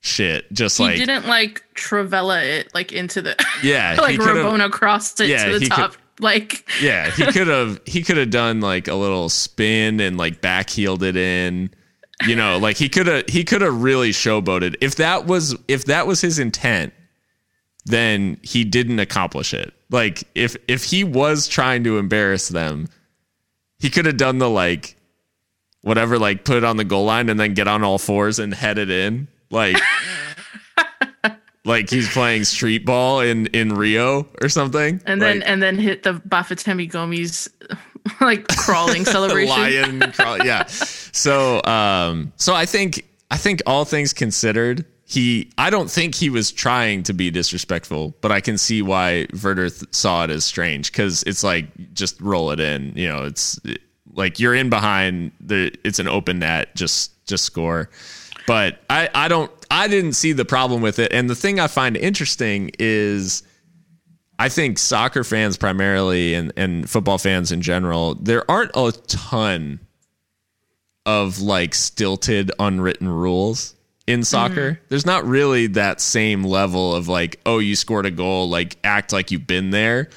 shit 0.00 0.50
just 0.52 0.78
like 0.78 0.94
he 0.94 1.00
like 1.00 1.06
didn't 1.08 1.26
like 1.26 1.64
trivela 1.74 2.42
it 2.44 2.72
like 2.74 2.92
into 2.92 3.20
the 3.20 3.34
yeah 3.62 3.96
like 4.00 4.18
Rabona 4.20 4.70
crossed 4.70 5.20
it 5.20 5.28
Yeah, 5.28 5.46
to 5.46 5.52
the 5.54 5.58
he 5.60 5.68
could- 5.68 5.76
top 5.76 5.96
like 6.20 6.66
Yeah, 6.80 7.10
he 7.10 7.26
could 7.26 7.48
have 7.48 7.80
he 7.84 8.02
could 8.02 8.16
have 8.16 8.30
done 8.30 8.60
like 8.60 8.88
a 8.88 8.94
little 8.94 9.28
spin 9.28 10.00
and 10.00 10.16
like 10.16 10.40
back 10.40 10.70
heeled 10.70 11.02
it 11.02 11.14
in. 11.16 11.70
You 12.26 12.34
know, 12.36 12.56
like 12.56 12.78
he 12.78 12.88
could 12.88 13.06
have 13.06 13.26
he 13.28 13.44
could 13.44 13.60
have 13.60 13.82
really 13.82 14.12
showboated. 14.12 14.76
If 14.80 14.94
that 14.96 15.26
was 15.26 15.54
if 15.68 15.84
that 15.84 16.06
was 16.06 16.22
his 16.22 16.38
intent, 16.38 16.94
then 17.86 18.38
he 18.42 18.62
didn't 18.64 18.98
accomplish 18.98 19.54
it. 19.54 19.72
Like 19.90 20.24
if 20.34 20.56
if 20.68 20.84
he 20.84 21.02
was 21.04 21.48
trying 21.48 21.82
to 21.84 21.98
embarrass 21.98 22.48
them, 22.48 22.88
he 23.78 23.88
could 23.90 24.04
have 24.06 24.16
done 24.18 24.38
the 24.38 24.50
like 24.50 24.96
whatever 25.82 26.18
like 26.18 26.44
put 26.44 26.56
it 26.58 26.64
on 26.64 26.76
the 26.76 26.84
goal 26.84 27.04
line 27.04 27.28
and 27.28 27.38
then 27.40 27.54
get 27.54 27.68
on 27.68 27.82
all 27.84 27.98
fours 27.98 28.38
and 28.38 28.52
head 28.52 28.76
it 28.78 28.90
in. 28.90 29.28
Like 29.50 29.76
like 31.64 31.90
he's 31.90 32.08
playing 32.12 32.44
street 32.44 32.84
ball 32.84 33.20
in 33.20 33.46
in 33.48 33.72
Rio 33.74 34.26
or 34.42 34.48
something. 34.48 35.00
and 35.06 35.20
then 35.20 35.38
Like- 35.40 35.48
and 35.48 35.62
then 35.62 35.78
hit 35.78 36.02
the 36.02 36.14
Bafétimbi 36.14 36.90
Gomis' 36.90 37.48
like 38.20 38.46
crawling 38.48 39.04
celebration. 39.16 39.48
lion 39.56 40.12
crawl- 40.12 40.38
yeah 40.44 40.64
so 40.66 41.60
um 41.64 42.32
so 42.36 42.54
i 42.54 42.64
think 42.64 43.04
i 43.32 43.36
think 43.36 43.60
all 43.66 43.84
things 43.84 44.12
considered 44.12 44.84
he 45.06 45.50
i 45.56 45.70
don't 45.70 45.90
think 45.90 46.14
he 46.14 46.28
was 46.28 46.52
trying 46.52 47.02
to 47.02 47.14
be 47.14 47.30
disrespectful 47.30 48.14
but 48.20 48.30
i 48.32 48.40
can 48.40 48.58
see 48.58 48.82
why 48.82 49.26
Werder 49.42 49.70
th- 49.70 49.94
saw 49.94 50.24
it 50.24 50.30
as 50.30 50.44
strange 50.44 50.92
because 50.92 51.22
it's 51.22 51.44
like 51.44 51.66
just 51.94 52.20
roll 52.20 52.50
it 52.50 52.60
in 52.60 52.92
you 52.96 53.08
know 53.08 53.24
it's 53.24 53.58
like 54.12 54.38
you're 54.38 54.54
in 54.54 54.68
behind 54.68 55.32
the 55.40 55.72
it's 55.84 55.98
an 55.98 56.08
open 56.08 56.40
net 56.40 56.74
just 56.74 57.12
just 57.26 57.44
score 57.44 57.88
but 58.46 58.78
I, 58.88 59.10
I 59.12 59.28
don't 59.28 59.50
I 59.70 59.88
didn't 59.88 60.12
see 60.12 60.32
the 60.32 60.44
problem 60.44 60.80
with 60.80 60.98
it. 60.98 61.12
And 61.12 61.28
the 61.28 61.34
thing 61.34 61.60
I 61.60 61.66
find 61.66 61.96
interesting 61.96 62.70
is 62.78 63.42
I 64.38 64.48
think 64.48 64.78
soccer 64.78 65.24
fans 65.24 65.56
primarily 65.56 66.34
and, 66.34 66.52
and 66.56 66.88
football 66.88 67.18
fans 67.18 67.52
in 67.52 67.62
general, 67.62 68.14
there 68.14 68.48
aren't 68.50 68.70
a 68.74 68.92
ton 69.08 69.80
of 71.04 71.40
like 71.40 71.74
stilted 71.74 72.52
unwritten 72.58 73.08
rules 73.08 73.74
in 74.06 74.22
soccer. 74.22 74.72
Mm-hmm. 74.72 74.84
There's 74.88 75.06
not 75.06 75.24
really 75.24 75.66
that 75.68 76.00
same 76.00 76.44
level 76.44 76.94
of 76.94 77.08
like, 77.08 77.40
oh, 77.46 77.58
you 77.58 77.76
scored 77.76 78.06
a 78.06 78.10
goal, 78.10 78.48
like 78.48 78.76
act 78.84 79.12
like 79.12 79.30
you've 79.30 79.46
been 79.46 79.70
there 79.70 80.08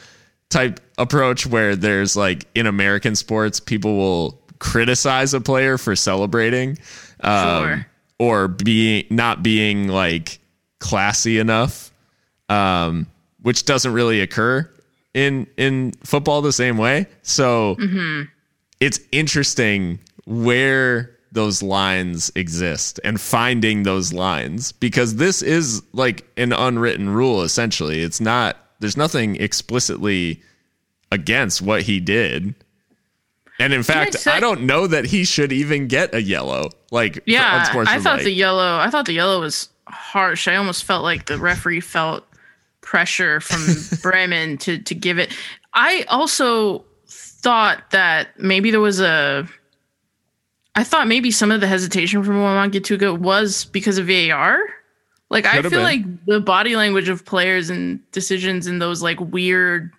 type 0.50 0.80
approach 0.98 1.46
where 1.46 1.76
there's 1.76 2.16
like 2.16 2.46
in 2.56 2.68
American 2.68 3.16
sports, 3.16 3.60
people 3.60 3.98
will 3.98 4.42
criticize 4.60 5.34
a 5.34 5.42
player 5.42 5.78
for 5.78 5.96
celebrating. 5.96 6.78
Um, 7.22 7.64
sure. 7.64 7.88
or 8.18 8.48
being 8.48 9.06
not 9.10 9.44
being 9.44 9.88
like 9.88 10.40
classy 10.80 11.38
enough. 11.40 11.92
Um, 12.50 13.06
which 13.42 13.66
doesn't 13.66 13.94
really 13.94 14.22
occur 14.22 14.70
in 15.14 15.48
in 15.58 15.92
football 16.04 16.42
the 16.42 16.52
same 16.52 16.78
way. 16.78 17.08
So 17.22 17.76
mm-hmm. 17.76 18.24
it's 18.80 19.00
interesting 19.12 20.00
where 20.26 21.16
those 21.32 21.62
lines 21.62 22.32
exist 22.36 23.00
and 23.04 23.22
finding 23.22 23.84
those 23.84 24.12
lines 24.14 24.72
because 24.72 25.16
this 25.18 25.42
is 25.42 25.84
like 25.94 26.28
an 26.38 26.54
unwritten 26.54 27.10
rule 27.10 27.42
essentially. 27.44 28.02
It's 28.02 28.20
not 28.20 28.58
there's 28.80 28.98
nothing 28.98 29.36
explicitly 29.36 30.42
against 31.12 31.62
what 31.62 31.84
he 31.84 32.00
did. 32.00 32.56
And 33.60 33.74
in 33.74 33.84
fact, 33.84 34.26
I 34.26 34.40
don't 34.40 34.62
know 34.62 34.88
that 34.88 35.06
he 35.06 35.26
should 35.26 35.52
even 35.52 35.88
get 35.88 36.14
a 36.16 36.22
yellow. 36.22 36.70
Like, 36.92 37.22
yeah, 37.26 37.68
I 37.76 38.00
thought 38.00 38.22
the 38.22 38.32
yellow. 38.32 38.78
I 38.78 38.90
thought 38.90 39.06
the 39.06 39.14
yellow 39.14 39.42
was 39.42 39.68
harsh. 39.86 40.48
I 40.48 40.56
almost 40.56 40.86
felt 40.86 41.04
like 41.04 41.26
the 41.26 41.38
referee 41.38 41.82
felt 41.82 42.24
pressure 42.80 43.42
from 43.42 44.00
Bremen 44.02 44.58
to 44.60 44.80
to 44.80 44.96
give 44.96 45.20
it. 45.20 45.36
I 45.74 46.06
also 46.08 46.86
thought 47.08 47.92
that 47.92 48.40
maybe 48.40 48.72
there 48.72 48.80
was 48.80 49.02
a. 49.02 49.48
I 50.80 50.84
thought 50.86 51.10
maybe 51.10 51.30
some 51.30 51.52
of 51.52 51.60
the 51.60 51.68
hesitation 51.68 52.24
from 52.24 52.36
Wamangituka 52.36 53.20
was 53.20 53.66
because 53.66 53.98
of 53.98 54.08
VAR. 54.08 54.62
Like 55.30 55.44
Could 55.44 55.66
I 55.66 55.70
feel 55.70 55.72
been. 55.72 55.84
like 55.84 56.26
the 56.26 56.40
body 56.40 56.78
language 56.78 57.10
of 57.10 57.26
players 57.26 57.70
and 57.70 58.00
decisions 58.14 58.66
in 58.66 58.80
those 58.80 59.04
like 59.04 59.20
weird 59.20 59.92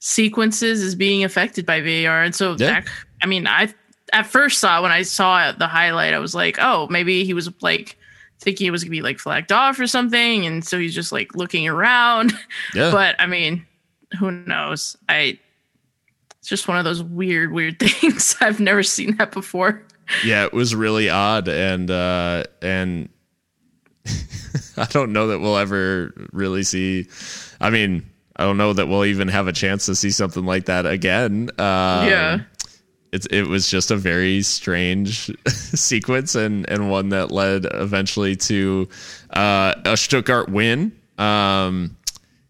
sequences 0.00 0.82
is 0.82 0.94
being 0.94 1.24
affected 1.24 1.64
by 1.64 1.80
VAR, 1.80 2.22
and 2.22 2.34
so 2.34 2.50
yeah. 2.50 2.56
that 2.80 2.88
I 3.22 3.26
mean 3.26 3.46
I 3.46 3.72
at 4.12 4.26
first 4.26 4.58
saw 4.58 4.82
when 4.82 4.92
I 4.92 5.00
saw 5.00 5.50
the 5.52 5.66
highlight, 5.66 6.12
I 6.12 6.18
was 6.18 6.34
like, 6.34 6.58
oh, 6.60 6.88
maybe 6.90 7.24
he 7.24 7.32
was 7.32 7.50
like 7.62 7.96
thinking 8.38 8.66
it 8.66 8.70
was 8.70 8.84
gonna 8.84 8.90
be 8.90 9.00
like 9.00 9.18
flagged 9.18 9.50
off 9.50 9.80
or 9.80 9.86
something, 9.86 10.44
and 10.44 10.62
so 10.62 10.78
he's 10.78 10.94
just 10.94 11.10
like 11.10 11.34
looking 11.36 11.66
around. 11.66 12.34
Yeah. 12.74 12.90
but 12.90 13.16
I 13.18 13.24
mean, 13.24 13.66
who 14.18 14.30
knows? 14.30 14.94
I 15.08 15.38
it's 16.38 16.50
just 16.50 16.68
one 16.68 16.76
of 16.76 16.84
those 16.84 17.02
weird, 17.02 17.50
weird 17.50 17.78
things. 17.80 18.36
I've 18.42 18.60
never 18.60 18.82
seen 18.82 19.16
that 19.16 19.32
before. 19.32 19.82
Yeah, 20.24 20.44
it 20.44 20.52
was 20.52 20.74
really 20.74 21.10
odd, 21.10 21.48
and 21.48 21.90
uh, 21.90 22.44
and 22.62 23.08
I 24.76 24.84
don't 24.86 25.12
know 25.12 25.28
that 25.28 25.38
we'll 25.38 25.58
ever 25.58 26.12
really 26.32 26.62
see. 26.62 27.08
I 27.60 27.70
mean, 27.70 28.08
I 28.36 28.44
don't 28.44 28.56
know 28.56 28.72
that 28.72 28.88
we'll 28.88 29.04
even 29.04 29.28
have 29.28 29.48
a 29.48 29.52
chance 29.52 29.86
to 29.86 29.94
see 29.94 30.10
something 30.10 30.44
like 30.44 30.66
that 30.66 30.86
again. 30.86 31.50
Um, 31.58 32.06
yeah 32.06 32.40
it, 33.12 33.26
it 33.32 33.46
was 33.46 33.70
just 33.70 33.90
a 33.90 33.96
very 33.96 34.42
strange 34.42 35.30
sequence 35.48 36.34
and, 36.34 36.68
and 36.68 36.90
one 36.90 37.10
that 37.10 37.30
led 37.30 37.66
eventually 37.72 38.36
to 38.36 38.88
uh, 39.30 39.74
a 39.84 39.96
Stuttgart 39.96 40.48
win. 40.48 40.92
Um, 41.16 41.96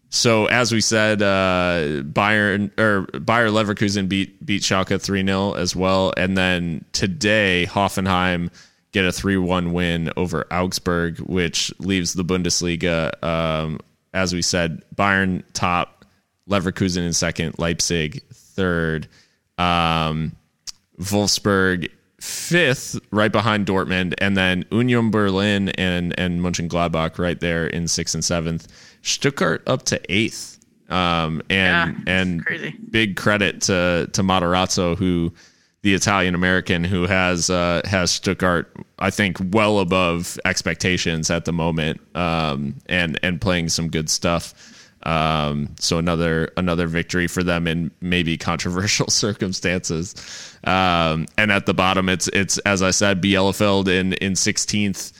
so 0.09 0.47
as 0.47 0.71
we 0.71 0.81
said, 0.81 1.21
uh, 1.21 2.01
Bayern 2.03 2.77
or 2.79 3.01
Bayer 3.19 3.49
Leverkusen 3.49 4.09
beat 4.09 4.43
beat 4.43 4.63
Schalke 4.63 4.99
three 4.99 5.23
0 5.23 5.53
as 5.53 5.75
well, 5.75 6.13
and 6.17 6.37
then 6.37 6.85
today 6.93 7.67
Hoffenheim 7.69 8.49
get 8.91 9.05
a 9.05 9.11
three 9.11 9.37
one 9.37 9.71
win 9.71 10.11
over 10.17 10.45
Augsburg, 10.51 11.19
which 11.19 11.71
leaves 11.79 12.13
the 12.13 12.25
Bundesliga. 12.25 13.23
Um, 13.23 13.79
as 14.13 14.33
we 14.33 14.41
said, 14.41 14.83
Bayern 14.95 15.43
top, 15.53 16.05
Leverkusen 16.49 17.05
in 17.05 17.13
second, 17.13 17.59
Leipzig 17.59 18.23
third. 18.33 19.07
Um, 19.59 20.35
Wolfsburg 20.99 21.89
fifth, 22.19 22.99
right 23.11 23.31
behind 23.31 23.65
Dortmund, 23.65 24.13
and 24.19 24.35
then 24.35 24.65
Union 24.71 25.11
Berlin 25.11 25.69
and 25.69 26.17
and 26.19 26.41
Mönchengladbach 26.41 27.17
right 27.17 27.39
there 27.39 27.67
in 27.67 27.87
sixth 27.87 28.13
and 28.13 28.23
seventh. 28.23 28.67
Stuttgart 29.01 29.63
up 29.67 29.83
to 29.83 30.01
eighth, 30.11 30.59
um, 30.89 31.41
and 31.49 31.97
yeah, 31.97 32.13
and 32.13 32.45
crazy. 32.45 32.75
big 32.89 33.15
credit 33.15 33.61
to 33.61 34.09
to 34.11 34.21
Matarazzo 34.21 34.97
who 34.97 35.33
the 35.81 35.93
Italian 35.93 36.35
American 36.35 36.83
who 36.83 37.05
has 37.07 37.49
uh, 37.49 37.81
has 37.85 38.11
Stuttgart, 38.11 38.71
I 38.99 39.09
think, 39.09 39.37
well 39.53 39.79
above 39.79 40.37
expectations 40.45 41.29
at 41.29 41.45
the 41.45 41.53
moment, 41.53 42.01
um, 42.15 42.75
and 42.87 43.17
and 43.23 43.39
playing 43.39 43.69
some 43.69 43.89
good 43.89 44.09
stuff. 44.09 44.68
Um, 45.03 45.75
so 45.79 45.97
another 45.97 46.51
another 46.57 46.87
victory 46.87 47.27
for 47.27 47.41
them 47.41 47.67
in 47.67 47.91
maybe 48.01 48.37
controversial 48.37 49.07
circumstances. 49.09 50.15
Um, 50.63 51.27
and 51.37 51.51
at 51.51 51.65
the 51.65 51.73
bottom, 51.73 52.09
it's 52.09 52.27
it's 52.29 52.57
as 52.59 52.81
I 52.81 52.91
said, 52.91 53.21
Bielefeld 53.21 53.87
in 53.87 54.13
in 54.13 54.33
16th, 54.33 55.13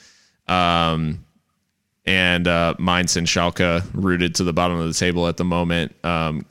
um, 0.52 1.24
and 2.06 2.48
uh, 2.48 2.76
Mainz 2.78 3.16
and 3.16 3.28
Schalke 3.28 3.84
rooted 3.94 4.36
to 4.36 4.44
the 4.44 4.54
bottom 4.54 4.80
of 4.80 4.88
the 4.88 4.94
table 4.94 5.28
at 5.28 5.38
the 5.38 5.46
moment. 5.46 5.94
Um, 6.04 6.46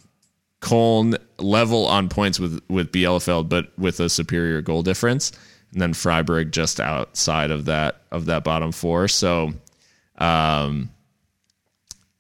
Köln 0.60 1.16
level 1.38 1.86
on 1.86 2.08
points 2.08 2.40
with 2.40 2.62
with 2.68 2.92
Bielefeld, 2.92 3.48
but 3.48 3.78
with 3.78 4.00
a 4.00 4.08
superior 4.08 4.62
goal 4.62 4.82
difference, 4.82 5.32
and 5.72 5.82
then 5.82 5.92
Freiburg 5.92 6.50
just 6.50 6.80
outside 6.80 7.50
of 7.50 7.66
that 7.66 8.02
of 8.10 8.24
that 8.26 8.44
bottom 8.44 8.72
four. 8.72 9.08
So. 9.08 9.52
Um, 10.20 10.90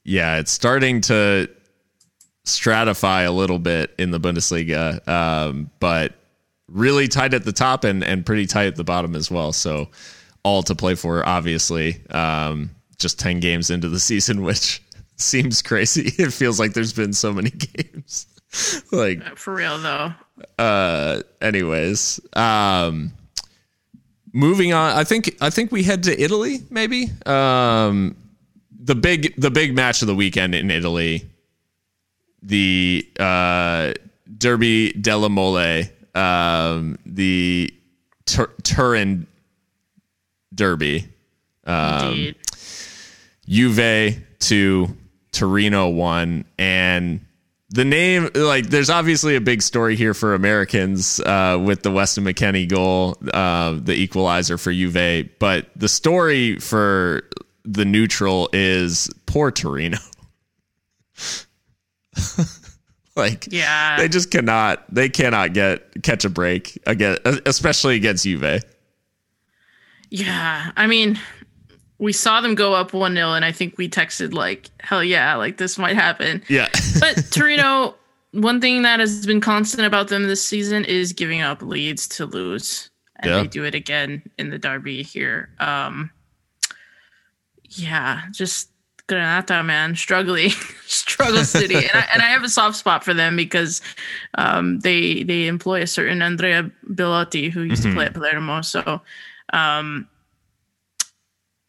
yeah, 0.08 0.38
it's 0.38 0.50
starting 0.50 1.02
to 1.02 1.50
stratify 2.46 3.26
a 3.26 3.30
little 3.30 3.58
bit 3.58 3.94
in 3.98 4.10
the 4.10 4.18
Bundesliga, 4.18 5.06
um, 5.06 5.70
but 5.80 6.14
really 6.66 7.08
tight 7.08 7.34
at 7.34 7.44
the 7.44 7.52
top 7.52 7.84
and, 7.84 8.02
and 8.02 8.24
pretty 8.24 8.46
tight 8.46 8.68
at 8.68 8.76
the 8.76 8.84
bottom 8.84 9.14
as 9.14 9.30
well. 9.30 9.52
So 9.52 9.90
all 10.44 10.62
to 10.62 10.74
play 10.74 10.94
for, 10.94 11.26
obviously. 11.28 12.00
Um, 12.08 12.70
just 12.98 13.20
10 13.20 13.40
games 13.40 13.68
into 13.68 13.90
the 13.90 14.00
season, 14.00 14.42
which 14.44 14.82
seems 15.16 15.60
crazy. 15.60 16.12
It 16.18 16.32
feels 16.32 16.58
like 16.58 16.72
there's 16.72 16.94
been 16.94 17.12
so 17.12 17.32
many 17.34 17.50
games. 17.74 18.26
like 18.90 19.20
uh, 19.24 19.34
for 19.34 19.54
real 19.54 19.76
though. 19.78 20.14
Uh 20.58 21.20
anyways, 21.42 22.18
um 22.32 23.12
moving 24.32 24.72
on, 24.72 24.96
I 24.96 25.04
think 25.04 25.36
I 25.42 25.50
think 25.50 25.70
we 25.70 25.82
head 25.82 26.04
to 26.04 26.18
Italy 26.18 26.62
maybe. 26.70 27.08
Um 27.26 28.16
the 28.88 28.94
big 28.94 29.38
the 29.38 29.50
big 29.50 29.76
match 29.76 30.00
of 30.00 30.08
the 30.08 30.14
weekend 30.14 30.54
in 30.54 30.70
Italy, 30.70 31.28
the 32.42 33.06
uh, 33.20 33.92
Derby 34.38 34.92
della 34.94 35.28
Mole, 35.28 35.84
um, 36.14 36.96
the 37.04 37.72
Tur- 38.24 38.54
Turin 38.62 39.26
Derby, 40.54 41.06
um, 41.66 42.34
Juve 43.46 44.16
to 44.38 44.96
Torino 45.32 45.90
one, 45.90 46.46
and 46.58 47.20
the 47.68 47.84
name 47.84 48.30
like 48.34 48.70
there's 48.70 48.88
obviously 48.88 49.36
a 49.36 49.40
big 49.42 49.60
story 49.60 49.96
here 49.96 50.14
for 50.14 50.32
Americans 50.32 51.20
uh, 51.20 51.60
with 51.62 51.82
the 51.82 51.90
Weston 51.90 52.24
McKennie 52.24 52.66
goal, 52.66 53.18
uh, 53.34 53.72
the 53.78 53.92
equalizer 53.92 54.56
for 54.56 54.72
Juve, 54.72 55.28
but 55.38 55.66
the 55.76 55.90
story 55.90 56.58
for 56.58 57.28
the 57.68 57.84
neutral 57.84 58.48
is 58.52 59.10
poor 59.26 59.50
Torino. 59.50 59.98
like 63.16 63.46
yeah 63.50 63.96
they 63.96 64.08
just 64.08 64.30
cannot 64.30 64.82
they 64.92 65.08
cannot 65.08 65.52
get 65.52 66.02
catch 66.02 66.24
a 66.24 66.30
break 66.30 66.80
again 66.86 67.16
especially 67.44 67.96
against 67.96 68.24
Juve. 68.24 68.62
Yeah, 70.10 70.70
I 70.76 70.86
mean 70.86 71.18
we 71.98 72.12
saw 72.12 72.40
them 72.40 72.54
go 72.54 72.74
up 72.74 72.92
1-0 72.92 73.36
and 73.36 73.44
I 73.44 73.52
think 73.52 73.76
we 73.76 73.88
texted 73.88 74.32
like 74.32 74.70
hell 74.80 75.04
yeah, 75.04 75.34
like 75.34 75.58
this 75.58 75.76
might 75.76 75.96
happen. 75.96 76.42
Yeah. 76.48 76.68
but 77.00 77.26
Torino 77.30 77.94
one 78.32 78.60
thing 78.60 78.82
that 78.82 79.00
has 79.00 79.26
been 79.26 79.40
constant 79.40 79.86
about 79.86 80.08
them 80.08 80.26
this 80.26 80.44
season 80.44 80.84
is 80.84 81.12
giving 81.12 81.42
up 81.42 81.60
leads 81.60 82.08
to 82.08 82.26
lose. 82.26 82.88
And 83.20 83.30
yeah. 83.30 83.42
they 83.42 83.48
do 83.48 83.64
it 83.64 83.74
again 83.74 84.22
in 84.38 84.50
the 84.50 84.58
derby 84.58 85.02
here. 85.02 85.50
Um 85.58 86.10
yeah, 87.70 88.22
just 88.32 88.70
Granata, 89.08 89.64
man, 89.64 89.96
struggling, 89.96 90.50
struggle 90.86 91.44
city, 91.44 91.76
and 91.76 91.90
I, 91.94 92.06
and 92.12 92.22
I 92.22 92.26
have 92.26 92.44
a 92.44 92.48
soft 92.48 92.76
spot 92.76 93.04
for 93.04 93.14
them 93.14 93.36
because 93.36 93.80
um, 94.36 94.80
they 94.80 95.22
they 95.22 95.46
employ 95.46 95.82
a 95.82 95.86
certain 95.86 96.20
Andrea 96.20 96.70
Bellotti 96.86 97.50
who 97.50 97.62
used 97.62 97.82
mm-hmm. 97.82 97.92
to 97.92 97.96
play 97.96 98.06
at 98.06 98.14
Palermo. 98.14 98.60
So, 98.60 99.00
um, 99.52 100.08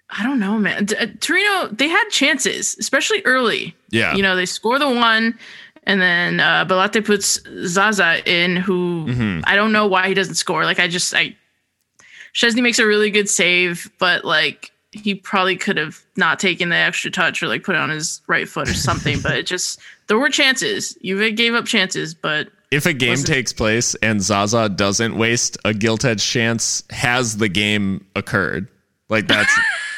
I 0.09 0.23
don't 0.23 0.39
know, 0.39 0.57
man. 0.57 0.87
Uh, 0.99 1.07
Torino, 1.19 1.67
they 1.67 1.87
had 1.87 2.09
chances, 2.09 2.75
especially 2.79 3.21
early. 3.25 3.75
Yeah. 3.89 4.15
You 4.15 4.23
know, 4.23 4.35
they 4.35 4.45
score 4.45 4.79
the 4.79 4.89
one, 4.89 5.37
and 5.83 6.01
then 6.01 6.39
uh, 6.39 6.65
puts 7.03 7.39
Zaza 7.65 8.21
in, 8.29 8.55
who 8.55 9.05
Mm-hmm. 9.07 9.41
I 9.45 9.55
don't 9.55 9.71
know 9.71 9.87
why 9.87 10.07
he 10.07 10.13
doesn't 10.13 10.35
score. 10.35 10.65
Like, 10.65 10.79
I 10.79 10.87
just, 10.87 11.13
I, 11.15 11.35
Szczęsny 12.33 12.61
makes 12.61 12.79
a 12.79 12.85
really 12.85 13.11
good 13.11 13.29
save, 13.29 13.89
but 13.97 14.25
like, 14.25 14.71
he 14.91 15.15
probably 15.15 15.55
could 15.55 15.77
have 15.77 16.03
not 16.15 16.39
taken 16.39 16.69
the 16.69 16.75
extra 16.75 17.11
touch 17.11 17.43
or 17.43 17.47
like 17.47 17.63
put 17.63 17.75
it 17.75 17.81
on 17.81 17.89
his 17.89 18.21
right 18.27 18.47
foot 18.49 18.69
or 18.69 18.73
something. 18.73 19.19
but 19.21 19.33
it 19.33 19.45
just, 19.45 19.79
there 20.07 20.17
were 20.17 20.29
chances. 20.29 20.97
You 21.01 21.31
gave 21.31 21.53
up 21.53 21.65
chances, 21.65 22.13
but 22.13 22.49
if 22.71 22.85
a 22.85 22.93
game 22.93 23.17
takes 23.17 23.51
place 23.51 23.95
and 23.95 24.21
Zaza 24.21 24.69
doesn't 24.69 25.17
waste 25.17 25.57
a 25.65 25.73
gilt 25.73 26.05
edge 26.05 26.23
chance, 26.23 26.83
has 26.91 27.37
the 27.37 27.49
game 27.49 28.05
occurred? 28.15 28.67
Like 29.09 29.27
that's 29.27 29.51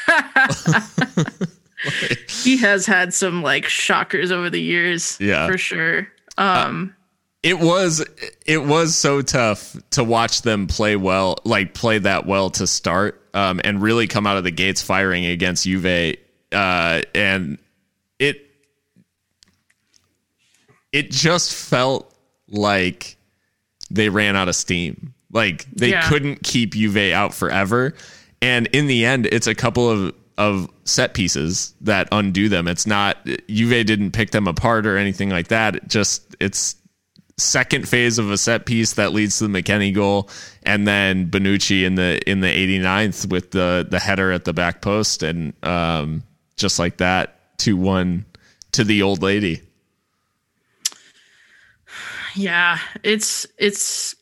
he 2.28 2.56
has 2.56 2.86
had 2.86 3.12
some 3.12 3.42
like 3.42 3.66
shockers 3.66 4.32
over 4.32 4.48
the 4.48 4.60
years. 4.60 5.18
Yeah. 5.20 5.46
For 5.46 5.58
sure. 5.58 6.08
Um, 6.38 6.94
it 7.42 7.58
was 7.58 8.04
it 8.46 8.64
was 8.64 8.94
so 8.94 9.20
tough 9.22 9.76
to 9.90 10.04
watch 10.04 10.42
them 10.42 10.66
play 10.66 10.96
well, 10.96 11.38
like 11.44 11.74
play 11.74 11.98
that 11.98 12.26
well 12.26 12.50
to 12.50 12.66
start, 12.66 13.20
um, 13.34 13.60
and 13.64 13.82
really 13.82 14.06
come 14.06 14.26
out 14.26 14.36
of 14.36 14.44
the 14.44 14.50
gates 14.50 14.80
firing 14.82 15.26
against 15.26 15.64
Juve, 15.64 16.16
uh, 16.52 17.02
and 17.14 17.58
it 18.18 18.46
it 20.92 21.10
just 21.10 21.54
felt 21.54 22.14
like 22.48 23.16
they 23.90 24.08
ran 24.08 24.36
out 24.36 24.48
of 24.48 24.54
steam. 24.56 25.14
Like 25.32 25.66
they 25.72 25.90
Yeah. 25.90 26.08
couldn't 26.08 26.42
keep 26.42 26.74
Juve 26.74 27.12
out 27.12 27.34
forever. 27.34 27.94
And 28.40 28.66
in 28.68 28.86
the 28.86 29.04
end, 29.04 29.26
it's 29.26 29.46
a 29.46 29.54
couple 29.54 29.88
of 29.90 30.14
of 30.38 30.68
set 30.84 31.12
pieces 31.14 31.74
that 31.82 32.08
undo 32.10 32.48
them. 32.48 32.66
It's 32.66 32.86
not 32.86 33.18
Juve 33.48 33.84
didn't 33.86 34.12
pick 34.12 34.30
them 34.30 34.46
apart 34.46 34.86
or 34.86 34.96
anything 34.96 35.28
like 35.30 35.48
that. 35.48 35.76
It 35.76 35.88
just 35.88 36.36
it's 36.40 36.76
second 37.42 37.88
phase 37.88 38.18
of 38.18 38.30
a 38.30 38.38
set 38.38 38.66
piece 38.66 38.94
that 38.94 39.12
leads 39.12 39.38
to 39.38 39.48
the 39.48 39.62
McKennie 39.62 39.94
goal, 39.94 40.30
and 40.62 40.86
then 40.86 41.30
Bonucci 41.30 41.84
in 41.84 41.96
the 41.96 42.20
in 42.28 42.40
the 42.40 42.48
89th 42.48 43.30
with 43.30 43.50
the 43.50 43.86
the 43.88 43.98
header 43.98 44.32
at 44.32 44.44
the 44.44 44.52
back 44.52 44.80
post, 44.80 45.22
and 45.22 45.52
um, 45.64 46.22
just 46.56 46.78
like 46.78 46.98
that, 46.98 47.58
two 47.58 47.76
one 47.76 48.24
to 48.72 48.84
the 48.84 49.02
old 49.02 49.22
lady. 49.22 49.62
yeah, 52.34 52.78
it's 53.02 53.46
it's 53.58 54.14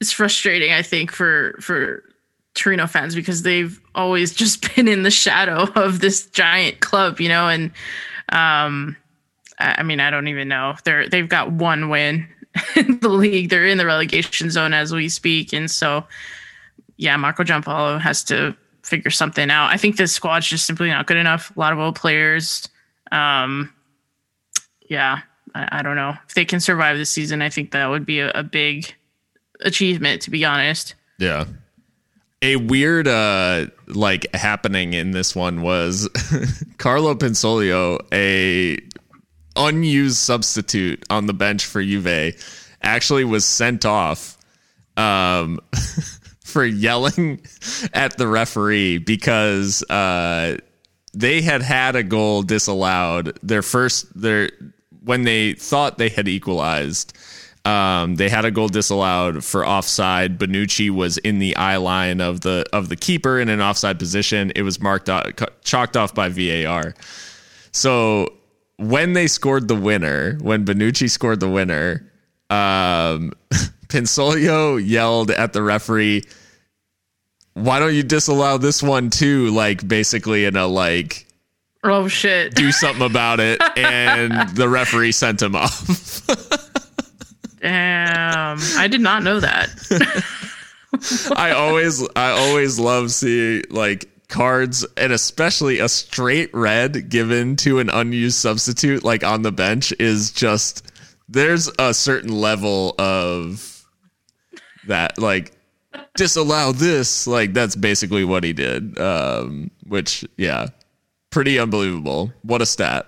it's 0.00 0.12
frustrating. 0.12 0.72
I 0.72 0.82
think 0.82 1.12
for 1.12 1.56
for 1.60 2.04
Torino 2.54 2.86
fans 2.86 3.14
because 3.14 3.42
they've 3.42 3.80
always 3.94 4.34
just 4.34 4.74
been 4.74 4.88
in 4.88 5.02
the 5.02 5.10
shadow 5.10 5.70
of 5.74 6.00
this 6.00 6.26
giant 6.26 6.80
club, 6.80 7.20
you 7.20 7.28
know, 7.28 7.48
and 7.48 7.70
um, 8.30 8.96
I, 9.60 9.82
mean, 9.82 10.00
I 10.00 10.10
don't 10.10 10.28
even 10.28 10.48
know. 10.48 10.76
They're 10.84 11.08
they've 11.08 11.28
got 11.28 11.52
one 11.52 11.88
win 11.88 12.28
in 12.76 13.00
the 13.00 13.08
league. 13.08 13.50
They're 13.50 13.66
in 13.66 13.78
the 13.78 13.86
relegation 13.86 14.50
zone 14.50 14.74
as 14.74 14.92
we 14.92 15.08
speak, 15.08 15.52
and 15.52 15.70
so 15.70 16.04
yeah, 16.96 17.16
Marco 17.16 17.44
Giampaolo 17.44 18.00
has 18.00 18.22
to 18.24 18.54
figure 18.82 19.10
something 19.10 19.50
out. 19.50 19.70
I 19.70 19.76
think 19.76 19.96
this 19.96 20.12
squad's 20.12 20.46
just 20.46 20.66
simply 20.66 20.88
not 20.88 21.06
good 21.06 21.16
enough. 21.16 21.54
A 21.56 21.58
lot 21.58 21.72
of 21.72 21.78
old 21.78 21.96
players. 21.96 22.68
Um, 23.10 23.72
yeah, 24.88 25.20
I, 25.54 25.78
I 25.78 25.82
don't 25.82 25.96
know 25.96 26.14
if 26.28 26.34
they 26.34 26.44
can 26.44 26.60
survive 26.60 26.98
this 26.98 27.10
season. 27.10 27.40
I 27.40 27.48
think 27.48 27.70
that 27.70 27.86
would 27.86 28.04
be 28.04 28.20
a, 28.20 28.30
a 28.32 28.42
big 28.42 28.94
achievement, 29.62 30.22
to 30.22 30.30
be 30.30 30.44
honest. 30.44 30.94
Yeah. 31.18 31.46
A 32.42 32.56
weird 32.56 33.06
uh 33.06 33.66
like 33.86 34.34
happening 34.34 34.94
in 34.94 35.10
this 35.10 35.36
one 35.36 35.60
was 35.60 36.08
Carlo 36.78 37.14
Pinsoglio, 37.14 37.98
a 38.12 38.78
unused 39.56 40.16
substitute 40.16 41.04
on 41.10 41.26
the 41.26 41.32
bench 41.32 41.66
for 41.66 41.82
Juve, 41.82 42.34
actually 42.82 43.24
was 43.24 43.44
sent 43.44 43.84
off 43.84 44.36
um 44.96 45.60
for 46.44 46.64
yelling 46.64 47.40
at 47.92 48.16
the 48.18 48.26
referee 48.26 48.98
because 48.98 49.82
uh 49.90 50.56
they 51.12 51.42
had 51.42 51.62
had 51.62 51.96
a 51.96 52.02
goal 52.02 52.42
disallowed. 52.42 53.38
Their 53.42 53.62
first 53.62 54.06
their 54.20 54.50
when 55.02 55.24
they 55.24 55.54
thought 55.54 55.98
they 55.98 56.08
had 56.08 56.28
equalized 56.28 57.16
um, 57.64 58.16
they 58.16 58.28
had 58.28 58.44
a 58.44 58.50
goal 58.50 58.68
disallowed 58.68 59.44
for 59.44 59.66
offside. 59.66 60.38
Bonucci 60.38 60.90
was 60.90 61.18
in 61.18 61.38
the 61.38 61.54
eye 61.56 61.76
line 61.76 62.20
of 62.20 62.40
the 62.40 62.64
of 62.72 62.88
the 62.88 62.96
keeper 62.96 63.38
in 63.38 63.48
an 63.48 63.60
offside 63.60 63.98
position. 63.98 64.50
It 64.56 64.62
was 64.62 64.80
marked 64.80 65.10
chalked 65.64 65.96
off 65.96 66.14
by 66.14 66.28
VAR. 66.30 66.94
So 67.72 68.32
when 68.80 69.12
they 69.12 69.26
scored 69.26 69.68
the 69.68 69.74
winner, 69.74 70.38
when 70.40 70.64
Bonucci 70.64 71.10
scored 71.10 71.38
the 71.38 71.48
winner, 71.48 72.10
um, 72.48 73.32
Pinsoglio 73.88 74.76
yelled 74.76 75.30
at 75.30 75.52
the 75.52 75.62
referee, 75.62 76.24
"Why 77.54 77.78
don't 77.78 77.94
you 77.94 78.02
disallow 78.02 78.56
this 78.58 78.82
one 78.82 79.10
too?" 79.10 79.50
Like 79.50 79.86
basically 79.86 80.46
in 80.46 80.56
a 80.56 80.66
like 80.66 81.26
Oh 81.84 82.08
shit! 82.08 82.54
do 82.54 82.72
something 82.72 83.04
about 83.04 83.38
it, 83.38 83.60
and 83.76 84.48
the 84.56 84.68
referee 84.68 85.12
sent 85.12 85.42
him 85.42 85.54
off. 85.54 86.26
Damn, 87.60 88.58
I 88.78 88.88
did 88.88 89.02
not 89.02 89.22
know 89.22 89.40
that. 89.40 89.68
I 91.36 91.50
always 91.52 92.06
I 92.16 92.30
always 92.30 92.78
love 92.78 93.10
seeing 93.10 93.64
like 93.70 94.08
cards 94.30 94.86
and 94.96 95.12
especially 95.12 95.78
a 95.80 95.88
straight 95.88 96.48
red 96.54 97.08
given 97.10 97.56
to 97.56 97.78
an 97.80 97.90
unused 97.90 98.38
substitute 98.38 99.04
like 99.04 99.22
on 99.24 99.42
the 99.42 99.52
bench 99.52 99.92
is 99.98 100.30
just 100.30 100.90
there's 101.28 101.70
a 101.78 101.92
certain 101.92 102.32
level 102.32 102.94
of 102.98 103.86
that 104.86 105.18
like 105.18 105.52
disallow 106.14 106.72
this 106.72 107.26
like 107.26 107.52
that's 107.52 107.76
basically 107.76 108.24
what 108.24 108.42
he 108.44 108.52
did 108.52 108.98
um 108.98 109.70
which 109.86 110.24
yeah 110.36 110.68
pretty 111.30 111.58
unbelievable 111.58 112.32
what 112.42 112.62
a 112.62 112.66
stat 112.66 113.06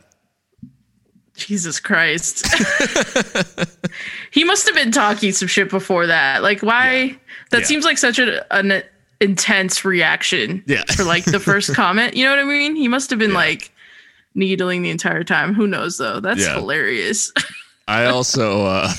Jesus 1.34 1.80
Christ. 1.80 2.46
he 4.30 4.44
must 4.44 4.66
have 4.66 4.74
been 4.74 4.92
talking 4.92 5.32
some 5.32 5.48
shit 5.48 5.70
before 5.70 6.06
that. 6.06 6.42
Like, 6.42 6.60
why? 6.62 7.18
That 7.50 7.60
Yeah. 7.60 7.64
seems 7.66 7.84
like 7.86 7.96
such 7.96 8.18
a, 8.18 8.44
an 8.54 8.82
intense 9.22 9.84
reaction 9.84 10.62
Yeah. 10.66 10.82
for 10.94 11.04
like 11.04 11.24
the 11.24 11.40
first 11.40 11.74
comment. 11.74 12.14
You 12.16 12.24
know 12.24 12.30
what 12.32 12.40
I 12.40 12.44
mean? 12.44 12.76
He 12.76 12.88
must 12.88 13.08
have 13.10 13.18
been 13.18 13.32
like 13.34 13.72
needling 14.34 14.82
the 14.82 14.90
entire 14.90 15.24
time. 15.24 15.54
Who 15.54 15.66
knows 15.66 15.96
though? 15.98 16.20
That's 16.20 16.40
Yeah. 16.40 16.54
hilarious. 16.54 17.32
I 17.88 18.06
also 18.06 18.64
uh 18.66 18.92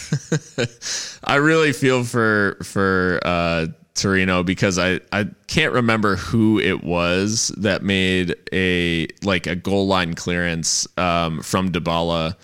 I 1.24 1.36
really 1.36 1.72
feel 1.74 2.04
for 2.04 2.58
for 2.64 3.20
uh 3.24 3.68
Torino 3.96 4.44
because 4.44 4.78
I 4.80 5.00
I 5.12 5.28
can't 5.48 5.74
remember 5.74 6.16
who 6.16 6.60
it 6.60 6.84
was 6.84 7.50
that 7.58 7.84
made 7.84 8.36
a 8.52 9.08
like 9.24 9.48
a 9.48 9.56
goal 9.56 9.88
line 9.88 10.16
clearance 10.16 10.88
um 10.98 11.42
from 11.42 11.72
Dybala 11.72 12.36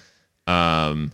um 0.47 1.11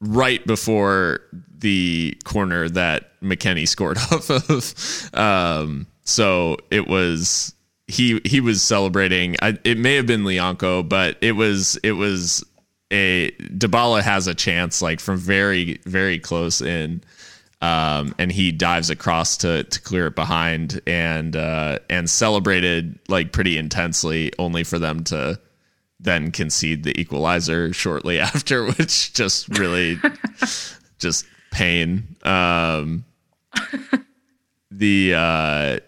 right 0.00 0.44
before 0.46 1.20
the 1.64 2.16
corner 2.24 2.68
that 2.68 3.18
McKennie 3.20 3.66
scored 3.74 3.98
off 3.98 4.30
of. 4.30 5.10
Um 5.18 5.86
so 6.04 6.58
it 6.70 6.86
was 6.86 7.54
he 7.86 8.20
he 8.24 8.40
was 8.40 8.62
celebrating. 8.62 9.36
I, 9.42 9.58
it 9.64 9.78
may 9.78 9.96
have 9.96 10.06
been 10.06 10.24
Lyanco 10.24 10.88
but 10.88 11.16
it 11.20 11.32
was 11.32 11.76
it 11.82 11.92
was 11.92 12.44
a 12.92 13.30
Dybala 13.32 14.02
has 14.02 14.26
a 14.26 14.34
chance 14.34 14.82
like 14.82 15.00
from 15.00 15.16
very 15.16 15.80
very 15.84 16.18
close 16.18 16.60
in 16.60 17.02
um, 17.64 18.14
and 18.18 18.30
he 18.30 18.52
dives 18.52 18.90
across 18.90 19.38
to 19.38 19.64
to 19.64 19.80
clear 19.80 20.08
it 20.08 20.14
behind 20.14 20.82
and 20.86 21.34
uh, 21.34 21.78
and 21.88 22.10
celebrated 22.10 22.98
like 23.08 23.32
pretty 23.32 23.56
intensely 23.56 24.32
only 24.38 24.64
for 24.64 24.78
them 24.78 25.02
to 25.04 25.40
then 26.00 26.30
concede 26.30 26.84
the 26.84 26.98
equalizer 27.00 27.72
shortly 27.72 28.20
after 28.34 28.66
which 28.66 29.14
just 29.14 29.48
really 29.58 29.98
just 30.98 31.24
pain 31.54 32.16
um, 32.24 33.04
the 34.70 35.14
uh, 35.14 35.78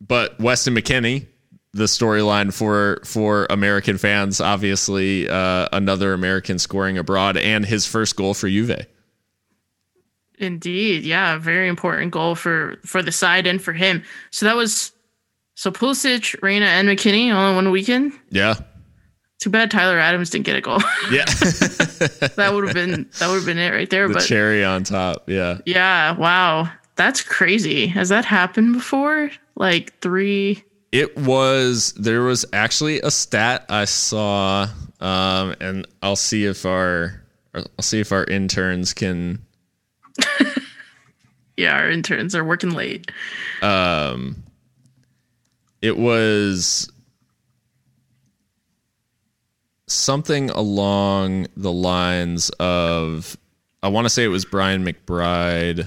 but 0.00 0.38
Weston 0.40 0.74
McKennie 0.74 1.26
the 1.74 1.84
storyline 1.84 2.52
for 2.54 3.00
for 3.04 3.46
American 3.50 3.98
fans. 3.98 4.40
Obviously, 4.40 5.28
uh, 5.28 5.68
another 5.72 6.12
American 6.12 6.58
scoring 6.58 6.96
abroad 6.96 7.36
and 7.36 7.66
his 7.66 7.86
first 7.86 8.16
goal 8.16 8.32
for 8.32 8.48
Juve. 8.48 8.86
Indeed, 10.38 11.04
yeah, 11.04 11.36
very 11.38 11.68
important 11.68 12.12
goal 12.12 12.34
for 12.36 12.78
for 12.84 13.02
the 13.02 13.12
side 13.12 13.46
and 13.46 13.60
for 13.60 13.72
him. 13.72 14.02
So 14.30 14.46
that 14.46 14.56
was 14.56 14.92
so 15.56 15.70
Pulisic, 15.70 16.40
Reyna, 16.42 16.66
and 16.66 16.88
McKennie 16.88 17.34
all 17.34 17.50
in 17.50 17.56
one 17.56 17.70
weekend. 17.70 18.12
Yeah, 18.30 18.54
Too 19.40 19.50
bad 19.50 19.70
Tyler 19.70 19.98
Adams 19.98 20.30
didn't 20.30 20.46
get 20.46 20.56
a 20.56 20.60
goal. 20.60 20.78
yeah. 21.10 21.24
that 22.36 22.50
would 22.52 22.64
have 22.64 22.74
been 22.74 23.08
that 23.18 23.28
would 23.28 23.36
have 23.36 23.46
been 23.46 23.58
it 23.58 23.72
right 23.72 23.90
there. 23.90 24.08
the 24.08 24.14
but 24.14 24.24
cherry 24.24 24.64
on 24.64 24.84
top. 24.84 25.28
Yeah, 25.28 25.58
yeah, 25.66 26.16
wow. 26.16 26.70
that's 26.96 27.22
crazy. 27.22 27.86
Has 27.88 28.08
that 28.08 28.24
happened 28.24 28.74
before? 28.74 29.30
Like 29.56 29.98
three. 30.00 30.64
It 30.92 31.16
was 31.16 31.92
there 31.94 32.22
was 32.22 32.46
actually 32.52 33.00
a 33.00 33.10
stat 33.10 33.66
I 33.68 33.84
saw, 33.84 34.68
um, 35.00 35.54
and 35.60 35.86
I'll 36.02 36.16
see 36.16 36.44
if 36.46 36.64
our 36.64 37.20
I'll 37.54 37.82
see 37.82 38.00
if 38.00 38.12
our 38.12 38.24
interns 38.24 38.94
can. 38.94 39.40
Yeah, 41.56 41.76
our 41.76 41.90
interns 41.90 42.34
are 42.34 42.44
working 42.44 42.70
late. 42.70 43.10
Um, 43.62 44.42
it 45.82 45.96
was 45.96 46.90
something 49.86 50.50
along 50.50 51.46
the 51.56 51.72
lines 51.72 52.50
of 52.60 53.36
I 53.82 53.88
want 53.88 54.06
to 54.06 54.08
say 54.10 54.24
it 54.24 54.28
was 54.28 54.44
Brian 54.46 54.84
McBride, 54.84 55.86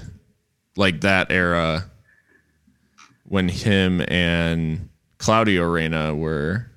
like 0.75 1.01
that 1.01 1.31
era 1.31 1.89
when 3.23 3.49
him 3.49 4.01
and 4.07 4.89
Claudio 5.17 5.63
Reyna 5.63 6.15
were 6.15 6.69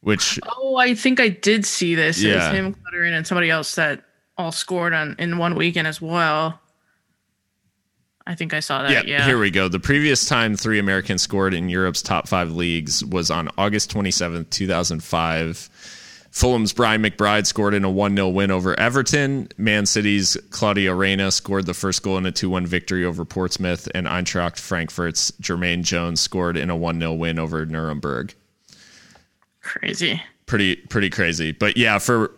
which 0.00 0.38
Oh, 0.56 0.76
I 0.76 0.94
think 0.94 1.20
I 1.20 1.28
did 1.28 1.64
see 1.64 1.94
this. 1.94 2.20
It 2.22 2.28
Yeah. 2.28 2.48
was 2.50 2.58
him, 2.58 2.74
Cluttering, 2.74 3.14
and 3.14 3.26
somebody 3.26 3.50
else 3.50 3.74
that 3.76 4.04
all 4.36 4.52
scored 4.52 4.92
on 4.92 5.14
in 5.18 5.38
one 5.38 5.54
weekend 5.54 5.86
as 5.86 6.00
well. 6.00 6.60
I 8.26 8.34
think 8.34 8.54
I 8.54 8.60
saw 8.60 8.82
that. 8.82 8.90
yeah, 8.90 9.02
Yeah. 9.04 9.24
here 9.26 9.38
we 9.38 9.50
go. 9.50 9.68
The 9.68 9.80
previous 9.80 10.26
time 10.26 10.56
three 10.56 10.78
Americans 10.78 11.22
scored 11.22 11.54
in 11.54 11.68
Europe's 11.68 12.02
top 12.02 12.28
five 12.28 12.52
leagues 12.52 13.04
was 13.04 13.30
on 13.30 13.48
August 13.58 13.90
27th, 13.92 14.48
2005. 14.50 15.68
Fulham's 16.30 16.72
Brian 16.72 17.02
McBride 17.02 17.44
scored 17.46 17.74
in 17.74 17.84
a 17.84 17.90
1 17.90 18.14
0 18.16 18.28
win 18.30 18.50
over 18.50 18.78
Everton. 18.80 19.48
Man 19.58 19.84
City's 19.84 20.36
Claudio 20.50 20.94
Reyna 20.94 21.30
scored 21.30 21.66
the 21.66 21.74
first 21.74 22.02
goal 22.02 22.16
in 22.16 22.24
a 22.24 22.32
2 22.32 22.48
1 22.48 22.64
victory 22.66 23.04
over 23.04 23.24
Portsmouth. 23.26 23.86
And 23.94 24.06
Eintracht 24.06 24.58
Frankfurt's 24.58 25.30
Jermaine 25.42 25.82
Jones 25.82 26.20
scored 26.22 26.56
in 26.56 26.70
a 26.70 26.76
1 26.76 26.98
0 27.00 27.12
win 27.14 27.38
over 27.38 27.66
Nuremberg. 27.66 28.34
Crazy. 29.60 30.22
Pretty, 30.46 30.76
pretty 30.76 31.10
crazy. 31.10 31.52
But 31.52 31.76
yeah, 31.76 31.98
for 31.98 32.30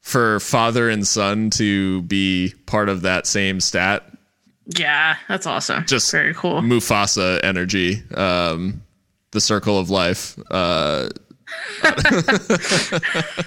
for 0.00 0.38
father 0.40 0.88
and 0.88 1.06
son 1.06 1.50
to 1.50 2.02
be 2.02 2.54
part 2.66 2.88
of 2.88 3.02
that 3.02 3.26
same 3.26 3.60
stat 3.60 4.04
Yeah, 4.66 5.16
that's 5.28 5.46
awesome. 5.46 5.84
just 5.86 6.10
very 6.10 6.34
cool. 6.34 6.60
Mufasa 6.62 7.42
energy, 7.44 8.02
um, 8.14 8.82
the 9.32 9.40
circle 9.40 9.78
of 9.78 9.90
life. 9.90 10.38
Uh, 10.50 11.08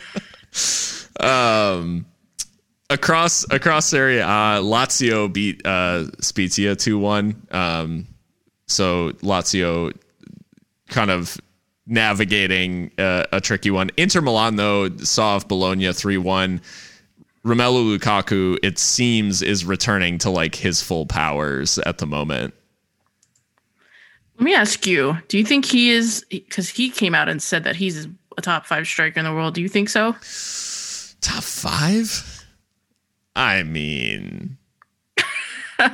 um, 1.20 2.06
across 2.90 3.46
across 3.52 3.94
area, 3.94 4.26
uh, 4.26 4.62
Lazio 4.62 5.32
beat 5.32 5.66
uh, 5.66 6.06
Spezia 6.20 6.76
two 6.76 7.00
one. 7.00 7.48
Um, 7.52 8.08
so 8.68 9.12
Lazio 9.24 9.94
kind 10.90 11.10
of 11.10 11.38
navigating 11.88 12.92
uh, 12.98 13.24
a 13.32 13.42
tricky 13.42 13.72
one. 13.72 13.90
Inter 13.98 14.22
Milan 14.22 14.56
though 14.56 14.90
saw 14.98 15.36
off 15.36 15.48
Bologna 15.48 15.92
three 15.94 16.18
one. 16.18 16.62
Romelu 17.48 17.98
Lukaku, 17.98 18.58
it 18.62 18.78
seems, 18.78 19.42
is 19.42 19.64
returning 19.64 20.18
to 20.20 20.30
like 20.30 20.56
his 20.56 20.82
full 20.82 21.06
powers 21.06 21.78
at 21.80 21.98
the 21.98 22.06
moment. 22.06 22.54
Let 24.36 24.44
me 24.44 24.54
ask 24.54 24.86
you: 24.86 25.18
Do 25.30 25.38
you 25.38 25.46
think 25.46 25.66
he 25.66 25.92
is? 25.92 26.26
Because 26.30 26.70
he 26.70 26.90
came 26.90 27.16
out 27.16 27.30
and 27.30 27.42
said 27.42 27.64
that 27.64 27.78
he's 27.78 28.08
a 28.38 28.42
top 28.42 28.66
five 28.66 28.86
striker 28.86 29.18
in 29.18 29.26
the 29.26 29.34
world. 29.34 29.54
Do 29.54 29.62
you 29.62 29.70
think 29.70 29.90
so? 29.90 30.12
Top 31.22 31.44
five? 31.44 32.46
I 33.36 33.64
mean, 33.64 34.58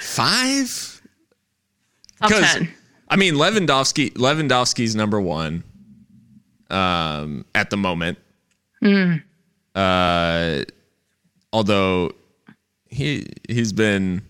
five? 0.00 1.02
Top 2.20 2.30
ten. 2.30 2.68
I 3.08 3.16
mean, 3.16 3.34
Lewandowski. 3.34 4.12
Lewandowski's 4.12 4.94
number 4.94 5.20
one 5.20 5.64
um, 6.70 7.44
at 7.54 7.70
the 7.70 7.76
moment. 7.76 8.18
Uh, 9.74 10.62
although 11.52 12.12
he 12.88 13.26
he's 13.48 13.72
been 13.72 14.22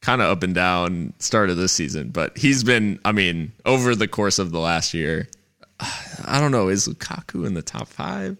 kind 0.00 0.20
of 0.20 0.30
up 0.30 0.42
and 0.42 0.54
down 0.54 1.12
start 1.18 1.50
of 1.50 1.56
this 1.56 1.72
season, 1.72 2.10
but 2.10 2.36
he's 2.36 2.64
been. 2.64 2.98
I 3.04 3.12
mean, 3.12 3.52
over 3.64 3.94
the 3.94 4.08
course 4.08 4.38
of 4.38 4.52
the 4.52 4.60
last 4.60 4.94
year, 4.94 5.28
I 6.24 6.40
don't 6.40 6.52
know. 6.52 6.68
Is 6.68 6.88
Lukaku 6.88 7.46
in 7.46 7.54
the 7.54 7.62
top 7.62 7.88
five? 7.88 8.36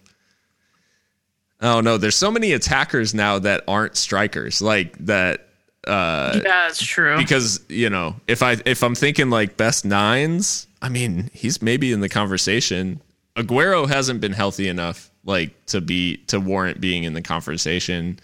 Oh 1.60 1.80
no, 1.80 1.96
there's 1.96 2.16
so 2.16 2.30
many 2.30 2.52
attackers 2.52 3.14
now 3.14 3.38
that 3.38 3.62
aren't 3.68 3.96
strikers. 3.96 4.60
Like 4.60 4.98
that 4.98 5.48
yeah, 5.86 6.40
that's 6.42 6.84
true. 6.84 7.16
because 7.16 7.60
you 7.68 7.88
know 7.88 8.16
if 8.26 8.42
I 8.42 8.56
if 8.66 8.82
I'm 8.82 8.96
thinking 8.96 9.30
like 9.30 9.56
best 9.56 9.84
nines, 9.84 10.66
I 10.80 10.88
mean 10.88 11.30
he's 11.32 11.62
maybe 11.62 11.92
in 11.92 12.00
the 12.00 12.08
conversation. 12.08 13.00
Aguero 13.36 13.88
hasn't 13.88 14.20
been 14.20 14.32
healthy 14.32 14.68
enough 14.68 15.11
like 15.24 15.66
to 15.66 15.80
be 15.80 16.16
to 16.28 16.40
warrant 16.40 16.80
being 16.80 17.04
in 17.04 17.12
the 17.12 17.22
conversation 17.22 18.18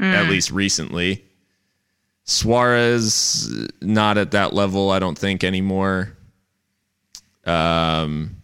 at 0.00 0.28
least 0.28 0.50
recently. 0.50 1.24
Suarez 2.24 3.48
not 3.80 4.18
at 4.18 4.32
that 4.32 4.52
level, 4.52 4.90
I 4.90 4.98
don't 4.98 5.16
think 5.18 5.44
anymore. 5.44 6.16
Um, 7.44 8.36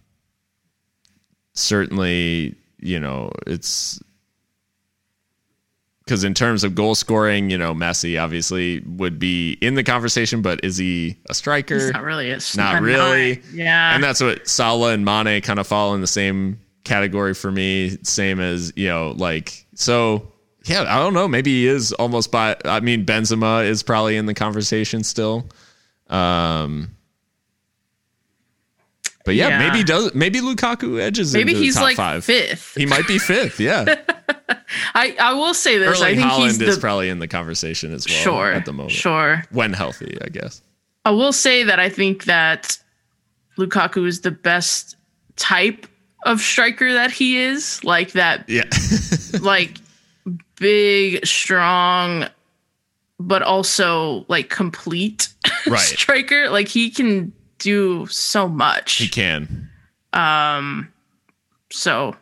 certainly, 1.54 2.54
you 2.78 3.00
know 3.00 3.30
it's 3.46 4.00
because 6.04 6.24
in 6.24 6.34
terms 6.34 6.64
of 6.64 6.74
goal 6.74 6.94
scoring, 6.96 7.50
you 7.50 7.56
know, 7.58 7.72
Messi 7.72 8.20
obviously 8.20 8.80
would 8.80 9.18
be 9.20 9.52
in 9.60 9.74
the 9.74 9.84
conversation, 9.84 10.42
but 10.42 10.58
is 10.64 10.76
he 10.76 11.16
a 11.28 11.34
striker? 11.34 11.74
He's 11.74 11.92
not 11.92 12.02
really 12.02 12.32
a 12.32 12.38
Not 12.56 12.82
really. 12.82 13.34
nine. 13.36 13.42
Yeah. 13.52 13.94
And 13.94 14.02
that's 14.02 14.20
what 14.20 14.48
Salah 14.48 14.92
and 14.92 15.04
Mane 15.04 15.40
kind 15.40 15.60
of 15.60 15.68
fall 15.68 15.94
in 15.94 16.00
the 16.00 16.08
same 16.08 16.58
category 16.84 17.34
for 17.34 17.50
me. 17.50 17.98
Same 18.02 18.40
as, 18.40 18.72
you 18.76 18.88
know, 18.88 19.12
like, 19.16 19.66
so 19.74 20.32
yeah, 20.64 20.82
I 20.88 20.98
don't 20.98 21.14
know. 21.14 21.26
Maybe 21.28 21.50
he 21.52 21.66
is 21.66 21.92
almost 21.92 22.30
by, 22.30 22.56
I 22.64 22.80
mean, 22.80 23.04
Benzema 23.06 23.66
is 23.66 23.82
probably 23.82 24.16
in 24.16 24.26
the 24.26 24.34
conversation 24.34 25.02
still. 25.04 25.48
Um, 26.08 26.90
but 29.24 29.34
yeah, 29.34 29.48
Yeah. 29.48 29.58
maybe 29.70 29.84
does 29.84 30.14
maybe 30.14 30.40
Lukaku 30.40 31.00
edges 31.00 31.34
Maybe 31.34 31.54
he's 31.54 31.76
like 31.80 31.96
five. 31.96 32.24
fifth. 32.24 32.74
He 32.74 32.86
might 32.86 33.06
be 33.06 33.18
fifth. 33.18 33.60
Yeah, 33.60 33.84
I, 34.94 35.14
I 35.20 35.34
will 35.34 35.54
say 35.54 35.78
this. 35.78 36.00
I 36.00 36.06
Erling 36.06 36.16
think 36.20 36.32
he's 36.32 36.58
Haaland 36.58 36.68
is 36.68 36.76
the 36.76 36.80
probably 36.80 37.10
in 37.10 37.18
the 37.18 37.28
conversation 37.28 37.92
as 37.92 38.06
well 38.08 38.16
sure 38.16 38.52
at 38.52 38.64
the 38.64 38.72
moment 38.72 38.92
sure. 38.92 39.44
when 39.50 39.72
healthy, 39.72 40.16
I 40.22 40.28
guess. 40.28 40.62
I 41.04 41.10
will 41.10 41.32
say 41.32 41.62
that 41.64 41.78
I 41.78 41.88
think 41.90 42.24
that 42.24 42.78
Lukaku 43.58 44.06
is 44.06 44.22
the 44.22 44.30
best 44.30 44.96
type 45.36 45.86
of 46.24 46.40
striker 46.40 46.92
that 46.92 47.10
he 47.10 47.38
is, 47.38 47.82
like 47.84 48.12
that, 48.12 48.48
Yeah, 48.48 48.64
like 49.40 49.78
big, 50.56 51.24
strong, 51.26 52.26
but 53.18 53.42
also 53.42 54.24
like 54.28 54.50
complete 54.50 55.28
Right. 55.66 55.78
striker. 55.78 56.48
Like 56.50 56.68
he 56.68 56.90
can 56.90 57.32
do 57.58 58.06
so 58.06 58.48
much. 58.48 58.96
he 58.96 59.08
can. 59.08 59.68
Um. 60.12 60.92
So, 61.72 62.16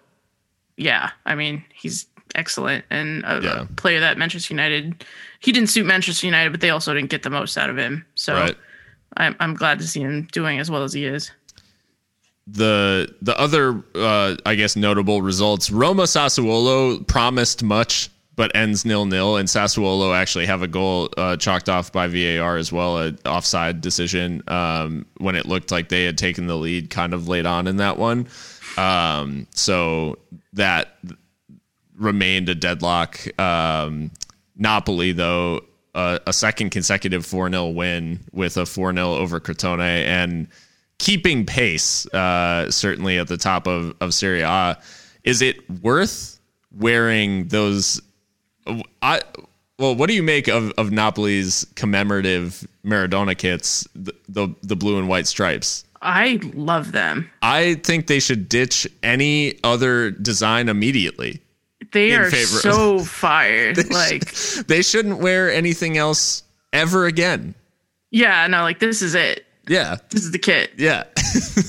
yeah, 0.76 1.10
I 1.24 1.34
mean, 1.34 1.64
he's 1.72 2.06
excellent 2.34 2.84
and 2.90 3.24
a, 3.24 3.40
Yeah. 3.42 3.66
player 3.76 4.00
that 4.00 4.18
Manchester 4.18 4.52
United. 4.52 5.04
He 5.40 5.52
didn't 5.52 5.68
suit 5.70 5.86
Manchester 5.86 6.26
United, 6.26 6.50
but 6.50 6.60
they 6.60 6.70
also 6.70 6.92
didn't 6.92 7.10
get 7.10 7.22
the 7.22 7.30
most 7.30 7.56
out 7.56 7.70
of 7.70 7.78
him. 7.78 8.04
So 8.14 8.34
Right. 8.34 8.56
I'm 9.16 9.34
I'm 9.40 9.54
glad 9.54 9.78
to 9.78 9.86
see 9.86 10.00
him 10.00 10.28
doing 10.32 10.58
as 10.58 10.70
well 10.70 10.82
as 10.84 10.92
he 10.92 11.04
is. 11.06 11.30
The 12.50 13.14
the 13.20 13.38
other 13.38 13.82
uh, 13.94 14.36
I 14.46 14.54
guess 14.54 14.76
notable 14.76 15.22
results. 15.22 15.70
Roma 15.70 16.04
Sassuolo 16.04 17.06
promised 17.06 17.62
much 17.62 18.10
but 18.38 18.54
ends 18.54 18.84
nil 18.84 19.04
nil 19.04 19.36
and 19.36 19.48
Sassuolo 19.48 20.16
actually 20.16 20.46
have 20.46 20.62
a 20.62 20.68
goal 20.68 21.08
uh, 21.16 21.36
chalked 21.36 21.68
off 21.68 21.90
by 21.90 22.06
VAR 22.06 22.56
as 22.56 22.72
well 22.72 22.98
a 22.98 23.12
offside 23.26 23.80
decision 23.80 24.44
um, 24.46 25.06
when 25.18 25.34
it 25.34 25.44
looked 25.44 25.72
like 25.72 25.88
they 25.88 26.04
had 26.04 26.16
taken 26.16 26.46
the 26.46 26.56
lead 26.56 26.88
kind 26.88 27.12
of 27.14 27.26
late 27.26 27.46
on 27.46 27.66
in 27.66 27.78
that 27.78 27.98
one. 27.98 28.28
Um, 28.76 29.48
so 29.54 30.18
that 30.52 30.96
remained 31.96 32.48
a 32.48 32.54
deadlock. 32.54 33.18
Um, 33.40 34.12
Napoli 34.56 35.10
though 35.10 35.62
uh, 35.96 36.20
a 36.24 36.32
second 36.32 36.70
consecutive 36.70 37.26
4-0 37.26 37.74
win 37.74 38.20
with 38.32 38.56
a 38.56 38.62
4-0 38.62 38.98
over 38.98 39.40
Crotone 39.40 39.80
and 39.80 40.46
keeping 40.98 41.46
pace, 41.46 42.06
uh, 42.12 42.70
certainly 42.70 43.18
at 43.18 43.28
the 43.28 43.36
top 43.36 43.66
of, 43.66 43.94
of 44.00 44.14
Serie 44.14 44.42
A. 44.42 44.78
Is 45.24 45.42
it 45.42 45.68
worth 45.82 46.40
wearing 46.72 47.48
those? 47.48 48.00
I 49.02 49.20
well, 49.78 49.94
what 49.94 50.08
do 50.08 50.14
you 50.14 50.22
make 50.22 50.48
of, 50.48 50.72
of 50.72 50.90
Napoli's 50.90 51.66
commemorative 51.76 52.66
Maradona 52.84 53.36
kits, 53.36 53.86
the, 53.94 54.12
the 54.28 54.48
the 54.62 54.76
blue 54.76 54.98
and 54.98 55.08
white 55.08 55.26
stripes? 55.26 55.84
I 56.00 56.38
love 56.54 56.92
them. 56.92 57.28
I 57.42 57.74
think 57.74 58.06
they 58.06 58.20
should 58.20 58.48
ditch 58.48 58.86
any 59.02 59.58
other 59.64 60.10
design 60.12 60.68
immediately. 60.68 61.42
They 61.92 62.14
are 62.14 62.30
favor 62.30 62.58
so 62.58 62.98
fired. 63.04 63.90
like, 63.90 64.32
they 64.66 64.82
shouldn't 64.82 65.18
wear 65.18 65.50
anything 65.50 65.96
else 65.96 66.42
ever 66.72 67.06
again. 67.06 67.54
yeah, 68.10 68.46
no, 68.46 68.62
like 68.62 68.78
this 68.78 69.02
is 69.02 69.14
it. 69.14 69.44
Yeah, 69.68 69.96
This 70.10 70.24
is 70.24 70.30
the 70.32 70.38
kit. 70.38 70.72
yeah, 70.76 71.04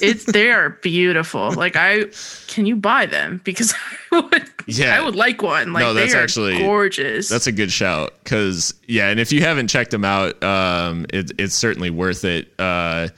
It's 0.02 0.26
they 0.26 0.52
are 0.52 0.70
beautiful. 0.82 1.52
Like 1.52 1.76
I, 1.76 2.06
can 2.48 2.66
you 2.66 2.76
buy 2.76 3.06
them? 3.06 3.42
Because 3.44 3.74
I 4.12 4.20
would, 4.20 4.50
Yeah. 4.68 4.98
I 4.98 5.04
would 5.04 5.16
like 5.16 5.42
one. 5.42 5.74
Like 5.74 5.82
No, 5.84 5.94
that's 5.94 6.14
they 6.14 6.20
are 6.20 6.24
actually- 6.24 6.58
gorgeous. 6.60 7.28
that's 7.30 7.48
a 7.48 7.52
good 7.52 7.72
shout. 7.72 8.14
Because 8.24 8.74
yeah, 8.88 9.10
and 9.10 9.20
if 9.20 9.32
you 9.32 9.42
haven't 9.42 9.68
checked 9.68 9.92
them 9.92 10.06
out, 10.06 10.42
um, 10.44 11.06
it, 11.14 11.32
it's 11.38 11.56
certainly 11.56 11.90
worth 11.90 12.24
it. 12.26 12.52
Uh, 12.58 13.10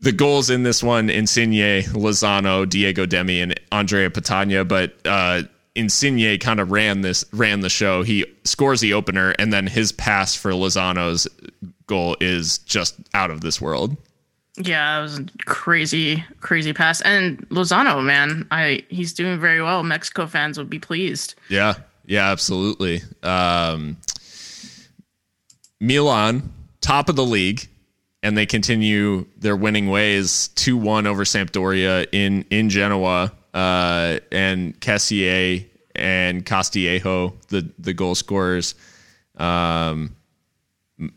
the 0.00 0.12
goals 0.12 0.50
in 0.50 0.62
this 0.62 0.82
one: 0.82 1.08
Insigne, 1.08 1.82
Lozano, 1.92 2.68
Diego 2.68 3.06
Demme, 3.06 3.30
and 3.42 3.60
Andrea 3.72 4.10
Petagna. 4.10 4.66
But 4.66 4.94
uh, 5.06 5.42
Insigne 5.76 6.38
kind 6.38 6.58
of 6.58 6.70
ran 6.70 7.02
this 7.02 7.24
ran 7.32 7.60
the 7.60 7.68
show. 7.68 8.02
He 8.02 8.24
scores 8.44 8.80
the 8.80 8.94
opener, 8.94 9.30
and 9.38 9.52
then 9.52 9.66
his 9.66 9.92
pass 9.92 10.34
for 10.34 10.52
Lozano's 10.52 11.28
goal 11.86 12.16
is 12.20 12.58
just 12.58 12.96
out 13.14 13.30
of 13.30 13.40
this 13.40 13.60
world. 13.60 13.96
Yeah, 14.58 14.98
it 14.98 15.02
was 15.02 15.18
a 15.18 15.26
crazy, 15.44 16.24
crazy 16.40 16.72
pass. 16.72 17.02
And 17.02 17.46
Lozano, 17.50 18.02
man, 18.02 18.46
I 18.50 18.84
he's 18.88 19.12
doing 19.12 19.38
very 19.38 19.60
well. 19.60 19.82
Mexico 19.82 20.26
fans 20.26 20.56
would 20.56 20.70
be 20.70 20.78
pleased. 20.78 21.34
Yeah, 21.48 21.74
yeah, 22.06 22.30
absolutely. 22.30 23.02
Um, 23.22 23.98
Milan, 25.78 26.52
top 26.80 27.10
of 27.10 27.16
the 27.16 27.24
league, 27.24 27.68
and 28.22 28.36
they 28.36 28.46
continue 28.46 29.26
their 29.36 29.56
winning 29.56 29.88
ways. 29.88 30.48
Two 30.48 30.78
one 30.78 31.06
over 31.06 31.24
Sampdoria 31.24 32.06
in 32.12 32.46
in 32.50 32.70
Genoa, 32.70 33.32
uh, 33.56 34.20
and 34.30 34.78
Kessié 34.80 35.64
and 35.94 36.44
Castillejo, 36.44 37.32
the 37.48 37.72
the 37.78 37.94
goal 37.94 38.14
scorers. 38.14 38.74
Um, 39.38 40.14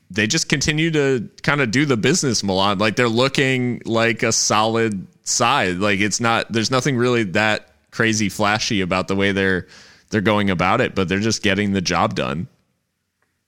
they 0.09 0.25
just 0.25 0.47
continue 0.47 0.89
to 0.91 1.29
kind 1.43 1.59
of 1.59 1.71
do 1.71 1.85
the 1.85 1.97
business, 1.97 2.41
Milan. 2.41 2.77
Like 2.77 2.95
they're 2.95 3.09
looking 3.09 3.81
like 3.85 4.23
a 4.23 4.31
solid 4.31 5.05
side. 5.27 5.79
Like 5.79 5.99
it's 5.99 6.21
not. 6.21 6.49
There's 6.49 6.71
nothing 6.71 6.95
really 6.95 7.23
that 7.23 7.73
crazy 7.91 8.29
flashy 8.29 8.79
about 8.79 9.09
the 9.09 9.17
way 9.17 9.33
they're 9.33 9.67
they're 10.09 10.21
going 10.21 10.49
about 10.49 10.79
it, 10.79 10.95
but 10.95 11.09
they're 11.09 11.19
just 11.19 11.43
getting 11.43 11.73
the 11.73 11.81
job 11.81 12.15
done. 12.15 12.47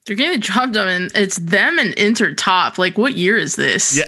They're 0.04 0.16
getting 0.16 0.40
the 0.40 0.46
job 0.46 0.72
done, 0.72 0.88
and 0.88 1.12
it's 1.14 1.36
them 1.36 1.78
and 1.78 1.94
Inter 1.94 2.34
top. 2.34 2.76
Like, 2.76 2.98
what 2.98 3.14
year 3.16 3.36
is 3.36 3.54
this? 3.54 3.96
Yeah. 3.96 4.04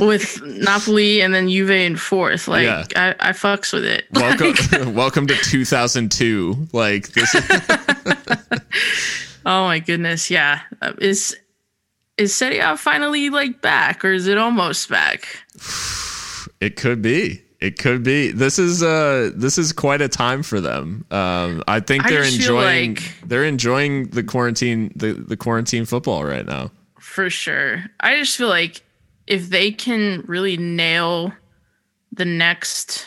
With 0.06 0.40
Napoli 0.44 1.20
and 1.20 1.34
then 1.34 1.48
Juve 1.48 1.70
in 1.70 1.96
fourth. 1.96 2.46
Like, 2.46 2.64
Yeah. 2.64 2.84
I, 2.94 3.30
I 3.30 3.32
fucks 3.32 3.72
with 3.72 3.84
it. 3.84 4.06
welcome, 4.12 4.94
welcome 4.94 5.26
to 5.26 5.34
2002. 5.34 6.68
Like 6.72 7.08
this. 7.14 7.34
Is, 7.34 7.50
oh 9.44 9.64
my 9.64 9.80
goodness, 9.80 10.30
yeah. 10.30 10.60
Uh, 10.80 10.92
Is 10.98 11.36
is 12.16 12.32
Serie 12.32 12.58
A 12.58 12.76
finally 12.76 13.28
like 13.30 13.60
back, 13.60 14.04
or 14.04 14.12
is 14.12 14.28
it 14.28 14.38
almost 14.38 14.88
back? 14.88 15.26
it 16.60 16.76
could 16.76 17.02
be. 17.02 17.41
It 17.62 17.78
could 17.78 18.02
be. 18.02 18.32
This 18.32 18.58
is 18.58 18.82
uh 18.82 19.30
this 19.36 19.56
is 19.56 19.72
quite 19.72 20.00
a 20.00 20.08
time 20.08 20.42
for 20.42 20.60
them. 20.60 21.06
Um, 21.12 21.62
I 21.68 21.78
think 21.78 22.02
they're 22.08 22.24
feel 22.24 22.34
enjoying 22.34 22.94
like- 22.96 23.14
they're 23.24 23.44
enjoying 23.44 24.08
the 24.08 24.24
quarantine 24.24 24.92
the, 24.96 25.12
the 25.12 25.36
quarantine 25.36 25.84
football 25.84 26.24
right 26.24 26.44
now. 26.44 26.72
For 26.98 27.30
sure. 27.30 27.84
I 28.00 28.16
just 28.18 28.36
feel 28.36 28.48
like 28.48 28.82
if 29.28 29.48
they 29.48 29.70
can 29.70 30.24
really 30.26 30.56
nail 30.56 31.32
the 32.10 32.24
next 32.24 33.06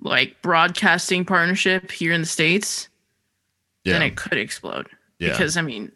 like 0.00 0.42
broadcasting 0.42 1.24
partnership 1.24 1.90
here 1.90 2.12
in 2.12 2.20
the 2.20 2.26
states, 2.26 2.88
Yeah. 3.84 3.94
then 3.94 4.02
it 4.02 4.16
could 4.16 4.36
explode. 4.36 4.88
Yeah. 5.18 5.30
Because 5.30 5.56
I 5.56 5.62
mean, 5.62 5.90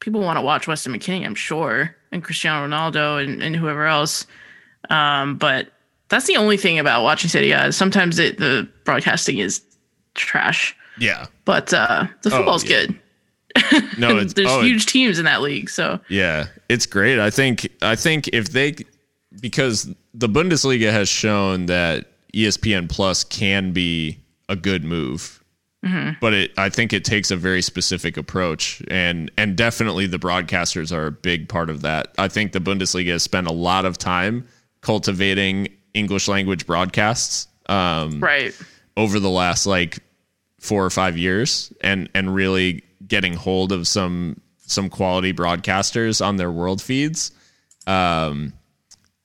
people 0.00 0.20
want 0.20 0.36
to 0.36 0.42
watch 0.42 0.66
Weston 0.66 0.92
McKennie, 0.92 1.24
I'm 1.24 1.34
sure, 1.34 1.96
and 2.12 2.22
Cristiano 2.22 2.66
Ronaldo 2.66 3.24
and, 3.24 3.42
and 3.42 3.56
whoever 3.56 3.86
else. 3.86 4.26
Um, 4.90 5.36
but 5.36 5.72
that's 6.08 6.26
the 6.26 6.36
only 6.36 6.56
thing 6.56 6.78
about 6.78 7.02
watching 7.02 7.28
City 7.28 7.52
is 7.52 7.76
Sometimes 7.76 8.18
it, 8.18 8.38
the 8.38 8.68
broadcasting 8.84 9.38
is 9.38 9.62
trash, 10.14 10.76
yeah. 10.98 11.26
but 11.44 11.72
uh, 11.72 12.06
the 12.22 12.30
football's 12.30 12.64
yeah. 12.64 12.86
good. 12.86 13.00
No, 13.98 14.18
it's 14.18 14.34
There's 14.34 14.48
oh, 14.50 14.62
huge 14.62 14.86
teams 14.86 15.18
in 15.18 15.24
that 15.24 15.42
league, 15.42 15.70
so 15.70 16.00
Yeah, 16.08 16.46
it's 16.68 16.86
great. 16.86 17.18
I 17.18 17.30
think 17.30 17.68
I 17.82 17.96
think 17.96 18.28
if 18.28 18.50
they 18.50 18.76
because 19.40 19.92
the 20.14 20.28
Bundesliga 20.28 20.90
has 20.90 21.08
shown 21.08 21.66
that 21.66 22.06
ESPN 22.34 22.88
Plus 22.88 23.24
can 23.24 23.72
be 23.72 24.18
a 24.48 24.56
good 24.56 24.84
move. 24.84 25.42
But 26.20 26.34
it 26.34 26.50
I 26.58 26.68
think 26.68 26.92
it 26.92 27.04
takes 27.04 27.30
a 27.30 27.36
very 27.36 27.62
specific 27.62 28.16
approach 28.16 28.82
and 28.88 29.30
and 29.36 29.56
definitely 29.56 30.06
the 30.06 30.18
broadcasters 30.18 30.92
are 30.92 31.06
a 31.06 31.12
big 31.12 31.48
part 31.48 31.70
of 31.70 31.82
that. 31.82 32.14
I 32.18 32.28
think 32.28 32.52
the 32.52 32.60
Bundesliga 32.60 33.12
has 33.12 33.22
spent 33.22 33.46
a 33.46 33.52
lot 33.52 33.84
of 33.84 33.96
time 33.96 34.46
cultivating 34.80 35.68
English 35.94 36.28
language 36.28 36.66
broadcasts. 36.66 37.48
Um 37.66 38.20
right. 38.20 38.54
over 38.96 39.20
the 39.20 39.28
last 39.30 39.66
like 39.66 39.98
four 40.60 40.84
or 40.84 40.90
five 40.90 41.16
years 41.16 41.72
and 41.82 42.08
and 42.14 42.34
really 42.34 42.82
getting 43.06 43.32
hold 43.34 43.72
of 43.72 43.86
some 43.86 44.40
some 44.58 44.88
quality 44.88 45.32
broadcasters 45.32 46.24
on 46.24 46.36
their 46.36 46.50
world 46.50 46.82
feeds 46.82 47.30
um 47.86 48.52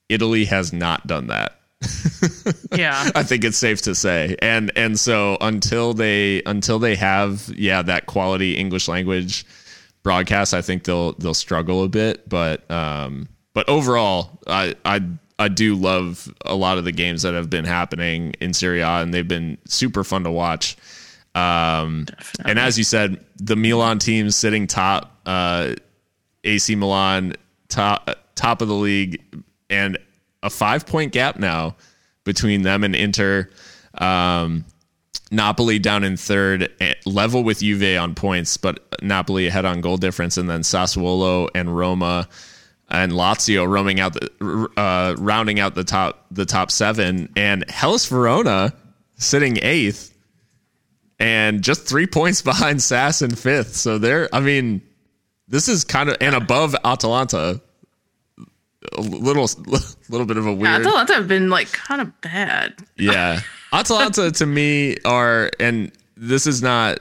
italy 0.10 0.46
has 0.46 0.72
not 0.72 1.06
done 1.08 1.28
that 1.28 1.60
Yeah. 2.72 3.10
i 3.16 3.24
think 3.24 3.44
it's 3.44 3.58
safe 3.58 3.82
to 3.84 3.96
say 3.96 4.36
and 4.40 4.72
and 4.76 5.00
so 5.00 5.38
until 5.42 5.94
they 5.94 6.44
until 6.46 6.80
they 6.80 6.96
have 6.96 7.50
yeah 7.56 7.82
that 7.82 8.06
quality 8.06 8.56
english 8.56 8.88
language 8.88 9.46
broadcast 10.04 10.54
i 10.54 10.62
think 10.62 10.84
they'll 10.84 11.14
they'll 11.14 11.34
struggle 11.34 11.84
a 11.84 11.90
bit 11.90 12.28
but 12.30 12.70
um 12.70 13.28
but 13.54 13.68
overall 13.68 14.40
i 14.48 14.76
i 14.86 15.02
I 15.40 15.48
do 15.48 15.76
love 15.76 16.34
a 16.46 16.56
lot 16.56 16.78
of 16.78 16.86
the 16.86 16.92
games 16.92 17.24
that 17.24 17.34
have 17.34 17.50
been 17.50 17.66
happening 17.66 18.34
in 18.40 18.54
Serie 18.54 18.82
A, 18.82 19.02
and 19.02 19.14
they've 19.14 19.28
been 19.28 19.58
super 19.66 20.04
fun 20.04 20.24
to 20.24 20.32
watch. 20.32 20.78
Um, 21.36 22.06
and 22.46 22.60
as 22.60 22.78
you 22.78 22.84
said, 22.84 23.24
the 23.38 23.56
Milan 23.56 24.00
team 24.00 24.30
sitting 24.30 24.68
top, 24.68 25.20
uh, 25.26 25.74
AC 26.44 26.76
Milan 26.76 27.34
top 27.70 28.10
top 28.36 28.62
of 28.62 28.68
the 28.68 28.76
league, 28.76 29.22
and 29.70 29.98
a 30.44 30.50
five 30.50 30.86
point 30.86 31.12
gap 31.12 31.38
now 31.38 31.76
between 32.24 32.62
them 32.62 32.84
and 32.84 32.96
Inter. 32.96 33.50
Um, 33.98 34.66
Napoli 35.32 35.80
down 35.80 36.04
in 36.04 36.16
third, 36.16 36.72
eh, 36.80 36.94
level 37.06 37.44
with 37.44 37.60
Juve 37.60 37.98
on 37.98 38.14
points, 38.14 38.58
but 38.58 38.80
Napoli 39.02 39.48
ahead 39.48 39.66
on 39.66 39.82
goal 39.82 39.98
difference, 39.98 40.38
and 40.38 40.48
then 40.48 40.62
Sassuolo 40.62 41.50
and 41.56 41.76
Roma 41.76 42.28
and 42.94 43.12
Lazio 43.12 43.68
roaming 43.68 44.00
out 44.00 44.14
the 44.14 44.70
uh, 44.78 45.16
rounding 45.18 45.60
out 45.60 45.76
the 45.76 45.84
top 45.84 46.26
the 46.32 46.46
top 46.46 46.72
seven, 46.72 47.32
and 47.36 47.70
Hellas 47.70 48.06
Verona 48.08 48.74
sitting 49.16 49.58
eighth, 49.62 50.16
and 51.20 51.62
just 51.64 51.86
three 51.88 52.08
points 52.08 52.42
behind 52.52 52.82
Sass 52.82 53.22
in 53.22 53.36
fifth. 53.36 53.76
So 53.76 53.98
they're, 53.98 54.30
I 54.34 54.40
mean, 54.40 54.82
this 55.48 55.68
is 55.68 55.84
kind 55.84 56.10
of 56.10 56.18
and 56.22 56.36
above 56.36 56.76
Atalanta. 56.86 57.60
A 58.98 59.02
little, 59.02 59.48
little 60.10 60.28
bit 60.28 60.38
of 60.38 60.46
a 60.46 60.50
Yeah, 60.52 60.56
weird. 60.56 60.82
Atalanta 60.86 61.14
have 61.14 61.28
been 61.28 61.50
like 61.50 61.72
kind 61.72 62.02
of 62.02 62.22
bad. 62.22 62.76
Yeah. 62.98 63.40
Atalanta 63.72 64.32
to 64.34 64.46
me 64.46 64.98
are, 65.04 65.50
and 65.60 65.92
this 66.16 66.46
is 66.46 66.62
not 66.62 67.00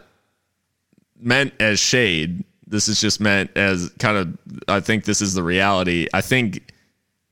meant 1.20 1.52
as 1.60 1.78
shade. 1.78 2.44
This 2.72 2.88
is 2.88 3.00
just 3.00 3.20
meant 3.20 3.50
as 3.56 3.90
kind 3.98 4.16
of, 4.16 4.38
I 4.66 4.80
think 4.80 5.04
this 5.04 5.20
is 5.20 5.34
the 5.34 5.42
reality. 5.42 6.08
I 6.12 6.22
think 6.22 6.72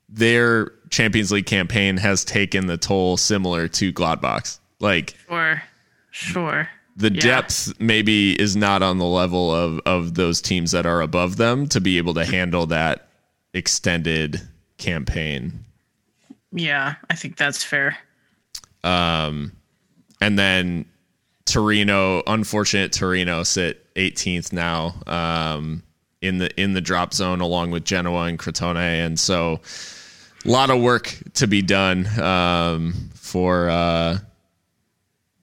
their 0.08 0.70
Champions 0.90 1.32
League 1.32 1.46
campaign 1.46 1.96
has 1.96 2.24
taken 2.24 2.66
the 2.66 2.76
toll 2.76 3.16
similar 3.16 3.66
to 3.68 3.90
Gladbach's. 3.92 4.60
Like 4.80 5.14
sure, 5.28 5.62
sure. 6.10 6.68
the 6.96 7.10
Yeah. 7.12 7.20
depth 7.20 7.72
maybe 7.80 8.38
is 8.40 8.54
not 8.54 8.82
on 8.82 8.98
the 8.98 9.06
level 9.06 9.54
of, 9.54 9.80
of 9.86 10.14
those 10.14 10.40
teams 10.42 10.72
that 10.72 10.84
are 10.86 11.00
above 11.00 11.36
them 11.38 11.66
to 11.68 11.80
be 11.80 11.96
able 11.98 12.14
to 12.14 12.24
handle 12.24 12.66
that 12.66 13.08
extended 13.54 14.40
campaign. 14.78 15.64
Yeah, 16.52 16.96
I 17.08 17.14
think 17.14 17.36
that's 17.36 17.62
fair. 17.64 17.96
Um, 18.84 19.52
and 20.20 20.38
then 20.38 20.84
Torino, 21.46 22.22
unfortunate 22.26 22.92
Torino 22.92 23.42
sit 23.42 23.86
18th 24.00 24.52
now 24.52 24.94
um, 25.06 25.82
in 26.20 26.38
the 26.38 26.60
in 26.60 26.72
the 26.72 26.80
drop 26.80 27.14
zone 27.14 27.40
along 27.40 27.70
with 27.70 27.84
Genoa 27.84 28.24
and 28.24 28.38
Crotone, 28.38 28.76
and 28.76 29.18
so 29.18 29.60
a 30.44 30.48
lot 30.48 30.70
of 30.70 30.80
work 30.80 31.16
to 31.34 31.46
be 31.46 31.62
done 31.62 32.06
um, 32.20 33.10
for 33.14 33.68
uh, 33.70 34.18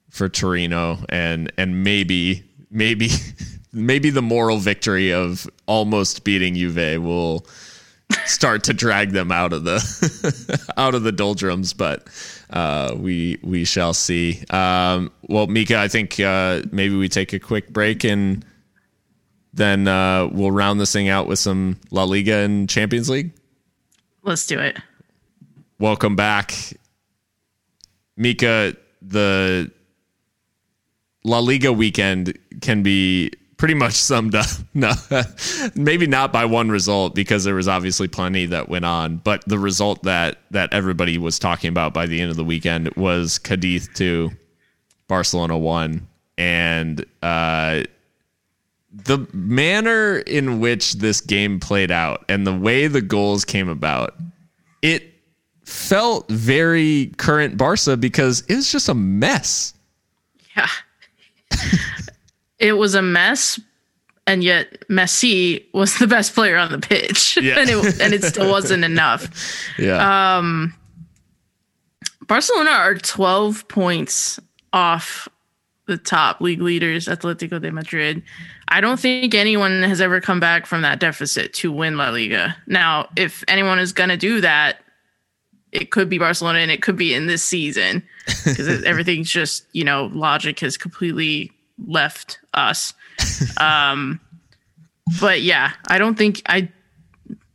for 0.09 0.29
Torino, 0.29 0.99
and 1.09 1.51
and 1.57 1.83
maybe 1.83 2.43
maybe 2.69 3.09
maybe 3.73 4.09
the 4.09 4.21
moral 4.21 4.57
victory 4.57 5.13
of 5.13 5.47
almost 5.67 6.23
beating 6.23 6.55
Juve 6.55 7.01
will 7.01 7.45
start 8.25 8.63
to 8.65 8.73
drag 8.73 9.11
them 9.11 9.31
out 9.31 9.53
of 9.53 9.63
the 9.63 10.71
out 10.77 10.95
of 10.95 11.03
the 11.03 11.11
doldrums, 11.11 11.73
but 11.73 12.07
uh, 12.49 12.95
we 12.97 13.37
we 13.43 13.65
shall 13.65 13.93
see. 13.93 14.43
Um, 14.49 15.11
well, 15.23 15.47
Mika, 15.47 15.77
I 15.77 15.87
think 15.87 16.19
uh, 16.19 16.61
maybe 16.71 16.95
we 16.95 17.09
take 17.09 17.33
a 17.33 17.39
quick 17.39 17.69
break 17.69 18.03
and 18.03 18.45
then 19.53 19.87
uh, 19.87 20.27
we'll 20.31 20.51
round 20.51 20.79
this 20.79 20.93
thing 20.93 21.09
out 21.09 21.27
with 21.27 21.39
some 21.39 21.79
La 21.91 22.03
Liga 22.03 22.35
and 22.37 22.69
Champions 22.69 23.09
League. 23.09 23.31
Let's 24.23 24.45
do 24.45 24.59
it. 24.59 24.77
Welcome 25.79 26.15
back, 26.15 26.53
Mika. 28.15 28.75
The 29.01 29.71
La 31.23 31.39
Liga 31.39 31.71
weekend 31.71 32.37
can 32.61 32.83
be 32.83 33.31
pretty 33.57 33.73
much 33.73 33.93
summed 33.93 34.35
up. 34.35 34.45
No, 34.73 34.91
maybe 35.73 36.05
not 36.05 36.31
by 36.31 36.45
one 36.45 36.69
result 36.69 37.15
because 37.15 37.43
there 37.43 37.55
was 37.55 37.67
obviously 37.67 38.07
plenty 38.07 38.45
that 38.45 38.69
went 38.69 38.85
on, 38.85 39.17
but 39.17 39.43
the 39.47 39.57
result 39.57 40.03
that 40.03 40.37
that 40.51 40.71
everybody 40.71 41.17
was 41.17 41.39
talking 41.39 41.69
about 41.69 41.95
by 41.95 42.05
the 42.05 42.21
end 42.21 42.29
of 42.29 42.37
the 42.37 42.43
weekend 42.43 42.93
was 42.95 43.39
Cadiz 43.39 43.89
two, 43.95 44.29
Barcelona 45.07 45.57
one, 45.57 46.07
and 46.37 47.03
uh, 47.23 47.81
the 48.91 49.27
manner 49.33 50.17
in 50.19 50.59
which 50.59 50.93
this 50.93 51.21
game 51.21 51.59
played 51.59 51.89
out 51.89 52.23
and 52.29 52.45
the 52.45 52.55
way 52.55 52.85
the 52.85 53.01
goals 53.01 53.43
came 53.43 53.67
about, 53.69 54.15
it 54.83 55.11
felt 55.65 56.29
very 56.29 57.11
current 57.17 57.57
Barca 57.57 57.97
because 57.97 58.41
it 58.41 58.55
was 58.55 58.71
just 58.71 58.89
a 58.89 58.93
mess. 58.93 59.73
Yeah. 60.55 60.67
it 62.59 62.73
was 62.73 62.95
a 62.95 63.01
mess, 63.01 63.59
and 64.25 64.43
yet 64.43 64.87
Messi 64.89 65.63
was 65.73 65.97
the 65.99 66.07
best 66.07 66.33
player 66.35 66.57
on 66.57 66.71
the 66.71 66.79
pitch, 66.79 67.37
Yeah. 67.41 67.59
and 67.59 67.69
it 67.69 68.01
and 68.01 68.13
it 68.13 68.23
still 68.23 68.49
wasn't 68.49 68.83
enough. 68.83 69.29
Yeah. 69.79 70.37
Um, 70.37 70.73
Barcelona 72.27 72.71
are 72.71 72.95
twelve 72.95 73.67
points 73.67 74.39
off 74.73 75.27
the 75.85 75.97
top 75.97 76.41
league 76.41 76.61
leaders, 76.61 77.07
Atletico 77.07 77.61
de 77.61 77.71
Madrid. 77.71 78.21
I 78.67 78.81
don't 78.81 78.99
think 78.99 79.33
anyone 79.33 79.83
has 79.83 80.01
ever 80.01 80.19
come 80.19 80.39
back 80.41 80.65
from 80.65 80.81
that 80.81 80.99
deficit 80.99 81.53
to 81.55 81.71
win 81.71 81.95
La 81.95 82.09
Liga. 82.09 82.55
Now, 82.67 83.07
if 83.15 83.45
anyone 83.47 83.79
is 83.79 83.93
going 83.93 84.09
to 84.09 84.17
do 84.17 84.41
that, 84.41 84.79
it 85.71 85.91
could 85.91 86.09
be 86.09 86.17
Barcelona 86.17 86.59
and 86.59 86.71
it 86.71 86.81
could 86.81 86.97
be 86.97 87.13
in 87.13 87.27
this 87.27 87.41
season 87.43 88.03
because 88.43 88.83
everything's 88.85 89.29
just, 89.31 89.65
you 89.71 89.85
know, 89.85 90.09
logic 90.13 90.59
has 90.59 90.75
completely 90.75 91.51
left 91.85 92.39
us. 92.53 92.93
Um, 93.59 94.19
but 95.19 95.41
yeah, 95.41 95.71
I 95.87 95.97
don't 95.97 96.17
think 96.17 96.41
I 96.45 96.69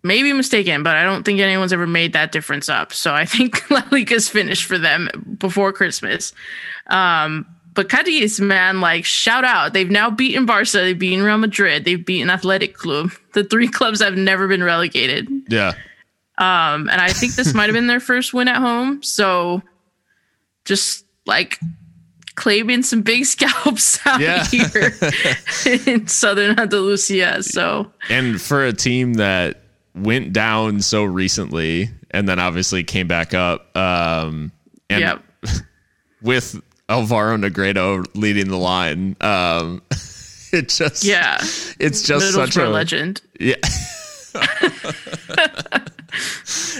may 0.03 0.23
be 0.23 0.33
mistaken, 0.33 0.83
but 0.83 0.97
I 0.97 1.05
don't 1.05 1.25
think 1.25 1.41
anyone's 1.41 1.73
ever 1.73 1.87
made 1.87 2.13
that 2.15 2.33
difference 2.33 2.69
up. 2.69 2.93
So 2.93 3.13
I 3.15 3.25
think 3.25 3.71
La 3.71 3.83
Liga's 3.91 4.29
finished 4.29 4.65
for 4.65 4.79
them 4.79 5.37
before 5.39 5.73
Christmas. 5.73 6.33
Um, 6.89 7.47
but 7.75 7.89
Cadiz, 7.89 8.41
man, 8.41 8.81
like 8.81 9.05
shout 9.05 9.45
out. 9.45 9.73
They've 9.73 9.91
now 9.91 10.11
beaten 10.11 10.45
Barca, 10.45 10.79
they've 10.79 10.99
beaten 10.99 11.25
Real 11.25 11.39
Madrid, 11.39 11.85
they've 11.85 12.05
beaten 12.05 12.31
Athletic 12.31 12.75
Club. 12.75 13.13
The 13.33 13.45
three 13.45 13.69
clubs 13.69 14.01
that 14.01 14.07
have 14.07 14.19
never 14.19 14.47
been 14.49 14.63
relegated. 14.63 15.29
yeah. 15.49 15.73
Um, 16.39 16.89
and 16.89 17.01
I 17.01 17.11
think 17.13 17.35
this 17.35 17.55
might 17.55 17.67
have 17.67 17.75
been 17.75 17.87
their 17.87 18.01
first 18.01 18.35
win 18.35 18.49
at 18.49 18.57
home. 18.57 19.03
So 19.03 19.63
just 20.65 21.05
like 21.25 21.61
claiming 22.35 22.83
some 22.83 23.03
big 23.03 23.25
scalps 23.27 23.99
out 24.07 24.21
Yeah. 24.21 24.45
here 24.45 24.93
in 25.87 26.07
Southern 26.09 26.59
Andalusia. 26.59 27.43
So 27.43 27.93
And 28.09 28.41
for 28.41 28.65
a 28.65 28.73
team 28.73 29.15
that 29.15 29.63
went 29.95 30.33
down 30.33 30.81
so 30.81 31.05
recently 31.05 31.91
and 32.11 32.29
then 32.29 32.39
obviously 32.39 32.85
came 32.85 33.07
back 33.09 33.35
up, 33.35 33.75
um, 33.77 34.53
and 34.91 35.01
Yep. 35.01 35.23
with 36.23 36.61
Alvaro 36.89 37.37
Negredo 37.37 38.05
leading 38.15 38.49
the 38.49 38.59
line, 38.59 39.17
um, 39.21 39.83
it 40.53 40.69
just 40.69 41.05
yeah, 41.05 41.39
it's 41.81 42.03
just 42.03 42.33
such 42.35 42.57
a 42.57 42.69
legend. 42.69 43.23
Yeah. 43.41 43.57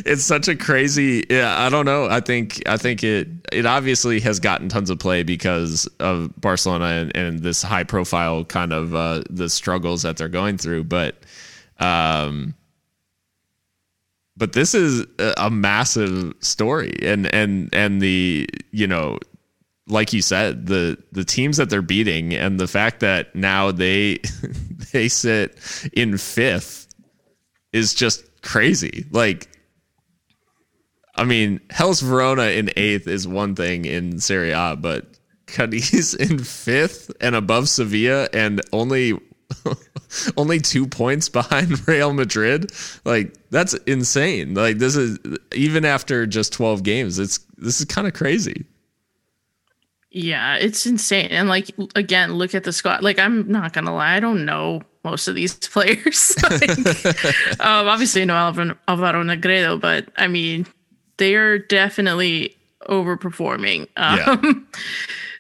It's 0.05 0.23
such 0.23 0.49
a 0.49 0.57
crazy 0.57 1.25
yeah 1.31 1.65
i 1.65 1.69
don't 1.69 1.87
know 1.87 2.07
i 2.07 2.21
think 2.21 2.63
i 2.67 2.77
think 2.77 3.03
it 3.03 3.29
it 3.53 3.67
obviously 3.67 4.21
has 4.21 4.41
gotten 4.41 4.69
tons 4.69 4.91
of 4.91 4.99
play 4.99 5.23
because 5.23 5.87
of 6.01 6.33
barcelona 6.41 6.85
and, 6.85 7.17
and 7.17 7.39
this 7.41 7.63
high 7.63 7.85
profile 7.85 8.45
kind 8.45 8.73
of 8.73 8.95
uh 8.95 9.23
the 9.31 9.49
struggles 9.49 10.03
that 10.03 10.17
they're 10.17 10.29
going 10.29 10.59
through 10.59 10.85
but 10.85 11.17
um 11.79 12.55
but 14.37 14.55
this 14.55 14.75
is 14.75 15.07
a, 15.37 15.51
massive 15.51 16.35
story 16.41 16.97
and 17.03 17.33
and 17.35 17.69
and 17.73 18.01
the 18.01 18.49
you 18.71 18.87
know 18.87 19.19
like 19.89 20.13
you 20.13 20.23
said, 20.23 20.67
the 20.67 20.99
the 21.13 21.25
teams 21.25 21.57
that 21.57 21.71
they're 21.71 21.83
beating 21.83 22.35
and 22.35 22.59
the 22.59 22.67
fact 22.67 23.01
that 23.01 23.35
now 23.35 23.71
they 23.71 24.19
they 24.93 25.09
sit 25.09 25.59
in 25.93 26.19
fifth 26.19 26.89
is 27.73 27.95
just 27.95 28.25
crazy. 28.43 29.07
Like 29.11 29.49
I 31.15 31.25
mean, 31.25 31.61
Hellas 31.71 32.01
Verona 32.01 32.45
in 32.45 32.71
eighth 32.77 33.07
is 33.07 33.29
one 33.29 33.55
thing 33.55 33.85
in 33.85 34.19
Serie 34.19 34.53
A, 34.53 34.77
but 34.77 35.07
Cadiz 35.47 36.15
in 36.21 36.39
fifth 36.39 37.11
and 37.21 37.35
above 37.35 37.69
Sevilla 37.69 38.29
and 38.33 38.61
only 38.73 39.19
only 40.37 40.59
two 40.59 40.87
points 40.87 41.29
behind 41.29 41.87
Real 41.89 42.13
Madrid. 42.13 42.73
Like 43.05 43.35
that's 43.51 43.75
insane. 43.87 44.55
Like 44.55 44.79
this 44.79 44.97
is 44.97 45.19
even 45.55 45.85
after 45.85 46.27
just 46.27 46.53
twelve 46.53 46.83
games. 46.83 47.19
It's 47.19 47.39
this 47.59 47.81
is 47.81 47.87
kind 47.87 48.07
of 48.07 48.15
crazy. 48.15 48.65
Yeah, 50.11 50.57
it's 50.57 50.87
insane. 50.87 51.29
And 51.31 51.49
like 51.49 51.71
again, 51.95 52.35
look 52.35 52.55
at 52.55 52.65
the 52.65 52.73
squad. 52.73 53.03
Like 53.03 53.19
I'm 53.19 53.51
not 53.51 53.73
gonna 53.73 53.95
lie, 53.95 54.15
I 54.17 54.21
don't 54.21 54.45
know 54.45 54.83
most 55.05 55.29
of 55.29 55.35
these 55.35 55.55
players. 55.69 56.37
like, 56.43 56.79
um, 57.61 57.89
obviously, 57.89 58.23
Alvaro, 58.23 58.77
Alvaro 58.87 59.25
Negredo, 59.25 59.81
but 59.81 60.09
I 60.17 60.29
mean, 60.29 60.67
they 61.19 61.35
are 61.35 61.59
definitely 61.59 62.57
overperforming. 62.89 63.89
Um, 63.97 64.67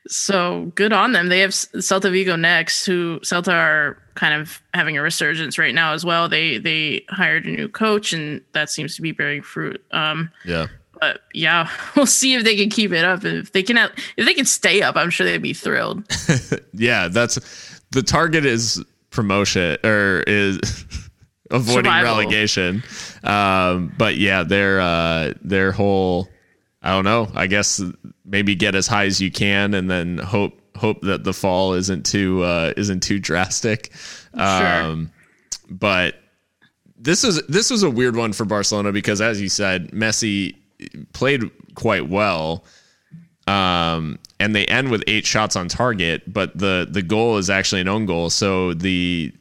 So 0.08 0.72
good 0.74 0.92
on 0.92 1.12
them. 1.12 1.28
They 1.28 1.38
have 1.38 1.52
Celta 1.52 2.10
Vigo 2.10 2.34
next, 2.34 2.84
who 2.84 3.20
Celta 3.20 3.52
are 3.54 3.96
kind 4.16 4.34
of 4.34 4.60
having 4.74 4.98
a 4.98 5.00
resurgence 5.02 5.58
right 5.58 5.72
now 5.72 5.92
as 5.92 6.04
well. 6.04 6.28
They 6.28 6.58
they 6.58 7.04
hired 7.08 7.44
a 7.46 7.50
new 7.50 7.68
coach, 7.68 8.12
and 8.12 8.40
that 8.50 8.68
seems 8.68 8.96
to 8.96 9.02
be 9.02 9.12
bearing 9.12 9.42
fruit. 9.42 9.80
Um, 9.92 10.28
Yeah. 10.44 10.66
but 11.00 11.20
yeah, 11.34 11.70
we'll 11.96 12.06
see 12.06 12.34
if 12.34 12.42
they 12.42 12.56
can 12.56 12.68
keep 12.68 12.90
it 12.92 13.04
up. 13.04 13.24
If 13.24 13.52
they 13.52 13.62
can, 13.62 13.78
if 14.16 14.26
they 14.26 14.34
can 14.34 14.44
stay 14.44 14.82
up, 14.82 14.96
I'm 14.96 15.08
sure 15.08 15.24
they'd 15.24 15.40
be 15.40 15.54
thrilled. 15.54 16.02
Yeah, 16.74 17.06
that's 17.06 17.38
the 17.92 18.02
target 18.02 18.44
is 18.44 18.82
promotion 19.10 19.76
or 19.84 20.24
is 20.26 20.58
avoiding 21.52 21.84
Survival. 21.84 22.16
relegation. 22.18 22.82
Um, 23.24 23.92
but 23.96 24.16
yeah, 24.16 24.42
their 24.42 24.80
uh, 24.80 25.32
their 25.42 25.72
whole 25.72 26.28
I 26.82 26.90
don't 26.90 27.04
know. 27.04 27.30
I 27.34 27.46
guess 27.46 27.80
maybe 28.24 28.54
get 28.54 28.74
as 28.74 28.86
high 28.86 29.06
as 29.06 29.20
you 29.20 29.30
can, 29.30 29.74
and 29.74 29.90
then 29.90 30.18
hope 30.18 30.60
hope 30.76 31.02
that 31.02 31.24
the 31.24 31.32
fall 31.32 31.74
isn't 31.74 32.06
too 32.06 32.42
uh, 32.42 32.72
isn't 32.76 33.02
too 33.02 33.18
drastic. 33.18 33.92
Um, 34.34 35.10
But 35.70 36.16
this 36.98 37.24
is 37.24 37.42
this 37.46 37.70
was 37.70 37.82
a 37.82 37.90
weird 37.90 38.16
one 38.16 38.32
for 38.32 38.44
Barcelona 38.44 38.92
because, 38.92 39.20
as 39.20 39.40
you 39.40 39.48
said, 39.48 39.90
Messi 39.92 40.56
played 41.12 41.42
quite 41.74 42.08
well 42.08 42.64
um, 43.46 44.18
and 44.38 44.54
they 44.54 44.64
end 44.66 44.90
with 44.90 45.02
eight 45.06 45.26
shots 45.26 45.56
on 45.56 45.68
target, 45.68 46.32
but 46.32 46.56
the 46.56 46.86
the 46.88 47.02
goal 47.02 47.38
is 47.38 47.50
actually 47.50 47.80
an 47.80 47.88
own 47.88 48.06
goal. 48.06 48.30
So 48.30 48.74
the 48.74 49.32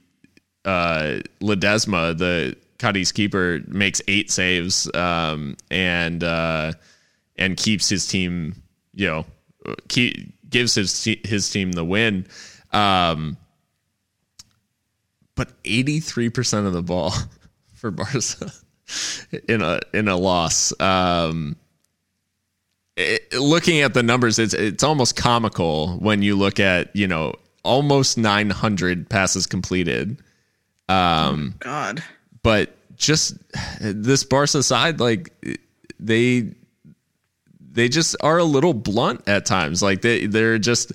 uh, 0.65 1.19
Ledesma, 1.39 2.17
the 2.17 2.55
Cadiz 2.81 3.11
keeper, 3.11 3.61
makes 3.67 4.01
eight 4.07 4.31
saves 4.31 4.89
um, 4.95 5.55
and 5.69 6.23
uh, 6.23 6.73
and 7.35 7.55
keeps 7.55 7.87
his 7.87 8.07
team, 8.07 8.55
you 8.95 9.05
know, 9.05 9.25
keep, 9.87 10.33
gives 10.49 10.73
his 10.73 11.03
his 11.23 11.49
team 11.51 11.73
the 11.73 11.85
win. 11.85 12.25
Um, 12.71 13.37
but 15.35 15.51
eighty 15.63 15.99
three 15.99 16.29
percent 16.29 16.65
of 16.65 16.73
the 16.73 16.81
ball 16.81 17.13
for 17.75 17.91
Barca 17.91 18.19
in 19.47 19.61
a 19.61 19.79
in 19.93 20.07
a 20.07 20.17
loss. 20.17 20.73
Um, 20.81 21.55
it, 22.97 23.31
looking 23.33 23.81
at 23.81 23.93
the 23.93 24.01
numbers, 24.01 24.39
it's 24.39 24.55
it's 24.55 24.83
almost 24.83 25.15
comical 25.15 25.97
when 25.99 26.23
you 26.23 26.35
look 26.35 26.59
at 26.59 26.95
you 26.95 27.07
know 27.07 27.35
almost 27.63 28.17
900 28.17 29.07
passes 29.07 29.45
completed. 29.45 30.17
Um, 30.89 31.53
God, 31.59 32.03
but 32.43 32.75
just 32.97 33.35
this 33.79 34.23
Barca 34.23 34.63
side, 34.63 34.99
like 34.99 35.33
they 35.99 36.53
they 37.71 37.89
just 37.89 38.15
are 38.21 38.37
a 38.37 38.43
little 38.43 38.73
blunt 38.73 39.27
at 39.27 39.45
times. 39.45 39.81
Like 39.81 40.01
they 40.01 40.27
they're 40.27 40.59
just 40.59 40.91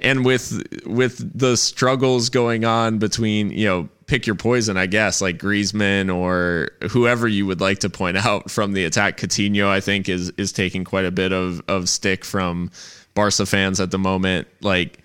and 0.00 0.24
with 0.24 0.62
with 0.86 1.38
the 1.38 1.56
struggles 1.56 2.28
going 2.30 2.64
on 2.64 2.98
between 2.98 3.50
you 3.50 3.66
know 3.66 3.88
pick 4.06 4.26
your 4.26 4.36
poison, 4.36 4.76
I 4.76 4.86
guess, 4.86 5.20
like 5.20 5.38
Griezmann 5.38 6.14
or 6.14 6.70
whoever 6.90 7.26
you 7.26 7.46
would 7.46 7.60
like 7.60 7.80
to 7.80 7.90
point 7.90 8.16
out 8.16 8.50
from 8.50 8.72
the 8.72 8.84
attack. 8.84 9.18
Coutinho, 9.18 9.66
I 9.66 9.80
think, 9.80 10.08
is 10.08 10.30
is 10.30 10.52
taking 10.52 10.84
quite 10.84 11.04
a 11.04 11.10
bit 11.10 11.32
of 11.32 11.62
of 11.68 11.88
stick 11.88 12.24
from 12.24 12.70
Barca 13.14 13.46
fans 13.46 13.80
at 13.80 13.90
the 13.90 13.98
moment. 13.98 14.48
Like 14.60 15.02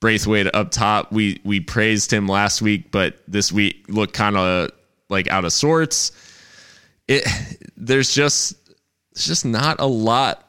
Braithwaite 0.00 0.54
up 0.54 0.70
top, 0.70 1.12
we 1.12 1.40
we 1.44 1.60
praised 1.60 2.12
him 2.12 2.28
last 2.28 2.62
week, 2.62 2.90
but 2.90 3.18
this 3.26 3.50
week 3.52 3.84
looked 3.88 4.14
kind 4.14 4.36
of 4.36 4.70
like 5.08 5.28
out 5.28 5.44
of 5.44 5.52
sorts. 5.52 6.12
It 7.06 7.24
there's 7.76 8.12
just 8.12 8.54
it's 9.12 9.26
just 9.26 9.44
not 9.44 9.80
a 9.80 9.86
lot 9.86 10.48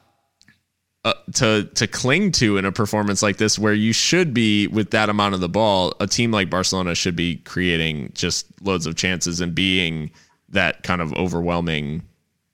uh, 1.04 1.14
to 1.34 1.64
to 1.74 1.86
cling 1.86 2.32
to 2.32 2.58
in 2.58 2.64
a 2.64 2.72
performance 2.72 3.22
like 3.22 3.38
this 3.38 3.58
where 3.58 3.72
you 3.72 3.92
should 3.92 4.34
be 4.34 4.66
with 4.68 4.90
that 4.90 5.08
amount 5.08 5.34
of 5.34 5.40
the 5.40 5.48
ball 5.48 5.94
a 6.00 6.06
team 6.06 6.30
like 6.30 6.50
Barcelona 6.50 6.94
should 6.94 7.16
be 7.16 7.36
creating 7.36 8.10
just 8.14 8.46
loads 8.62 8.86
of 8.86 8.96
chances 8.96 9.40
and 9.40 9.54
being 9.54 10.10
that 10.50 10.82
kind 10.82 11.00
of 11.00 11.12
overwhelming 11.14 12.02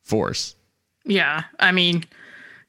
force. 0.02 0.54
Yeah, 1.04 1.44
I 1.58 1.72
mean, 1.72 2.04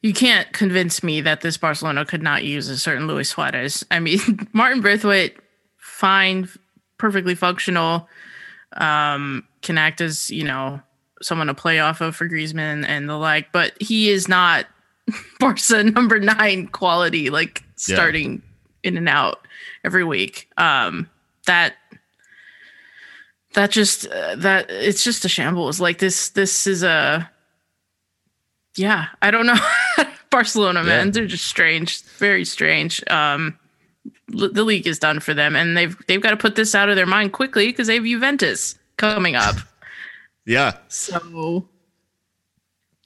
you 0.01 0.13
can't 0.13 0.51
convince 0.53 1.03
me 1.03 1.21
that 1.21 1.41
this 1.41 1.57
Barcelona 1.57 2.05
could 2.05 2.23
not 2.23 2.43
use 2.43 2.69
a 2.69 2.77
certain 2.77 3.07
Luis 3.07 3.29
Suarez. 3.29 3.85
I 3.91 3.99
mean, 3.99 4.19
Martin 4.53 4.81
Braithwaite, 4.81 5.37
fine, 5.77 6.49
perfectly 6.97 7.35
functional, 7.35 8.07
um, 8.77 9.47
can 9.61 9.77
act 9.77 10.01
as 10.01 10.29
you 10.29 10.43
know 10.43 10.81
someone 11.21 11.47
to 11.47 11.53
play 11.53 11.79
off 11.79 12.01
of 12.01 12.15
for 12.15 12.27
Griezmann 12.27 12.85
and 12.87 13.09
the 13.09 13.15
like, 13.15 13.51
but 13.51 13.73
he 13.81 14.09
is 14.09 14.27
not 14.27 14.65
Barca 15.39 15.83
number 15.83 16.19
nine 16.19 16.67
quality, 16.67 17.29
like 17.29 17.63
starting 17.75 18.41
yeah. 18.83 18.89
in 18.89 18.97
and 18.97 19.09
out 19.09 19.47
every 19.83 20.03
week. 20.03 20.49
Um, 20.57 21.09
that 21.45 21.75
that 23.53 23.71
just 23.71 24.07
uh, 24.07 24.35
that 24.35 24.69
it's 24.69 25.03
just 25.03 25.25
a 25.25 25.29
shambles. 25.29 25.79
Like 25.79 25.99
this, 25.99 26.29
this 26.29 26.67
is 26.67 26.83
a 26.83 27.29
yeah. 28.75 29.07
I 29.21 29.31
don't 29.31 29.47
know. 29.47 29.57
Barcelona, 30.29 30.81
yeah. 30.81 30.85
man, 30.85 31.11
they're 31.11 31.25
just 31.25 31.47
strange, 31.47 32.03
very 32.03 32.43
strange. 32.43 33.01
Um, 33.09 33.57
the 34.27 34.63
league 34.63 34.87
is 34.87 34.99
done 34.99 35.19
for 35.19 35.33
them, 35.33 35.55
and 35.55 35.77
they've 35.77 35.95
they've 36.07 36.21
got 36.21 36.31
to 36.31 36.37
put 36.37 36.55
this 36.55 36.75
out 36.75 36.89
of 36.89 36.95
their 36.95 37.05
mind 37.05 37.33
quickly 37.33 37.67
because 37.67 37.87
they 37.87 37.95
have 37.95 38.03
Juventus 38.03 38.77
coming 38.97 39.35
up. 39.35 39.55
yeah. 40.45 40.73
So 40.87 41.67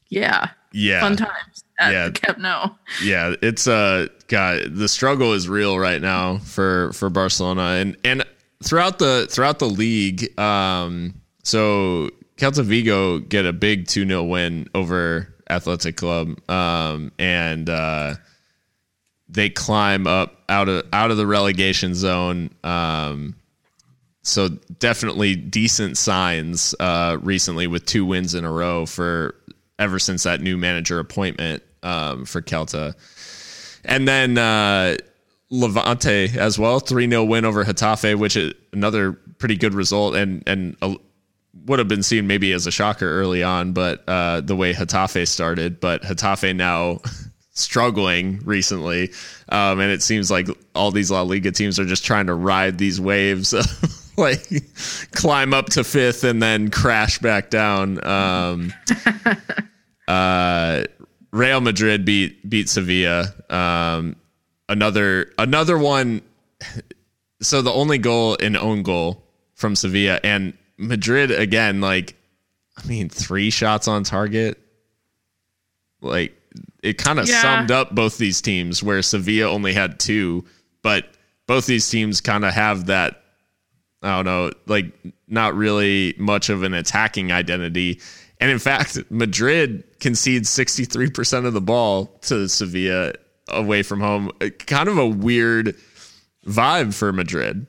yeah. 0.09 0.49
Yeah. 0.73 1.01
Fun 1.01 1.17
times 1.17 1.63
yeah. 1.89 2.09
Camp 2.11 2.37
Nou. 2.37 2.69
Yeah, 3.03 3.33
it's 3.41 3.67
uh 3.67 4.07
God, 4.27 4.75
the 4.75 4.87
struggle 4.87 5.33
is 5.33 5.49
real 5.49 5.79
right 5.79 6.01
now 6.01 6.37
for 6.39 6.91
for 6.93 7.09
Barcelona 7.09 7.79
and 7.79 7.97
and 8.03 8.23
throughout 8.63 8.99
the 8.99 9.27
throughout 9.29 9.59
the 9.59 9.69
league. 9.69 10.37
Um, 10.39 11.15
so 11.43 12.09
Celta 12.37 12.63
Vigo 12.63 13.19
get 13.19 13.45
a 13.45 13.53
big 13.53 13.85
2-0 13.85 14.29
win 14.29 14.67
over 14.73 15.33
Athletic 15.49 15.97
Club. 15.97 16.37
Um, 16.49 17.11
and 17.19 17.69
uh, 17.69 18.15
they 19.31 19.49
climb 19.49 20.05
up 20.05 20.43
out 20.49 20.69
of 20.69 20.85
out 20.93 21.09
of 21.09 21.17
the 21.17 21.25
relegation 21.25 21.95
zone. 21.95 22.51
Um, 22.63 23.35
so 24.23 24.49
definitely 24.77 25.35
decent 25.35 25.97
signs 25.97 26.75
uh, 26.79 27.17
recently 27.21 27.65
with 27.65 27.85
two 27.85 28.05
wins 28.05 28.35
in 28.35 28.45
a 28.45 28.51
row 28.51 28.85
for 28.85 29.35
ever 29.79 29.97
since 29.97 30.23
that 30.23 30.41
new 30.41 30.57
manager 30.57 30.99
appointment 30.99 31.63
um, 31.81 32.25
for 32.25 32.41
Celta. 32.41 32.93
And 33.83 34.07
then 34.07 34.37
uh, 34.37 34.97
Levante 35.49 36.37
as 36.37 36.59
well, 36.59 36.79
3 36.79 37.09
0 37.09 37.23
win 37.23 37.45
over 37.45 37.63
Getafe, 37.63 38.15
which 38.15 38.35
is 38.35 38.53
another 38.73 39.13
pretty 39.39 39.57
good 39.57 39.73
result 39.73 40.15
and, 40.15 40.43
and 40.45 40.77
a, 40.83 40.95
would 41.65 41.79
have 41.79 41.87
been 41.87 42.03
seen 42.03 42.27
maybe 42.27 42.53
as 42.53 42.67
a 42.67 42.71
shocker 42.71 43.09
early 43.09 43.41
on, 43.41 43.73
but 43.73 44.03
uh, 44.07 44.41
the 44.41 44.55
way 44.55 44.73
Getafe 44.73 45.27
started. 45.27 45.79
But 45.79 46.03
Getafe 46.03 46.55
now 46.55 46.99
struggling 47.53 48.39
recently. 48.43 49.11
Um, 49.49 49.79
and 49.79 49.91
it 49.91 50.01
seems 50.01 50.31
like 50.31 50.47
all 50.73 50.91
these 50.91 51.11
La 51.11 51.21
Liga 51.21 51.51
teams 51.51 51.79
are 51.79 51.85
just 51.85 52.05
trying 52.05 52.27
to 52.27 52.33
ride 52.33 52.77
these 52.77 52.99
waves. 52.99 53.53
like 54.17 54.45
climb 55.13 55.53
up 55.53 55.67
to 55.67 55.83
fifth 55.83 56.23
and 56.23 56.41
then 56.41 56.69
crash 56.69 57.19
back 57.19 57.49
down. 57.49 58.03
Um, 58.05 58.73
uh, 60.07 60.83
Real 61.31 61.61
Madrid 61.61 62.05
beat 62.05 62.49
beat 62.49 62.69
Sevilla. 62.69 63.33
Um, 63.49 64.15
another 64.67 65.31
another 65.37 65.77
one. 65.77 66.21
So 67.41 67.61
the 67.61 67.71
only 67.71 67.97
goal 67.97 68.35
in 68.35 68.55
own 68.55 68.83
goal 68.83 69.23
from 69.55 69.75
Sevilla 69.75 70.19
and 70.23 70.53
Madrid 70.77 71.31
again. 71.31 71.81
Like, 71.81 72.15
I 72.77 72.85
mean, 72.85 73.09
three 73.09 73.49
shots 73.49 73.87
on 73.87 74.03
target. 74.03 74.59
Like 76.01 76.40
it 76.83 76.97
kind 76.97 77.19
of 77.19 77.27
yeah. 77.27 77.41
summed 77.41 77.71
up 77.71 77.93
both 77.93 78.17
these 78.17 78.41
teams 78.41 78.81
where 78.81 79.01
Sevilla 79.01 79.49
only 79.49 79.73
had 79.73 79.99
two, 79.99 80.43
but 80.81 81.05
both 81.47 81.65
these 81.65 81.89
teams 81.89 82.21
kind 82.21 82.45
of 82.45 82.53
have 82.53 82.87
that. 82.87 83.17
I 84.03 84.15
don't 84.15 84.25
know, 84.25 84.51
like 84.65 84.91
not 85.27 85.53
really 85.55 86.15
much 86.17 86.49
of 86.49 86.63
an 86.63 86.73
attacking 86.73 87.31
identity. 87.31 88.01
And 88.39 88.49
in 88.49 88.57
fact, 88.57 88.97
Madrid 89.11 89.83
concedes 89.99 90.49
63% 90.49 91.45
of 91.45 91.53
the 91.53 91.61
ball 91.61 92.07
to 92.23 92.49
Sevilla 92.49 93.13
away 93.47 93.83
from 93.83 93.99
home. 93.99 94.31
Uh, 94.41 94.49
kind 94.49 94.89
of 94.89 94.97
a 94.97 95.05
weird 95.05 95.75
vibe 96.47 96.95
for 96.95 97.13
Madrid. 97.13 97.67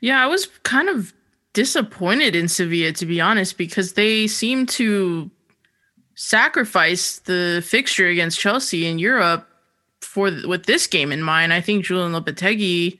Yeah, 0.00 0.22
I 0.22 0.26
was 0.26 0.46
kind 0.62 0.88
of 0.88 1.12
disappointed 1.52 2.36
in 2.36 2.48
Sevilla, 2.48 2.92
to 2.92 3.06
be 3.06 3.20
honest, 3.20 3.58
because 3.58 3.94
they 3.94 4.26
seem 4.26 4.66
to 4.66 5.30
sacrifice 6.14 7.18
the 7.20 7.62
fixture 7.66 8.08
against 8.08 8.38
Chelsea 8.38 8.86
in 8.86 8.98
Europe 8.98 9.48
for 10.00 10.30
with 10.46 10.66
this 10.66 10.86
game 10.86 11.12
in 11.12 11.22
mind. 11.22 11.52
I 11.52 11.60
think 11.60 11.84
Julian 11.84 12.12
Lopetegui 12.12 12.98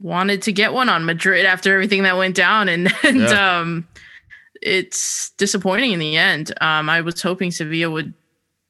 wanted 0.00 0.42
to 0.42 0.52
get 0.52 0.72
one 0.72 0.88
on 0.88 1.04
Madrid 1.04 1.44
after 1.46 1.74
everything 1.74 2.02
that 2.04 2.16
went 2.16 2.34
down, 2.34 2.68
and 2.68 2.92
and 3.04 3.20
yeah. 3.20 3.60
um, 3.60 3.88
it's 4.62 5.30
disappointing 5.30 5.92
in 5.92 5.98
the 5.98 6.16
end. 6.16 6.52
Um, 6.60 6.88
I 6.88 7.00
was 7.00 7.22
hoping 7.22 7.50
Sevilla 7.50 7.90
would, 7.90 8.12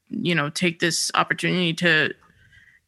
you 0.08 0.34
know, 0.34 0.50
take 0.50 0.80
this 0.80 1.10
opportunity 1.14 1.72
to, 1.74 2.12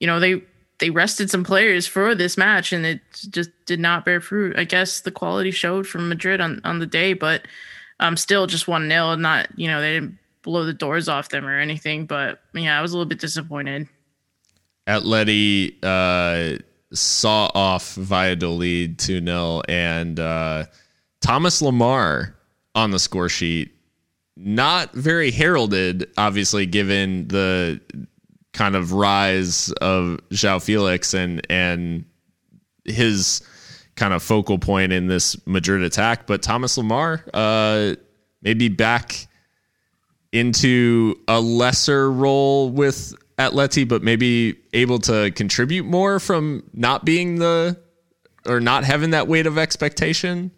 you 0.00 0.06
know, 0.06 0.20
they 0.20 0.42
they 0.78 0.90
rested 0.90 1.30
some 1.30 1.44
players 1.44 1.86
for 1.86 2.14
this 2.14 2.36
match, 2.36 2.72
and 2.72 2.84
it 2.84 3.00
just 3.30 3.50
did 3.66 3.80
not 3.80 4.04
bear 4.04 4.20
fruit. 4.20 4.58
I 4.58 4.64
guess 4.64 5.00
the 5.00 5.10
quality 5.10 5.50
showed 5.50 5.86
from 5.86 6.08
Madrid 6.08 6.40
on 6.40 6.60
on 6.64 6.78
the 6.78 6.86
day, 6.86 7.12
but 7.12 7.46
um, 8.00 8.16
still 8.16 8.46
just 8.46 8.68
one 8.68 8.88
nil. 8.88 9.16
Not 9.16 9.48
you 9.56 9.68
know 9.68 9.80
they 9.80 9.94
didn't 9.94 10.18
blow 10.42 10.64
the 10.64 10.72
doors 10.72 11.08
off 11.08 11.28
them 11.28 11.46
or 11.46 11.58
anything, 11.58 12.06
but 12.06 12.40
yeah, 12.54 12.78
I 12.78 12.82
was 12.82 12.92
a 12.92 12.96
little 12.96 13.08
bit 13.08 13.20
disappointed. 13.20 13.88
Atleti 14.86 15.76
uh, 15.82 16.58
saw 16.92 17.50
off 17.54 17.94
Valladolid 17.94 18.98
2 18.98 19.24
0, 19.24 19.62
and 19.68 20.18
uh, 20.18 20.64
Thomas 21.20 21.62
Lemar 21.62 22.34
on 22.74 22.90
the 22.90 22.98
score 22.98 23.28
sheet. 23.28 23.72
Not 24.36 24.92
very 24.92 25.30
heralded, 25.30 26.10
obviously, 26.16 26.66
given 26.66 27.28
the 27.28 27.80
kind 28.52 28.74
of 28.74 28.92
rise 28.92 29.70
of 29.80 30.18
João 30.30 30.62
Felix 30.62 31.14
and 31.14 31.46
and 31.50 32.04
his 32.84 33.42
kind 33.94 34.14
of 34.14 34.22
focal 34.22 34.58
point 34.58 34.92
in 34.92 35.06
this 35.06 35.36
Madrid 35.46 35.82
attack. 35.82 36.26
But 36.26 36.42
Thomas 36.42 36.78
Lemar 36.78 37.22
uh, 37.34 37.96
maybe 38.40 38.68
back 38.68 39.26
into 40.32 41.18
a 41.28 41.40
lesser 41.40 42.10
role 42.10 42.70
with 42.70 43.14
Atleti, 43.38 43.86
but 43.86 44.02
maybe 44.02 44.56
able 44.72 44.98
to 45.00 45.30
contribute 45.32 45.84
more 45.84 46.18
from 46.18 46.62
not 46.72 47.04
being 47.04 47.36
the 47.36 47.78
or 48.46 48.60
not 48.60 48.84
having 48.84 49.10
that 49.10 49.28
weight 49.28 49.46
of 49.46 49.58
expectation. 49.58 50.50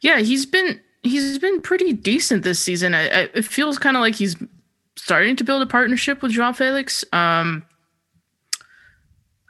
Yeah, 0.00 0.20
he's 0.20 0.46
been 0.46 0.80
he's 1.02 1.38
been 1.38 1.60
pretty 1.60 1.92
decent 1.92 2.44
this 2.44 2.60
season. 2.60 2.94
I, 2.94 3.08
I, 3.08 3.28
it 3.34 3.44
feels 3.44 3.78
kind 3.78 3.96
of 3.96 4.00
like 4.00 4.14
he's 4.14 4.36
starting 4.96 5.36
to 5.36 5.44
build 5.44 5.62
a 5.62 5.66
partnership 5.66 6.22
with 6.22 6.32
João 6.32 6.54
Felix. 6.54 7.04
Um, 7.12 7.64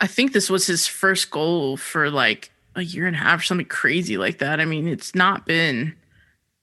I 0.00 0.06
think 0.06 0.32
this 0.32 0.48
was 0.48 0.66
his 0.66 0.86
first 0.86 1.30
goal 1.30 1.76
for 1.76 2.10
like 2.10 2.50
a 2.74 2.82
year 2.82 3.06
and 3.06 3.16
a 3.16 3.18
half 3.18 3.40
or 3.40 3.42
something 3.42 3.66
crazy 3.66 4.16
like 4.16 4.38
that. 4.38 4.60
I 4.60 4.64
mean, 4.64 4.88
it's 4.88 5.14
not 5.14 5.46
been 5.46 5.94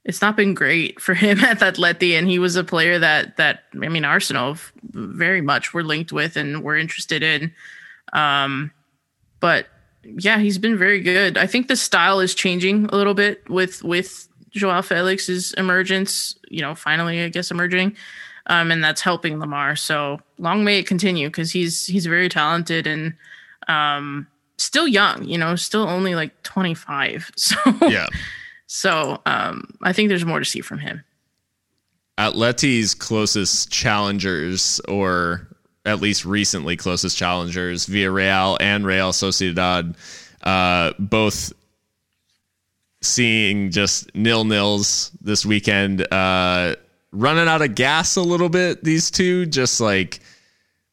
it's 0.09 0.23
not 0.23 0.35
been 0.35 0.55
great 0.55 0.99
for 0.99 1.13
him 1.13 1.39
at 1.43 1.59
Atleti, 1.59 2.17
and 2.17 2.27
he 2.27 2.39
was 2.39 2.55
a 2.55 2.63
player 2.63 2.97
that 2.97 3.37
that 3.37 3.65
I 3.81 3.87
mean 3.87 4.03
Arsenal 4.03 4.57
very 4.81 5.41
much 5.41 5.71
were 5.71 5.83
linked 5.83 6.11
with 6.11 6.35
and 6.35 6.63
were 6.63 6.75
interested 6.75 7.21
in. 7.21 7.53
Um, 8.11 8.71
but 9.39 9.67
yeah, 10.03 10.39
he's 10.39 10.57
been 10.57 10.79
very 10.79 10.99
good. 10.99 11.37
I 11.37 11.45
think 11.45 11.67
the 11.67 11.75
style 11.75 12.19
is 12.19 12.33
changing 12.33 12.85
a 12.85 12.95
little 12.95 13.13
bit 13.13 13.47
with 13.49 13.83
with 13.83 14.27
Joao 14.49 14.81
Felix's 14.81 15.53
emergence. 15.53 16.35
You 16.49 16.63
know, 16.63 16.73
finally, 16.73 17.21
I 17.21 17.29
guess 17.29 17.51
emerging, 17.51 17.95
um, 18.47 18.71
and 18.71 18.83
that's 18.83 19.01
helping 19.01 19.37
Lemar. 19.37 19.77
So 19.77 20.19
long 20.39 20.63
may 20.63 20.79
it 20.79 20.87
continue 20.87 21.27
because 21.27 21.51
he's 21.51 21.85
he's 21.85 22.07
very 22.07 22.29
talented 22.29 22.87
and 22.87 23.13
um, 23.67 24.25
still 24.57 24.87
young, 24.87 25.23
you 25.25 25.37
know, 25.37 25.55
still 25.55 25.87
only 25.87 26.15
like 26.15 26.41
25. 26.41 27.31
So 27.37 27.55
Yeah. 27.87 28.07
So 28.71 29.19
um, 29.25 29.73
I 29.81 29.93
think 29.93 30.09
there's 30.09 30.25
more 30.25 30.37
to 30.37 30.45
see 30.45 30.61
from 30.61 30.77
him. 30.77 31.03
Atleti's 32.19 32.93
closest 32.93 33.71
challengers, 33.71 34.79
or 34.87 35.47
at 35.85 36.01
least 36.01 36.23
recently 36.23 36.77
closest 36.77 37.17
challengers, 37.17 37.87
via 37.87 38.09
Villarreal 38.09 38.57
and 38.59 38.85
Real 38.85 39.11
Sociedad, 39.11 39.95
uh, 40.43 40.93
both 40.99 41.51
seeing 43.01 43.71
just 43.71 44.13
nil 44.13 44.43
nils 44.43 45.09
this 45.19 45.43
weekend. 45.43 46.05
Uh, 46.13 46.75
running 47.11 47.47
out 47.47 47.63
of 47.63 47.73
gas 47.73 48.17
a 48.17 48.21
little 48.21 48.49
bit. 48.49 48.83
These 48.83 49.09
two 49.09 49.47
just 49.47 49.81
like 49.81 50.19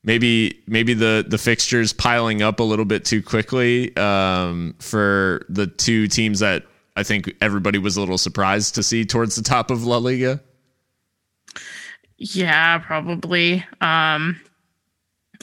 maybe 0.03 0.63
maybe 0.67 0.95
the 0.95 1.27
the 1.29 1.37
fixtures 1.37 1.93
piling 1.93 2.41
up 2.41 2.59
a 2.59 2.63
little 2.63 2.87
bit 2.87 3.05
too 3.05 3.23
quickly 3.23 3.95
um, 3.99 4.75
for 4.79 5.45
the 5.51 5.67
two 5.67 6.09
teams 6.09 6.39
that 6.41 6.65
I 6.97 7.03
think 7.03 7.33
everybody 7.41 7.79
was 7.79 7.97
a 7.97 8.01
little 8.01 8.19
surprised 8.19 8.75
to 8.77 8.83
see 8.83 9.05
towards 9.05 9.37
the 9.37 9.43
top 9.43 9.71
of 9.71 9.85
La 9.85 9.99
Liga. 9.99 10.41
Yeah, 12.19 12.79
probably. 12.79 13.65
Um, 13.81 14.41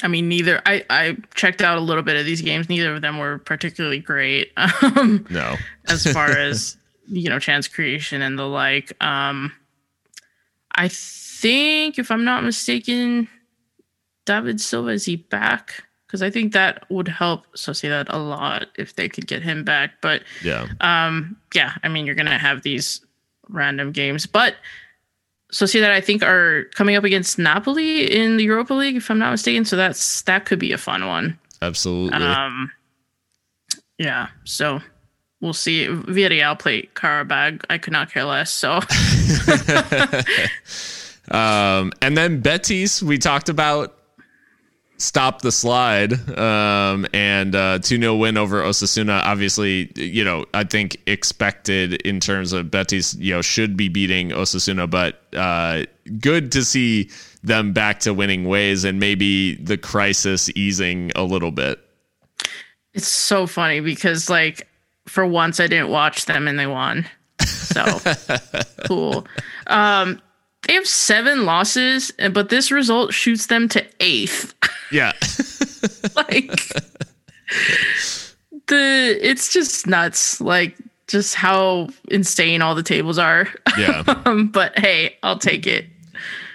I 0.02 0.08
mean, 0.08 0.28
neither. 0.28 0.62
I 0.66 0.84
I 0.90 1.18
checked 1.36 1.62
out 1.62 1.78
a 1.78 1.82
little 1.82 2.02
bit 2.04 2.16
of 2.18 2.26
these 2.26 2.42
games. 2.42 2.68
Neither 2.70 2.96
of 2.96 3.02
them 3.02 3.20
were 3.20 3.38
particularly 3.40 4.00
great. 4.00 4.52
Um, 4.82 5.26
No. 5.30 5.56
as 5.88 6.12
far 6.12 6.30
as 6.38 6.76
you 7.08 7.30
know, 7.30 7.38
chance 7.40 7.68
creation 7.68 8.22
and 8.22 8.38
the 8.40 8.48
like. 8.48 8.92
Um, 9.04 9.52
I 10.76 10.88
think, 10.88 12.00
if 12.00 12.10
I'm 12.10 12.24
not 12.26 12.44
mistaken, 12.44 13.28
David 14.26 14.60
Silva 14.60 14.90
is 14.92 15.06
he 15.06 15.18
back? 15.18 15.84
Because 16.14 16.22
I 16.22 16.30
think 16.30 16.54
that 16.54 16.86
would 16.92 17.08
help 17.08 17.48
Sociedad 17.56 18.06
a 18.10 18.20
lot 18.20 18.68
if 18.76 18.96
they 18.96 19.10
could 19.10 19.26
get 19.26 19.42
him 19.42 19.64
back. 19.64 19.94
But 20.00 20.22
Yeah. 20.44 20.68
um, 20.80 21.36
yeah, 21.56 21.74
I 21.84 21.88
mean, 21.88 22.06
you're 22.06 22.14
gonna 22.14 22.38
have 22.38 22.62
these 22.62 23.02
random 23.50 23.92
games, 23.92 24.28
but 24.28 24.56
Sociedad, 25.52 25.90
I 25.90 26.02
think, 26.02 26.22
are 26.22 26.66
coming 26.76 26.96
up 26.96 27.04
against 27.04 27.40
Napoli 27.40 28.16
in 28.16 28.38
the 28.38 28.44
Europa 28.44 28.76
League, 28.76 28.96
if 28.96 29.10
I'm 29.10 29.18
not 29.18 29.32
mistaken. 29.32 29.66
So 29.66 29.76
that's 29.76 30.22
that 30.24 30.46
could 30.46 30.60
be 30.60 30.72
a 30.72 30.78
fun 30.78 31.08
one. 31.08 31.40
Absolutely. 31.64 32.14
Um, 32.24 32.72
yeah, 33.98 34.28
so 34.44 34.82
we'll 35.42 35.54
see. 35.54 35.88
Villarreal 35.88 36.60
play 36.60 36.84
Karabag. 36.94 37.64
I 37.72 37.80
could 37.80 37.94
not 37.94 38.12
care 38.12 38.24
less. 38.26 38.52
So 38.52 38.82
Um, 41.32 41.92
and 42.04 42.16
then 42.16 42.40
Betis, 42.42 43.02
we 43.02 43.18
talked 43.18 43.50
about 43.50 43.98
stop 45.04 45.42
the 45.42 45.52
slide 45.52 46.14
um, 46.38 47.06
and 47.14 47.56
uh, 47.56 47.80
2 47.80 48.00
0 48.00 48.16
win 48.16 48.38
over 48.38 48.64
Osasuna. 48.64 49.22
Obviously, 49.24 49.92
you 49.96 50.24
know, 50.24 50.46
I 50.54 50.64
think 50.64 50.98
expected 51.06 51.94
in 52.04 52.20
terms 52.20 52.54
of 52.54 52.72
Betis, 52.72 53.14
you 53.16 53.34
know, 53.34 53.42
should 53.42 53.76
be 53.76 53.90
beating 53.90 54.30
Osasuna, 54.30 54.90
but 54.90 55.22
uh, 55.36 55.86
good 56.20 56.52
to 56.54 56.64
see 56.64 57.10
them 57.44 57.74
back 57.74 58.00
to 58.02 58.14
winning 58.14 58.46
ways 58.46 58.86
and 58.86 59.00
maybe 59.00 59.56
the 59.56 59.78
crisis 59.78 60.50
easing 60.56 61.12
a 61.16 61.24
little 61.24 61.52
bit. 61.52 61.80
it's 62.94 63.08
so 63.08 63.46
funny 63.46 63.82
because, 63.82 64.30
like, 64.30 64.68
for 65.06 65.26
once 65.26 65.60
I 65.60 65.68
didn't 65.68 65.90
watch 65.90 66.26
them 66.26 66.48
and 66.48 66.58
they 66.58 66.68
won. 66.68 67.06
So 67.46 68.00
cool. 68.86 69.28
Um, 69.68 70.22
they 70.66 70.76
have 70.76 70.88
seven 70.88 71.46
losses, 71.46 72.12
but 72.32 72.48
this 72.48 72.72
result 72.72 73.14
shoots 73.14 73.48
them 73.48 73.68
to 73.70 73.86
eighth. 74.00 74.54
Yeah. 74.94 75.12
like 76.16 76.52
the 78.68 79.20
it's 79.22 79.52
just 79.52 79.88
nuts 79.88 80.40
like 80.40 80.78
just 81.08 81.36
how 81.36 81.90
insane 82.10 82.62
all 82.62 82.76
the 82.76 82.84
tables 82.84 83.18
are 83.18 83.48
Yeah. 83.78 84.04
um, 84.26 84.48
but 84.48 84.78
hey 84.80 85.18
i'll 85.24 85.38
take 85.38 85.68
it 85.68 85.86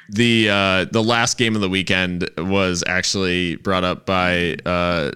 the 0.08 0.48
uh, 0.48 0.84
the 0.86 1.02
last 1.02 1.36
game 1.36 1.54
of 1.54 1.60
the 1.60 1.68
weekend 1.68 2.28
was 2.38 2.82
actually 2.86 3.56
brought 3.56 3.84
up 3.84 4.06
by 4.06 4.56
uh, 4.64 5.12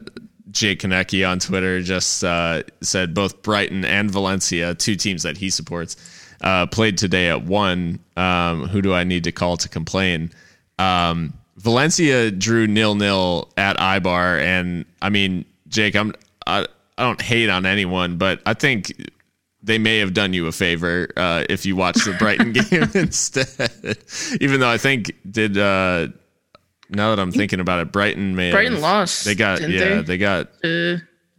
Jake 0.50 0.80
Konecki 0.80 1.26
on 1.28 1.38
Twitter. 1.38 1.80
Just 1.80 2.22
uh, 2.22 2.62
said 2.82 3.14
both 3.14 3.42
Brighton 3.42 3.84
and 3.84 4.10
Valencia, 4.10 4.74
two 4.74 4.94
teams 4.94 5.22
that 5.22 5.38
he 5.38 5.48
supports, 5.48 5.96
uh, 6.42 6.66
played 6.66 6.98
today 6.98 7.28
at 7.28 7.44
one. 7.44 8.00
Um, 8.16 8.68
who 8.68 8.82
do 8.82 8.92
I 8.92 9.04
need 9.04 9.24
to 9.24 9.32
call 9.32 9.56
to 9.56 9.68
complain? 9.68 10.30
Um, 10.78 11.32
Valencia 11.62 12.30
drew 12.32 12.66
nil 12.66 12.94
nil 12.96 13.48
at 13.56 13.76
Eibar, 13.78 14.40
and 14.40 14.84
I 15.00 15.08
mean, 15.10 15.44
Jake, 15.68 15.94
I'm 15.94 16.12
I, 16.46 16.66
I 16.98 17.02
don't 17.02 17.20
hate 17.20 17.48
on 17.48 17.66
anyone, 17.66 18.18
but 18.18 18.42
I 18.44 18.54
think 18.54 18.92
they 19.62 19.78
may 19.78 19.98
have 19.98 20.12
done 20.12 20.32
you 20.32 20.48
a 20.48 20.52
favor 20.52 21.08
uh, 21.16 21.44
if 21.48 21.64
you 21.64 21.76
watched 21.76 22.04
the 22.04 22.14
Brighton 22.14 22.52
game 22.70 22.90
instead. 22.94 23.96
Even 24.40 24.58
though 24.58 24.68
I 24.68 24.76
think 24.76 25.12
did 25.30 25.56
uh, 25.56 26.08
now 26.90 27.14
that 27.14 27.20
I'm 27.20 27.30
thinking 27.30 27.60
about 27.60 27.78
it, 27.78 27.92
Brighton 27.92 28.34
may 28.34 28.50
Brighton 28.50 28.74
have, 28.74 28.82
lost, 28.82 29.24
They 29.24 29.36
got 29.36 29.60
yeah, 29.60 29.96
they? 29.96 30.02
they 30.02 30.18
got 30.18 30.46
uh, 30.64 30.96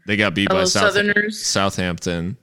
they 0.08 0.16
got 0.16 0.34
beat 0.36 0.48
by 0.50 0.64
South, 0.64 0.94
Southerners. 0.94 1.46
Southampton. 1.46 2.38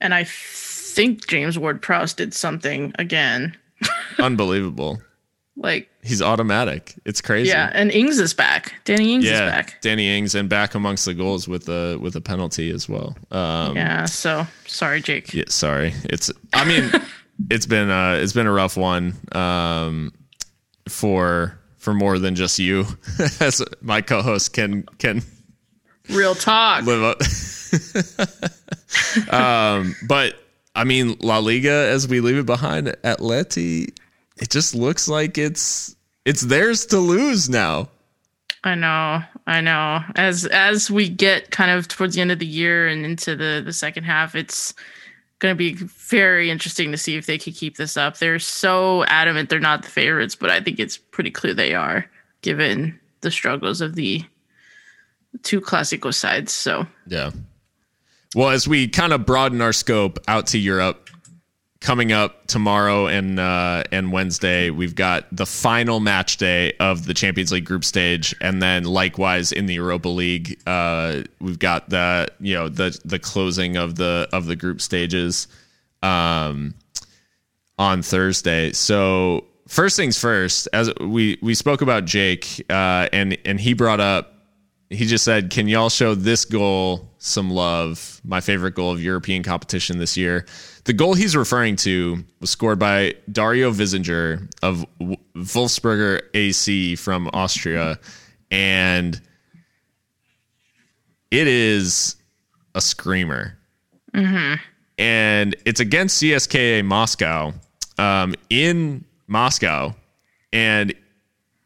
and 0.00 0.14
i 0.14 0.24
think 0.24 1.26
james 1.26 1.58
ward 1.58 1.80
prowse 1.82 2.12
did 2.14 2.32
something 2.34 2.92
again 2.98 3.56
Unbelievable. 4.18 5.00
Like 5.60 5.90
He's 6.02 6.22
automatic. 6.22 6.94
It's 7.04 7.20
crazy. 7.20 7.50
yeah 7.50 7.70
and 7.74 7.90
ings 7.90 8.18
is 8.18 8.32
back 8.32 8.74
danny 8.84 9.12
ings 9.14 9.24
is 9.24 9.30
Yeah, 9.32 9.50
back 9.50 9.80
Danny 9.82 10.16
Ings 10.16 10.34
and 10.34 10.48
back 10.48 10.74
amongst 10.74 11.04
the 11.04 11.14
goals 11.14 11.46
with 11.48 11.68
a 11.68 11.98
with 12.00 12.14
a 12.16 12.20
penalty 12.20 12.70
as 12.70 12.88
well. 12.88 13.16
Um, 13.30 13.76
yeah 13.76 14.04
so 14.06 14.46
sorry 14.66 15.00
jake 15.00 15.34
Yeah, 15.34 15.44
sorry. 15.48 15.92
It's 16.04 16.30
I 16.54 16.64
mean, 16.64 16.90
it's 17.50 17.66
been 17.66 17.90
uh 17.90 18.18
it's 18.22 18.32
been 18.32 18.46
a 18.46 18.52
rough 18.52 18.76
one 18.76 19.14
um 19.32 20.12
for 20.88 21.58
for 21.76 21.92
more 21.94 22.18
than 22.18 22.34
just 22.34 22.58
you 22.58 22.86
as 23.40 23.62
my 23.82 24.00
co-host 24.00 24.52
can 24.52 24.84
can 24.98 25.22
real 26.08 26.34
talk 26.34 26.84
live 26.84 27.02
up. 27.02 27.20
um 29.32 29.94
but 30.06 30.34
I 30.74 30.84
mean 30.84 31.16
La 31.20 31.38
Liga 31.38 31.88
as 31.90 32.08
we 32.08 32.20
leave 32.20 32.36
it 32.38 32.46
behind 32.46 32.88
Atleti 33.04 33.92
it 34.40 34.50
just 34.50 34.74
looks 34.74 35.08
like 35.08 35.38
it's 35.38 35.96
it's 36.24 36.42
theirs 36.42 36.86
to 36.86 36.98
lose 36.98 37.48
now. 37.48 37.88
I 38.64 38.74
know, 38.74 39.22
I 39.46 39.60
know. 39.60 40.00
As 40.16 40.46
as 40.46 40.90
we 40.90 41.08
get 41.08 41.50
kind 41.50 41.70
of 41.70 41.88
towards 41.88 42.14
the 42.14 42.20
end 42.20 42.32
of 42.32 42.38
the 42.38 42.46
year 42.46 42.88
and 42.88 43.04
into 43.04 43.36
the 43.36 43.62
the 43.64 43.72
second 43.72 44.04
half, 44.04 44.34
it's 44.34 44.74
going 45.38 45.52
to 45.52 45.56
be 45.56 45.74
very 45.74 46.50
interesting 46.50 46.90
to 46.90 46.98
see 46.98 47.16
if 47.16 47.26
they 47.26 47.38
can 47.38 47.52
keep 47.52 47.76
this 47.76 47.96
up. 47.96 48.18
They're 48.18 48.40
so 48.40 49.04
adamant 49.04 49.48
they're 49.48 49.60
not 49.60 49.82
the 49.82 49.88
favorites, 49.88 50.34
but 50.34 50.50
I 50.50 50.60
think 50.60 50.80
it's 50.80 50.96
pretty 50.96 51.30
clear 51.30 51.54
they 51.54 51.74
are, 51.74 52.10
given 52.42 52.98
the 53.20 53.30
struggles 53.30 53.80
of 53.80 53.94
the 53.94 54.24
two 55.42 55.60
classical 55.60 56.12
sides. 56.12 56.52
So 56.52 56.86
Yeah. 57.06 57.30
Well, 58.34 58.50
as 58.50 58.68
we 58.68 58.88
kind 58.88 59.12
of 59.12 59.24
broaden 59.24 59.62
our 59.62 59.72
scope 59.72 60.18
out 60.28 60.48
to 60.48 60.58
Europe, 60.58 61.07
coming 61.80 62.12
up 62.12 62.46
tomorrow 62.46 63.06
and 63.06 63.38
uh, 63.38 63.84
and 63.92 64.12
Wednesday, 64.12 64.70
we've 64.70 64.94
got 64.94 65.26
the 65.32 65.46
final 65.46 66.00
match 66.00 66.36
day 66.36 66.72
of 66.80 67.06
the 67.06 67.14
Champions 67.14 67.52
League 67.52 67.64
group 67.64 67.84
stage, 67.84 68.34
and 68.40 68.60
then 68.62 68.84
likewise 68.84 69.52
in 69.52 69.66
the 69.66 69.74
Europa 69.74 70.08
League, 70.08 70.60
uh, 70.66 71.22
we've 71.40 71.58
got 71.58 71.88
the 71.90 72.28
you 72.40 72.54
know 72.54 72.68
the 72.68 72.98
the 73.04 73.18
closing 73.18 73.76
of 73.76 73.96
the 73.96 74.28
of 74.32 74.46
the 74.46 74.56
group 74.56 74.80
stages 74.80 75.48
um, 76.02 76.74
on 77.78 78.02
Thursday. 78.02 78.72
So 78.72 79.44
first 79.68 79.96
things 79.96 80.18
first, 80.18 80.68
as 80.72 80.92
we 81.00 81.38
we 81.42 81.54
spoke 81.54 81.80
about 81.80 82.04
Jake, 82.04 82.64
uh, 82.68 83.08
and 83.12 83.38
and 83.44 83.60
he 83.60 83.74
brought 83.74 84.00
up 84.00 84.37
he 84.90 85.04
just 85.06 85.24
said, 85.24 85.50
"Can 85.50 85.68
y'all 85.68 85.90
show 85.90 86.14
this 86.14 86.44
goal 86.44 87.10
some 87.18 87.50
love? 87.50 88.20
My 88.24 88.40
favorite 88.40 88.74
goal 88.74 88.90
of 88.90 89.02
European 89.02 89.42
competition 89.42 89.98
this 89.98 90.16
year." 90.16 90.46
The 90.84 90.92
goal 90.94 91.14
he's 91.14 91.36
referring 91.36 91.76
to 91.76 92.24
was 92.40 92.48
scored 92.50 92.78
by 92.78 93.14
Dario 93.30 93.70
Vizinger 93.70 94.50
of 94.62 94.86
W- 94.98 95.18
Wolfsberger 95.36 96.22
AC 96.32 96.96
from 96.96 97.28
Austria, 97.34 97.98
and 98.50 99.20
it 101.30 101.46
is 101.46 102.16
a 102.74 102.80
screamer. 102.80 103.58
And 104.96 105.54
it's 105.64 105.80
against 105.80 106.20
CSKA 106.22 106.84
Moscow 106.84 107.52
um, 107.98 108.34
in 108.48 109.04
Moscow, 109.26 109.94
and 110.52 110.94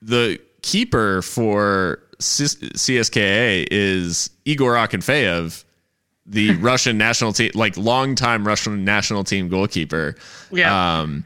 the 0.01 0.41
keeper 0.63 1.23
for 1.23 2.03
C- 2.25 2.45
CSKA 2.45 3.67
is 3.71 4.31
Igor 4.45 4.75
Akinfeev, 4.75 5.65
the 6.27 6.55
Russian 6.57 6.99
national 6.99 7.33
team, 7.33 7.51
like 7.55 7.77
longtime 7.77 8.47
Russian 8.47 8.85
national 8.85 9.25
team 9.25 9.49
goalkeeper, 9.49 10.17
yeah, 10.51 11.01
um, 11.01 11.25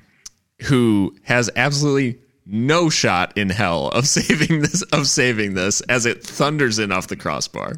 who 0.62 1.14
has 1.22 1.50
absolutely 1.56 2.18
no 2.46 2.88
shot 2.88 3.36
in 3.36 3.50
hell 3.50 3.88
of 3.88 4.06
saving 4.08 4.60
this 4.62 4.82
of 4.92 5.06
saving 5.06 5.54
this 5.54 5.80
as 5.82 6.06
it 6.06 6.22
thunders 6.22 6.78
in 6.78 6.92
off 6.92 7.08
the 7.08 7.16
crossbar. 7.16 7.76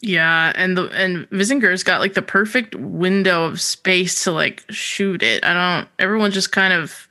Yeah, 0.00 0.52
and 0.56 0.76
the 0.76 0.88
and 0.88 1.28
Vizinger's 1.30 1.84
got 1.84 2.00
like 2.00 2.14
the 2.14 2.22
perfect 2.22 2.74
window 2.74 3.44
of 3.44 3.60
space 3.60 4.24
to 4.24 4.32
like 4.32 4.64
shoot 4.68 5.22
it. 5.22 5.44
I 5.44 5.54
don't. 5.54 5.88
Everyone's 5.98 6.34
just 6.34 6.50
kind 6.50 6.72
of 6.72 7.08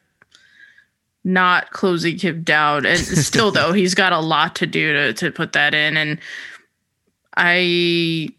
not 1.23 1.71
closing 1.71 2.17
him 2.17 2.43
down, 2.43 2.85
and 2.85 2.99
still 2.99 3.51
though 3.51 3.73
he's 3.73 3.95
got 3.95 4.13
a 4.13 4.19
lot 4.19 4.55
to 4.57 4.67
do 4.67 4.93
to 4.93 5.13
to 5.13 5.31
put 5.31 5.53
that 5.53 5.73
in. 5.73 5.97
And 5.97 6.19
I 7.35 8.29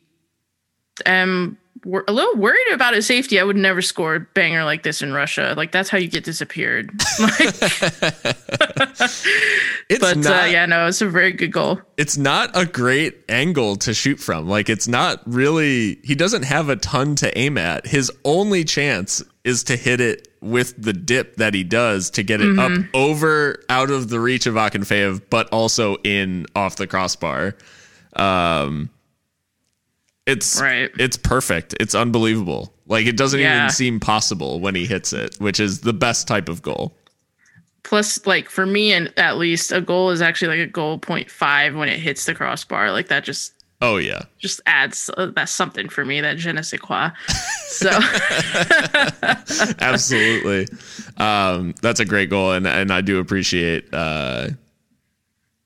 am 1.07 1.59
wor- 1.85 2.05
a 2.09 2.13
little 2.13 2.35
worried 2.37 2.73
about 2.73 2.95
his 2.95 3.07
safety. 3.07 3.39
I 3.41 3.45
would 3.45 3.57
never 3.57 3.83
score 3.83 4.15
a 4.17 4.21
banger 4.21 4.65
like 4.65 4.83
this 4.83 5.03
in 5.03 5.13
Russia. 5.13 5.55
Like 5.57 5.73
that's 5.73 5.89
how 5.89 5.99
you 5.99 6.09
get 6.09 6.25
disappeared. 6.25 6.91
Like, 7.19 7.55
but 10.01 10.17
not 10.17 10.45
uh, 10.45 10.47
yeah, 10.47 10.67
no, 10.67 10.87
it's 10.87 11.03
a 11.03 11.09
very 11.09 11.33
good 11.33 11.53
goal. 11.53 11.81
it's 11.97 12.17
not 12.17 12.51
a 12.57 12.65
great 12.65 13.19
angle 13.29 13.77
to 13.77 13.95
shoot 13.95 14.19
from. 14.19 14.49
Like 14.49 14.69
it's 14.69 14.89
not 14.89 15.21
really 15.27 15.97
he 16.03 16.15
doesn't 16.15 16.45
have 16.45 16.69
a 16.69 16.77
ton 16.77 17.15
to 17.17 17.37
aim 17.39 17.59
at. 17.59 17.87
His 17.87 18.11
only 18.25 18.65
chance 18.65 19.23
is 19.45 19.65
to 19.65 19.77
hit 19.77 20.01
it 20.01 20.29
with 20.41 20.81
the 20.81 20.93
dip 20.93 21.37
that 21.37 21.55
he 21.55 21.65
does 21.65 22.11
to 22.11 22.23
get 22.23 22.41
it 22.41 22.59
up 22.59 22.73
over 22.95 23.63
out 23.69 23.91
of 23.91 24.09
the 24.09 24.21
reach 24.21 24.47
of 24.47 24.55
Akinfeev, 24.55 25.23
but 25.31 25.49
also 25.51 25.97
in 26.05 26.47
off 26.57 26.77
the 26.77 26.87
crossbar. 26.87 27.55
Um 28.17 28.91
it's 30.27 30.61
Right. 30.61 30.91
it's 30.99 31.17
perfect. 31.17 31.75
It's 31.81 31.95
unbelievable. 31.95 32.73
Like 32.87 33.07
it 33.07 33.17
doesn't 33.17 33.41
Yeah. 33.41 33.57
even 33.65 33.71
seem 33.71 34.01
possible 34.01 34.61
when 34.61 34.75
he 34.75 34.87
hits 34.87 35.13
it, 35.13 35.37
which 35.39 35.59
is 35.61 35.81
the 35.81 35.93
best 35.93 36.27
type 36.29 36.49
of 36.49 36.63
goal. 36.63 36.97
plus 37.85 38.25
like 38.27 38.49
for 38.49 38.65
me 38.65 38.93
and 38.93 39.13
at 39.19 39.37
least 39.39 39.73
a 39.73 39.81
goal 39.81 40.11
is 40.11 40.23
actually 40.23 40.57
like 40.57 40.69
a 40.69 40.71
goal 40.71 40.99
point 40.99 41.29
five 41.29 41.75
when 41.75 41.89
it 41.89 41.99
hits 41.99 42.25
the 42.27 42.33
crossbar 42.35 42.93
like 42.93 43.09
that 43.09 43.25
just 43.25 43.53
Oh 43.81 43.97
yeah. 43.97 44.23
just 44.39 44.61
adds 44.67 45.11
uh, 45.17 45.27
that's 45.35 45.51
something 45.51 45.89
for 45.89 46.05
me 46.05 46.21
that 46.21 46.37
je 46.39 46.53
ne 46.53 46.63
sais 46.63 46.79
quoi 46.79 47.11
so 47.67 47.91
Absolutely. 49.81 50.69
Um, 51.17 51.75
that's 51.83 52.01
a 52.01 52.05
great 52.05 52.31
goal, 52.31 52.53
and 52.53 52.67
and 52.67 52.93
I 52.93 53.01
do 53.01 53.19
appreciate 53.19 53.93
uh, 53.93 54.51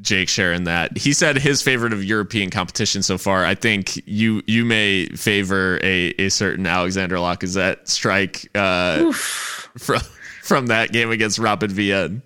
Jake 0.01 0.29
sharing 0.29 0.65
that. 0.65 0.97
He 0.99 1.13
said 1.13 1.39
his 1.39 1.63
favorite 1.63 1.93
of 1.93 2.05
European 2.05 2.51
competition 2.51 3.03
so 3.03 3.17
far. 3.17 3.45
I 3.47 3.55
think 3.55 4.01
you 4.07 4.43
you 4.47 4.65
may 4.65 5.07
favor 5.09 5.79
a, 5.83 6.09
a 6.19 6.29
certain 6.29 6.67
Alexander 6.67 7.17
Lacazette 7.17 7.89
strike 7.89 8.49
uh, 8.55 9.11
from 9.13 10.01
from 10.43 10.67
that 10.67 10.93
game 10.93 11.11
against 11.11 11.39
Rapid 11.39 11.73
Vienna. 11.73 12.21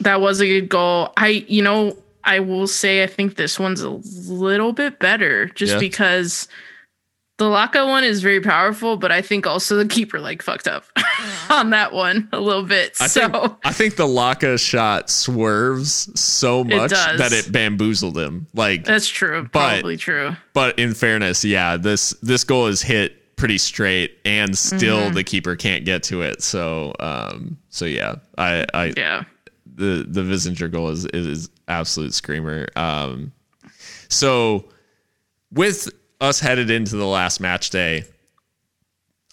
that 0.00 0.20
was 0.20 0.40
a 0.40 0.46
good 0.46 0.68
goal 0.68 1.12
i 1.16 1.44
you 1.48 1.60
know 1.62 1.96
i 2.24 2.38
will 2.38 2.66
say 2.66 3.02
i 3.02 3.06
think 3.06 3.34
this 3.36 3.58
one's 3.58 3.82
a 3.82 3.90
little 3.90 4.72
bit 4.72 4.98
better 4.98 5.46
just 5.48 5.72
Yeah. 5.74 5.78
because 5.80 6.46
the 7.40 7.46
Laka 7.46 7.88
one 7.88 8.04
is 8.04 8.20
very 8.22 8.40
powerful, 8.40 8.98
but 8.98 9.10
I 9.10 9.22
think 9.22 9.46
also 9.46 9.76
the 9.76 9.86
keeper 9.86 10.20
like 10.20 10.42
fucked 10.42 10.68
up 10.68 10.84
on 11.50 11.70
that 11.70 11.92
one 11.92 12.28
a 12.32 12.38
little 12.38 12.62
bit. 12.64 12.96
I 13.00 13.06
so 13.06 13.28
think 13.30 13.54
I 13.64 13.72
think 13.72 13.96
the 13.96 14.06
Laka 14.06 14.58
shot 14.60 15.08
swerves 15.08 16.10
so 16.20 16.62
much 16.62 16.90
does. 16.90 17.18
that 17.18 17.32
it 17.32 17.50
bamboozled 17.50 18.18
him. 18.18 18.46
Like 18.54 18.84
that's 18.84 19.08
true. 19.08 19.48
But- 19.52 19.70
Probably 19.80 19.96
true. 19.96 20.36
But 20.52 20.78
in 20.78 20.92
fairness, 20.94 21.42
yeah, 21.44 21.76
this 21.78 22.10
this 22.22 22.44
goal 22.44 22.66
is 22.66 22.82
hit 22.82 23.36
pretty 23.36 23.56
straight, 23.56 24.18
and 24.26 24.56
still 24.56 24.98
Mm-hmm. 25.04 25.14
the 25.14 25.24
keeper 25.24 25.56
can't 25.56 25.86
get 25.86 26.02
to 26.04 26.20
it. 26.20 26.42
So, 26.42 26.92
um, 27.00 27.56
so 27.70 27.86
yeah, 27.86 28.16
I, 28.36 28.66
I 28.74 28.92
Yeah. 28.96 29.24
the 29.76 30.04
the 30.06 30.20
Vizinger 30.20 30.70
goal 30.70 30.90
is 30.90 31.06
is 31.06 31.48
absolute 31.68 32.12
screamer. 32.12 32.66
Um, 32.76 33.32
so 34.08 34.68
with 35.52 35.88
us 36.20 36.40
headed 36.40 36.70
into 36.70 36.96
the 36.96 37.06
last 37.06 37.40
match 37.40 37.70
day, 37.70 38.04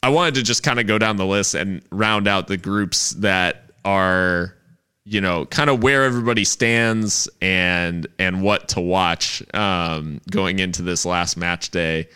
I 0.02 0.10
wanted 0.10 0.36
to 0.36 0.44
just 0.44 0.64
kind 0.64 0.80
of 0.80 0.88
go 0.88 0.98
down 0.98 1.18
the 1.18 1.26
list 1.26 1.56
and 1.56 1.82
round 1.92 2.28
out 2.28 2.48
the 2.48 2.58
groups 2.58 3.12
that 3.12 3.72
are 3.84 4.54
you 5.06 5.22
know 5.22 5.46
kind 5.46 5.70
of 5.70 5.82
where 5.82 6.04
everybody 6.04 6.44
stands 6.44 7.30
and 7.42 8.08
and 8.20 8.42
what 8.42 8.68
to 8.70 8.82
watch 8.82 9.42
um, 9.54 10.22
going 10.30 10.60
into 10.60 10.82
this 10.82 11.06
last 11.06 11.38
match 11.38 11.72
day. 11.72 12.08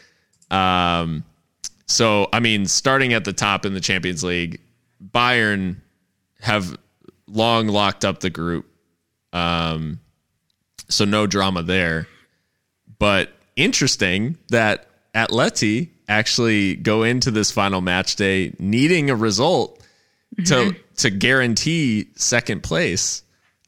Um, 0.51 1.23
so 1.87 2.29
I 2.31 2.39
mean, 2.39 2.65
starting 2.65 3.13
at 3.13 3.25
the 3.25 3.33
top 3.33 3.65
in 3.65 3.73
the 3.73 3.79
Champions 3.79 4.23
League, 4.23 4.61
Bayern 5.03 5.77
have 6.41 6.77
long 7.27 7.67
locked 7.67 8.05
up 8.05 8.19
the 8.19 8.29
group. 8.29 8.65
Um, 9.33 9.99
so 10.89 11.05
no 11.05 11.25
drama 11.27 11.63
there. 11.63 12.07
But 12.99 13.31
interesting 13.63 14.37
that 14.49 14.87
Atleti 15.13 15.89
actually 16.07 16.75
go 16.75 17.03
into 17.03 17.31
this 17.31 17.51
final 17.51 17.81
match 17.81 18.15
day 18.15 18.53
needing 18.59 19.09
a 19.09 19.15
result 19.15 19.81
to 20.45 20.75
to 20.97 21.09
guarantee 21.09 22.07
second 22.15 22.63
place. 22.63 23.23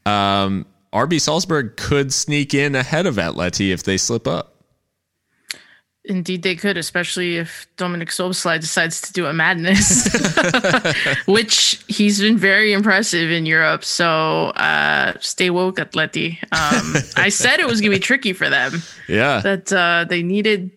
Um, 0.05 0.65
RB 0.93 1.19
Salzburg 1.19 1.75
could 1.77 2.13
sneak 2.13 2.53
in 2.53 2.75
ahead 2.75 3.05
of 3.05 3.15
Atleti 3.15 3.71
if 3.71 3.83
they 3.83 3.97
slip 3.97 4.27
up. 4.27 4.52
Indeed, 6.05 6.43
they 6.43 6.55
could, 6.57 6.75
especially 6.77 7.37
if 7.37 7.65
Dominik 7.77 8.09
Szoboszlai 8.09 8.59
decides 8.59 8.99
to 9.01 9.13
do 9.13 9.25
a 9.25 9.31
madness, 9.33 10.09
which 11.27 11.81
he's 11.87 12.19
been 12.19 12.37
very 12.37 12.73
impressive 12.73 13.31
in 13.31 13.45
Europe. 13.45 13.85
So 13.85 14.47
uh, 14.49 15.13
stay 15.21 15.49
woke, 15.49 15.77
Atleti. 15.77 16.37
Um, 16.51 16.95
I 17.15 17.29
said 17.29 17.59
it 17.61 17.67
was 17.67 17.79
going 17.79 17.91
to 17.91 17.97
be 17.97 18.01
tricky 18.01 18.33
for 18.33 18.49
them. 18.49 18.81
Yeah. 19.07 19.39
That 19.39 19.71
uh, 19.71 20.05
they 20.09 20.23
needed, 20.23 20.71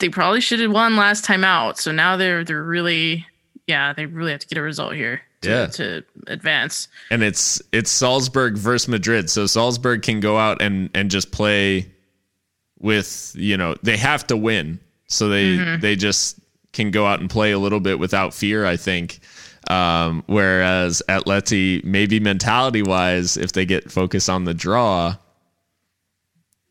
they 0.00 0.08
probably 0.08 0.40
should 0.40 0.60
have 0.60 0.72
won 0.72 0.96
last 0.96 1.24
time 1.24 1.44
out. 1.44 1.78
So 1.78 1.92
now 1.92 2.16
they're 2.16 2.42
they're 2.44 2.62
really, 2.62 3.26
yeah, 3.68 3.92
they 3.92 4.06
really 4.06 4.32
have 4.32 4.40
to 4.40 4.46
get 4.48 4.58
a 4.58 4.62
result 4.62 4.94
here 4.94 5.20
to, 5.42 5.48
Yeah. 5.48 5.66
to 5.66 6.04
advance. 6.26 6.88
and 7.10 7.22
it's 7.22 7.62
it's 7.72 7.90
Salzburg 7.92 8.56
versus 8.56 8.88
Madrid. 8.88 9.30
So 9.30 9.46
Salzburg 9.46 10.02
can 10.02 10.18
go 10.20 10.36
out 10.36 10.60
and 10.60 10.90
and 10.94 11.10
just 11.12 11.30
play 11.30 11.86
with 12.80 13.32
you 13.36 13.56
know 13.56 13.74
they 13.82 13.96
have 13.96 14.26
to 14.28 14.36
win, 14.36 14.80
so 15.06 15.28
they 15.28 15.76
they 15.80 15.96
just 15.96 16.38
can 16.72 16.90
go 16.90 17.06
out 17.06 17.20
and 17.20 17.28
play 17.30 17.52
a 17.52 17.58
little 17.58 17.80
bit 17.80 17.98
without 17.98 18.34
fear. 18.34 18.64
I 18.66 18.76
think. 18.76 19.20
Um, 19.68 20.22
whereas 20.26 21.02
Atleti, 21.10 21.84
maybe 21.84 22.20
mentality 22.20 22.82
wise, 22.82 23.36
if 23.36 23.52
they 23.52 23.66
get 23.66 23.90
focused 23.92 24.30
on 24.30 24.44
the 24.44 24.54
draw, 24.54 25.16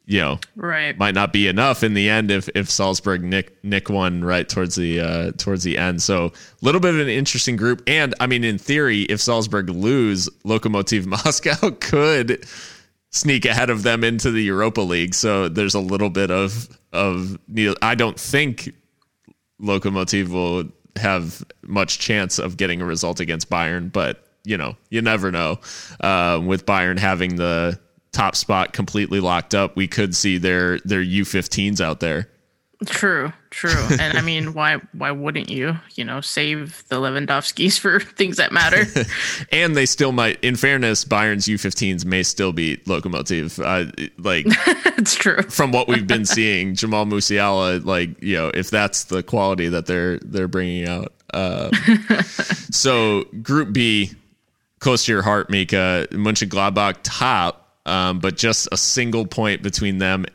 you 0.06 0.20
know, 0.22 0.40
Right. 0.56 0.98
might 0.98 1.14
not 1.14 1.34
be 1.34 1.48
enough 1.48 1.84
in 1.84 1.94
the 1.94 2.10
end 2.10 2.32
if 2.32 2.48
if 2.56 2.70
Salzburg 2.70 3.24
nick 3.24 3.62
nick 3.64 3.90
one 3.90 4.24
right 4.24 4.48
towards 4.48 4.76
the 4.76 5.00
uh, 5.02 5.32
towards 5.38 5.64
the 5.64 5.78
end. 5.78 6.02
So 6.02 6.28
a 6.28 6.32
little 6.66 6.80
bit 6.82 6.94
of 6.96 7.02
an 7.02 7.10
interesting 7.10 7.56
group. 7.58 7.84
And 7.88 8.16
I 8.20 8.26
mean, 8.26 8.44
in 8.44 8.58
theory, 8.58 9.02
if 9.04 9.20
Salzburg 9.22 9.70
lose, 9.70 10.30
Lokomotiv 10.46 11.06
Moscow 11.26 11.72
could 11.80 12.46
sneak 13.12 13.46
ahead 13.46 13.70
of 13.70 13.84
them 13.84 14.04
into 14.04 14.32
the 14.32 14.44
Europa 14.44 14.82
League. 14.82 15.14
So 15.14 15.50
there's 15.50 15.76
a 15.76 15.80
little 15.80 16.10
bit 16.10 16.32
of 16.32 16.70
of 16.94 17.38
I 17.82 17.96
don't 17.96 18.20
think 18.20 18.74
Lokomotiv 19.62 20.30
will 20.30 20.66
have 20.96 21.44
much 21.64 22.00
chance 22.00 22.40
of 22.40 22.58
getting 22.58 22.82
a 22.82 22.86
result 22.86 23.20
against 23.20 23.50
Bayern, 23.50 23.92
but 23.92 24.24
you 24.44 24.58
know, 24.58 24.78
you 24.90 25.02
never 25.02 25.32
know. 25.32 25.60
Uh, 26.00 26.42
with 26.44 26.66
Bayern 26.66 26.98
having 26.98 27.36
the 27.36 27.80
top 28.14 28.36
spot 28.36 28.74
completely 28.74 29.20
locked 29.20 29.54
up, 29.54 29.76
we 29.76 29.88
could 29.88 30.16
see 30.16 30.38
their 30.38 30.80
their 30.80 31.04
U15s 31.04 31.82
out 31.82 32.00
there. 32.00 32.30
True, 32.86 33.34
true. 33.50 33.88
and 34.00 34.18
I 34.18 34.22
mean, 34.22 34.54
why 34.54 34.78
why 34.94 35.12
wouldn't 35.12 35.50
you? 35.50 35.78
You 35.96 36.04
know, 36.04 36.22
save 36.22 36.84
the 36.90 36.98
Lewandowskis 36.98 37.80
for 37.80 38.00
things 38.00 38.38
that 38.38 38.52
matter. 38.52 38.86
And 39.52 39.76
they 39.76 39.86
still 39.86 40.12
might, 40.12 40.44
in 40.44 40.56
fairness, 40.56 41.04
Bayern's 41.04 41.48
U15s 41.48 42.06
may 42.06 42.24
still 42.24 42.52
be 42.52 42.78
Lokomotiv. 42.86 43.60
Uh, 43.64 43.92
like 44.18 44.46
it's 44.98 45.16
true. 45.16 45.42
from 45.44 45.72
what 45.72 45.88
we've 45.88 46.06
been 46.06 46.26
seeing, 46.26 46.76
Jamal 46.76 47.06
Musiala, 47.06 47.84
like 47.84 48.22
you 48.22 48.36
know, 48.36 48.50
if 48.54 48.70
that's 48.70 49.06
the 49.06 49.24
quality 49.24 49.70
that 49.70 49.86
they're 49.86 50.20
they're 50.20 50.48
bringing 50.48 50.88
out. 50.88 51.14
Um, 51.34 51.72
so 52.72 53.24
Group 53.42 53.74
B, 53.74 54.12
close 54.80 55.06
to 55.06 55.12
your 55.12 55.22
heart, 55.22 55.50
Mika, 55.50 56.08
Mönchengladbach 56.12 56.98
top, 57.04 57.80
um, 57.86 58.20
but 58.20 58.38
just 58.38 58.68
a 58.72 58.78
single 58.78 59.26
point 59.26 59.64
between 59.64 59.98
them, 59.98 60.26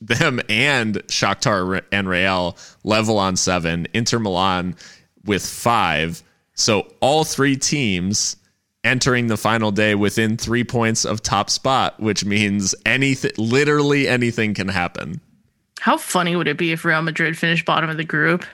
them 0.00 0.40
and 0.48 0.96
Shakhtar 1.06 1.82
and 1.92 2.08
Real 2.08 2.56
level 2.84 3.18
on 3.18 3.36
seven. 3.36 3.86
Inter 3.94 4.18
Milan 4.18 4.76
with 5.24 5.44
five. 5.44 6.22
So 6.54 6.92
all 7.00 7.24
three 7.24 7.56
teams 7.56 8.36
entering 8.82 9.26
the 9.26 9.36
final 9.36 9.70
day 9.70 9.94
within 9.94 10.36
three 10.36 10.64
points 10.64 11.04
of 11.04 11.22
top 11.22 11.50
spot, 11.50 12.00
which 12.00 12.24
means 12.24 12.74
anything, 12.86 13.32
literally 13.36 14.08
anything 14.08 14.54
can 14.54 14.68
happen. 14.68 15.20
How 15.80 15.96
funny 15.96 16.36
would 16.36 16.48
it 16.48 16.58
be 16.58 16.72
if 16.72 16.84
Real 16.84 17.02
Madrid 17.02 17.38
finished 17.38 17.64
bottom 17.64 17.88
of 17.88 17.96
the 17.96 18.04
group? 18.04 18.44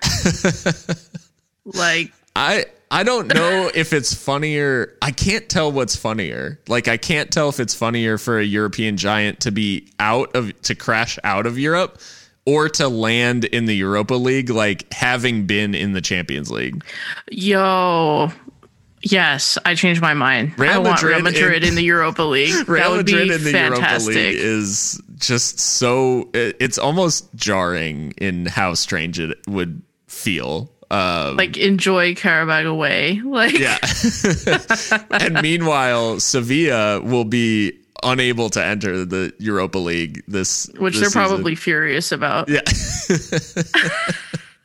like, 1.64 2.12
I 2.36 2.66
I 2.90 3.02
don't 3.02 3.26
know 3.32 3.70
if 3.74 3.92
it's 3.92 4.14
funnier. 4.14 4.96
I 5.02 5.10
can't 5.10 5.48
tell 5.48 5.72
what's 5.72 5.96
funnier. 5.96 6.60
Like 6.68 6.86
I 6.88 6.96
can't 6.96 7.30
tell 7.32 7.48
if 7.48 7.58
it's 7.58 7.74
funnier 7.74 8.16
for 8.18 8.38
a 8.38 8.44
European 8.44 8.96
giant 8.96 9.40
to 9.40 9.50
be 9.50 9.88
out 9.98 10.34
of 10.36 10.60
to 10.62 10.74
crash 10.74 11.18
out 11.24 11.46
of 11.46 11.58
Europe 11.58 12.00
or 12.44 12.68
to 12.68 12.86
land 12.88 13.44
in 13.44 13.66
the 13.66 13.74
Europa 13.74 14.14
League, 14.14 14.50
like 14.50 14.92
having 14.92 15.46
been 15.46 15.74
in 15.74 15.92
the 15.94 16.00
Champions 16.00 16.48
League. 16.48 16.84
Yo, 17.32 18.30
yes, 19.02 19.58
I 19.64 19.74
changed 19.74 20.00
my 20.00 20.14
mind. 20.14 20.56
Real 20.56 20.70
I 20.74 20.78
want 20.78 21.02
Real 21.02 21.20
Madrid 21.20 21.42
Madrid 21.42 21.62
in- 21.64 21.70
in, 21.70 21.74
the 21.74 21.82
Europa 21.82 22.22
League. 22.22 22.54
Real 22.68 22.84
that 22.84 22.90
would 22.96 23.06
Madrid 23.06 23.28
be 23.28 23.34
in 23.34 23.42
the 23.44 23.50
fantastic. 23.52 24.14
Europa 24.14 24.28
League 24.28 24.36
is 24.36 25.02
just 25.16 25.58
so 25.58 26.28
it- 26.34 26.56
it's 26.60 26.78
almost 26.78 27.34
jarring 27.34 28.12
in 28.18 28.46
how 28.46 28.74
strange 28.74 29.18
it 29.18 29.38
would 29.48 29.82
feel. 30.06 30.70
Um, 30.90 31.36
like 31.36 31.56
enjoy 31.56 32.14
Karabag 32.14 32.66
away. 32.66 33.20
Like 33.26 33.58
yeah. 33.58 33.78
and 35.10 35.42
meanwhile, 35.42 36.20
Sevilla 36.20 37.00
will 37.00 37.24
be 37.24 37.72
unable 38.02 38.50
to 38.50 38.64
enter 38.64 39.04
the 39.04 39.32
Europa 39.38 39.78
League 39.78 40.22
this 40.28 40.68
which 40.78 40.94
this 40.94 41.00
they're 41.00 41.08
season. 41.10 41.22
probably 41.28 41.54
furious 41.54 42.12
about. 42.12 42.48
yeah. 42.48 42.60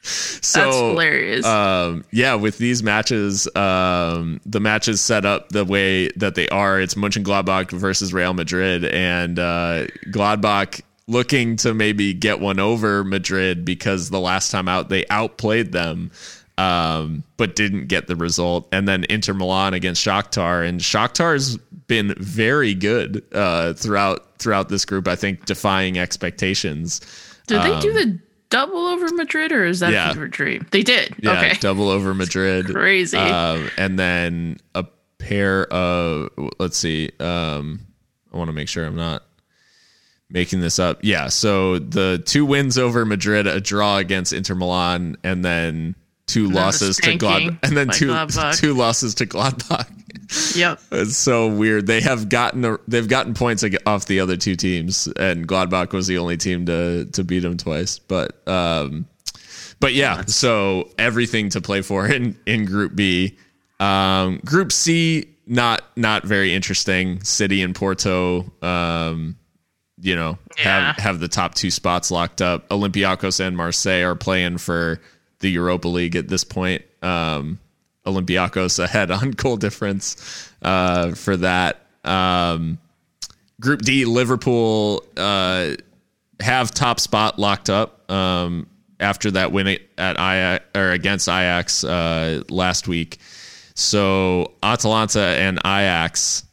That's 0.04 0.48
so 0.48 0.90
hilarious. 0.90 1.46
um, 1.46 2.04
yeah, 2.12 2.34
with 2.34 2.58
these 2.58 2.82
matches, 2.82 3.48
um, 3.56 4.42
the 4.48 4.60
matches 4.60 5.00
set 5.00 5.26
up 5.26 5.50
the 5.50 5.64
way 5.64 6.08
that 6.16 6.34
they 6.34 6.50
are. 6.50 6.82
It's 6.82 6.96
Mönchengladbach 6.96 7.70
versus 7.72 8.12
Real 8.12 8.34
Madrid, 8.34 8.84
and 8.86 9.38
uh, 9.38 9.86
Gladbach 10.08 10.82
looking 11.12 11.58
to 11.58 11.74
maybe 11.74 12.14
get 12.14 12.40
one 12.40 12.60
over 12.60 13.04
Madrid 13.04 13.66
because 13.66 14.10
the 14.10 14.20
last 14.20 14.50
time 14.50 14.68
out 14.68 14.90
they 14.90 15.06
outplayed 15.10 15.72
them, 15.74 16.12
um, 16.58 17.24
but 17.38 17.56
didn't 17.56 17.88
get 17.88 18.08
the 18.08 18.16
result. 18.16 18.68
And 18.72 18.88
then 18.88 19.06
Inter 19.10 19.34
Milan 19.34 19.74
against 19.74 20.04
Shakhtar, 20.04 20.68
and 20.68 20.80
Shakhtar's 20.80 21.58
been 21.88 22.16
very 22.18 22.74
good 22.74 23.24
uh, 23.34 23.74
throughout 23.74 24.38
throughout 24.40 24.70
this 24.70 24.86
group. 24.86 25.08
I 25.08 25.16
think 25.16 25.46
defying 25.46 26.00
expectations. 26.00 27.02
did 27.48 27.62
they 27.62 27.80
do 27.82 27.94
the 27.94 28.20
double 28.50 28.86
over 28.86 29.08
Madrid 29.14 29.52
or 29.52 29.66
is 29.66 29.80
that 29.82 29.88
um, 29.88 29.94
yeah. 29.94 30.14
fever 30.14 30.28
dream? 30.28 30.66
They 30.72 30.84
did. 30.84 31.16
Yeah, 31.20 31.32
okay. 31.38 31.54
double 31.60 31.90
over 31.90 32.14
Madrid. 32.14 32.66
Crazy. 32.72 33.18
Um, 33.18 33.70
and 33.78 34.00
then 34.00 34.58
a 34.76 34.86
pair 35.18 35.66
of 35.74 36.30
let's 36.60 36.78
see. 36.78 37.12
Um, 37.20 37.82
I 38.34 38.38
want 38.38 38.48
to 38.48 38.54
make 38.54 38.70
sure 38.70 38.86
I'm 38.86 38.96
not 38.96 39.24
making 40.32 40.62
this 40.62 40.80
up. 40.80 41.00
Yeah, 41.02 41.28
so 41.28 41.80
the 41.80 42.22
two 42.26 42.46
wins 42.46 42.78
over 42.78 43.06
Madrid, 43.06 43.48
a 43.48 43.60
draw 43.60 43.98
against 43.98 44.34
Inter 44.34 44.56
Milan, 44.56 45.18
and 45.24 45.44
then 45.44 45.96
two 46.28 46.44
then 46.44 46.54
the 46.54 46.60
losses 46.60 46.98
to 46.98 47.16
Glad, 47.16 47.60
and 47.64 47.78
then 47.78 47.90
two 47.90 48.08
Gladbach. 48.08 48.58
two 48.60 48.74
losses 48.74 49.16
to 49.16 49.26
Gladbach. 49.26 49.88
Yep. 50.56 50.80
It's 50.92 51.18
so 51.18 51.48
weird. 51.48 51.88
They 51.88 52.02
have 52.02 52.30
gotten 52.30 52.64
a, 52.66 52.78
they've 52.88 53.08
gotten 53.08 53.34
points 53.34 53.64
off 53.86 54.06
the 54.06 54.20
other 54.20 54.38
two 54.38 54.56
teams, 54.56 55.08
and 55.18 55.48
Gladbach 55.48 55.94
was 55.94 56.08
the 56.08 56.18
only 56.18 56.38
team 56.38 56.66
to 56.66 57.06
to 57.06 57.24
beat 57.24 57.40
them 57.40 57.58
twice. 57.58 58.00
But 58.00 58.48
um, 58.48 59.08
but 59.80 59.94
yeah, 59.94 60.26
so 60.26 60.90
everything 60.98 61.50
to 61.50 61.62
play 61.62 61.82
for 61.82 62.08
in 62.08 62.38
in 62.46 62.66
Group 62.66 62.96
B. 62.96 63.38
Um, 63.80 64.40
group 64.46 64.72
C, 64.72 65.28
not 65.48 65.82
not 65.98 66.24
very 66.24 66.54
interesting. 66.54 67.24
City 67.24 67.64
and 67.64 67.74
Porto, 67.74 68.52
um, 68.62 69.36
you 70.02 70.16
know, 70.16 70.38
Yeah. 70.58 70.88
have 70.94 70.96
have 70.98 71.20
the 71.20 71.28
top 71.28 71.54
two 71.56 71.72
spots 71.72 72.12
locked 72.12 72.42
up. 72.42 72.68
Olympiacos 72.70 73.40
and 73.40 73.56
Marseille 73.56 74.04
are 74.04 74.16
playing 74.16 74.58
for 74.58 75.00
the 75.40 75.50
Europa 75.50 75.88
League 75.88 76.16
at 76.16 76.28
this 76.28 76.44
point. 76.44 76.84
Um, 77.02 77.60
Olympiacos 78.06 78.80
ahead 78.84 79.12
on 79.12 79.32
goal 79.38 79.58
difference 79.58 80.50
uh, 80.62 81.12
for 81.12 81.38
that. 81.38 81.82
Um, 82.04 82.80
Group 83.60 83.82
D, 83.84 84.06
Liverpool 84.06 85.04
uh, 85.18 85.72
have 86.40 86.72
top 86.72 87.00
spot 87.00 87.38
locked 87.38 87.70
up 87.70 88.10
um, 88.10 88.66
after 89.00 89.30
that 89.32 89.52
win 89.52 89.68
at 90.00 90.16
Ajax 90.16 90.66
or 90.76 90.92
against 90.92 91.28
Ajax 91.30 91.84
uh, 91.84 92.42
last 92.50 92.88
week. 92.88 93.20
So 93.76 94.54
Atalanta 94.64 95.22
and 95.22 95.60
Ajax 95.60 96.44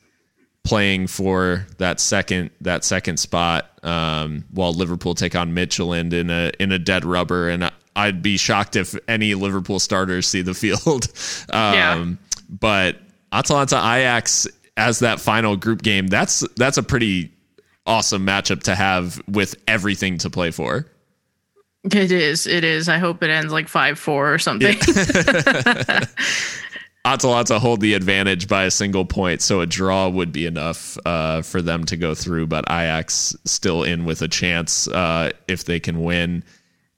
playing 0.69 1.07
for 1.07 1.66
that 1.78 1.99
second 1.99 2.51
that 2.61 2.85
second 2.85 3.16
spot, 3.16 3.70
um, 3.82 4.45
while 4.51 4.74
Liverpool 4.74 5.15
take 5.15 5.35
on 5.35 5.55
Midtjylland 5.55 6.12
in 6.12 6.28
a 6.28 6.53
in 6.61 6.73
a 6.73 6.78
dead 6.78 7.07
rubber, 7.07 7.49
and 7.49 7.73
I'd 7.97 8.23
be 8.23 8.36
shocked 8.36 8.77
if 8.77 8.95
any 9.09 9.35
Liverpool 9.35 9.78
starters 9.78 10.28
see 10.28 10.43
the 10.43 10.53
field. 10.53 11.07
um, 11.51 11.74
Yeah. 11.74 12.07
But 12.51 12.99
Atalanta 13.32 13.77
Ajax 13.77 14.47
as 14.77 14.99
that 14.99 15.20
final 15.20 15.57
group 15.57 15.81
game, 15.82 16.07
that's 16.07 16.47
that's 16.57 16.77
a 16.77 16.82
pretty 16.82 17.32
awesome 17.86 18.27
matchup 18.27 18.62
to 18.65 18.74
have 18.74 19.19
with 19.27 19.55
everything 19.66 20.19
to 20.19 20.28
play 20.28 20.51
for. 20.51 20.86
It 21.85 22.12
is. 22.12 22.47
It 22.47 22.65
is. 22.65 22.89
I 22.89 22.99
hope 22.99 23.23
it 23.23 23.31
ends 23.31 23.53
like 23.53 23.69
5 23.69 23.99
4 23.99 24.35
or 24.35 24.39
something. 24.39 24.77
Atalanta 27.09 27.59
hold 27.59 27.80
the 27.80 27.94
advantage 27.94 28.48
by 28.48 28.64
a 28.64 28.70
single 28.70 29.06
point, 29.06 29.40
so 29.40 29.60
a 29.62 29.66
draw 29.66 30.10
would 30.10 30.30
be 30.30 30.44
enough 30.44 30.98
uh, 31.06 31.40
for 31.40 31.62
them 31.62 31.85
to 31.85 31.97
go 31.97 32.14
through. 32.14 32.48
But 32.48 32.66
Ajax 32.68 33.35
still 33.47 33.82
in 33.82 34.05
with 34.05 34.20
a 34.20 34.28
chance 34.28 34.86
uh, 34.89 35.30
if 35.48 35.64
they 35.64 35.80
can 35.80 36.05
win. 36.05 36.44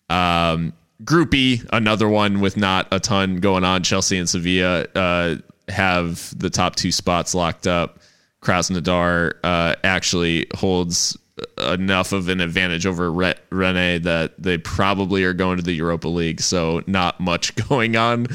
Um, 0.09 0.73
Group 1.05 1.33
E, 1.33 1.63
another 1.73 2.09
one 2.09 2.41
with 2.41 2.57
not 2.57 2.89
a 2.91 2.99
ton 2.99 3.37
going 3.37 3.63
on. 3.63 3.85
Chelsea 3.85 4.19
and 4.19 4.29
Sevilla 4.29 4.87
uh, 4.97 5.37
have 5.69 6.37
the 6.37 6.51
top 6.51 6.75
two 6.75 6.91
spots 6.91 7.33
locked 7.33 7.69
up. 7.69 8.01
Krasnodar 8.43 9.35
uh, 9.45 9.77
actually 9.85 10.49
holds 10.57 11.17
enough 11.59 12.13
of 12.13 12.29
an 12.29 12.41
advantage 12.41 12.87
over 12.87 13.11
Re- 13.11 13.35
Rennes 13.51 14.03
that 14.03 14.41
they 14.43 14.59
probably 14.59 15.25
are 15.25 15.33
going 15.33 15.57
to 15.57 15.63
the 15.63 15.73
Europa 15.73 16.09
League. 16.09 16.41
So 16.41 16.83
not 16.87 17.21
much 17.21 17.55
going 17.69 17.97
on 17.97 18.27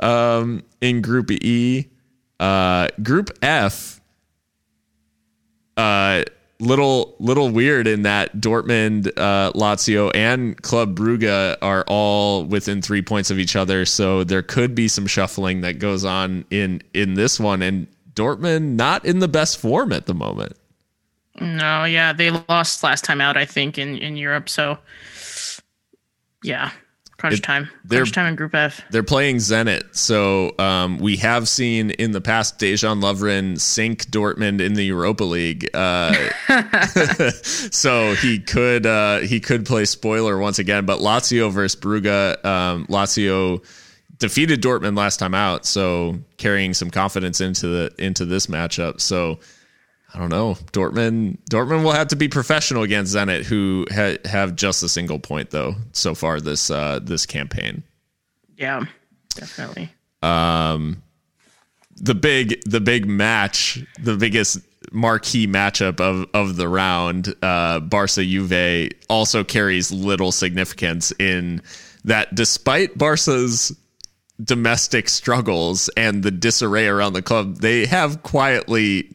um, 0.00 0.62
in 0.80 1.02
Group 1.02 1.30
E. 1.30 1.88
Uh, 2.40 2.88
group 3.02 3.28
F, 3.42 4.00
uh, 5.76 6.22
little 6.58 7.16
little 7.18 7.50
weird 7.50 7.86
in 7.86 8.02
that 8.02 8.36
Dortmund, 8.36 9.08
uh, 9.16 9.52
Lazio, 9.52 10.10
and 10.14 10.60
Club 10.62 10.96
Brugge 10.96 11.56
are 11.60 11.84
all 11.86 12.44
within 12.44 12.80
three 12.80 13.02
points 13.02 13.30
of 13.30 13.38
each 13.38 13.56
other. 13.56 13.84
So 13.84 14.24
there 14.24 14.42
could 14.42 14.74
be 14.74 14.88
some 14.88 15.06
shuffling 15.06 15.62
that 15.62 15.78
goes 15.78 16.04
on 16.04 16.46
in 16.50 16.82
in 16.94 17.12
this 17.12 17.38
one, 17.38 17.60
and 17.60 17.86
Dortmund 18.14 18.74
not 18.74 19.04
in 19.04 19.18
the 19.18 19.28
best 19.28 19.58
form 19.58 19.92
at 19.92 20.06
the 20.06 20.14
moment. 20.14 20.54
No, 21.38 21.84
yeah. 21.84 22.12
They 22.12 22.30
lost 22.30 22.82
last 22.82 23.04
time 23.04 23.20
out, 23.20 23.36
I 23.36 23.44
think, 23.44 23.78
in, 23.78 23.96
in 23.98 24.16
Europe. 24.16 24.48
So, 24.48 24.78
yeah. 26.42 26.70
Crunch 27.18 27.36
It- 27.36 27.42
time. 27.42 27.68
they're- 27.84 27.98
Crunch 27.98 28.12
time 28.12 28.26
in 28.28 28.34
Group 28.34 28.54
F. 28.54 28.80
They're 28.90 29.02
playing 29.02 29.36
Zenit, 29.36 29.94
so 29.94 30.54
um, 30.58 30.96
we 30.98 31.16
have 31.16 31.48
seen 31.48 31.90
in 31.90 32.12
the 32.12 32.20
past 32.22 32.58
Dejan 32.58 33.02
Lovren 33.02 33.60
sink 33.60 34.06
Dortmund 34.06 34.62
in 34.62 34.72
the 34.72 34.84
Europa 34.86 35.24
League. 35.24 35.68
Uh, 35.74 36.14
so 37.42 38.14
he 38.14 38.38
could 38.38 38.86
uh, 38.86 39.18
he 39.18 39.38
could 39.38 39.66
play 39.66 39.84
spoiler 39.84 40.38
once 40.38 40.58
again. 40.58 40.86
But 40.86 41.00
Lazio 41.00 41.52
versus 41.52 41.78
Brugge, 41.78 42.42
um, 42.42 42.86
Lazio 42.86 43.62
defeated 44.16 44.62
Dortmund 44.62 44.96
last 44.96 45.18
time 45.18 45.34
out, 45.34 45.66
so 45.66 46.18
carrying 46.38 46.72
some 46.72 46.90
confidence 46.90 47.42
into 47.42 47.66
the 47.68 47.92
into 47.98 48.24
this 48.24 48.46
matchup. 48.46 48.98
So 48.98 49.40
I 50.12 50.18
don't 50.18 50.30
know. 50.30 50.54
Dortmund 50.72 51.38
Dortmund 51.50 51.84
will 51.84 51.92
have 51.92 52.08
to 52.08 52.16
be 52.16 52.28
professional 52.28 52.82
against 52.82 53.14
Zenit, 53.14 53.44
who 53.44 53.86
ha- 53.90 54.18
have 54.24 54.56
just 54.56 54.82
a 54.82 54.88
single 54.88 55.18
point 55.18 55.50
though 55.50 55.74
so 55.92 56.14
far 56.14 56.40
this 56.40 56.70
uh, 56.70 57.00
this 57.02 57.26
campaign. 57.26 57.82
Yeah, 58.56 58.84
definitely. 59.34 59.90
Um, 60.22 61.02
the 61.96 62.14
big 62.14 62.60
the 62.64 62.80
big 62.80 63.06
match, 63.06 63.78
the 64.00 64.16
biggest 64.16 64.58
marquee 64.92 65.46
matchup 65.46 66.00
of 66.00 66.26
of 66.34 66.56
the 66.56 66.68
round, 66.68 67.34
uh, 67.42 67.80
Barca 67.80 68.24
Juve 68.24 68.90
also 69.08 69.44
carries 69.44 69.92
little 69.92 70.32
significance 70.32 71.12
in 71.18 71.62
that 72.04 72.34
despite 72.34 72.98
Barca's 72.98 73.76
domestic 74.42 75.08
struggles 75.08 75.90
and 75.96 76.22
the 76.22 76.30
disarray 76.30 76.86
around 76.86 77.12
the 77.12 77.22
club, 77.22 77.58
they 77.58 77.86
have 77.86 78.22
quietly 78.22 79.14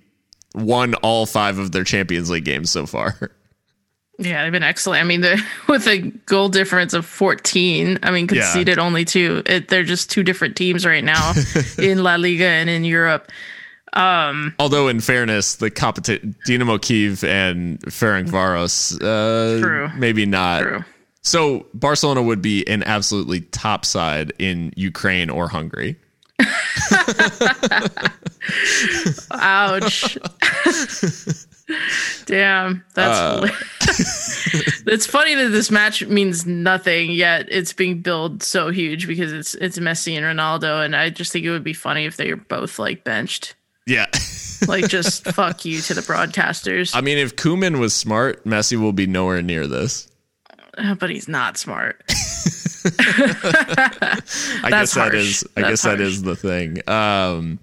won 0.55 0.95
all 0.95 1.25
five 1.25 1.59
of 1.59 1.71
their 1.71 1.83
Champions 1.83 2.29
League 2.29 2.45
games 2.45 2.69
so 2.71 2.85
far. 2.85 3.31
Yeah, 4.17 4.43
they've 4.43 4.51
been 4.51 4.63
excellent. 4.63 5.01
I 5.01 5.05
mean, 5.05 5.23
with 5.67 5.87
a 5.87 5.99
goal 5.99 6.49
difference 6.49 6.93
of 6.93 7.05
14, 7.05 7.99
I 8.01 8.11
mean, 8.11 8.27
conceded 8.27 8.79
only 8.79 9.05
two. 9.05 9.43
It, 9.45 9.67
they're 9.67 9.83
just 9.83 10.09
two 10.09 10.23
different 10.23 10.55
teams 10.55 10.85
right 10.85 11.03
now 11.03 11.33
in 11.77 12.01
La 12.01 12.15
Liga 12.15 12.45
and 12.45 12.69
in 12.69 12.85
Europe. 12.85 13.31
Although, 13.97 14.89
in 14.89 14.99
fairness, 14.99 15.55
the 15.55 15.71
competi- 15.71 16.35
Dinamo 16.47 16.81
Kiev 16.81 17.23
and 17.23 17.79
Ferencvaros, 17.81 18.95
uh, 19.01 19.61
True. 19.61 19.89
maybe 19.97 20.25
not. 20.25 20.61
True. 20.63 20.85
So 21.21 21.65
Barcelona 21.73 22.21
would 22.21 22.41
be 22.41 22.67
an 22.67 22.83
absolutely 22.83 23.41
top 23.41 23.83
side 23.85 24.31
in 24.37 24.73
Ukraine 24.75 25.29
or 25.29 25.47
Hungary. 25.47 25.97
Ouch. 29.31 30.17
Damn, 32.25 32.83
that's 32.93 33.17
uh, 33.17 33.47
it's 34.87 35.05
funny 35.05 35.33
that 35.35 35.49
this 35.49 35.71
match 35.71 36.05
means 36.05 36.45
nothing 36.45 37.11
yet 37.11 37.47
it's 37.49 37.73
being 37.73 38.01
billed 38.01 38.43
so 38.43 38.69
huge 38.69 39.07
because 39.07 39.33
it's 39.33 39.55
it's 39.55 39.79
Messi 39.79 40.15
and 40.15 40.25
Ronaldo, 40.25 40.85
and 40.85 40.95
I 40.95 41.09
just 41.09 41.31
think 41.31 41.45
it 41.45 41.51
would 41.51 41.63
be 41.63 41.73
funny 41.73 42.05
if 42.05 42.17
they 42.17 42.31
were 42.31 42.39
both 42.39 42.77
like 42.77 43.03
benched. 43.03 43.55
Yeah. 43.87 44.05
like 44.67 44.87
just 44.87 45.25
fuck 45.25 45.65
you 45.65 45.81
to 45.81 45.93
the 45.93 46.01
broadcasters. 46.01 46.95
I 46.95 47.01
mean, 47.01 47.17
if 47.17 47.35
Koeman 47.35 47.79
was 47.79 47.93
smart, 47.93 48.43
Messi 48.45 48.79
will 48.79 48.93
be 48.93 49.07
nowhere 49.07 49.41
near 49.41 49.67
this. 49.67 50.07
Uh, 50.77 50.95
but 50.95 51.09
he's 51.09 51.27
not 51.27 51.57
smart. 51.57 52.03
I 52.85 54.69
guess 54.69 54.93
that 54.93 55.11
harsh. 55.11 55.15
is. 55.15 55.43
I 55.57 55.61
That's 55.61 55.71
guess 55.71 55.83
harsh. 55.83 55.97
that 55.97 56.01
is 56.01 56.21
the 56.21 56.35
thing. 56.35 56.87
Um, 56.87 57.59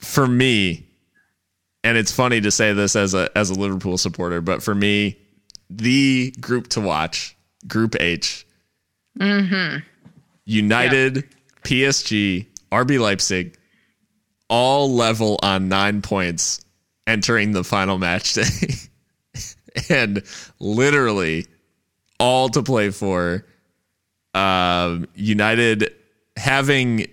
for 0.00 0.26
me, 0.26 0.86
and 1.82 1.98
it's 1.98 2.12
funny 2.12 2.40
to 2.40 2.50
say 2.50 2.72
this 2.72 2.94
as 2.94 3.14
a 3.14 3.36
as 3.36 3.50
a 3.50 3.54
Liverpool 3.54 3.98
supporter, 3.98 4.40
but 4.40 4.62
for 4.62 4.74
me, 4.74 5.18
the 5.70 6.32
group 6.40 6.68
to 6.68 6.80
watch, 6.80 7.36
Group 7.66 7.96
H, 7.98 8.46
mm-hmm. 9.18 9.78
United, 10.44 11.16
yep. 11.16 11.24
PSG, 11.64 12.46
RB 12.70 13.00
Leipzig, 13.00 13.58
all 14.48 14.92
level 14.92 15.38
on 15.42 15.68
nine 15.68 16.00
points 16.00 16.60
entering 17.06 17.52
the 17.52 17.64
final 17.64 17.98
match 17.98 18.34
day, 18.34 18.44
and 19.88 20.22
literally 20.60 21.46
all 22.20 22.48
to 22.50 22.62
play 22.62 22.90
for. 22.90 23.44
Um, 24.34 25.06
United 25.14 25.94
having 26.36 27.06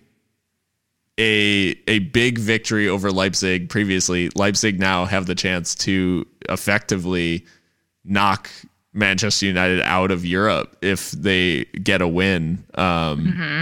a 1.19 1.75
a 1.87 1.99
big 1.99 2.39
victory 2.39 2.87
over 2.87 3.11
Leipzig 3.11 3.69
previously. 3.69 4.29
Leipzig 4.35 4.79
now 4.79 5.05
have 5.05 5.25
the 5.25 5.35
chance 5.35 5.75
to 5.75 6.25
effectively 6.49 7.45
knock 8.03 8.49
Manchester 8.93 9.45
United 9.45 9.81
out 9.81 10.11
of 10.11 10.25
Europe 10.25 10.77
if 10.81 11.11
they 11.11 11.65
get 11.65 12.01
a 12.01 12.07
win. 12.07 12.63
Um, 12.73 13.25
mm-hmm. 13.25 13.61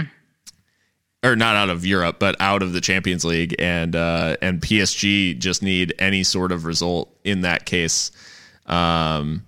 Or 1.22 1.36
not 1.36 1.54
out 1.54 1.68
of 1.68 1.84
Europe, 1.84 2.16
but 2.18 2.34
out 2.40 2.62
of 2.62 2.72
the 2.72 2.80
Champions 2.80 3.26
League, 3.26 3.54
and 3.58 3.94
uh, 3.94 4.36
and 4.40 4.62
PSG 4.62 5.38
just 5.38 5.62
need 5.62 5.92
any 5.98 6.22
sort 6.22 6.50
of 6.50 6.64
result 6.64 7.14
in 7.24 7.42
that 7.42 7.66
case. 7.66 8.10
Um, 8.64 9.44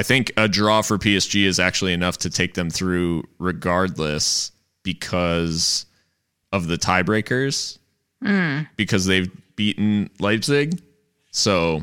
I 0.00 0.02
think 0.02 0.32
a 0.38 0.48
draw 0.48 0.80
for 0.80 0.96
PSG 0.96 1.44
is 1.44 1.60
actually 1.60 1.92
enough 1.92 2.16
to 2.18 2.30
take 2.30 2.54
them 2.54 2.70
through, 2.70 3.24
regardless, 3.38 4.50
because 4.82 5.84
of 6.52 6.68
the 6.68 6.76
tiebreakers 6.76 7.76
mm. 8.24 8.66
because 8.76 9.04
they've 9.04 9.30
beaten 9.56 10.08
Leipzig. 10.18 10.80
So, 11.32 11.82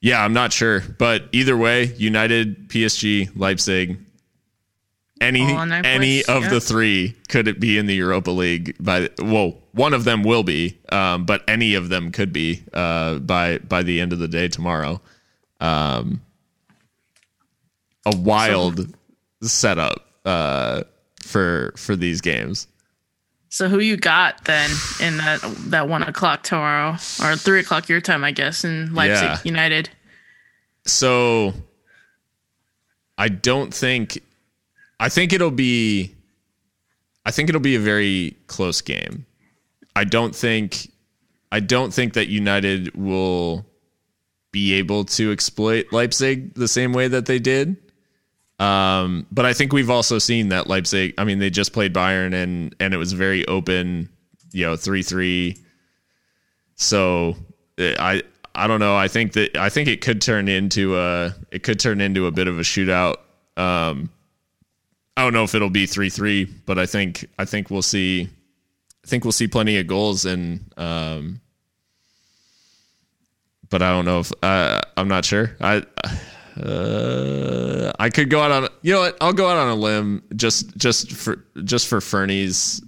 yeah, 0.00 0.24
I'm 0.24 0.32
not 0.32 0.52
sure, 0.52 0.82
but 0.98 1.24
either 1.32 1.56
way, 1.56 1.92
United, 1.96 2.68
PSG, 2.68 3.28
Leipzig, 3.34 3.98
any 5.20 5.42
any 5.42 6.24
of 6.26 6.48
the 6.48 6.60
three 6.60 7.16
could 7.28 7.48
it 7.48 7.58
be 7.58 7.76
in 7.76 7.86
the 7.86 7.94
Europa 7.96 8.30
League 8.30 8.76
by 8.78 9.10
well, 9.20 9.58
one 9.72 9.94
of 9.94 10.04
them 10.04 10.22
will 10.22 10.44
be, 10.44 10.78
um, 10.92 11.24
but 11.26 11.42
any 11.48 11.74
of 11.74 11.88
them 11.88 12.12
could 12.12 12.32
be 12.32 12.62
uh, 12.72 13.18
by 13.18 13.58
by 13.58 13.82
the 13.82 14.00
end 14.00 14.12
of 14.12 14.20
the 14.20 14.28
day 14.28 14.46
tomorrow. 14.46 15.00
Um, 15.60 16.20
a 18.06 18.16
wild 18.16 18.78
so, 19.42 19.48
setup 19.48 20.06
uh, 20.24 20.82
for 21.22 21.72
for 21.76 21.96
these 21.96 22.20
games. 22.20 22.66
So 23.48 23.68
who 23.68 23.80
you 23.80 23.96
got 23.96 24.44
then 24.44 24.70
in 25.00 25.16
that 25.16 25.40
that 25.66 25.88
one 25.88 26.02
o'clock 26.02 26.42
tomorrow 26.44 26.92
or 27.22 27.36
three 27.36 27.60
o'clock 27.60 27.88
your 27.88 28.00
time, 28.00 28.24
I 28.24 28.30
guess, 28.30 28.64
in 28.64 28.94
Leipzig 28.94 29.22
yeah. 29.22 29.38
United? 29.44 29.90
So 30.86 31.52
I 33.18 33.28
don't 33.28 33.74
think 33.74 34.22
I 35.00 35.08
think 35.08 35.32
it'll 35.32 35.50
be 35.50 36.14
I 37.26 37.32
think 37.32 37.48
it'll 37.48 37.60
be 37.60 37.74
a 37.74 37.80
very 37.80 38.36
close 38.46 38.80
game. 38.80 39.26
I 39.96 40.04
don't 40.04 40.34
think 40.34 40.90
I 41.52 41.60
don't 41.60 41.92
think 41.92 42.14
that 42.14 42.28
United 42.28 42.94
will 42.94 43.66
be 44.52 44.74
able 44.74 45.04
to 45.04 45.32
exploit 45.32 45.92
Leipzig 45.92 46.54
the 46.54 46.68
same 46.68 46.92
way 46.92 47.08
that 47.08 47.26
they 47.26 47.38
did. 47.38 47.76
Um, 48.60 49.26
but 49.32 49.46
I 49.46 49.54
think 49.54 49.72
we've 49.72 49.88
also 49.88 50.18
seen 50.18 50.50
that 50.50 50.66
Leipzig. 50.66 51.14
I 51.16 51.24
mean, 51.24 51.38
they 51.38 51.48
just 51.48 51.72
played 51.72 51.94
Bayern, 51.94 52.34
and 52.34 52.76
and 52.78 52.92
it 52.92 52.98
was 52.98 53.14
very 53.14 53.46
open, 53.46 54.10
you 54.52 54.66
know, 54.66 54.76
three 54.76 55.02
three. 55.02 55.56
So 56.76 57.36
eh, 57.78 57.96
I 57.98 58.22
I 58.54 58.66
don't 58.66 58.78
know. 58.78 58.94
I 58.94 59.08
think 59.08 59.32
that 59.32 59.56
I 59.56 59.70
think 59.70 59.88
it 59.88 60.02
could 60.02 60.20
turn 60.20 60.46
into 60.46 60.98
a 60.98 61.34
it 61.50 61.62
could 61.62 61.80
turn 61.80 62.02
into 62.02 62.26
a 62.26 62.30
bit 62.30 62.48
of 62.48 62.58
a 62.58 62.62
shootout. 62.62 63.16
Um, 63.56 64.10
I 65.16 65.22
don't 65.22 65.32
know 65.32 65.44
if 65.44 65.54
it'll 65.54 65.70
be 65.70 65.86
three 65.86 66.10
three, 66.10 66.44
but 66.44 66.78
I 66.78 66.84
think 66.84 67.26
I 67.38 67.46
think 67.46 67.70
we'll 67.70 67.80
see. 67.80 68.28
I 69.02 69.06
think 69.06 69.24
we'll 69.24 69.32
see 69.32 69.48
plenty 69.48 69.78
of 69.78 69.86
goals, 69.86 70.26
and 70.26 70.70
um, 70.76 71.40
but 73.70 73.80
I 73.80 73.90
don't 73.90 74.04
know 74.04 74.20
if 74.20 74.32
uh, 74.42 74.82
I'm 74.98 75.08
not 75.08 75.24
sure. 75.24 75.56
I 75.62 75.82
uh, 76.62 77.92
I 77.98 78.10
could 78.10 78.30
go 78.30 78.40
out 78.40 78.50
on 78.50 78.68
you 78.82 78.92
know 78.92 79.00
what? 79.00 79.16
I'll 79.20 79.32
go 79.32 79.48
out 79.48 79.56
on 79.56 79.68
a 79.68 79.74
limb 79.74 80.22
just 80.36 80.76
just 80.76 81.12
for 81.12 81.44
just 81.64 81.88
for 81.88 82.00
Fernie's 82.00 82.82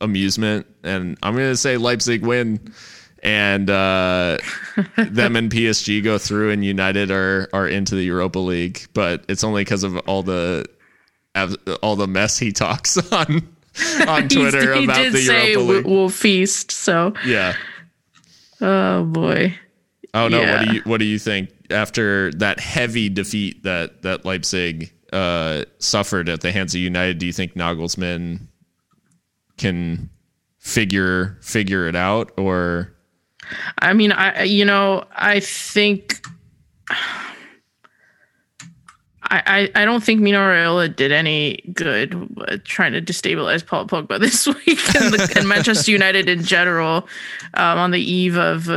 amusement, 0.00 0.66
and 0.84 1.18
I'm 1.22 1.34
going 1.34 1.50
to 1.50 1.56
say 1.56 1.76
Leipzig 1.76 2.24
win, 2.24 2.72
and 3.22 3.68
uh, 3.68 4.38
them 4.96 5.36
and 5.36 5.50
PSG 5.50 6.02
go 6.02 6.18
through, 6.18 6.50
and 6.50 6.64
United 6.64 7.10
are 7.10 7.48
are 7.52 7.66
into 7.66 7.94
the 7.94 8.04
Europa 8.04 8.38
League. 8.38 8.86
But 8.94 9.24
it's 9.28 9.42
only 9.42 9.62
because 9.62 9.82
of 9.82 9.96
all 9.98 10.22
the 10.22 10.66
all 11.82 11.96
the 11.96 12.08
mess 12.08 12.38
he 12.38 12.52
talks 12.52 12.96
on 13.12 13.48
on 14.06 14.28
Twitter 14.28 14.74
he, 14.74 14.80
he 14.80 14.84
about 14.84 15.12
the 15.12 15.22
Europa 15.22 15.60
League. 15.60 15.86
We'll 15.86 16.08
feast. 16.08 16.70
So 16.70 17.14
yeah. 17.24 17.54
Oh 18.60 19.04
boy. 19.04 19.54
Oh 20.14 20.28
no! 20.28 20.40
Yeah. 20.40 20.58
What 20.58 20.66
do 20.66 20.74
you 20.74 20.82
what 20.84 20.98
do 20.98 21.04
you 21.04 21.18
think 21.18 21.50
after 21.70 22.32
that 22.32 22.60
heavy 22.60 23.08
defeat 23.08 23.62
that 23.62 24.02
that 24.02 24.24
Leipzig 24.24 24.92
uh, 25.12 25.64
suffered 25.78 26.28
at 26.28 26.40
the 26.40 26.52
hands 26.52 26.74
of 26.74 26.80
United? 26.80 27.18
Do 27.18 27.26
you 27.26 27.32
think 27.32 27.54
Nagelsmann 27.54 28.46
can 29.56 30.10
figure 30.58 31.38
figure 31.42 31.88
it 31.88 31.96
out, 31.96 32.32
or? 32.36 32.94
I 33.78 33.92
mean, 33.92 34.12
I 34.12 34.44
you 34.44 34.64
know 34.64 35.04
I 35.12 35.40
think. 35.40 36.24
I, 39.30 39.70
I, 39.74 39.84
don't 39.84 40.02
think 40.02 40.22
Mino 40.22 40.38
Raiola 40.38 40.96
did 40.96 41.12
any 41.12 41.60
good 41.74 42.14
uh, 42.48 42.56
trying 42.64 42.92
to 42.92 43.02
destabilize 43.02 43.66
Paul 43.66 43.86
Pogba 43.86 44.18
this 44.20 44.46
week 44.46 44.94
and, 44.94 45.12
the, 45.12 45.32
and 45.36 45.46
Manchester 45.46 45.90
United 45.92 46.30
in 46.30 46.42
general 46.42 47.06
um, 47.52 47.78
on 47.78 47.90
the 47.90 48.00
eve 48.00 48.38
of 48.38 48.70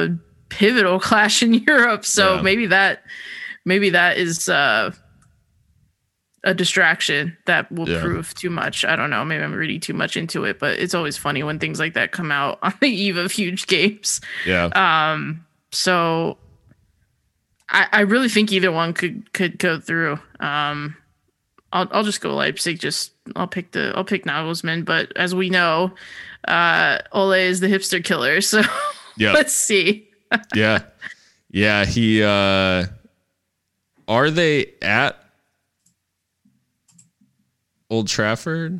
pivotal 0.51 0.99
clash 0.99 1.41
in 1.41 1.53
Europe. 1.67 2.05
So 2.05 2.35
yeah. 2.35 2.41
maybe 2.43 2.67
that 2.67 3.03
maybe 3.65 3.89
that 3.89 4.17
is 4.17 4.47
uh, 4.47 4.91
a 6.43 6.53
distraction 6.53 7.35
that 7.45 7.71
will 7.71 7.89
yeah. 7.89 8.01
prove 8.01 8.33
too 8.35 8.51
much. 8.51 8.85
I 8.85 8.95
don't 8.95 9.09
know. 9.09 9.25
Maybe 9.25 9.43
I'm 9.43 9.53
reading 9.53 9.79
too 9.79 9.93
much 9.93 10.15
into 10.15 10.43
it, 10.43 10.59
but 10.59 10.77
it's 10.77 10.93
always 10.93 11.17
funny 11.17 11.41
when 11.41 11.57
things 11.57 11.79
like 11.79 11.95
that 11.95 12.11
come 12.11 12.31
out 12.31 12.59
on 12.63 12.73
the 12.81 12.89
eve 12.89 13.17
of 13.17 13.31
huge 13.31 13.65
games. 13.65 14.21
Yeah. 14.45 14.65
Um. 14.75 15.45
So 15.71 16.37
I, 17.69 17.87
I 17.91 18.01
really 18.01 18.29
think 18.29 18.51
either 18.51 18.71
one 18.71 18.93
could 18.93 19.33
could 19.33 19.57
go 19.57 19.79
through. 19.79 20.19
Um. 20.39 20.95
I'll 21.73 21.87
I'll 21.91 22.03
just 22.03 22.19
go 22.19 22.35
Leipzig. 22.35 22.79
Just 22.79 23.13
I'll 23.37 23.47
pick 23.47 23.71
the 23.71 23.93
I'll 23.95 24.03
pick 24.03 24.25
Nagelsmann. 24.25 24.83
But 24.83 25.15
as 25.15 25.33
we 25.33 25.49
know, 25.49 25.93
uh, 26.45 26.99
Ole 27.13 27.31
is 27.31 27.61
the 27.61 27.67
hipster 27.67 28.03
killer. 28.03 28.41
So 28.51 28.61
yeah. 29.17 29.33
let's 29.33 29.53
see 29.53 30.10
yeah. 30.55 30.79
Yeah, 31.49 31.85
he 31.85 32.23
uh 32.23 32.85
are 34.07 34.29
they 34.29 34.73
at 34.81 35.23
Old 37.89 38.07
Trafford? 38.07 38.79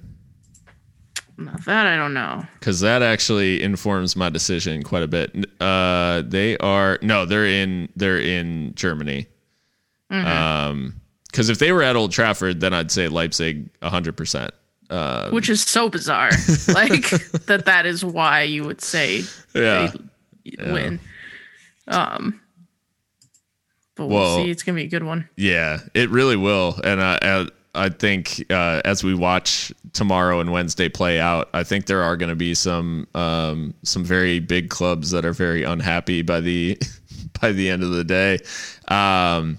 Not 1.37 1.65
that 1.65 1.87
I 1.87 1.95
don't 1.95 2.13
know. 2.13 2.45
Cuz 2.61 2.79
that 2.81 3.01
actually 3.01 3.61
informs 3.61 4.15
my 4.15 4.29
decision 4.29 4.83
quite 4.83 5.03
a 5.03 5.07
bit. 5.07 5.35
Uh 5.59 6.23
they 6.25 6.57
are 6.57 6.97
no, 7.01 7.25
they're 7.25 7.45
in 7.45 7.89
they're 7.95 8.19
in 8.19 8.73
Germany. 8.75 9.27
Mm-hmm. 10.11 10.27
Um 10.27 11.01
cuz 11.33 11.49
if 11.49 11.59
they 11.59 11.71
were 11.71 11.83
at 11.83 11.95
Old 11.95 12.11
Trafford 12.11 12.61
then 12.61 12.73
I'd 12.73 12.91
say 12.91 13.07
Leipzig 13.07 13.69
100%. 13.81 14.49
Uh, 14.89 15.29
Which 15.29 15.49
is 15.49 15.61
so 15.61 15.89
bizarre. 15.89 16.31
like 16.67 17.09
that 17.45 17.63
that 17.65 17.85
is 17.85 18.03
why 18.03 18.43
you 18.43 18.63
would 18.65 18.81
say 18.81 19.23
yeah. 19.53 19.91
win. 20.59 20.99
Um, 21.87 22.41
but 23.95 24.07
we'll 24.07 24.19
well, 24.19 24.43
see. 24.43 24.49
It's 24.49 24.63
gonna 24.63 24.77
be 24.77 24.83
a 24.83 24.89
good 24.89 25.03
one. 25.03 25.27
Yeah, 25.35 25.79
it 25.93 26.09
really 26.09 26.37
will. 26.37 26.79
And 26.83 27.01
I, 27.01 27.47
I 27.73 27.89
think 27.89 28.45
uh, 28.49 28.81
as 28.83 29.03
we 29.03 29.13
watch 29.13 29.71
tomorrow 29.93 30.39
and 30.39 30.51
Wednesday 30.51 30.89
play 30.89 31.19
out, 31.19 31.49
I 31.53 31.63
think 31.63 31.85
there 31.85 32.03
are 32.03 32.17
going 32.17 32.29
to 32.29 32.35
be 32.35 32.53
some 32.53 33.07
um, 33.15 33.73
some 33.83 34.03
very 34.03 34.39
big 34.39 34.69
clubs 34.69 35.11
that 35.11 35.25
are 35.25 35.33
very 35.33 35.63
unhappy 35.63 36.21
by 36.21 36.41
the 36.41 36.77
by 37.41 37.51
the 37.51 37.69
end 37.69 37.83
of 37.83 37.91
the 37.91 38.03
day. 38.03 38.39
Um, 38.89 39.57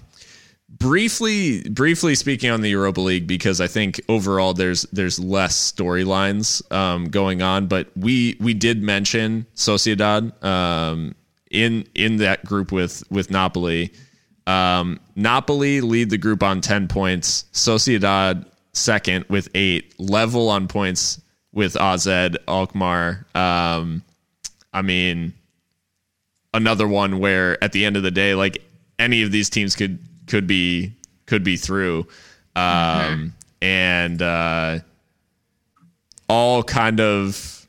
briefly, 0.69 1.63
briefly 1.69 2.13
speaking 2.13 2.51
on 2.51 2.61
the 2.61 2.69
Europa 2.69 3.01
League, 3.01 3.25
because 3.25 3.59
I 3.59 3.67
think 3.67 3.99
overall 4.07 4.53
there's 4.53 4.83
there's 4.91 5.19
less 5.19 5.71
storylines 5.71 6.71
um, 6.71 7.05
going 7.05 7.41
on, 7.41 7.67
but 7.67 7.89
we 7.95 8.37
we 8.39 8.53
did 8.53 8.83
mention 8.83 9.47
Sociedad 9.55 10.43
um, 10.43 11.15
in 11.53 11.87
in 11.95 12.17
that 12.17 12.43
group 12.43 12.71
with 12.73 13.09
with 13.09 13.31
Napoli. 13.31 13.93
Um, 14.45 14.99
Napoli 15.15 15.79
lead 15.79 16.09
the 16.09 16.17
group 16.17 16.43
on 16.43 16.59
ten 16.59 16.89
points. 16.89 17.45
Sociedad 17.53 18.45
second 18.73 19.25
with 19.29 19.47
eight, 19.53 19.97
level 19.99 20.49
on 20.49 20.67
points 20.67 21.21
with 21.53 21.79
AZ 21.79 22.07
Alkmaar. 22.47 23.25
Um, 23.33 24.03
I 24.73 24.81
mean, 24.81 25.33
another 26.53 26.87
one 26.87 27.19
where 27.19 27.63
at 27.63 27.71
the 27.71 27.85
end 27.85 27.95
of 27.95 28.03
the 28.03 28.11
day, 28.11 28.35
like 28.35 28.61
any 28.99 29.23
of 29.23 29.31
these 29.31 29.49
teams 29.49 29.75
could 29.75 29.99
could 30.27 30.47
be 30.47 30.93
could 31.25 31.43
be 31.43 31.55
through, 31.55 32.07
um, 32.55 33.33
and 33.61 34.21
uh, 34.21 34.79
all 36.27 36.63
kind 36.63 36.99
of. 36.99 37.62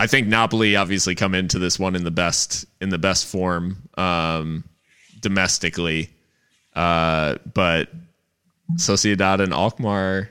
I 0.00 0.06
think 0.06 0.28
Napoli 0.28 0.76
obviously 0.76 1.14
come 1.14 1.34
into 1.34 1.58
this 1.58 1.78
one 1.78 1.96
in 1.96 2.04
the 2.04 2.10
best 2.10 2.66
in 2.80 2.88
the 2.90 2.98
best 2.98 3.26
form 3.26 3.88
um, 3.96 4.64
domestically, 5.20 6.10
uh, 6.74 7.36
but 7.52 7.88
Sociedad 8.76 9.40
and 9.40 9.52
Alkmaar, 9.52 10.30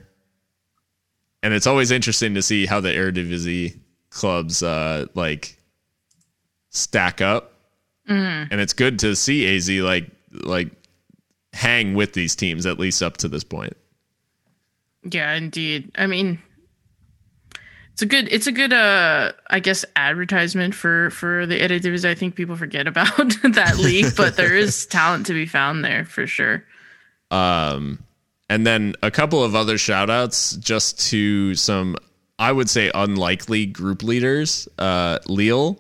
and 1.44 1.53
it's 1.53 1.68
always 1.68 1.91
interesting 1.91 2.35
to 2.35 2.41
see 2.41 2.65
how 2.65 2.80
the 2.80 2.89
Eredivisie 2.89 3.77
clubs 4.10 4.64
uh, 4.64 5.07
like 5.15 5.57
stack 6.69 7.19
up, 7.19 7.53
mm. 8.10 8.48
and 8.49 8.61
it's 8.61 8.73
good 8.73 8.99
to 8.99 9.15
see 9.15 9.53
AZ 9.53 9.69
like 9.69 10.10
like 10.31 10.72
hang 11.52 11.94
with 11.94 12.14
these 12.14 12.35
teams 12.35 12.65
at 12.65 12.80
least 12.80 13.03
up 13.03 13.18
to 13.18 13.27
this 13.27 13.44
point. 13.44 13.76
Yeah, 15.03 15.34
indeed. 15.34 15.91
I 15.95 16.07
mean, 16.07 16.39
it's 17.98 18.03
a 18.03 18.06
good 18.06 18.32
it's 18.32 18.45
a 18.45 18.52
good 18.52 18.74
uh 18.74 19.32
I 19.49 19.60
guess 19.60 19.84
advertisement 19.95 20.76
for 20.76 21.10
for 21.10 21.48
the 21.48 21.60
editors 21.60 22.06
I 22.06 22.14
think 22.14 22.36
people 22.36 22.56
forget 22.56 22.86
about 22.86 23.07
that 23.44 23.80
league, 23.80 24.15
but 24.15 24.38
there 24.38 24.56
is 24.56 24.86
talent 24.91 25.26
to 25.26 25.34
be 25.34 25.48
found 25.48 25.84
there 25.84 26.06
for 26.06 26.28
sure. 26.28 26.64
Um 27.32 28.03
and 28.49 28.68
then 28.68 28.94
a 29.02 29.10
couple 29.10 29.44
of 29.44 29.56
other 29.56 29.80
shout 29.80 30.11
outs 30.11 30.56
just 30.57 30.99
to 31.10 31.56
some 31.56 31.95
I 32.38 32.52
would 32.52 32.69
say 32.69 32.91
unlikely 32.94 33.65
group 33.65 34.03
leaders. 34.03 34.68
Uh 34.78 35.18
Lille 35.26 35.80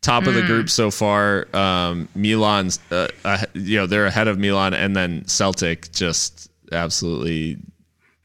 top 0.00 0.26
of 0.26 0.34
the 0.34 0.42
group 0.42 0.66
mm. 0.66 0.70
so 0.70 0.90
far. 0.90 1.46
Um, 1.54 2.08
Milan's, 2.14 2.78
uh, 2.90 3.08
uh, 3.24 3.38
you 3.54 3.78
know, 3.78 3.86
they're 3.86 4.04
ahead 4.04 4.28
of 4.28 4.38
Milan, 4.38 4.74
and 4.74 4.94
then 4.94 5.26
Celtic 5.26 5.90
just 5.92 6.50
absolutely. 6.72 7.56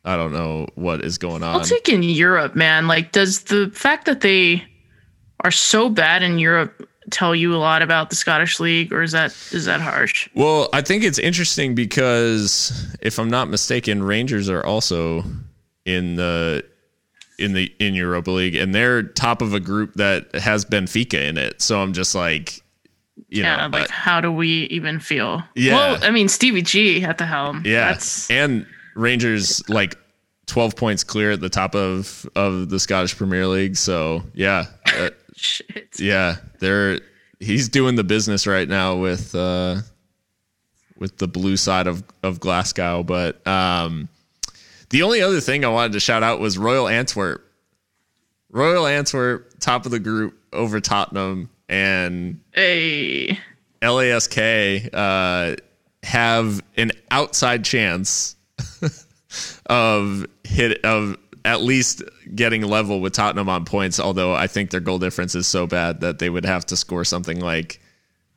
I 0.06 0.16
don't 0.16 0.32
know 0.32 0.68
what 0.76 1.04
is 1.04 1.18
going 1.18 1.44
on. 1.44 1.64
Celtic 1.64 1.90
in 1.90 2.04
Europe, 2.04 2.56
man. 2.56 2.88
Like, 2.88 3.12
does 3.12 3.44
the 3.44 3.70
fact 3.74 4.06
that 4.06 4.22
they 4.22 4.64
are 5.42 5.52
so 5.52 5.90
bad 5.90 6.24
in 6.24 6.40
Europe 6.40 6.88
tell 7.12 7.36
you 7.36 7.56
a 7.56 7.58
lot 7.58 7.82
about 7.82 8.10
the 8.10 8.16
Scottish 8.16 8.60
League, 8.60 8.94
or 8.94 9.02
is 9.02 9.12
that 9.12 9.32
is 9.52 9.66
that 9.66 9.82
harsh? 9.82 10.30
Well, 10.36 10.70
I 10.74 10.82
think 10.82 11.04
it's 11.04 11.20
interesting 11.20 11.76
because 11.76 12.96
if 13.02 13.20
I'm 13.20 13.30
not 13.30 13.50
mistaken, 13.50 14.04
Rangers 14.04 14.50
are 14.50 14.66
also 14.66 15.24
in 15.86 16.16
the 16.16 16.64
in 17.38 17.54
the 17.54 17.72
in 17.80 17.94
Europa 17.94 18.32
League, 18.32 18.56
and 18.56 18.74
they're 18.76 19.04
top 19.04 19.42
of 19.42 19.54
a 19.54 19.60
group 19.60 19.94
that 19.96 20.34
has 20.36 20.66
Benfica 20.66 21.28
in 21.28 21.38
it. 21.38 21.62
So 21.62 21.82
I'm 21.82 21.94
just 21.94 22.16
like, 22.16 22.62
you 23.30 23.44
yeah, 23.44 23.68
know, 23.68 23.78
like 23.78 23.90
uh, 23.90 23.94
how 23.94 24.22
do 24.22 24.32
we 24.32 24.64
even 24.66 25.00
feel? 25.00 25.44
Yeah, 25.56 25.76
well, 25.76 26.00
I 26.02 26.12
mean 26.12 26.28
Stevie 26.28 26.62
G 26.62 27.04
at 27.04 27.18
the 27.18 27.26
helm. 27.26 27.64
Yeah, 27.66 27.92
that's... 27.92 28.30
and 28.30 28.66
Rangers 29.00 29.68
like 29.70 29.98
12 30.48 30.76
points 30.76 31.04
clear 31.04 31.32
at 31.32 31.42
the 31.42 31.50
top 31.50 31.76
of 31.76 32.28
of 32.36 32.70
the 32.70 32.80
Scottish 32.80 33.16
Premier 33.16 33.48
League. 33.48 33.76
So 33.76 34.24
yeah, 34.34 34.66
uh, 34.86 35.10
shit. 35.36 36.00
Yeah, 36.00 36.38
they're 36.60 37.00
he's 37.40 37.70
doing 37.70 37.96
the 37.96 38.04
business 38.04 38.46
right 38.46 38.68
now 38.68 38.96
with 38.96 39.34
uh 39.36 39.78
with 40.98 41.18
the 41.18 41.28
blue 41.28 41.58
side 41.58 41.88
of 41.88 42.04
of 42.24 42.40
Glasgow, 42.40 43.04
but 43.04 43.46
um 43.48 44.10
the 44.90 45.04
only 45.04 45.22
other 45.22 45.40
thing 45.40 45.64
I 45.64 45.70
wanted 45.70 45.94
to 45.94 46.00
shout 46.00 46.24
out 46.24 46.40
was 46.40 46.58
Royal 46.58 46.88
Antwerp. 46.88 47.46
Royal 48.52 48.88
Antwerp, 48.88 49.60
top 49.60 49.86
of 49.86 49.92
the 49.92 50.00
group 50.00 50.36
over 50.52 50.80
Tottenham 50.80 51.50
and 51.70 52.40
hey. 52.52 53.40
LASK 53.82 54.90
uh, 54.94 55.56
have 56.04 56.62
an 56.76 56.92
outside 57.12 57.64
chance 57.64 58.36
of 59.68 60.26
hit 60.44 60.84
of 60.84 61.18
at 61.46 61.62
least 61.62 62.04
getting 62.36 62.62
level 62.64 63.00
with 63.02 63.14
Tottenham 63.14 63.50
on 63.50 63.66
points. 63.66 64.00
Although 64.00 64.34
I 64.34 64.48
think 64.48 64.72
their 64.72 64.80
goal 64.80 65.00
difference 65.00 65.36
is 65.36 65.48
so 65.48 65.68
bad 65.68 66.02
that 66.02 66.20
they 66.20 66.30
would 66.30 66.46
have 66.46 66.66
to 66.68 66.78
score 66.78 67.06
something 67.06 67.40
like 67.40 67.80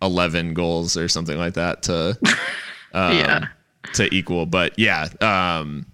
eleven 0.00 0.54
goals 0.54 0.96
or 0.96 1.08
something 1.08 1.38
like 1.38 1.54
that 1.54 1.82
to 1.84 2.18
um, 2.92 3.16
yeah 3.16 3.46
to 3.94 4.14
equal. 4.14 4.46
But 4.46 4.78
yeah, 4.78 5.08
um, 5.20 5.86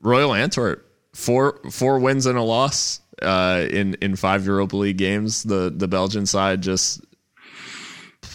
Royal 0.00 0.34
Antwerp 0.34 0.86
four 1.14 1.60
four 1.70 1.98
wins 1.98 2.26
and 2.26 2.38
a 2.38 2.42
loss 2.42 3.00
uh, 3.22 3.66
in 3.68 3.94
in 4.00 4.16
five 4.16 4.46
Europa 4.46 4.76
League 4.76 4.98
games. 4.98 5.42
The 5.42 5.72
the 5.74 5.88
Belgian 5.88 6.26
side 6.26 6.62
just 6.62 7.04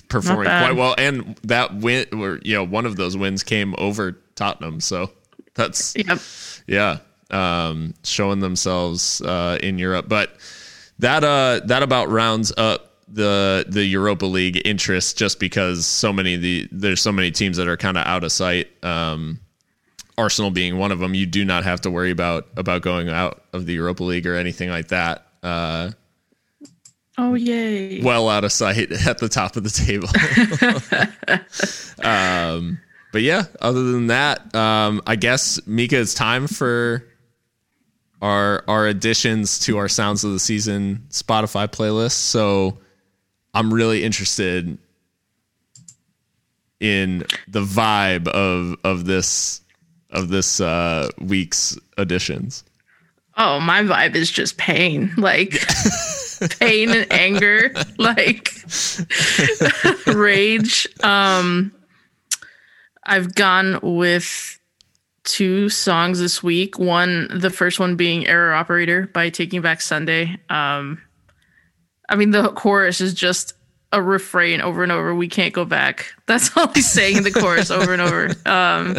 performing 0.09 0.45
quite 0.45 0.75
well, 0.75 0.95
and 0.97 1.37
that 1.43 1.75
win, 1.75 2.05
or 2.13 2.39
you 2.43 2.55
know, 2.55 2.63
one 2.63 2.85
of 2.85 2.95
those 2.95 3.15
wins 3.15 3.43
came 3.43 3.75
over 3.77 4.19
Tottenham. 4.35 4.79
So 4.79 5.11
that's 5.55 5.95
yep. 5.97 6.19
yeah, 6.67 6.97
um, 7.29 7.93
showing 8.03 8.39
themselves 8.39 9.21
uh, 9.21 9.57
in 9.61 9.77
Europe. 9.77 10.07
But 10.07 10.35
that 10.99 11.23
uh, 11.23 11.61
that 11.65 11.83
about 11.83 12.09
rounds 12.09 12.51
up 12.57 12.91
the 13.07 13.65
the 13.67 13.85
Europa 13.85 14.25
League 14.25 14.61
interest, 14.65 15.17
just 15.17 15.39
because 15.39 15.85
so 15.85 16.13
many 16.13 16.37
the 16.37 16.67
there's 16.71 17.01
so 17.01 17.11
many 17.11 17.31
teams 17.31 17.57
that 17.57 17.67
are 17.67 17.77
kind 17.77 17.97
of 17.97 18.05
out 18.05 18.23
of 18.23 18.31
sight. 18.31 18.67
Um, 18.83 19.39
Arsenal 20.17 20.51
being 20.51 20.77
one 20.77 20.91
of 20.91 20.99
them, 20.99 21.15
you 21.15 21.25
do 21.25 21.43
not 21.45 21.63
have 21.63 21.81
to 21.81 21.91
worry 21.91 22.11
about 22.11 22.47
about 22.57 22.81
going 22.81 23.09
out 23.09 23.43
of 23.53 23.65
the 23.65 23.73
Europa 23.73 24.03
League 24.03 24.27
or 24.27 24.35
anything 24.35 24.69
like 24.69 24.89
that. 24.89 25.25
Uh, 25.41 25.91
oh 27.17 27.33
yay! 27.33 28.01
Well 28.01 28.29
out 28.29 28.43
of 28.43 28.51
sight 28.51 28.91
at 29.07 29.17
the 29.17 29.29
top 29.29 29.55
of 29.55 29.63
the 29.63 29.69
table. 29.69 30.09
um, 32.07 32.79
but 33.11 33.21
yeah, 33.21 33.43
other 33.59 33.83
than 33.91 34.07
that, 34.07 34.53
um, 34.55 35.01
I 35.05 35.15
guess 35.15 35.65
Mika, 35.67 35.99
it's 35.99 36.13
time 36.13 36.47
for 36.47 37.05
our 38.21 38.63
our 38.67 38.87
additions 38.87 39.59
to 39.59 39.77
our 39.77 39.87
Sounds 39.87 40.23
of 40.23 40.31
the 40.31 40.39
Season 40.39 41.05
Spotify 41.09 41.67
playlist. 41.67 42.11
So 42.11 42.77
I'm 43.53 43.73
really 43.73 44.03
interested 44.03 44.77
in 46.79 47.23
the 47.47 47.61
vibe 47.61 48.27
of 48.27 48.75
of 48.83 49.05
this 49.05 49.61
of 50.11 50.27
this 50.27 50.59
uh, 50.59 51.09
week's 51.19 51.77
editions? 51.97 52.63
Oh, 53.37 53.59
my 53.59 53.81
vibe 53.81 54.15
is 54.15 54.29
just 54.29 54.57
pain, 54.57 55.11
like 55.17 55.51
pain 56.59 56.89
and 56.89 57.11
anger, 57.11 57.73
like 57.97 58.51
rage. 60.07 60.87
Um, 61.01 61.71
I've 63.11 63.35
gone 63.35 63.77
with 63.83 64.57
two 65.25 65.67
songs 65.67 66.17
this 66.19 66.41
week. 66.41 66.79
One, 66.79 67.27
the 67.29 67.49
first 67.49 67.77
one 67.77 67.97
being 67.97 68.25
"Error 68.25 68.53
Operator" 68.53 69.07
by 69.07 69.29
Taking 69.29 69.59
Back 69.59 69.81
Sunday. 69.81 70.39
Um, 70.49 71.01
I 72.07 72.15
mean, 72.15 72.31
the 72.31 72.53
chorus 72.53 73.01
is 73.01 73.13
just 73.13 73.53
a 73.91 74.01
refrain 74.01 74.61
over 74.61 74.81
and 74.81 74.93
over. 74.93 75.13
We 75.13 75.27
can't 75.27 75.53
go 75.53 75.65
back. 75.65 76.13
That's 76.25 76.55
all 76.55 76.69
he's 76.69 76.89
saying 76.89 77.17
in 77.17 77.23
the 77.23 77.31
chorus 77.31 77.69
over 77.69 77.91
and 77.91 78.01
over. 78.01 78.29
Um, 78.45 78.95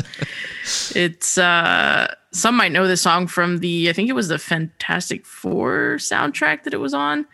it's 0.95 1.39
uh, 1.39 2.15
some 2.33 2.55
might 2.55 2.73
know 2.73 2.87
the 2.87 2.99
song 2.99 3.27
from 3.27 3.61
the 3.61 3.89
I 3.89 3.95
think 3.95 4.11
it 4.11 4.15
was 4.15 4.29
the 4.29 4.39
Fantastic 4.39 5.25
Four 5.25 5.97
soundtrack 5.97 6.65
that 6.65 6.75
it 6.75 6.81
was 6.81 6.93
on. 6.93 7.25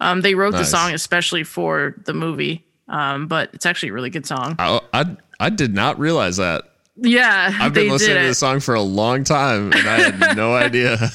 Um, 0.00 0.20
they 0.20 0.34
wrote 0.34 0.52
nice. 0.52 0.70
the 0.70 0.76
song 0.76 0.92
especially 0.92 1.44
for 1.44 1.94
the 2.04 2.12
movie, 2.12 2.65
um, 2.88 3.26
but 3.26 3.50
it's 3.52 3.66
actually 3.66 3.90
a 3.90 3.92
really 3.92 4.10
good 4.10 4.26
song. 4.26 4.56
I, 4.58 4.80
I, 4.92 5.16
I 5.40 5.50
did 5.50 5.74
not 5.74 5.98
realize 5.98 6.36
that. 6.36 6.64
Yeah, 6.98 7.54
I've 7.60 7.74
been 7.74 7.90
listening 7.90 8.22
to 8.22 8.28
the 8.28 8.34
song 8.34 8.60
for 8.60 8.74
a 8.74 8.80
long 8.80 9.22
time, 9.22 9.70
and 9.72 9.86
I 9.86 10.10
had 10.10 10.36
no 10.36 10.54
idea. 10.56 11.10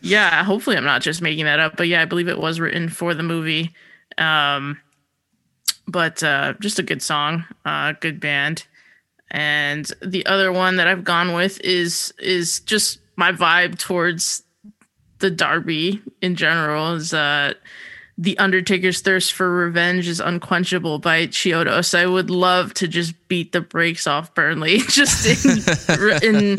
yeah, 0.00 0.42
hopefully 0.42 0.76
I'm 0.76 0.84
not 0.84 1.02
just 1.02 1.20
making 1.20 1.44
that 1.44 1.60
up, 1.60 1.76
but 1.76 1.86
yeah, 1.86 2.00
I 2.00 2.06
believe 2.06 2.28
it 2.28 2.38
was 2.38 2.60
written 2.60 2.88
for 2.88 3.12
the 3.12 3.22
movie. 3.22 3.74
Um, 4.16 4.80
but 5.86 6.22
uh, 6.22 6.54
just 6.60 6.78
a 6.78 6.82
good 6.82 7.02
song, 7.02 7.44
uh, 7.66 7.92
good 8.00 8.20
band. 8.20 8.66
And 9.30 9.90
the 10.02 10.24
other 10.24 10.50
one 10.50 10.76
that 10.76 10.88
I've 10.88 11.04
gone 11.04 11.34
with 11.34 11.60
is 11.60 12.14
is 12.18 12.60
just 12.60 12.98
my 13.16 13.32
vibe 13.32 13.78
towards 13.78 14.44
the 15.18 15.30
Derby 15.30 16.00
in 16.22 16.36
general. 16.36 16.94
Is 16.94 17.12
uh, 17.12 17.54
the 18.18 18.38
Undertaker's 18.38 19.00
thirst 19.00 19.34
for 19.34 19.50
revenge 19.50 20.08
is 20.08 20.20
unquenchable 20.20 20.98
by 20.98 21.26
Chiodos. 21.26 21.96
I 21.96 22.06
would 22.06 22.30
love 22.30 22.72
to 22.74 22.88
just 22.88 23.14
beat 23.28 23.52
the 23.52 23.60
brakes 23.60 24.06
off 24.06 24.34
Burnley 24.34 24.78
just 24.88 26.24
in, 26.24 26.56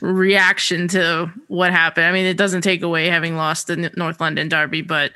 reaction 0.00 0.88
to 0.88 1.30
what 1.48 1.70
happened. 1.70 2.06
I 2.06 2.12
mean, 2.12 2.24
it 2.24 2.38
doesn't 2.38 2.62
take 2.62 2.82
away 2.82 3.08
having 3.08 3.36
lost 3.36 3.66
the 3.66 3.92
North 3.94 4.20
London 4.20 4.48
Derby, 4.48 4.80
but 4.80 5.12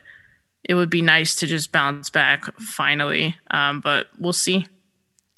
it 0.65 0.74
would 0.74 0.90
be 0.90 1.01
nice 1.01 1.35
to 1.36 1.47
just 1.47 1.73
bounce 1.73 2.11
back 2.11 2.44
finally. 2.59 3.36
Um, 3.51 3.81
but 3.81 4.09
we'll 4.19 4.35
see. 4.35 4.66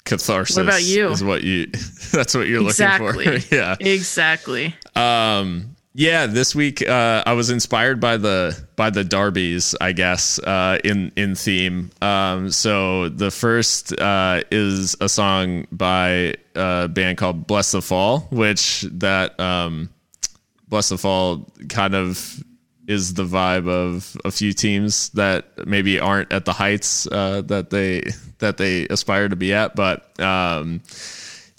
Catharsis. 0.03 0.57
What 0.57 0.65
about 0.65 0.83
you? 0.83 1.09
Is 1.11 1.23
what 1.23 1.43
you? 1.43 1.67
That's 2.11 2.35
what 2.35 2.47
you're 2.47 2.63
exactly. 2.63 3.25
looking 3.25 3.39
for. 3.39 3.55
yeah. 3.55 3.75
Exactly. 3.79 4.75
Um, 4.95 5.72
yeah, 5.95 6.25
this 6.25 6.55
week 6.55 6.87
uh, 6.87 7.23
I 7.25 7.33
was 7.33 7.51
inspired 7.51 7.99
by 7.99 8.17
the 8.17 8.59
by 8.75 8.89
the 8.89 9.03
derbies, 9.03 9.75
I 9.79 9.91
guess, 9.91 10.39
uh, 10.39 10.79
in 10.83 11.11
in 11.15 11.35
theme. 11.35 11.91
Um, 12.01 12.49
so 12.49 13.09
the 13.09 13.29
first 13.29 13.97
uh, 13.99 14.41
is 14.49 14.95
a 14.99 15.07
song 15.07 15.67
by 15.71 16.35
a 16.55 16.87
band 16.87 17.19
called 17.19 17.45
Bless 17.45 17.71
the 17.71 17.81
Fall, 17.81 18.21
which 18.31 18.81
that 18.91 19.39
um, 19.39 19.89
Bless 20.67 20.89
the 20.89 20.97
Fall 20.97 21.47
kind 21.69 21.93
of 21.93 22.43
is 22.87 23.13
the 23.13 23.23
vibe 23.23 23.69
of 23.69 24.17
a 24.25 24.31
few 24.31 24.51
teams 24.51 25.09
that 25.09 25.67
maybe 25.67 25.99
aren't 25.99 26.33
at 26.33 26.45
the 26.45 26.53
heights 26.53 27.07
uh, 27.07 27.43
that 27.43 27.69
they 27.69 28.01
that 28.39 28.57
they 28.57 28.87
aspire 28.87 29.29
to 29.29 29.35
be 29.35 29.53
at, 29.53 29.75
but. 29.75 30.19
Um, 30.19 30.81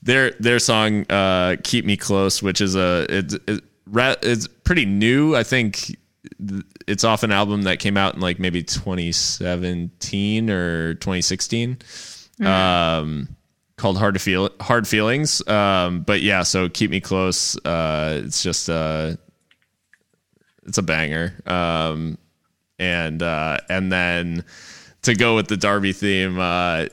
their 0.02 0.32
their 0.32 0.58
song 0.58 1.06
uh, 1.08 1.56
"Keep 1.64 1.86
Me 1.86 1.96
Close," 1.96 2.42
which 2.42 2.60
is 2.60 2.76
a 2.76 3.06
it, 3.08 3.32
it, 3.48 3.64
it's 3.92 4.46
pretty 4.46 4.86
new. 4.86 5.34
I 5.34 5.42
think 5.42 5.96
it's 6.86 7.04
off 7.04 7.22
an 7.22 7.32
album 7.32 7.62
that 7.62 7.78
came 7.78 7.96
out 7.96 8.14
in 8.14 8.20
like 8.20 8.38
maybe 8.38 8.62
2017 8.62 10.50
or 10.50 10.94
2016, 10.94 11.76
mm. 12.40 12.46
um, 12.46 13.28
called 13.76 13.98
"Hard 13.98 14.14
to 14.14 14.20
Feel 14.20 14.50
Hard 14.60 14.88
Feelings." 14.88 15.46
Um, 15.48 16.02
but 16.02 16.22
yeah, 16.22 16.42
so 16.42 16.68
"Keep 16.68 16.90
Me 16.90 17.00
Close." 17.00 17.56
Uh, 17.64 18.22
it's 18.24 18.42
just 18.42 18.68
uh, 18.70 19.16
it's 20.66 20.78
a 20.78 20.82
banger. 20.82 21.34
Um, 21.46 22.18
and 22.78 23.22
uh, 23.22 23.58
and 23.68 23.92
then 23.92 24.44
to 25.02 25.14
go 25.14 25.36
with 25.36 25.48
the 25.48 25.56
derby 25.56 25.92
theme, 25.92 26.38
uh, 26.38 26.86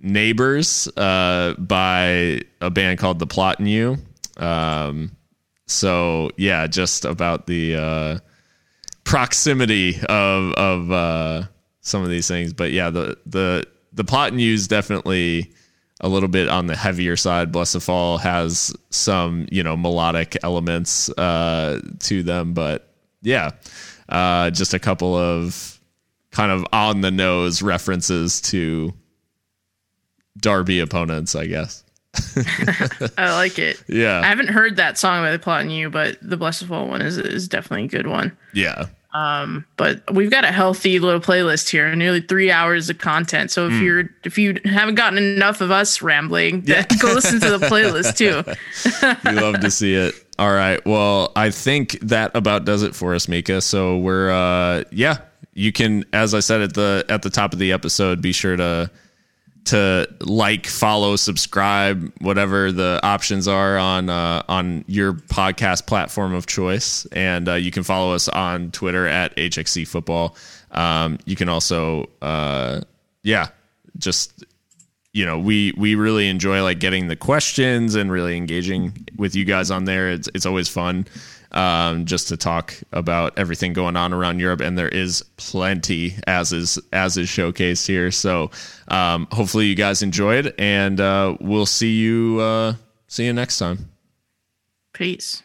"Neighbors" 0.00 0.88
uh, 0.96 1.54
by 1.58 2.42
a 2.60 2.70
band 2.70 2.98
called 2.98 3.18
The 3.18 3.26
Plot 3.26 3.60
in 3.60 3.66
You. 3.66 3.98
Um, 4.36 5.12
so 5.72 6.30
yeah, 6.36 6.66
just 6.66 7.04
about 7.04 7.46
the 7.46 7.76
uh, 7.76 8.18
proximity 9.04 9.98
of 10.08 10.52
of 10.54 10.92
uh, 10.92 11.42
some 11.80 12.02
of 12.02 12.08
these 12.08 12.28
things. 12.28 12.52
But 12.52 12.72
yeah, 12.72 12.90
the 12.90 13.18
the 13.26 13.66
the 13.92 14.04
plot 14.04 14.32
use 14.32 14.68
definitely 14.68 15.52
a 16.00 16.08
little 16.08 16.28
bit 16.28 16.48
on 16.48 16.66
the 16.66 16.76
heavier 16.76 17.16
side. 17.16 17.52
Bless 17.52 17.72
the 17.72 17.80
Fall 17.80 18.18
has 18.18 18.74
some 18.90 19.46
you 19.50 19.62
know 19.62 19.76
melodic 19.76 20.36
elements 20.42 21.08
uh, 21.10 21.80
to 22.00 22.22
them, 22.22 22.54
but 22.54 22.92
yeah, 23.22 23.50
uh, 24.08 24.50
just 24.50 24.74
a 24.74 24.78
couple 24.78 25.16
of 25.16 25.80
kind 26.30 26.50
of 26.50 26.64
on 26.72 27.02
the 27.02 27.10
nose 27.10 27.62
references 27.62 28.40
to 28.40 28.92
Derby 30.38 30.80
opponents, 30.80 31.34
I 31.34 31.46
guess. 31.46 31.84
I 33.16 33.32
like 33.32 33.58
it. 33.58 33.82
Yeah. 33.88 34.20
I 34.20 34.26
haven't 34.26 34.48
heard 34.48 34.76
that 34.76 34.98
song 34.98 35.22
by 35.22 35.32
the 35.32 35.38
plot 35.38 35.62
in 35.62 35.70
you, 35.70 35.90
but 35.90 36.18
the 36.22 36.36
Blessed 36.36 36.64
Fall 36.64 36.88
one 36.88 37.02
is 37.02 37.18
is 37.18 37.48
definitely 37.48 37.84
a 37.84 37.88
good 37.88 38.06
one. 38.06 38.36
Yeah. 38.52 38.86
Um, 39.14 39.66
but 39.76 40.02
we've 40.12 40.30
got 40.30 40.44
a 40.44 40.52
healthy 40.52 40.98
little 40.98 41.20
playlist 41.20 41.68
here, 41.68 41.94
nearly 41.94 42.22
three 42.22 42.50
hours 42.50 42.88
of 42.88 42.98
content. 42.98 43.50
So 43.50 43.66
if 43.66 43.72
mm. 43.74 43.82
you're 43.82 44.10
if 44.24 44.38
you 44.38 44.58
haven't 44.64 44.94
gotten 44.94 45.18
enough 45.18 45.60
of 45.60 45.70
us 45.70 46.00
rambling, 46.00 46.64
yeah. 46.66 46.86
go 47.00 47.12
listen 47.12 47.40
to 47.40 47.58
the 47.58 47.66
playlist 47.66 48.16
too. 49.22 49.28
we 49.28 49.38
love 49.38 49.60
to 49.60 49.70
see 49.70 49.94
it. 49.94 50.14
All 50.38 50.52
right. 50.52 50.84
Well, 50.86 51.32
I 51.36 51.50
think 51.50 51.98
that 52.00 52.34
about 52.34 52.64
does 52.64 52.82
it 52.82 52.94
for 52.94 53.14
us, 53.14 53.28
Mika. 53.28 53.60
So 53.60 53.98
we're 53.98 54.30
uh 54.30 54.84
yeah, 54.90 55.18
you 55.52 55.72
can 55.72 56.04
as 56.14 56.32
I 56.32 56.40
said 56.40 56.62
at 56.62 56.74
the 56.74 57.04
at 57.10 57.22
the 57.22 57.30
top 57.30 57.52
of 57.52 57.58
the 57.58 57.72
episode, 57.72 58.22
be 58.22 58.32
sure 58.32 58.56
to 58.56 58.90
to 59.64 60.08
like, 60.20 60.66
follow, 60.66 61.16
subscribe, 61.16 62.12
whatever 62.20 62.72
the 62.72 63.00
options 63.02 63.46
are 63.46 63.78
on 63.78 64.08
uh, 64.08 64.42
on 64.48 64.84
your 64.86 65.12
podcast 65.12 65.86
platform 65.86 66.34
of 66.34 66.46
choice, 66.46 67.06
and 67.12 67.48
uh, 67.48 67.54
you 67.54 67.70
can 67.70 67.82
follow 67.82 68.14
us 68.14 68.28
on 68.28 68.70
Twitter 68.70 69.06
at 69.06 69.34
HXC 69.36 69.86
Football. 69.86 70.36
Um, 70.72 71.18
you 71.26 71.36
can 71.36 71.48
also, 71.48 72.08
uh, 72.20 72.80
yeah, 73.22 73.48
just 73.98 74.44
you 75.12 75.26
know, 75.26 75.38
we 75.38 75.72
we 75.76 75.94
really 75.94 76.28
enjoy 76.28 76.62
like 76.62 76.80
getting 76.80 77.08
the 77.08 77.16
questions 77.16 77.94
and 77.94 78.10
really 78.10 78.36
engaging 78.36 79.06
with 79.16 79.36
you 79.36 79.44
guys 79.44 79.70
on 79.70 79.84
there. 79.84 80.10
It's 80.10 80.28
it's 80.34 80.46
always 80.46 80.68
fun 80.68 81.06
um, 81.52 82.06
just 82.06 82.28
to 82.28 82.36
talk 82.36 82.74
about 82.92 83.38
everything 83.38 83.72
going 83.72 83.96
on 83.96 84.12
around 84.12 84.40
Europe. 84.40 84.60
And 84.60 84.76
there 84.76 84.88
is 84.88 85.22
plenty 85.36 86.14
as 86.26 86.52
is 86.52 86.78
as 86.92 87.16
is 87.16 87.28
showcased 87.28 87.86
here. 87.86 88.10
So 88.10 88.50
um, 88.88 89.28
hopefully 89.30 89.66
you 89.66 89.74
guys 89.74 90.02
enjoyed, 90.02 90.54
and 90.58 91.00
uh, 91.00 91.36
we'll 91.40 91.66
see 91.66 91.94
you 91.94 92.40
uh, 92.40 92.74
see 93.06 93.26
you 93.26 93.32
next 93.32 93.58
time. 93.58 93.90
Peace. 94.92 95.42